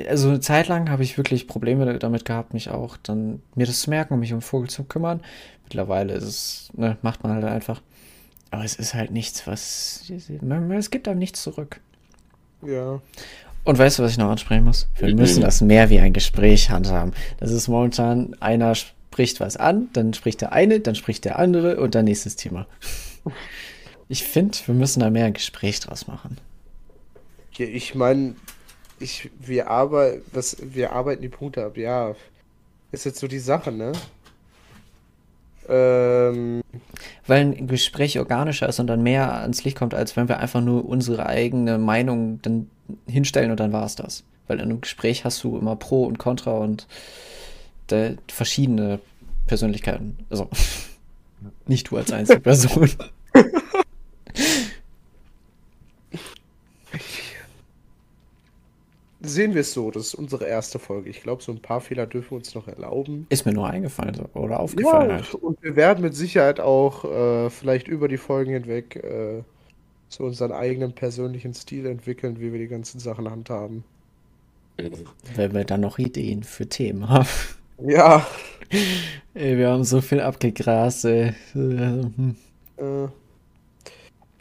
also 0.08 0.30
eine 0.30 0.40
Zeit 0.40 0.68
lang 0.68 0.90
habe 0.90 1.04
ich 1.04 1.18
wirklich 1.18 1.48
Probleme 1.48 2.00
damit 2.00 2.26
gehabt, 2.26 2.54
mich 2.54 2.70
auch 2.70 2.98
dann 2.98 3.42
mir 3.56 3.66
das 3.66 3.82
zu 3.82 3.90
merken, 3.90 4.14
um 4.14 4.20
mich 4.20 4.34
um 4.34 4.42
Vogel 4.42 4.70
zu 4.70 4.84
kümmern. 4.84 5.22
Mittlerweile 5.64 6.14
ist 6.14 6.24
es, 6.24 6.70
ne, 6.74 6.98
macht 7.02 7.24
man 7.24 7.34
halt 7.34 7.44
einfach. 7.44 7.82
Aber 8.52 8.64
es 8.64 8.76
ist 8.76 8.94
halt 8.94 9.12
nichts, 9.12 9.48
was. 9.48 10.04
Es 10.10 10.92
gibt 10.92 11.08
einem 11.08 11.20
nichts 11.20 11.42
zurück. 11.42 11.82
Ja. 12.62 13.02
Und 13.64 13.78
weißt 13.78 14.00
du, 14.00 14.04
was 14.04 14.12
ich 14.12 14.18
noch 14.18 14.30
ansprechen 14.30 14.66
muss? 14.66 14.88
Wir 14.98 15.16
müssen 15.16 15.42
das 15.42 15.62
mehr 15.62 15.90
wie 15.90 16.00
ein 16.00 16.14
Gespräch 16.14 16.70
handhaben. 16.70 17.14
Das 17.38 17.52
ist 17.52 17.68
momentan, 17.68 18.36
einer 18.42 18.76
spricht 18.76 19.40
was 19.40 19.58
an, 19.58 19.90
dann 19.94 20.14
spricht 20.14 20.42
der 20.42 20.52
eine, 20.52 20.80
dann 20.82 20.96
spricht 20.96 21.26
der 21.26 21.40
andere 21.40 21.80
und 21.80 21.96
dann 21.96 22.06
nächstes 22.06 22.36
Thema. 22.36 22.68
Ich 24.10 24.26
finde, 24.26 24.56
wir 24.66 24.76
müssen 24.76 25.00
da 25.00 25.10
mehr 25.10 25.26
ein 25.26 25.34
Gespräch 25.34 25.80
draus 25.80 26.08
machen. 26.08 26.38
Ja, 27.54 27.66
ich 27.66 27.96
meine, 27.96 28.36
ich, 29.04 29.30
wir, 29.40 29.70
arbeit, 29.70 30.22
was, 30.32 30.58
wir 30.62 30.94
arbeiten 30.94 31.22
die 31.22 31.30
Punkte 31.30 31.66
ab, 31.66 31.78
ja. 31.78 32.16
Ist 32.92 33.06
jetzt 33.06 33.20
so 33.20 33.28
die 33.28 33.40
Sache, 33.40 33.72
ne? 33.72 33.92
Ähm, 35.68 36.62
Weil 37.28 37.42
ein 37.42 37.68
Gespräch 37.68 38.20
organischer 38.20 38.68
ist 38.68 38.80
und 38.80 38.88
dann 38.88 39.04
mehr 39.04 39.34
ans 39.34 39.64
Licht 39.64 39.78
kommt, 39.78 39.94
als 39.94 40.16
wenn 40.16 40.28
wir 40.28 40.40
einfach 40.40 40.62
nur 40.62 40.86
unsere 40.86 41.26
eigene 41.26 41.78
Meinung 41.78 42.42
dann 42.42 42.70
hinstellen 43.08 43.52
und 43.52 43.60
dann 43.60 43.72
war 43.72 43.86
es 43.86 43.96
das. 43.96 44.24
Weil 44.48 44.58
in 44.58 44.64
einem 44.64 44.82
Gespräch 44.82 45.24
hast 45.26 45.44
du 45.44 45.58
immer 45.58 45.76
Pro 45.76 46.04
und 46.06 46.18
Contra 46.20 46.52
und 46.52 46.88
äh, 47.92 48.16
verschiedene 48.28 49.00
Persönlichkeiten. 49.48 50.18
Also 50.30 50.50
nicht 51.68 51.92
du 51.92 51.98
als 51.98 52.12
Einzelperson. 52.12 52.90
sehen 59.24 59.54
wir 59.54 59.62
es 59.62 59.74
so, 59.74 59.92
das 59.92 60.08
ist 60.08 60.16
unsere 60.16 60.46
erste 60.46 60.80
Folge. 60.80 61.10
Ich 61.10 61.24
glaube, 61.24 61.42
so 61.44 61.52
ein 61.52 61.62
paar 61.62 61.82
Fehler 61.82 62.06
dürfen 62.08 62.32
wir 62.32 62.38
uns 62.38 62.54
noch 62.56 62.68
erlauben. 62.68 63.26
Ist 63.30 63.46
mir 63.46 63.54
nur 63.54 63.68
eingefallen 63.70 64.20
oder 64.34 64.60
aufgefallen 64.60 65.10
Ja, 65.10 65.16
halt. 65.16 65.34
und 65.36 65.62
wir 65.64 65.76
werden 65.76 66.02
mit 66.02 66.16
Sicherheit 66.16 66.60
auch 66.60 67.06
äh, 67.06 67.50
vielleicht 67.50 67.88
über 67.88 68.08
die 68.08 68.18
Folgen 68.18 68.52
hinweg 68.52 68.98
äh, 68.98 69.44
so 70.10 70.26
unseren 70.26 70.52
eigenen 70.52 70.94
persönlichen 70.94 71.54
Stil 71.54 71.86
entwickeln, 71.88 72.40
wie 72.40 72.52
wir 72.52 72.60
die 72.60 72.68
ganzen 72.68 73.00
Sachen 73.00 73.30
handhaben. 73.30 73.84
Wenn 75.36 75.54
wir 75.54 75.64
dann 75.66 75.82
noch 75.82 76.00
Ideen 76.00 76.44
für 76.44 76.68
Themen 76.68 77.10
haben. 77.10 77.28
Ja, 77.78 78.26
Ey, 79.34 79.58
wir 79.58 79.70
haben 79.70 79.84
so 79.84 80.02
viel 80.02 80.20
abgegrast, 80.22 81.06
ey. 81.06 81.34
Äh, 82.78 83.08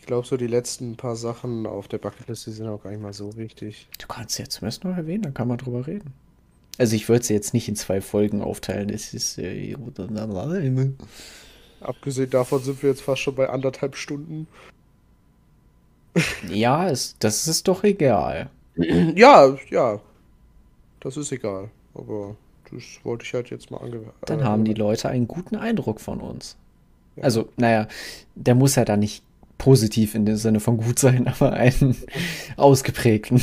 ich 0.02 0.06
glaube, 0.06 0.26
so 0.26 0.36
die 0.36 0.48
letzten 0.48 0.96
paar 0.96 1.14
Sachen 1.14 1.64
auf 1.64 1.86
der 1.86 1.98
Bucketliste 1.98 2.50
sind 2.50 2.66
auch 2.66 2.82
gar 2.82 2.90
nicht 2.90 3.00
mal 3.00 3.12
so 3.12 3.36
wichtig. 3.36 3.86
Du 4.00 4.08
kannst 4.08 4.34
sie 4.34 4.42
ja 4.42 4.48
zumindest 4.48 4.82
noch 4.82 4.96
erwähnen, 4.96 5.22
dann 5.22 5.32
kann 5.32 5.46
man 5.46 5.58
drüber 5.58 5.86
reden. 5.86 6.12
Also 6.76 6.96
ich 6.96 7.08
würde 7.08 7.24
sie 7.24 7.34
jetzt 7.34 7.54
nicht 7.54 7.68
in 7.68 7.76
zwei 7.76 8.00
Folgen 8.00 8.42
aufteilen, 8.42 8.88
das 8.88 9.14
ist 9.14 9.38
äh, 9.38 9.72
Abgesehen 11.80 12.30
davon 12.30 12.62
sind 12.64 12.82
wir 12.82 12.90
jetzt 12.90 13.02
fast 13.02 13.22
schon 13.22 13.36
bei 13.36 13.48
anderthalb 13.48 13.94
Stunden. 13.94 14.48
Ja, 16.48 16.90
es, 16.90 17.14
das 17.20 17.46
ist 17.46 17.68
doch 17.68 17.84
egal. 17.84 18.50
Ja, 19.14 19.56
ja, 19.70 20.00
das 20.98 21.16
ist 21.16 21.30
egal. 21.30 21.70
Aber 21.94 22.34
das 22.72 22.82
wollte 23.04 23.24
ich 23.24 23.34
halt 23.34 23.50
jetzt 23.50 23.70
mal 23.70 23.78
ange... 23.78 24.12
Dann 24.26 24.40
äh, 24.40 24.42
haben 24.42 24.64
die 24.64 24.74
Leute 24.74 25.08
einen 25.08 25.28
guten 25.28 25.54
Eindruck 25.54 26.00
von 26.00 26.20
uns. 26.20 26.56
ja. 27.14 27.22
Also, 27.22 27.48
naja, 27.56 27.86
der 28.34 28.56
muss 28.56 28.74
ja 28.74 28.84
dann 28.84 28.98
nicht 28.98 29.22
positiv 29.62 30.16
in 30.16 30.26
dem 30.26 30.36
Sinne 30.36 30.58
von 30.58 30.76
gut 30.76 30.98
sein, 30.98 31.28
aber 31.40 31.52
einen 31.52 31.96
ausgeprägten. 32.56 33.40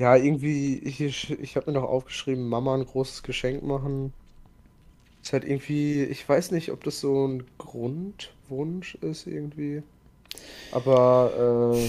Ja, 0.00 0.16
irgendwie, 0.16 0.78
ich, 0.78 1.00
ich 1.00 1.56
habe 1.56 1.70
mir 1.70 1.80
noch 1.80 1.88
aufgeschrieben, 1.88 2.48
Mama 2.48 2.74
ein 2.74 2.84
großes 2.84 3.22
Geschenk 3.22 3.62
machen. 3.62 4.12
Ist 5.22 5.32
halt 5.32 5.44
irgendwie, 5.44 6.02
ich 6.02 6.28
weiß 6.28 6.50
nicht, 6.50 6.72
ob 6.72 6.82
das 6.82 6.98
so 6.98 7.28
ein 7.28 7.44
Grundwunsch 7.58 8.96
ist 8.96 9.28
irgendwie. 9.28 9.84
Aber 10.72 11.76
äh, 11.76 11.88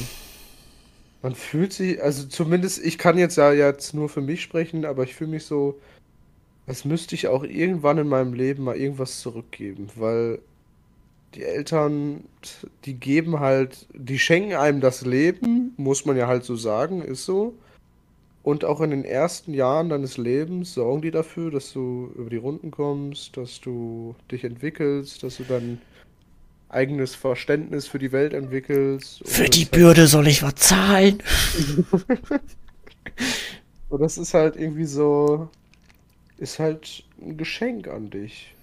man 1.23 1.33
fühlt 1.33 1.73
sich, 1.73 2.01
also 2.03 2.27
zumindest, 2.27 2.85
ich 2.85 2.99
kann 2.99 3.17
jetzt 3.17 3.37
ja 3.37 3.51
jetzt 3.51 3.95
nur 3.95 4.07
für 4.07 4.21
mich 4.21 4.43
sprechen, 4.43 4.85
aber 4.85 5.03
ich 5.03 5.15
fühle 5.15 5.31
mich 5.31 5.45
so, 5.45 5.79
als 6.67 6.85
müsste 6.85 7.15
ich 7.15 7.27
auch 7.27 7.43
irgendwann 7.43 7.97
in 7.97 8.07
meinem 8.07 8.33
Leben 8.33 8.65
mal 8.65 8.77
irgendwas 8.77 9.19
zurückgeben, 9.19 9.89
weil 9.95 10.39
die 11.35 11.43
Eltern, 11.43 12.23
die 12.85 12.95
geben 12.95 13.39
halt, 13.39 13.87
die 13.93 14.19
schenken 14.19 14.55
einem 14.55 14.81
das 14.81 15.05
Leben, 15.05 15.73
muss 15.77 16.05
man 16.05 16.17
ja 16.17 16.27
halt 16.27 16.43
so 16.43 16.55
sagen, 16.55 17.01
ist 17.01 17.25
so. 17.25 17.53
Und 18.43 18.63
auch 18.63 18.79
in 18.81 18.91
den 18.91 19.05
ersten 19.05 19.53
Jahren 19.53 19.89
deines 19.89 20.17
Lebens 20.17 20.75
sorgen 20.75 21.01
die 21.01 21.11
dafür, 21.11 21.49
dass 21.49 21.73
du 21.73 22.11
über 22.15 22.29
die 22.29 22.37
Runden 22.37 22.69
kommst, 22.69 23.37
dass 23.37 23.59
du 23.59 24.15
dich 24.31 24.43
entwickelst, 24.43 25.23
dass 25.23 25.37
du 25.37 25.43
dein 25.43 25.81
eigenes 26.69 27.15
Verständnis 27.15 27.87
für 27.87 27.99
die 27.99 28.11
Welt 28.11 28.33
entwickelst. 28.33 29.21
Für 29.25 29.45
die 29.45 29.61
ist 29.61 29.71
halt, 29.71 29.71
Bürde 29.71 30.07
soll 30.07 30.27
ich 30.27 30.43
was 30.43 30.55
zahlen. 30.55 31.23
und 33.89 34.01
das 34.01 34.17
ist 34.17 34.33
halt 34.33 34.55
irgendwie 34.57 34.85
so, 34.85 35.49
ist 36.37 36.59
halt 36.59 37.03
ein 37.21 37.37
Geschenk 37.37 37.87
an 37.87 38.09
dich. 38.09 38.54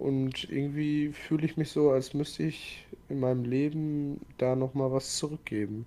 Und 0.00 0.50
irgendwie 0.50 1.12
fühle 1.12 1.44
ich 1.44 1.58
mich 1.58 1.70
so, 1.70 1.90
als 1.90 2.14
müsste 2.14 2.44
ich 2.44 2.86
in 3.10 3.20
meinem 3.20 3.44
Leben 3.44 4.18
da 4.38 4.56
nochmal 4.56 4.90
was 4.92 5.18
zurückgeben. 5.18 5.84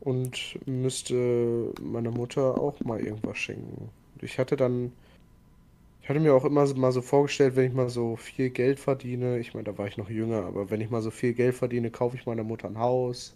Und 0.00 0.58
müsste 0.66 1.72
meiner 1.80 2.10
Mutter 2.10 2.60
auch 2.60 2.78
mal 2.80 3.00
irgendwas 3.00 3.38
schenken. 3.38 3.88
Ich 4.20 4.38
hatte 4.38 4.56
dann, 4.56 4.92
ich 6.02 6.10
hatte 6.10 6.20
mir 6.20 6.34
auch 6.34 6.44
immer 6.44 6.66
mal 6.74 6.92
so 6.92 7.00
vorgestellt, 7.00 7.56
wenn 7.56 7.68
ich 7.68 7.72
mal 7.72 7.88
so 7.88 8.16
viel 8.16 8.50
Geld 8.50 8.78
verdiene, 8.78 9.38
ich 9.38 9.54
meine, 9.54 9.64
da 9.64 9.78
war 9.78 9.86
ich 9.86 9.96
noch 9.96 10.10
jünger, 10.10 10.44
aber 10.44 10.70
wenn 10.70 10.82
ich 10.82 10.90
mal 10.90 11.00
so 11.00 11.10
viel 11.10 11.32
Geld 11.32 11.54
verdiene, 11.54 11.90
kaufe 11.90 12.16
ich 12.16 12.26
meiner 12.26 12.44
Mutter 12.44 12.68
ein 12.68 12.78
Haus, 12.78 13.34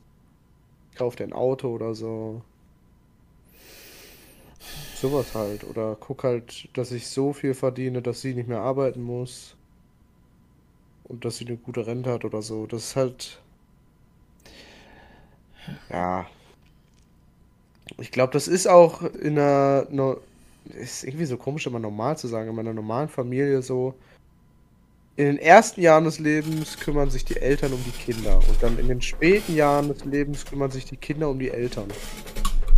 kaufe 0.97 1.25
ein 1.25 1.33
Auto 1.33 1.69
oder 1.75 1.95
so. 1.95 2.43
Sowas 4.95 5.35
halt. 5.35 5.65
Oder 5.65 5.97
guck 5.99 6.25
halt, 6.25 6.69
dass 6.77 6.93
ich 6.93 7.07
so 7.07 7.33
viel 7.33 7.55
verdiene, 7.55 8.03
dass 8.03 8.21
sie 8.21 8.35
nicht 8.35 8.49
mehr 8.49 8.61
arbeiten 8.61 9.03
muss 9.03 9.55
und 11.05 11.25
dass 11.25 11.39
sie 11.39 11.47
eine 11.47 11.57
gute 11.57 11.87
Rente 11.87 12.11
hat 12.11 12.25
oder 12.25 12.43
so. 12.43 12.67
Das 12.67 12.85
ist 12.85 12.97
halt, 12.97 13.41
ja. 15.91 16.27
Ich 17.99 18.11
glaube, 18.11 18.33
das 18.33 18.49
ist 18.49 18.69
auch 18.69 19.03
in 19.03 19.39
einer, 19.39 19.87
no, 19.91 20.21
ist 20.67 21.05
irgendwie 21.05 21.25
so 21.25 21.37
komisch, 21.37 21.67
immer 21.67 21.79
normal 21.79 22.19
zu 22.19 22.29
sagen, 22.29 22.51
in 22.51 22.57
meiner 22.57 22.75
normalen 22.75 23.09
Familie 23.09 23.63
so. 23.63 23.95
In 25.17 25.25
den 25.25 25.39
ersten 25.39 25.81
Jahren 25.81 26.05
des 26.05 26.21
Lebens 26.21 26.79
kümmern 26.79 27.11
sich 27.11 27.25
die 27.25 27.37
Eltern 27.37 27.73
um 27.73 27.83
die 27.83 27.91
Kinder 27.91 28.39
und 28.39 28.63
dann 28.63 28.79
in 28.79 28.87
den 28.87 29.03
späten 29.03 29.57
Jahren 29.57 29.89
des 29.89 30.05
Lebens 30.05 30.45
kümmern 30.45 30.71
sich 30.71 30.85
die 30.85 30.97
Kinder 30.97 31.29
um 31.29 31.39
die 31.41 31.51
Eltern. 31.51 31.89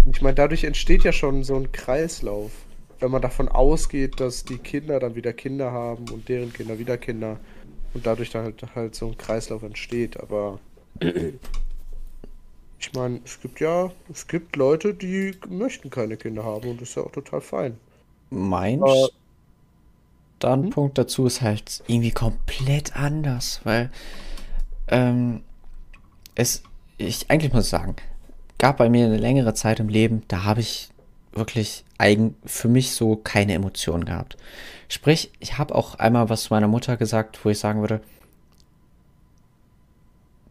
Ich 0.06 0.22
meine, 0.22 0.34
dadurch 0.34 0.64
entsteht 0.64 1.04
ja 1.04 1.12
schon 1.12 1.44
so 1.44 1.56
ein 1.56 1.72
Kreislauf, 1.72 2.50
wenn 3.00 3.10
man 3.10 3.22
davon 3.22 3.48
ausgeht, 3.48 4.20
dass 4.20 4.44
die 4.44 4.58
Kinder 4.58 5.00
dann 5.00 5.14
wieder 5.14 5.32
Kinder 5.32 5.72
haben 5.72 6.08
und 6.10 6.28
deren 6.28 6.52
Kinder 6.52 6.78
wieder 6.78 6.98
Kinder 6.98 7.38
und 7.94 8.06
dadurch 8.06 8.30
dann 8.30 8.44
halt, 8.44 8.62
halt 8.74 8.94
so 8.94 9.08
ein 9.08 9.18
Kreislauf 9.18 9.62
entsteht. 9.62 10.18
Aber 10.18 10.58
ich 11.00 12.92
meine, 12.94 13.20
es 13.24 13.40
gibt 13.40 13.60
ja, 13.60 13.90
es 14.10 14.26
gibt 14.26 14.56
Leute, 14.56 14.94
die 14.94 15.34
möchten 15.48 15.90
keine 15.90 16.16
Kinder 16.16 16.44
haben 16.44 16.70
und 16.70 16.80
das 16.80 16.90
ist 16.90 16.94
ja 16.96 17.02
auch 17.02 17.12
total 17.12 17.40
fein. 17.40 17.76
Mein 18.30 18.82
Aber, 18.82 18.94
hm? 18.94 19.08
Standpunkt 20.38 20.96
dazu 20.96 21.26
ist 21.26 21.42
halt 21.42 21.82
irgendwie 21.86 22.12
komplett 22.12 22.96
anders, 22.96 23.60
weil 23.64 23.90
ähm, 24.88 25.42
es, 26.34 26.62
ich 26.96 27.30
eigentlich 27.30 27.52
muss 27.52 27.64
ich 27.64 27.70
sagen, 27.70 27.96
gab 28.60 28.76
bei 28.76 28.88
mir 28.88 29.06
eine 29.06 29.16
längere 29.16 29.54
Zeit 29.54 29.80
im 29.80 29.88
Leben, 29.88 30.22
da 30.28 30.44
habe 30.44 30.60
ich 30.60 30.90
wirklich 31.32 31.84
eigen, 31.98 32.36
für 32.44 32.68
mich 32.68 32.92
so 32.92 33.16
keine 33.16 33.54
Emotionen 33.54 34.04
gehabt. 34.04 34.36
Sprich, 34.88 35.30
ich 35.40 35.58
habe 35.58 35.74
auch 35.74 35.96
einmal 35.96 36.28
was 36.28 36.44
zu 36.44 36.54
meiner 36.54 36.68
Mutter 36.68 36.96
gesagt, 36.96 37.44
wo 37.44 37.50
ich 37.50 37.58
sagen 37.58 37.80
würde, 37.80 38.00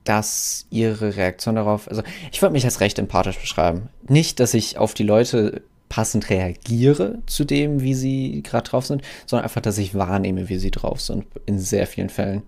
dass 0.03 0.65
ihre 0.71 1.15
Reaktion 1.17 1.55
darauf, 1.55 1.87
also 1.87 2.01
ich 2.31 2.41
würde 2.41 2.53
mich 2.53 2.65
als 2.65 2.79
recht 2.79 2.97
empathisch 2.97 3.37
beschreiben. 3.37 3.89
Nicht, 4.07 4.39
dass 4.39 4.53
ich 4.53 4.77
auf 4.77 4.93
die 4.93 5.03
Leute 5.03 5.61
passend 5.87 6.29
reagiere 6.29 7.19
zu 7.27 7.45
dem, 7.45 7.81
wie 7.81 7.93
sie 7.93 8.41
gerade 8.41 8.69
drauf 8.69 8.85
sind, 8.85 9.03
sondern 9.27 9.43
einfach, 9.43 9.61
dass 9.61 9.77
ich 9.77 9.93
wahrnehme, 9.93 10.49
wie 10.49 10.57
sie 10.57 10.71
drauf 10.71 11.01
sind, 11.01 11.25
in 11.45 11.59
sehr 11.59 11.85
vielen 11.85 12.09
Fällen. 12.09 12.41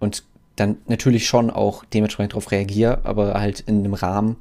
Und 0.00 0.24
dann 0.56 0.78
natürlich 0.86 1.26
schon 1.26 1.50
auch 1.50 1.84
dementsprechend 1.84 2.32
darauf 2.32 2.50
reagiere, 2.50 3.04
aber 3.04 3.34
halt 3.34 3.60
in 3.60 3.78
einem 3.78 3.94
Rahmen, 3.94 4.36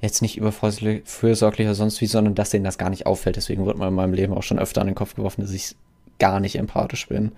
jetzt 0.00 0.22
nicht 0.22 0.36
überfürsorglich 0.36 1.66
oder 1.66 1.74
sonst 1.74 2.00
wie, 2.00 2.06
sondern 2.06 2.34
dass 2.34 2.50
denen 2.50 2.64
das 2.64 2.78
gar 2.78 2.90
nicht 2.90 3.06
auffällt. 3.06 3.36
Deswegen 3.36 3.66
wird 3.66 3.78
mir 3.78 3.88
in 3.88 3.94
meinem 3.94 4.14
Leben 4.14 4.34
auch 4.34 4.42
schon 4.42 4.58
öfter 4.58 4.80
an 4.80 4.86
den 4.86 4.94
Kopf 4.94 5.14
geworfen, 5.14 5.42
dass 5.42 5.52
ich 5.52 5.74
gar 6.18 6.40
nicht 6.40 6.56
empathisch 6.56 7.08
bin. 7.08 7.32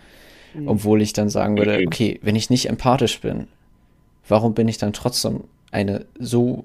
Hm. 0.52 0.68
Obwohl 0.68 1.00
ich 1.00 1.12
dann 1.12 1.30
sagen 1.30 1.56
würde, 1.56 1.82
okay, 1.86 2.18
wenn 2.22 2.36
ich 2.36 2.50
nicht 2.50 2.68
empathisch 2.68 3.20
bin, 3.20 3.46
warum 4.28 4.54
bin 4.54 4.68
ich 4.68 4.78
dann 4.78 4.92
trotzdem 4.92 5.44
eine 5.70 6.04
so 6.18 6.64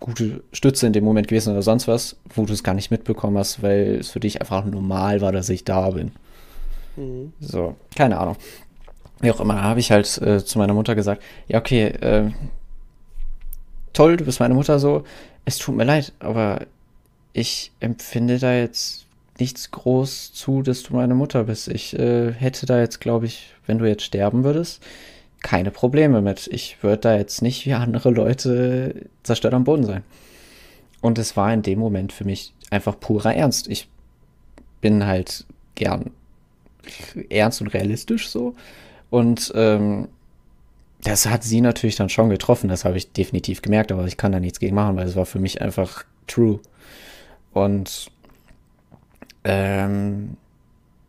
gute 0.00 0.42
Stütze 0.52 0.86
in 0.86 0.92
dem 0.92 1.04
Moment 1.04 1.28
gewesen 1.28 1.52
oder 1.52 1.62
sonst 1.62 1.88
was, 1.88 2.16
wo 2.34 2.44
du 2.44 2.52
es 2.52 2.62
gar 2.62 2.74
nicht 2.74 2.90
mitbekommen 2.90 3.36
hast, 3.38 3.62
weil 3.62 3.96
es 4.00 4.10
für 4.10 4.20
dich 4.20 4.40
einfach 4.40 4.64
normal 4.64 5.20
war, 5.20 5.32
dass 5.32 5.48
ich 5.48 5.64
da 5.64 5.90
bin. 5.90 6.12
Hm. 6.96 7.32
So, 7.40 7.76
keine 7.96 8.18
Ahnung. 8.18 8.36
Wie 9.20 9.30
auch 9.32 9.40
immer, 9.40 9.62
habe 9.62 9.80
ich 9.80 9.90
halt 9.90 10.18
äh, 10.18 10.44
zu 10.44 10.58
meiner 10.58 10.74
Mutter 10.74 10.94
gesagt, 10.94 11.22
ja, 11.48 11.58
okay, 11.58 11.86
äh, 11.86 12.30
toll, 13.92 14.16
du 14.16 14.24
bist 14.24 14.40
meine 14.40 14.54
Mutter 14.54 14.78
so, 14.78 15.04
es 15.44 15.58
tut 15.58 15.76
mir 15.76 15.84
leid, 15.84 16.12
aber 16.18 16.66
ich 17.32 17.72
empfinde 17.80 18.38
da 18.38 18.54
jetzt 18.54 19.06
nichts 19.38 19.70
groß 19.70 20.32
zu, 20.32 20.62
dass 20.62 20.82
du 20.82 20.94
meine 20.94 21.14
Mutter 21.14 21.44
bist. 21.44 21.68
Ich 21.68 21.98
äh, 21.98 22.32
hätte 22.32 22.66
da 22.66 22.80
jetzt, 22.80 23.00
glaube 23.00 23.26
ich, 23.26 23.54
wenn 23.66 23.78
du 23.78 23.86
jetzt 23.86 24.02
sterben 24.02 24.44
würdest, 24.44 24.82
keine 25.40 25.70
Probleme 25.70 26.20
mit. 26.20 26.48
Ich 26.48 26.82
würde 26.82 26.98
da 26.98 27.16
jetzt 27.16 27.42
nicht 27.42 27.64
wie 27.66 27.74
andere 27.74 28.10
Leute 28.10 29.06
zerstört 29.22 29.54
am 29.54 29.64
Boden 29.64 29.84
sein. 29.84 30.02
Und 31.00 31.18
es 31.18 31.36
war 31.36 31.52
in 31.52 31.62
dem 31.62 31.78
Moment 31.78 32.12
für 32.12 32.24
mich 32.24 32.52
einfach 32.70 32.98
purer 32.98 33.34
Ernst. 33.34 33.68
Ich 33.68 33.88
bin 34.80 35.06
halt 35.06 35.46
gern 35.76 36.10
ernst 37.28 37.60
und 37.60 37.68
realistisch 37.68 38.28
so. 38.28 38.54
Und 39.10 39.52
ähm, 39.54 40.08
das 41.02 41.26
hat 41.26 41.44
sie 41.44 41.60
natürlich 41.60 41.96
dann 41.96 42.08
schon 42.08 42.28
getroffen, 42.28 42.68
das 42.68 42.84
habe 42.84 42.96
ich 42.96 43.12
definitiv 43.12 43.62
gemerkt, 43.62 43.92
aber 43.92 44.04
ich 44.06 44.16
kann 44.16 44.32
da 44.32 44.40
nichts 44.40 44.58
gegen 44.58 44.74
machen, 44.74 44.96
weil 44.96 45.06
es 45.06 45.16
war 45.16 45.26
für 45.26 45.38
mich 45.38 45.62
einfach 45.62 46.04
true. 46.26 46.60
Und 47.52 48.10
ähm, 49.44 50.36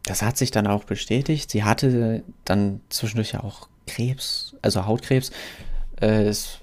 das 0.03 0.21
hat 0.21 0.37
sich 0.37 0.51
dann 0.51 0.67
auch 0.67 0.83
bestätigt. 0.83 1.51
Sie 1.51 1.63
hatte 1.63 2.23
dann 2.45 2.81
zwischendurch 2.89 3.33
ja 3.33 3.43
auch 3.43 3.67
Krebs, 3.87 4.55
also 4.61 4.85
Hautkrebs. 4.85 5.31
Äh, 6.01 6.23
es, 6.23 6.59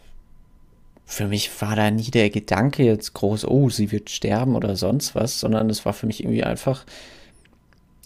für 1.04 1.28
mich 1.28 1.50
war 1.60 1.76
da 1.76 1.90
nie 1.90 2.10
der 2.10 2.30
Gedanke 2.30 2.84
jetzt 2.84 3.12
groß, 3.14 3.44
oh, 3.46 3.70
sie 3.70 3.92
wird 3.92 4.10
sterben 4.10 4.56
oder 4.56 4.76
sonst 4.76 5.14
was, 5.14 5.40
sondern 5.40 5.70
es 5.70 5.84
war 5.84 5.92
für 5.92 6.06
mich 6.06 6.22
irgendwie 6.22 6.42
einfach, 6.44 6.84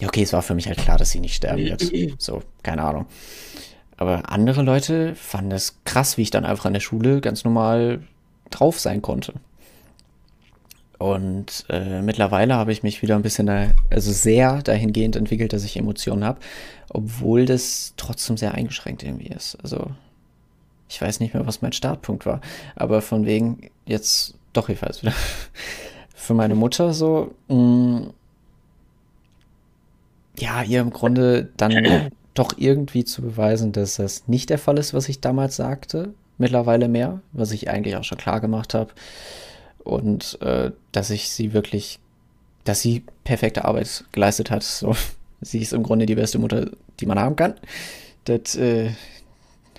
ja, 0.01 0.09
okay, 0.09 0.23
es 0.23 0.33
war 0.33 0.43
für 0.43 0.55
mich 0.55 0.67
halt 0.67 0.79
klar, 0.79 0.99
dass 0.99 1.11
sie 1.11 1.21
nicht 1.21 1.35
sterben 1.35 1.65
wird. 1.65 1.83
So, 2.19 2.43
keine 2.63 2.83
Ahnung. 2.83 3.07
Aber 4.01 4.31
andere 4.33 4.63
Leute 4.63 5.15
fanden 5.15 5.53
es 5.53 5.77
krass, 5.85 6.17
wie 6.17 6.23
ich 6.23 6.31
dann 6.31 6.47
einfach 6.47 6.65
an 6.65 6.73
der 6.73 6.81
Schule 6.81 7.21
ganz 7.21 7.45
normal 7.45 8.01
drauf 8.49 8.81
sein 8.81 9.03
konnte. 9.03 9.35
Und 10.97 11.67
äh, 11.69 12.01
mittlerweile 12.01 12.55
habe 12.55 12.73
ich 12.73 12.83
mich 12.83 13.03
wieder 13.03 13.15
ein 13.15 13.21
bisschen, 13.21 13.47
da, 13.47 13.69
also 13.91 14.11
sehr 14.11 14.63
dahingehend 14.63 15.17
entwickelt, 15.17 15.53
dass 15.53 15.65
ich 15.65 15.77
Emotionen 15.77 16.25
habe, 16.25 16.41
obwohl 16.89 17.45
das 17.45 17.93
trotzdem 17.99 18.39
sehr 18.39 18.55
eingeschränkt 18.55 19.03
irgendwie 19.03 19.29
ist. 19.29 19.59
Also 19.63 19.91
ich 20.89 21.01
weiß 21.01 21.21
nicht 21.21 21.35
mehr, 21.35 21.47
was 21.47 21.61
mein 21.61 21.75
Startpunkt 21.75 22.25
war, 22.25 22.41
aber 22.77 23.03
von 23.03 23.27
wegen 23.27 23.71
jetzt, 23.85 24.35
doch, 24.55 24.71
weiß 24.81 25.03
wieder. 25.03 25.13
Für 26.15 26.33
meine 26.33 26.55
Mutter 26.55 26.95
so, 26.95 27.35
mh, 27.49 27.55
mm, 27.55 28.11
ja, 30.39 30.63
ihr 30.63 30.81
im 30.81 30.91
Grunde 30.91 31.51
dann 31.59 32.11
doch 32.35 32.55
irgendwie 32.57 33.05
zu 33.05 33.23
beweisen, 33.23 33.73
dass 33.73 33.97
das 33.97 34.29
nicht 34.29 34.51
der 34.51 34.59
Fall 34.59 34.79
ist, 34.79 34.95
was 34.95 35.09
ich 35.09 35.21
damals 35.21 35.57
sagte, 35.57 36.15
mittlerweile 36.39 36.89
mehr, 36.89 37.21
was 37.33 37.53
ich 37.53 37.69
eigentlich 37.69 37.97
auch 37.97 38.05
schon 38.05 38.19
klar 38.19 38.41
gemacht 38.41 38.75
habe 38.75 38.93
und 39.85 40.41
äh, 40.43 40.71
dass 40.93 41.11
ich 41.11 41.31
sie 41.31 41.53
wirklich, 41.53 41.99
dass 42.65 42.81
sie 42.81 43.05
perfekte 43.25 43.65
Arbeit 43.65 44.05
geleistet 44.13 44.51
hat. 44.51 44.63
So, 44.63 44.97
sie 45.41 45.61
ist 45.61 45.73
im 45.73 45.83
Grunde 45.83 46.07
die 46.07 46.15
beste 46.15 46.39
Mutter, 46.39 46.71
die 47.01 47.07
man 47.07 47.19
haben 47.19 47.37
kann. 47.37 47.55
Das 48.25 48.57
äh, 48.57 48.91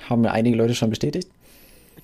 haben 0.09 0.21
mir 0.21 0.31
einige 0.31 0.57
Leute 0.57 0.75
schon 0.75 0.89
bestätigt. 0.89 1.29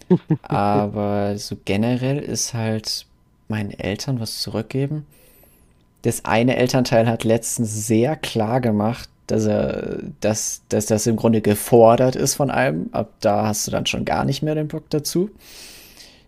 Aber 0.43 1.37
so 1.37 1.57
generell 1.65 2.19
ist 2.19 2.53
halt 2.53 3.05
meinen 3.47 3.71
Eltern 3.71 4.19
was 4.19 4.41
zurückgeben. 4.41 5.05
Das 6.03 6.25
eine 6.25 6.55
Elternteil 6.57 7.07
hat 7.07 7.23
letztens 7.23 7.87
sehr 7.87 8.15
klar 8.15 8.61
gemacht, 8.61 9.09
dass 9.27 9.45
er, 9.45 9.99
dass, 10.21 10.61
dass 10.69 10.85
das 10.87 11.05
im 11.05 11.15
Grunde 11.15 11.41
gefordert 11.41 12.15
ist 12.15 12.35
von 12.35 12.49
einem. 12.49 12.89
Ab 12.91 13.11
da 13.19 13.47
hast 13.47 13.67
du 13.67 13.71
dann 13.71 13.85
schon 13.85 14.05
gar 14.05 14.25
nicht 14.25 14.41
mehr 14.41 14.55
den 14.55 14.67
Bock 14.67 14.89
dazu 14.89 15.29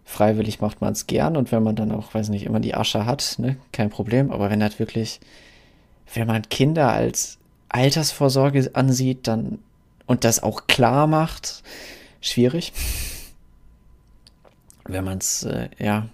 freiwillig 0.09 0.59
macht 0.59 0.81
man 0.81 0.93
es 0.93 1.05
gern 1.05 1.37
und 1.37 1.51
wenn 1.51 1.61
man 1.61 1.75
dann 1.75 1.91
auch, 1.91 2.15
weiß 2.15 2.29
nicht, 2.29 2.43
immer 2.43 2.59
die 2.59 2.73
Asche 2.73 3.05
hat, 3.05 3.35
ne, 3.37 3.57
kein 3.71 3.91
Problem. 3.91 4.31
Aber 4.31 4.49
wenn 4.49 4.59
das 4.59 4.79
wirklich, 4.79 5.19
wenn 6.15 6.25
man 6.25 6.41
Kinder 6.49 6.91
als 6.91 7.37
Altersvorsorge 7.69 8.71
ansieht, 8.73 9.27
dann 9.27 9.59
und 10.07 10.23
das 10.23 10.41
auch 10.41 10.65
klar 10.65 11.05
macht, 11.05 11.61
schwierig. 12.21 12.73
Wenn 14.85 15.03
man 15.03 15.19
es, 15.19 15.43
äh, 15.43 15.69
ja. 15.77 16.07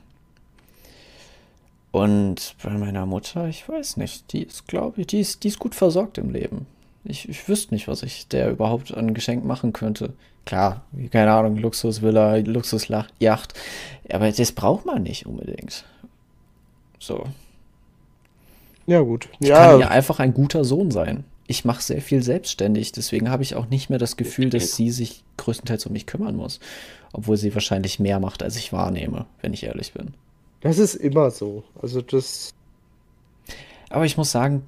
Und 1.95 2.57
bei 2.61 2.71
meiner 2.71 3.05
Mutter, 3.05 3.47
ich 3.47 3.69
weiß 3.69 3.95
nicht, 3.95 4.33
die 4.33 4.43
ist, 4.43 4.67
glaube 4.67 4.99
ich, 4.99 5.07
die 5.07 5.21
ist, 5.21 5.45
die 5.45 5.47
ist 5.47 5.59
gut 5.59 5.73
versorgt 5.73 6.17
im 6.17 6.29
Leben. 6.29 6.67
Ich, 7.05 7.29
ich 7.29 7.47
wüsste 7.47 7.73
nicht, 7.73 7.87
was 7.87 8.03
ich 8.03 8.27
der 8.27 8.51
überhaupt 8.51 8.93
an 8.93 9.13
Geschenk 9.13 9.45
machen 9.45 9.71
könnte. 9.71 10.11
Klar, 10.43 10.81
keine 11.11 11.31
Ahnung, 11.31 11.55
Luxusvilla, 11.55 12.35
Luxusjacht. 12.35 13.53
Aber 14.11 14.29
das 14.29 14.51
braucht 14.51 14.85
man 14.85 15.03
nicht 15.03 15.25
unbedingt. 15.25 15.85
So. 16.99 17.23
Ja, 18.87 18.99
gut. 18.99 19.29
Ich 19.39 19.47
ja. 19.47 19.55
kann 19.55 19.79
ja 19.79 19.87
einfach 19.87 20.19
ein 20.19 20.33
guter 20.33 20.65
Sohn 20.65 20.91
sein. 20.91 21.23
Ich 21.47 21.63
mache 21.63 21.81
sehr 21.81 22.01
viel 22.01 22.21
selbstständig, 22.21 22.91
deswegen 22.91 23.29
habe 23.29 23.43
ich 23.43 23.55
auch 23.55 23.69
nicht 23.69 23.89
mehr 23.89 23.99
das 23.99 24.17
Gefühl, 24.17 24.49
dass 24.49 24.75
sie 24.75 24.91
sich 24.91 25.23
größtenteils 25.37 25.85
um 25.85 25.93
mich 25.93 26.07
kümmern 26.07 26.35
muss. 26.35 26.59
Obwohl 27.13 27.37
sie 27.37 27.53
wahrscheinlich 27.53 28.01
mehr 28.01 28.19
macht, 28.19 28.43
als 28.43 28.57
ich 28.57 28.73
wahrnehme, 28.73 29.27
wenn 29.41 29.53
ich 29.53 29.63
ehrlich 29.63 29.93
bin. 29.93 30.13
Das 30.65 30.79
ist 30.79 30.95
immer 30.95 31.29
so. 31.29 31.63
Also 31.79 32.01
das. 32.01 32.55
Aber 33.91 34.03
ich 34.03 34.17
muss 34.17 34.31
sagen, 34.31 34.63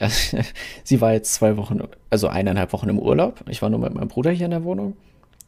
sie 0.82 1.00
war 1.02 1.12
jetzt 1.12 1.34
zwei 1.34 1.58
Wochen, 1.58 1.80
also 2.08 2.28
eineinhalb 2.28 2.72
Wochen 2.72 2.88
im 2.88 2.98
Urlaub. 2.98 3.44
Ich 3.50 3.60
war 3.60 3.68
nur 3.68 3.78
mit 3.78 3.92
meinem 3.92 4.08
Bruder 4.08 4.30
hier 4.30 4.46
in 4.46 4.52
der 4.52 4.64
Wohnung. 4.64 4.96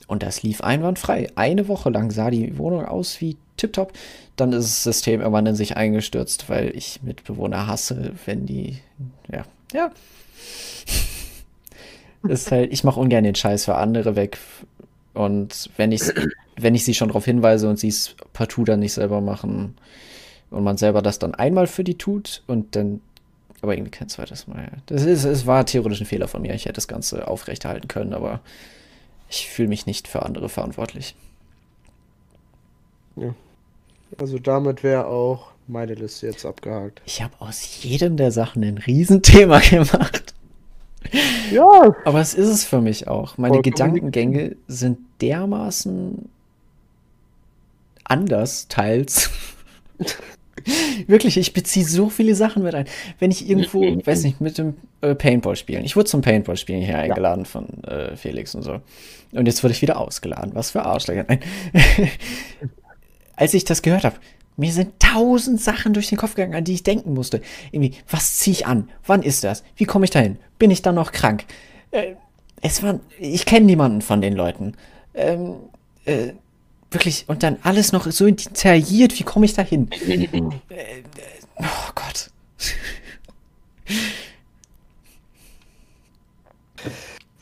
Und 0.07 0.23
das 0.23 0.43
lief 0.43 0.61
einwandfrei. 0.61 1.29
Eine 1.37 1.69
Woche 1.69 1.89
lang 1.89 2.11
sah 2.11 2.31
die 2.31 2.59
Wohnung 2.59 2.85
aus 2.85 3.19
wie 3.23 3.39
tipptopp. 3.57 3.95
Dann 4.37 4.53
ist 4.53 4.67
das 4.67 4.83
System 4.83 5.23
irgendwann 5.23 5.47
in 5.47 5.55
sich 5.55 5.79
eingestürzt, 5.79 6.51
weil 6.51 6.77
ich 6.77 7.01
Mitbewohner 7.03 7.67
hasse, 7.67 8.13
wenn 8.27 8.45
die. 8.45 8.81
Ja, 9.33 9.47
ja. 9.73 9.91
ist 12.29 12.53
halt, 12.53 12.75
ich 12.75 12.85
mache 12.85 13.01
ungern 13.01 13.25
den 13.25 13.37
Scheiß 13.37 13.65
für 13.65 13.77
andere 13.77 14.17
weg. 14.17 14.37
Und 15.15 15.71
wenn 15.79 15.93
ich, 15.93 16.03
wenn 16.57 16.75
ich 16.75 16.85
sie 16.85 16.95
schon 16.95 17.09
darauf 17.09 17.25
hinweise 17.25 17.69
und 17.69 17.79
sie 17.79 17.89
es 17.89 18.15
partout 18.33 18.65
dann 18.65 18.81
nicht 18.81 18.93
selber 18.93 19.21
machen 19.21 19.77
und 20.51 20.65
man 20.65 20.77
selber 20.77 21.03
das 21.03 21.19
dann 21.19 21.35
einmal 21.35 21.67
für 21.67 21.85
die 21.85 21.99
tut 21.99 22.43
und 22.47 22.77
dann 22.77 23.01
aber 23.61 23.75
irgendwie 23.75 23.91
kein 23.91 24.09
zweites 24.09 24.47
Mal. 24.47 24.71
Das 24.87 25.05
ist, 25.05 25.25
es 25.25 25.47
war 25.47 25.65
theoretisch 25.65 26.01
ein 26.01 26.07
Fehler 26.07 26.29
von 26.29 26.43
mir. 26.43 26.55
Ich 26.55 26.67
hätte 26.67 26.75
das 26.75 26.87
Ganze 26.89 27.27
aufrechterhalten 27.29 27.89
können, 27.89 28.13
aber 28.13 28.41
ich 29.31 29.49
fühle 29.49 29.69
mich 29.69 29.87
nicht 29.87 30.07
für 30.07 30.23
andere 30.23 30.49
verantwortlich. 30.49 31.17
Ja. 33.17 33.35
Also 34.19 34.39
damit 34.39 34.83
wäre 34.83 35.07
auch 35.07 35.53
meine 35.67 35.95
Liste 35.95 36.27
jetzt 36.27 36.45
abgehakt. 36.45 37.01
Ich 37.07 37.23
habe 37.23 37.35
aus 37.39 37.83
jedem 37.83 38.17
der 38.17 38.31
Sachen 38.31 38.63
ein 38.63 38.79
Riesenthema 38.79 39.59
gemacht. 39.71 40.35
Ja. 41.51 41.95
Aber 42.05 42.21
es 42.21 42.35
ist 42.35 42.49
es 42.49 42.65
für 42.65 42.81
mich 42.81 43.09
auch. 43.09 43.39
Meine 43.39 43.63
Gedankengänge 43.63 44.57
sind 44.69 44.99
dermaßen 45.21 46.29
anders, 48.05 48.69
teils. 48.69 49.31
Wirklich, 51.07 51.37
ich 51.37 51.53
beziehe 51.53 51.85
so 51.85 52.09
viele 52.09 52.35
Sachen 52.35 52.63
mit 52.63 52.75
ein. 52.75 52.87
Wenn 53.19 53.31
ich 53.31 53.49
irgendwo, 53.49 53.83
weiß 53.83 54.25
nicht, 54.25 54.41
mit 54.41 54.57
dem 54.57 54.75
äh, 55.03 55.15
Paintball 55.15 55.57
spielen. 55.57 55.85
Ich 55.85 55.97
wurde 55.97 56.07
zum 56.07 56.23
Paintball 56.23 56.57
spielen 56.57 56.81
hier 56.81 56.99
eingeladen 56.99 57.45
ja. 57.45 57.51
von 57.51 57.85
äh, 57.85 58.17
Felix 58.17 58.55
und 58.55 58.63
so. 58.63 58.81
Und 59.33 59.47
jetzt 59.47 59.63
wurde 59.63 59.73
ich 59.73 59.83
wieder 59.83 59.99
ausgeladen. 59.99 60.55
Was 60.55 60.71
für 60.71 60.85
Arschlöcher. 60.85 61.27
Als 63.37 63.53
ich 63.53 63.65
das 63.65 63.83
gehört 63.83 64.05
habe, 64.05 64.17
mir 64.57 64.73
sind 64.73 65.01
tausend 65.01 65.61
Sachen 65.61 65.93
durch 65.93 66.09
den 66.09 66.19
Kopf 66.19 66.35
gegangen, 66.35 66.55
an 66.55 66.65
die 66.65 66.75
ich 66.75 66.85
denken 66.85 67.13
musste. 67.13 67.41
Irgendwie, 67.73 67.95
was 68.09 68.37
ziehe 68.37 68.53
ich 68.53 68.67
an? 68.67 68.89
Wann 69.05 69.23
ist 69.23 69.45
das? 69.45 69.65
Wie 69.77 69.85
komme 69.85 70.05
ich 70.05 70.11
dahin? 70.11 70.39
Bin 70.59 70.71
ich 70.71 70.83
dann 70.83 70.95
noch 70.95 71.13
krank? 71.13 71.45
Äh, 71.91 72.15
es 72.63 72.83
war, 72.83 73.01
ich 73.19 73.45
kenne 73.45 73.67
niemanden 73.67 74.01
von 74.01 74.21
den 74.21 74.35
Leuten. 74.35 74.75
Ähm, 75.15 75.57
äh, 76.05 76.33
Wirklich, 76.95 77.25
und 77.29 77.43
dann 77.43 77.59
alles 77.63 77.91
noch 77.91 78.11
so 78.11 78.27
detailliert, 78.27 79.19
wie 79.19 79.25
komme 79.25 79.47
ich 79.47 79.55
da 79.55 79.63
hin? 79.63 79.91
äh, 80.09 80.25
äh, 80.25 81.03
oh 81.57 81.91
Gott. 81.95 82.31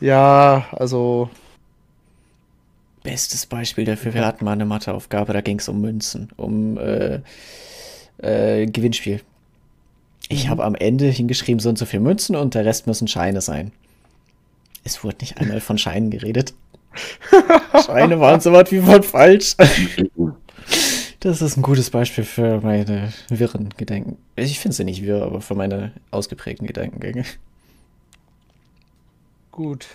Ja, 0.00 0.66
also. 0.72 1.30
Bestes 3.02 3.46
Beispiel 3.46 3.84
dafür, 3.84 4.14
wir 4.14 4.24
hatten 4.24 4.44
mal 4.44 4.52
eine 4.52 4.64
Matheaufgabe, 4.64 5.32
da 5.32 5.40
ging 5.40 5.58
es 5.58 5.68
um 5.68 5.80
Münzen, 5.80 6.30
um 6.36 6.78
äh, 6.78 7.20
äh, 8.18 8.66
Gewinnspiel. 8.66 9.20
Ich 10.28 10.46
mhm. 10.46 10.50
habe 10.50 10.64
am 10.64 10.74
Ende 10.76 11.06
hingeschrieben, 11.06 11.60
so 11.60 11.68
und 11.68 11.78
so 11.78 11.84
viele 11.84 12.02
Münzen 12.02 12.36
und 12.36 12.54
der 12.54 12.64
Rest 12.64 12.86
müssen 12.86 13.06
Scheine 13.06 13.40
sein. 13.40 13.72
Es 14.84 15.04
wurde 15.04 15.18
nicht 15.20 15.38
einmal 15.38 15.60
von 15.60 15.78
Scheinen 15.78 16.10
geredet. 16.10 16.54
Scheine 17.86 18.20
waren 18.20 18.40
so 18.40 18.52
was 18.52 18.70
wie 18.70 18.80
von 18.80 19.02
falsch. 19.02 19.56
Das 21.20 21.40
ist 21.40 21.56
ein 21.56 21.62
gutes 21.62 21.90
Beispiel 21.90 22.24
für 22.24 22.60
meine 22.62 23.12
wirren 23.28 23.68
Gedanken. 23.76 24.18
Ich 24.34 24.58
finde 24.58 24.74
sie 24.74 24.82
nicht 24.82 25.04
wirr, 25.04 25.22
aber 25.22 25.40
für 25.40 25.54
meine 25.54 25.92
ausgeprägten 26.10 26.66
Gedankengänge. 26.66 27.24
Gut. 29.52 29.86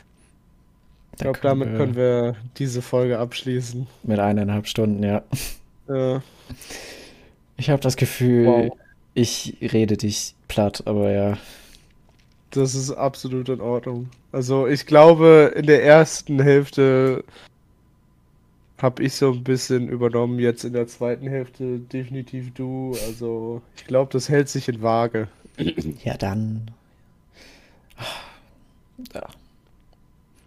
Ich 1.15 1.23
glaube, 1.23 1.39
damit 1.41 1.71
wir 1.71 1.77
können 1.77 1.95
wir 1.97 2.35
diese 2.57 2.81
Folge 2.81 3.19
abschließen. 3.19 3.87
Mit 4.03 4.19
eineinhalb 4.19 4.67
Stunden, 4.67 5.03
ja. 5.03 5.21
ja. 5.89 6.21
Ich 7.57 7.69
habe 7.71 7.81
das 7.81 7.97
Gefühl, 7.97 8.45
wow. 8.45 8.77
ich 9.13 9.57
rede 9.61 9.97
dich 9.97 10.33
platt, 10.47 10.83
aber 10.85 11.11
ja. 11.11 11.37
Das 12.51 12.75
ist 12.75 12.91
absolut 12.91 13.49
in 13.49 13.59
Ordnung. 13.61 14.09
Also 14.31 14.67
ich 14.67 14.85
glaube, 14.85 15.53
in 15.55 15.65
der 15.65 15.83
ersten 15.83 16.41
Hälfte 16.41 17.23
habe 18.77 19.03
ich 19.03 19.15
so 19.15 19.31
ein 19.31 19.43
bisschen 19.43 19.89
übernommen, 19.89 20.39
jetzt 20.39 20.63
in 20.63 20.73
der 20.73 20.87
zweiten 20.87 21.27
Hälfte 21.27 21.79
definitiv 21.79 22.53
du. 22.53 22.95
Also 23.07 23.61
ich 23.75 23.85
glaube, 23.85 24.11
das 24.13 24.29
hält 24.29 24.49
sich 24.49 24.67
in 24.69 24.81
Waage. 24.81 25.27
Ja, 26.03 26.15
dann. 26.17 26.69
Ja. 29.13 29.27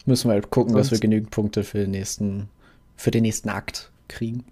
Müssen 0.07 0.29
wir 0.29 0.35
halt 0.35 0.51
gucken, 0.51 0.75
dass 0.75 0.87
wir 0.87 0.97
Sonst- 0.97 1.01
genügend 1.03 1.31
Punkte 1.31 1.65
für 1.65 1.79
den 1.79 1.91
nächsten, 1.91 2.49
für 2.97 3.11
den 3.11 3.23
nächsten 3.23 3.49
Akt 3.49 3.91
kriegen. 4.09 4.45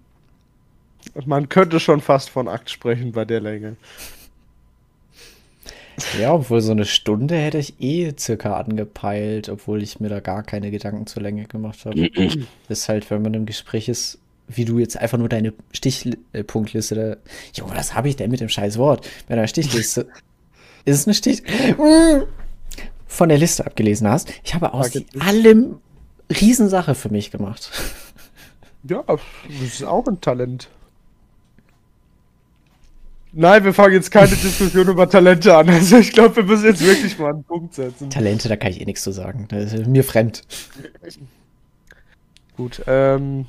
Man 1.25 1.49
könnte 1.49 1.79
schon 1.79 2.01
fast 2.01 2.29
von 2.29 2.47
Akt 2.47 2.69
sprechen 2.69 3.13
bei 3.13 3.25
der 3.25 3.39
Länge. 3.41 3.77
Ja, 6.19 6.33
obwohl 6.33 6.61
so 6.61 6.71
eine 6.71 6.85
Stunde 6.85 7.35
hätte 7.35 7.57
ich 7.57 7.79
eh 7.79 8.13
circa 8.17 8.57
angepeilt, 8.57 9.49
obwohl 9.49 9.83
ich 9.83 9.99
mir 9.99 10.09
da 10.09 10.19
gar 10.19 10.43
keine 10.43 10.71
Gedanken 10.71 11.07
zur 11.07 11.23
Länge 11.23 11.45
gemacht 11.45 11.85
habe. 11.85 12.09
ist 12.67 12.89
halt, 12.89 13.09
wenn 13.09 13.21
man 13.21 13.33
im 13.33 13.45
Gespräch 13.45 13.89
ist, 13.89 14.19
wie 14.47 14.65
du 14.65 14.79
jetzt 14.79 14.97
einfach 14.97 15.17
nur 15.17 15.29
deine 15.29 15.53
Stichpunktliste 15.71 16.95
da. 16.95 17.17
Junge, 17.53 17.75
was 17.75 17.93
habe 17.93 18.09
ich 18.09 18.15
denn 18.15 18.31
mit 18.31 18.41
dem 18.41 18.49
scheiß 18.49 18.77
Wort? 18.77 19.07
Bei 19.27 19.35
deiner 19.35 19.47
Stichliste. 19.47 20.07
ist 20.85 20.99
es 20.99 21.07
eine 21.07 21.13
Stich. 21.13 21.43
Von 23.07 23.29
der 23.29 23.37
Liste 23.37 23.65
abgelesen 23.65 24.07
hast. 24.07 24.31
Ich 24.43 24.55
habe 24.55 24.73
aus 24.73 24.91
allem 25.19 25.77
Riesensache 26.29 26.95
für 26.95 27.09
mich 27.09 27.31
gemacht. 27.31 27.71
Ja, 28.83 29.03
das 29.05 29.19
ist 29.61 29.83
auch 29.83 30.07
ein 30.07 30.21
Talent. 30.21 30.69
Nein, 33.31 33.63
wir 33.63 33.73
fangen 33.73 33.93
jetzt 33.93 34.09
keine 34.09 34.29
Diskussion 34.29 34.87
über 34.87 35.07
Talente 35.09 35.55
an. 35.55 35.69
Also 35.69 35.97
ich 35.97 36.11
glaube, 36.13 36.37
wir 36.37 36.43
müssen 36.43 36.65
jetzt 36.65 36.83
wirklich 36.83 37.17
mal 37.19 37.31
einen 37.33 37.43
Punkt 37.43 37.75
setzen. 37.75 38.09
Talente, 38.09 38.49
da 38.49 38.55
kann 38.55 38.71
ich 38.71 38.81
eh 38.81 38.85
nichts 38.85 39.03
zu 39.03 39.11
sagen. 39.11 39.45
Das 39.49 39.71
ist 39.73 39.87
mir 39.87 40.03
fremd. 40.03 40.41
Gut, 42.57 42.81
ähm, 42.87 43.45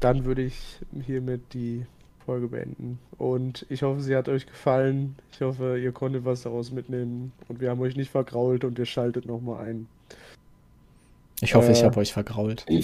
dann 0.00 0.24
würde 0.24 0.42
ich 0.42 0.78
hiermit 1.06 1.40
die 1.54 1.86
Folge 2.26 2.48
beenden. 2.48 2.98
Und 3.18 3.64
ich 3.70 3.82
hoffe, 3.82 4.00
sie 4.02 4.14
hat 4.14 4.28
euch 4.28 4.46
gefallen. 4.46 5.16
Ich 5.32 5.40
hoffe, 5.40 5.78
ihr 5.78 5.92
konntet 5.92 6.24
was 6.24 6.42
daraus 6.42 6.70
mitnehmen. 6.70 7.32
Und 7.48 7.60
wir 7.60 7.70
haben 7.70 7.80
euch 7.80 7.96
nicht 7.96 8.10
vergrault 8.10 8.64
und 8.64 8.78
ihr 8.78 8.86
schaltet 8.86 9.26
nochmal 9.26 9.64
ein. 9.66 9.86
Ich 11.40 11.54
hoffe, 11.54 11.72
ich 11.72 11.80
Äh. 11.80 11.84
habe 11.84 12.00
euch 12.00 12.12
vergrault. 12.12 12.66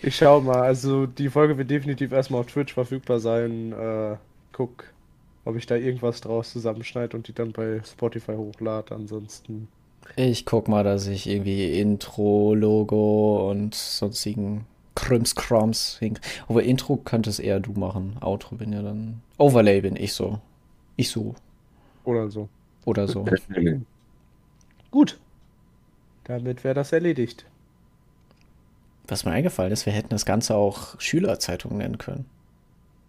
Ich 0.00 0.14
schau 0.14 0.40
mal, 0.40 0.60
also 0.62 1.06
die 1.06 1.28
Folge 1.28 1.58
wird 1.58 1.68
definitiv 1.68 2.12
erstmal 2.12 2.42
auf 2.42 2.46
Twitch 2.46 2.72
verfügbar 2.72 3.18
sein. 3.18 3.72
Äh, 3.72 4.14
guck, 4.52 4.84
ob 5.44 5.56
ich 5.56 5.66
da 5.66 5.76
irgendwas 5.76 6.20
draus 6.20 6.52
zusammenschneide 6.52 7.16
und 7.16 7.28
die 7.28 7.32
dann 7.32 7.52
bei 7.52 7.80
Spotify 7.84 8.34
hochlade. 8.34 8.94
Ansonsten. 8.94 9.68
Ich 10.16 10.46
guck 10.46 10.68
mal, 10.68 10.84
dass 10.84 11.06
ich 11.06 11.28
irgendwie 11.28 11.78
Intro, 11.80 12.54
Logo 12.54 13.50
und 13.50 13.74
sonstigen 13.74 14.66
Krimskrams 14.94 15.98
hin. 15.98 16.18
Aber 16.48 16.62
Intro 16.62 16.96
könntest 16.96 17.40
eher 17.40 17.60
du 17.60 17.72
machen. 17.72 18.16
Outro 18.20 18.56
bin 18.56 18.72
ja 18.72 18.82
dann. 18.82 19.22
Overlay 19.38 19.80
bin 19.80 19.96
ich 19.96 20.12
so. 20.12 20.40
Ich 20.96 21.08
so. 21.08 21.34
Oder 22.04 22.30
so. 22.30 22.48
Oder 22.84 23.08
so. 23.08 23.24
Gut. 24.90 25.18
Damit 26.24 26.62
wäre 26.64 26.74
das 26.74 26.92
erledigt. 26.92 27.46
Was 29.08 29.24
mir 29.24 29.32
eingefallen 29.32 29.72
ist, 29.72 29.86
wir 29.86 29.92
hätten 29.92 30.10
das 30.10 30.24
Ganze 30.24 30.54
auch 30.54 31.00
Schülerzeitung 31.00 31.76
nennen 31.78 31.98
können. 31.98 32.26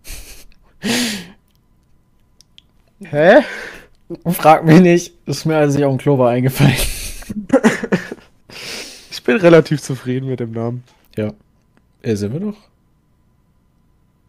Hä? 3.09 3.41
Frag 4.31 4.65
mich 4.65 4.81
nicht. 4.81 5.13
Ist 5.25 5.45
mir 5.45 5.57
als 5.57 5.75
ich 5.75 5.83
auf 5.83 5.93
dem 5.93 5.97
Klo 5.97 6.17
war 6.17 6.31
eingefallen. 6.31 6.75
Ich 9.23 9.25
bin 9.25 9.37
relativ 9.37 9.81
zufrieden 9.81 10.27
mit 10.27 10.41
dem 10.41 10.51
Namen. 10.51 10.83
Ja. 11.15 11.31
Äh, 12.01 12.15
sind 12.15 12.33
wir 12.33 12.41
noch? 12.41 12.57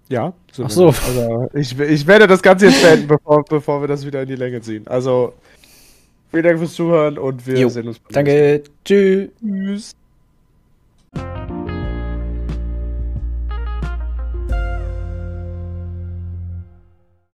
Ja. 0.09 0.33
Ach 0.63 0.71
so. 0.71 0.87
Also 0.87 1.49
ich, 1.53 1.77
ich 1.77 2.07
werde 2.07 2.29
das 2.29 2.41
Ganze 2.43 2.67
jetzt 2.67 2.81
beenden, 2.81 3.09
bevor, 3.09 3.45
bevor 3.45 3.81
wir 3.81 3.89
das 3.89 4.07
wieder 4.07 4.23
in 4.23 4.29
die 4.29 4.37
Länge 4.37 4.61
ziehen. 4.61 4.87
Also 4.87 5.33
vielen 6.31 6.45
Dank 6.45 6.59
fürs 6.61 6.75
Zuhören 6.75 7.19
und 7.19 7.45
wir 7.45 7.59
Jo, 7.59 7.69
sehen 7.69 7.89
uns 7.89 7.99
beim 7.99 8.13
Danke. 8.13 8.63
Tschüss. 8.85 9.31
Tschüss. 9.41 9.97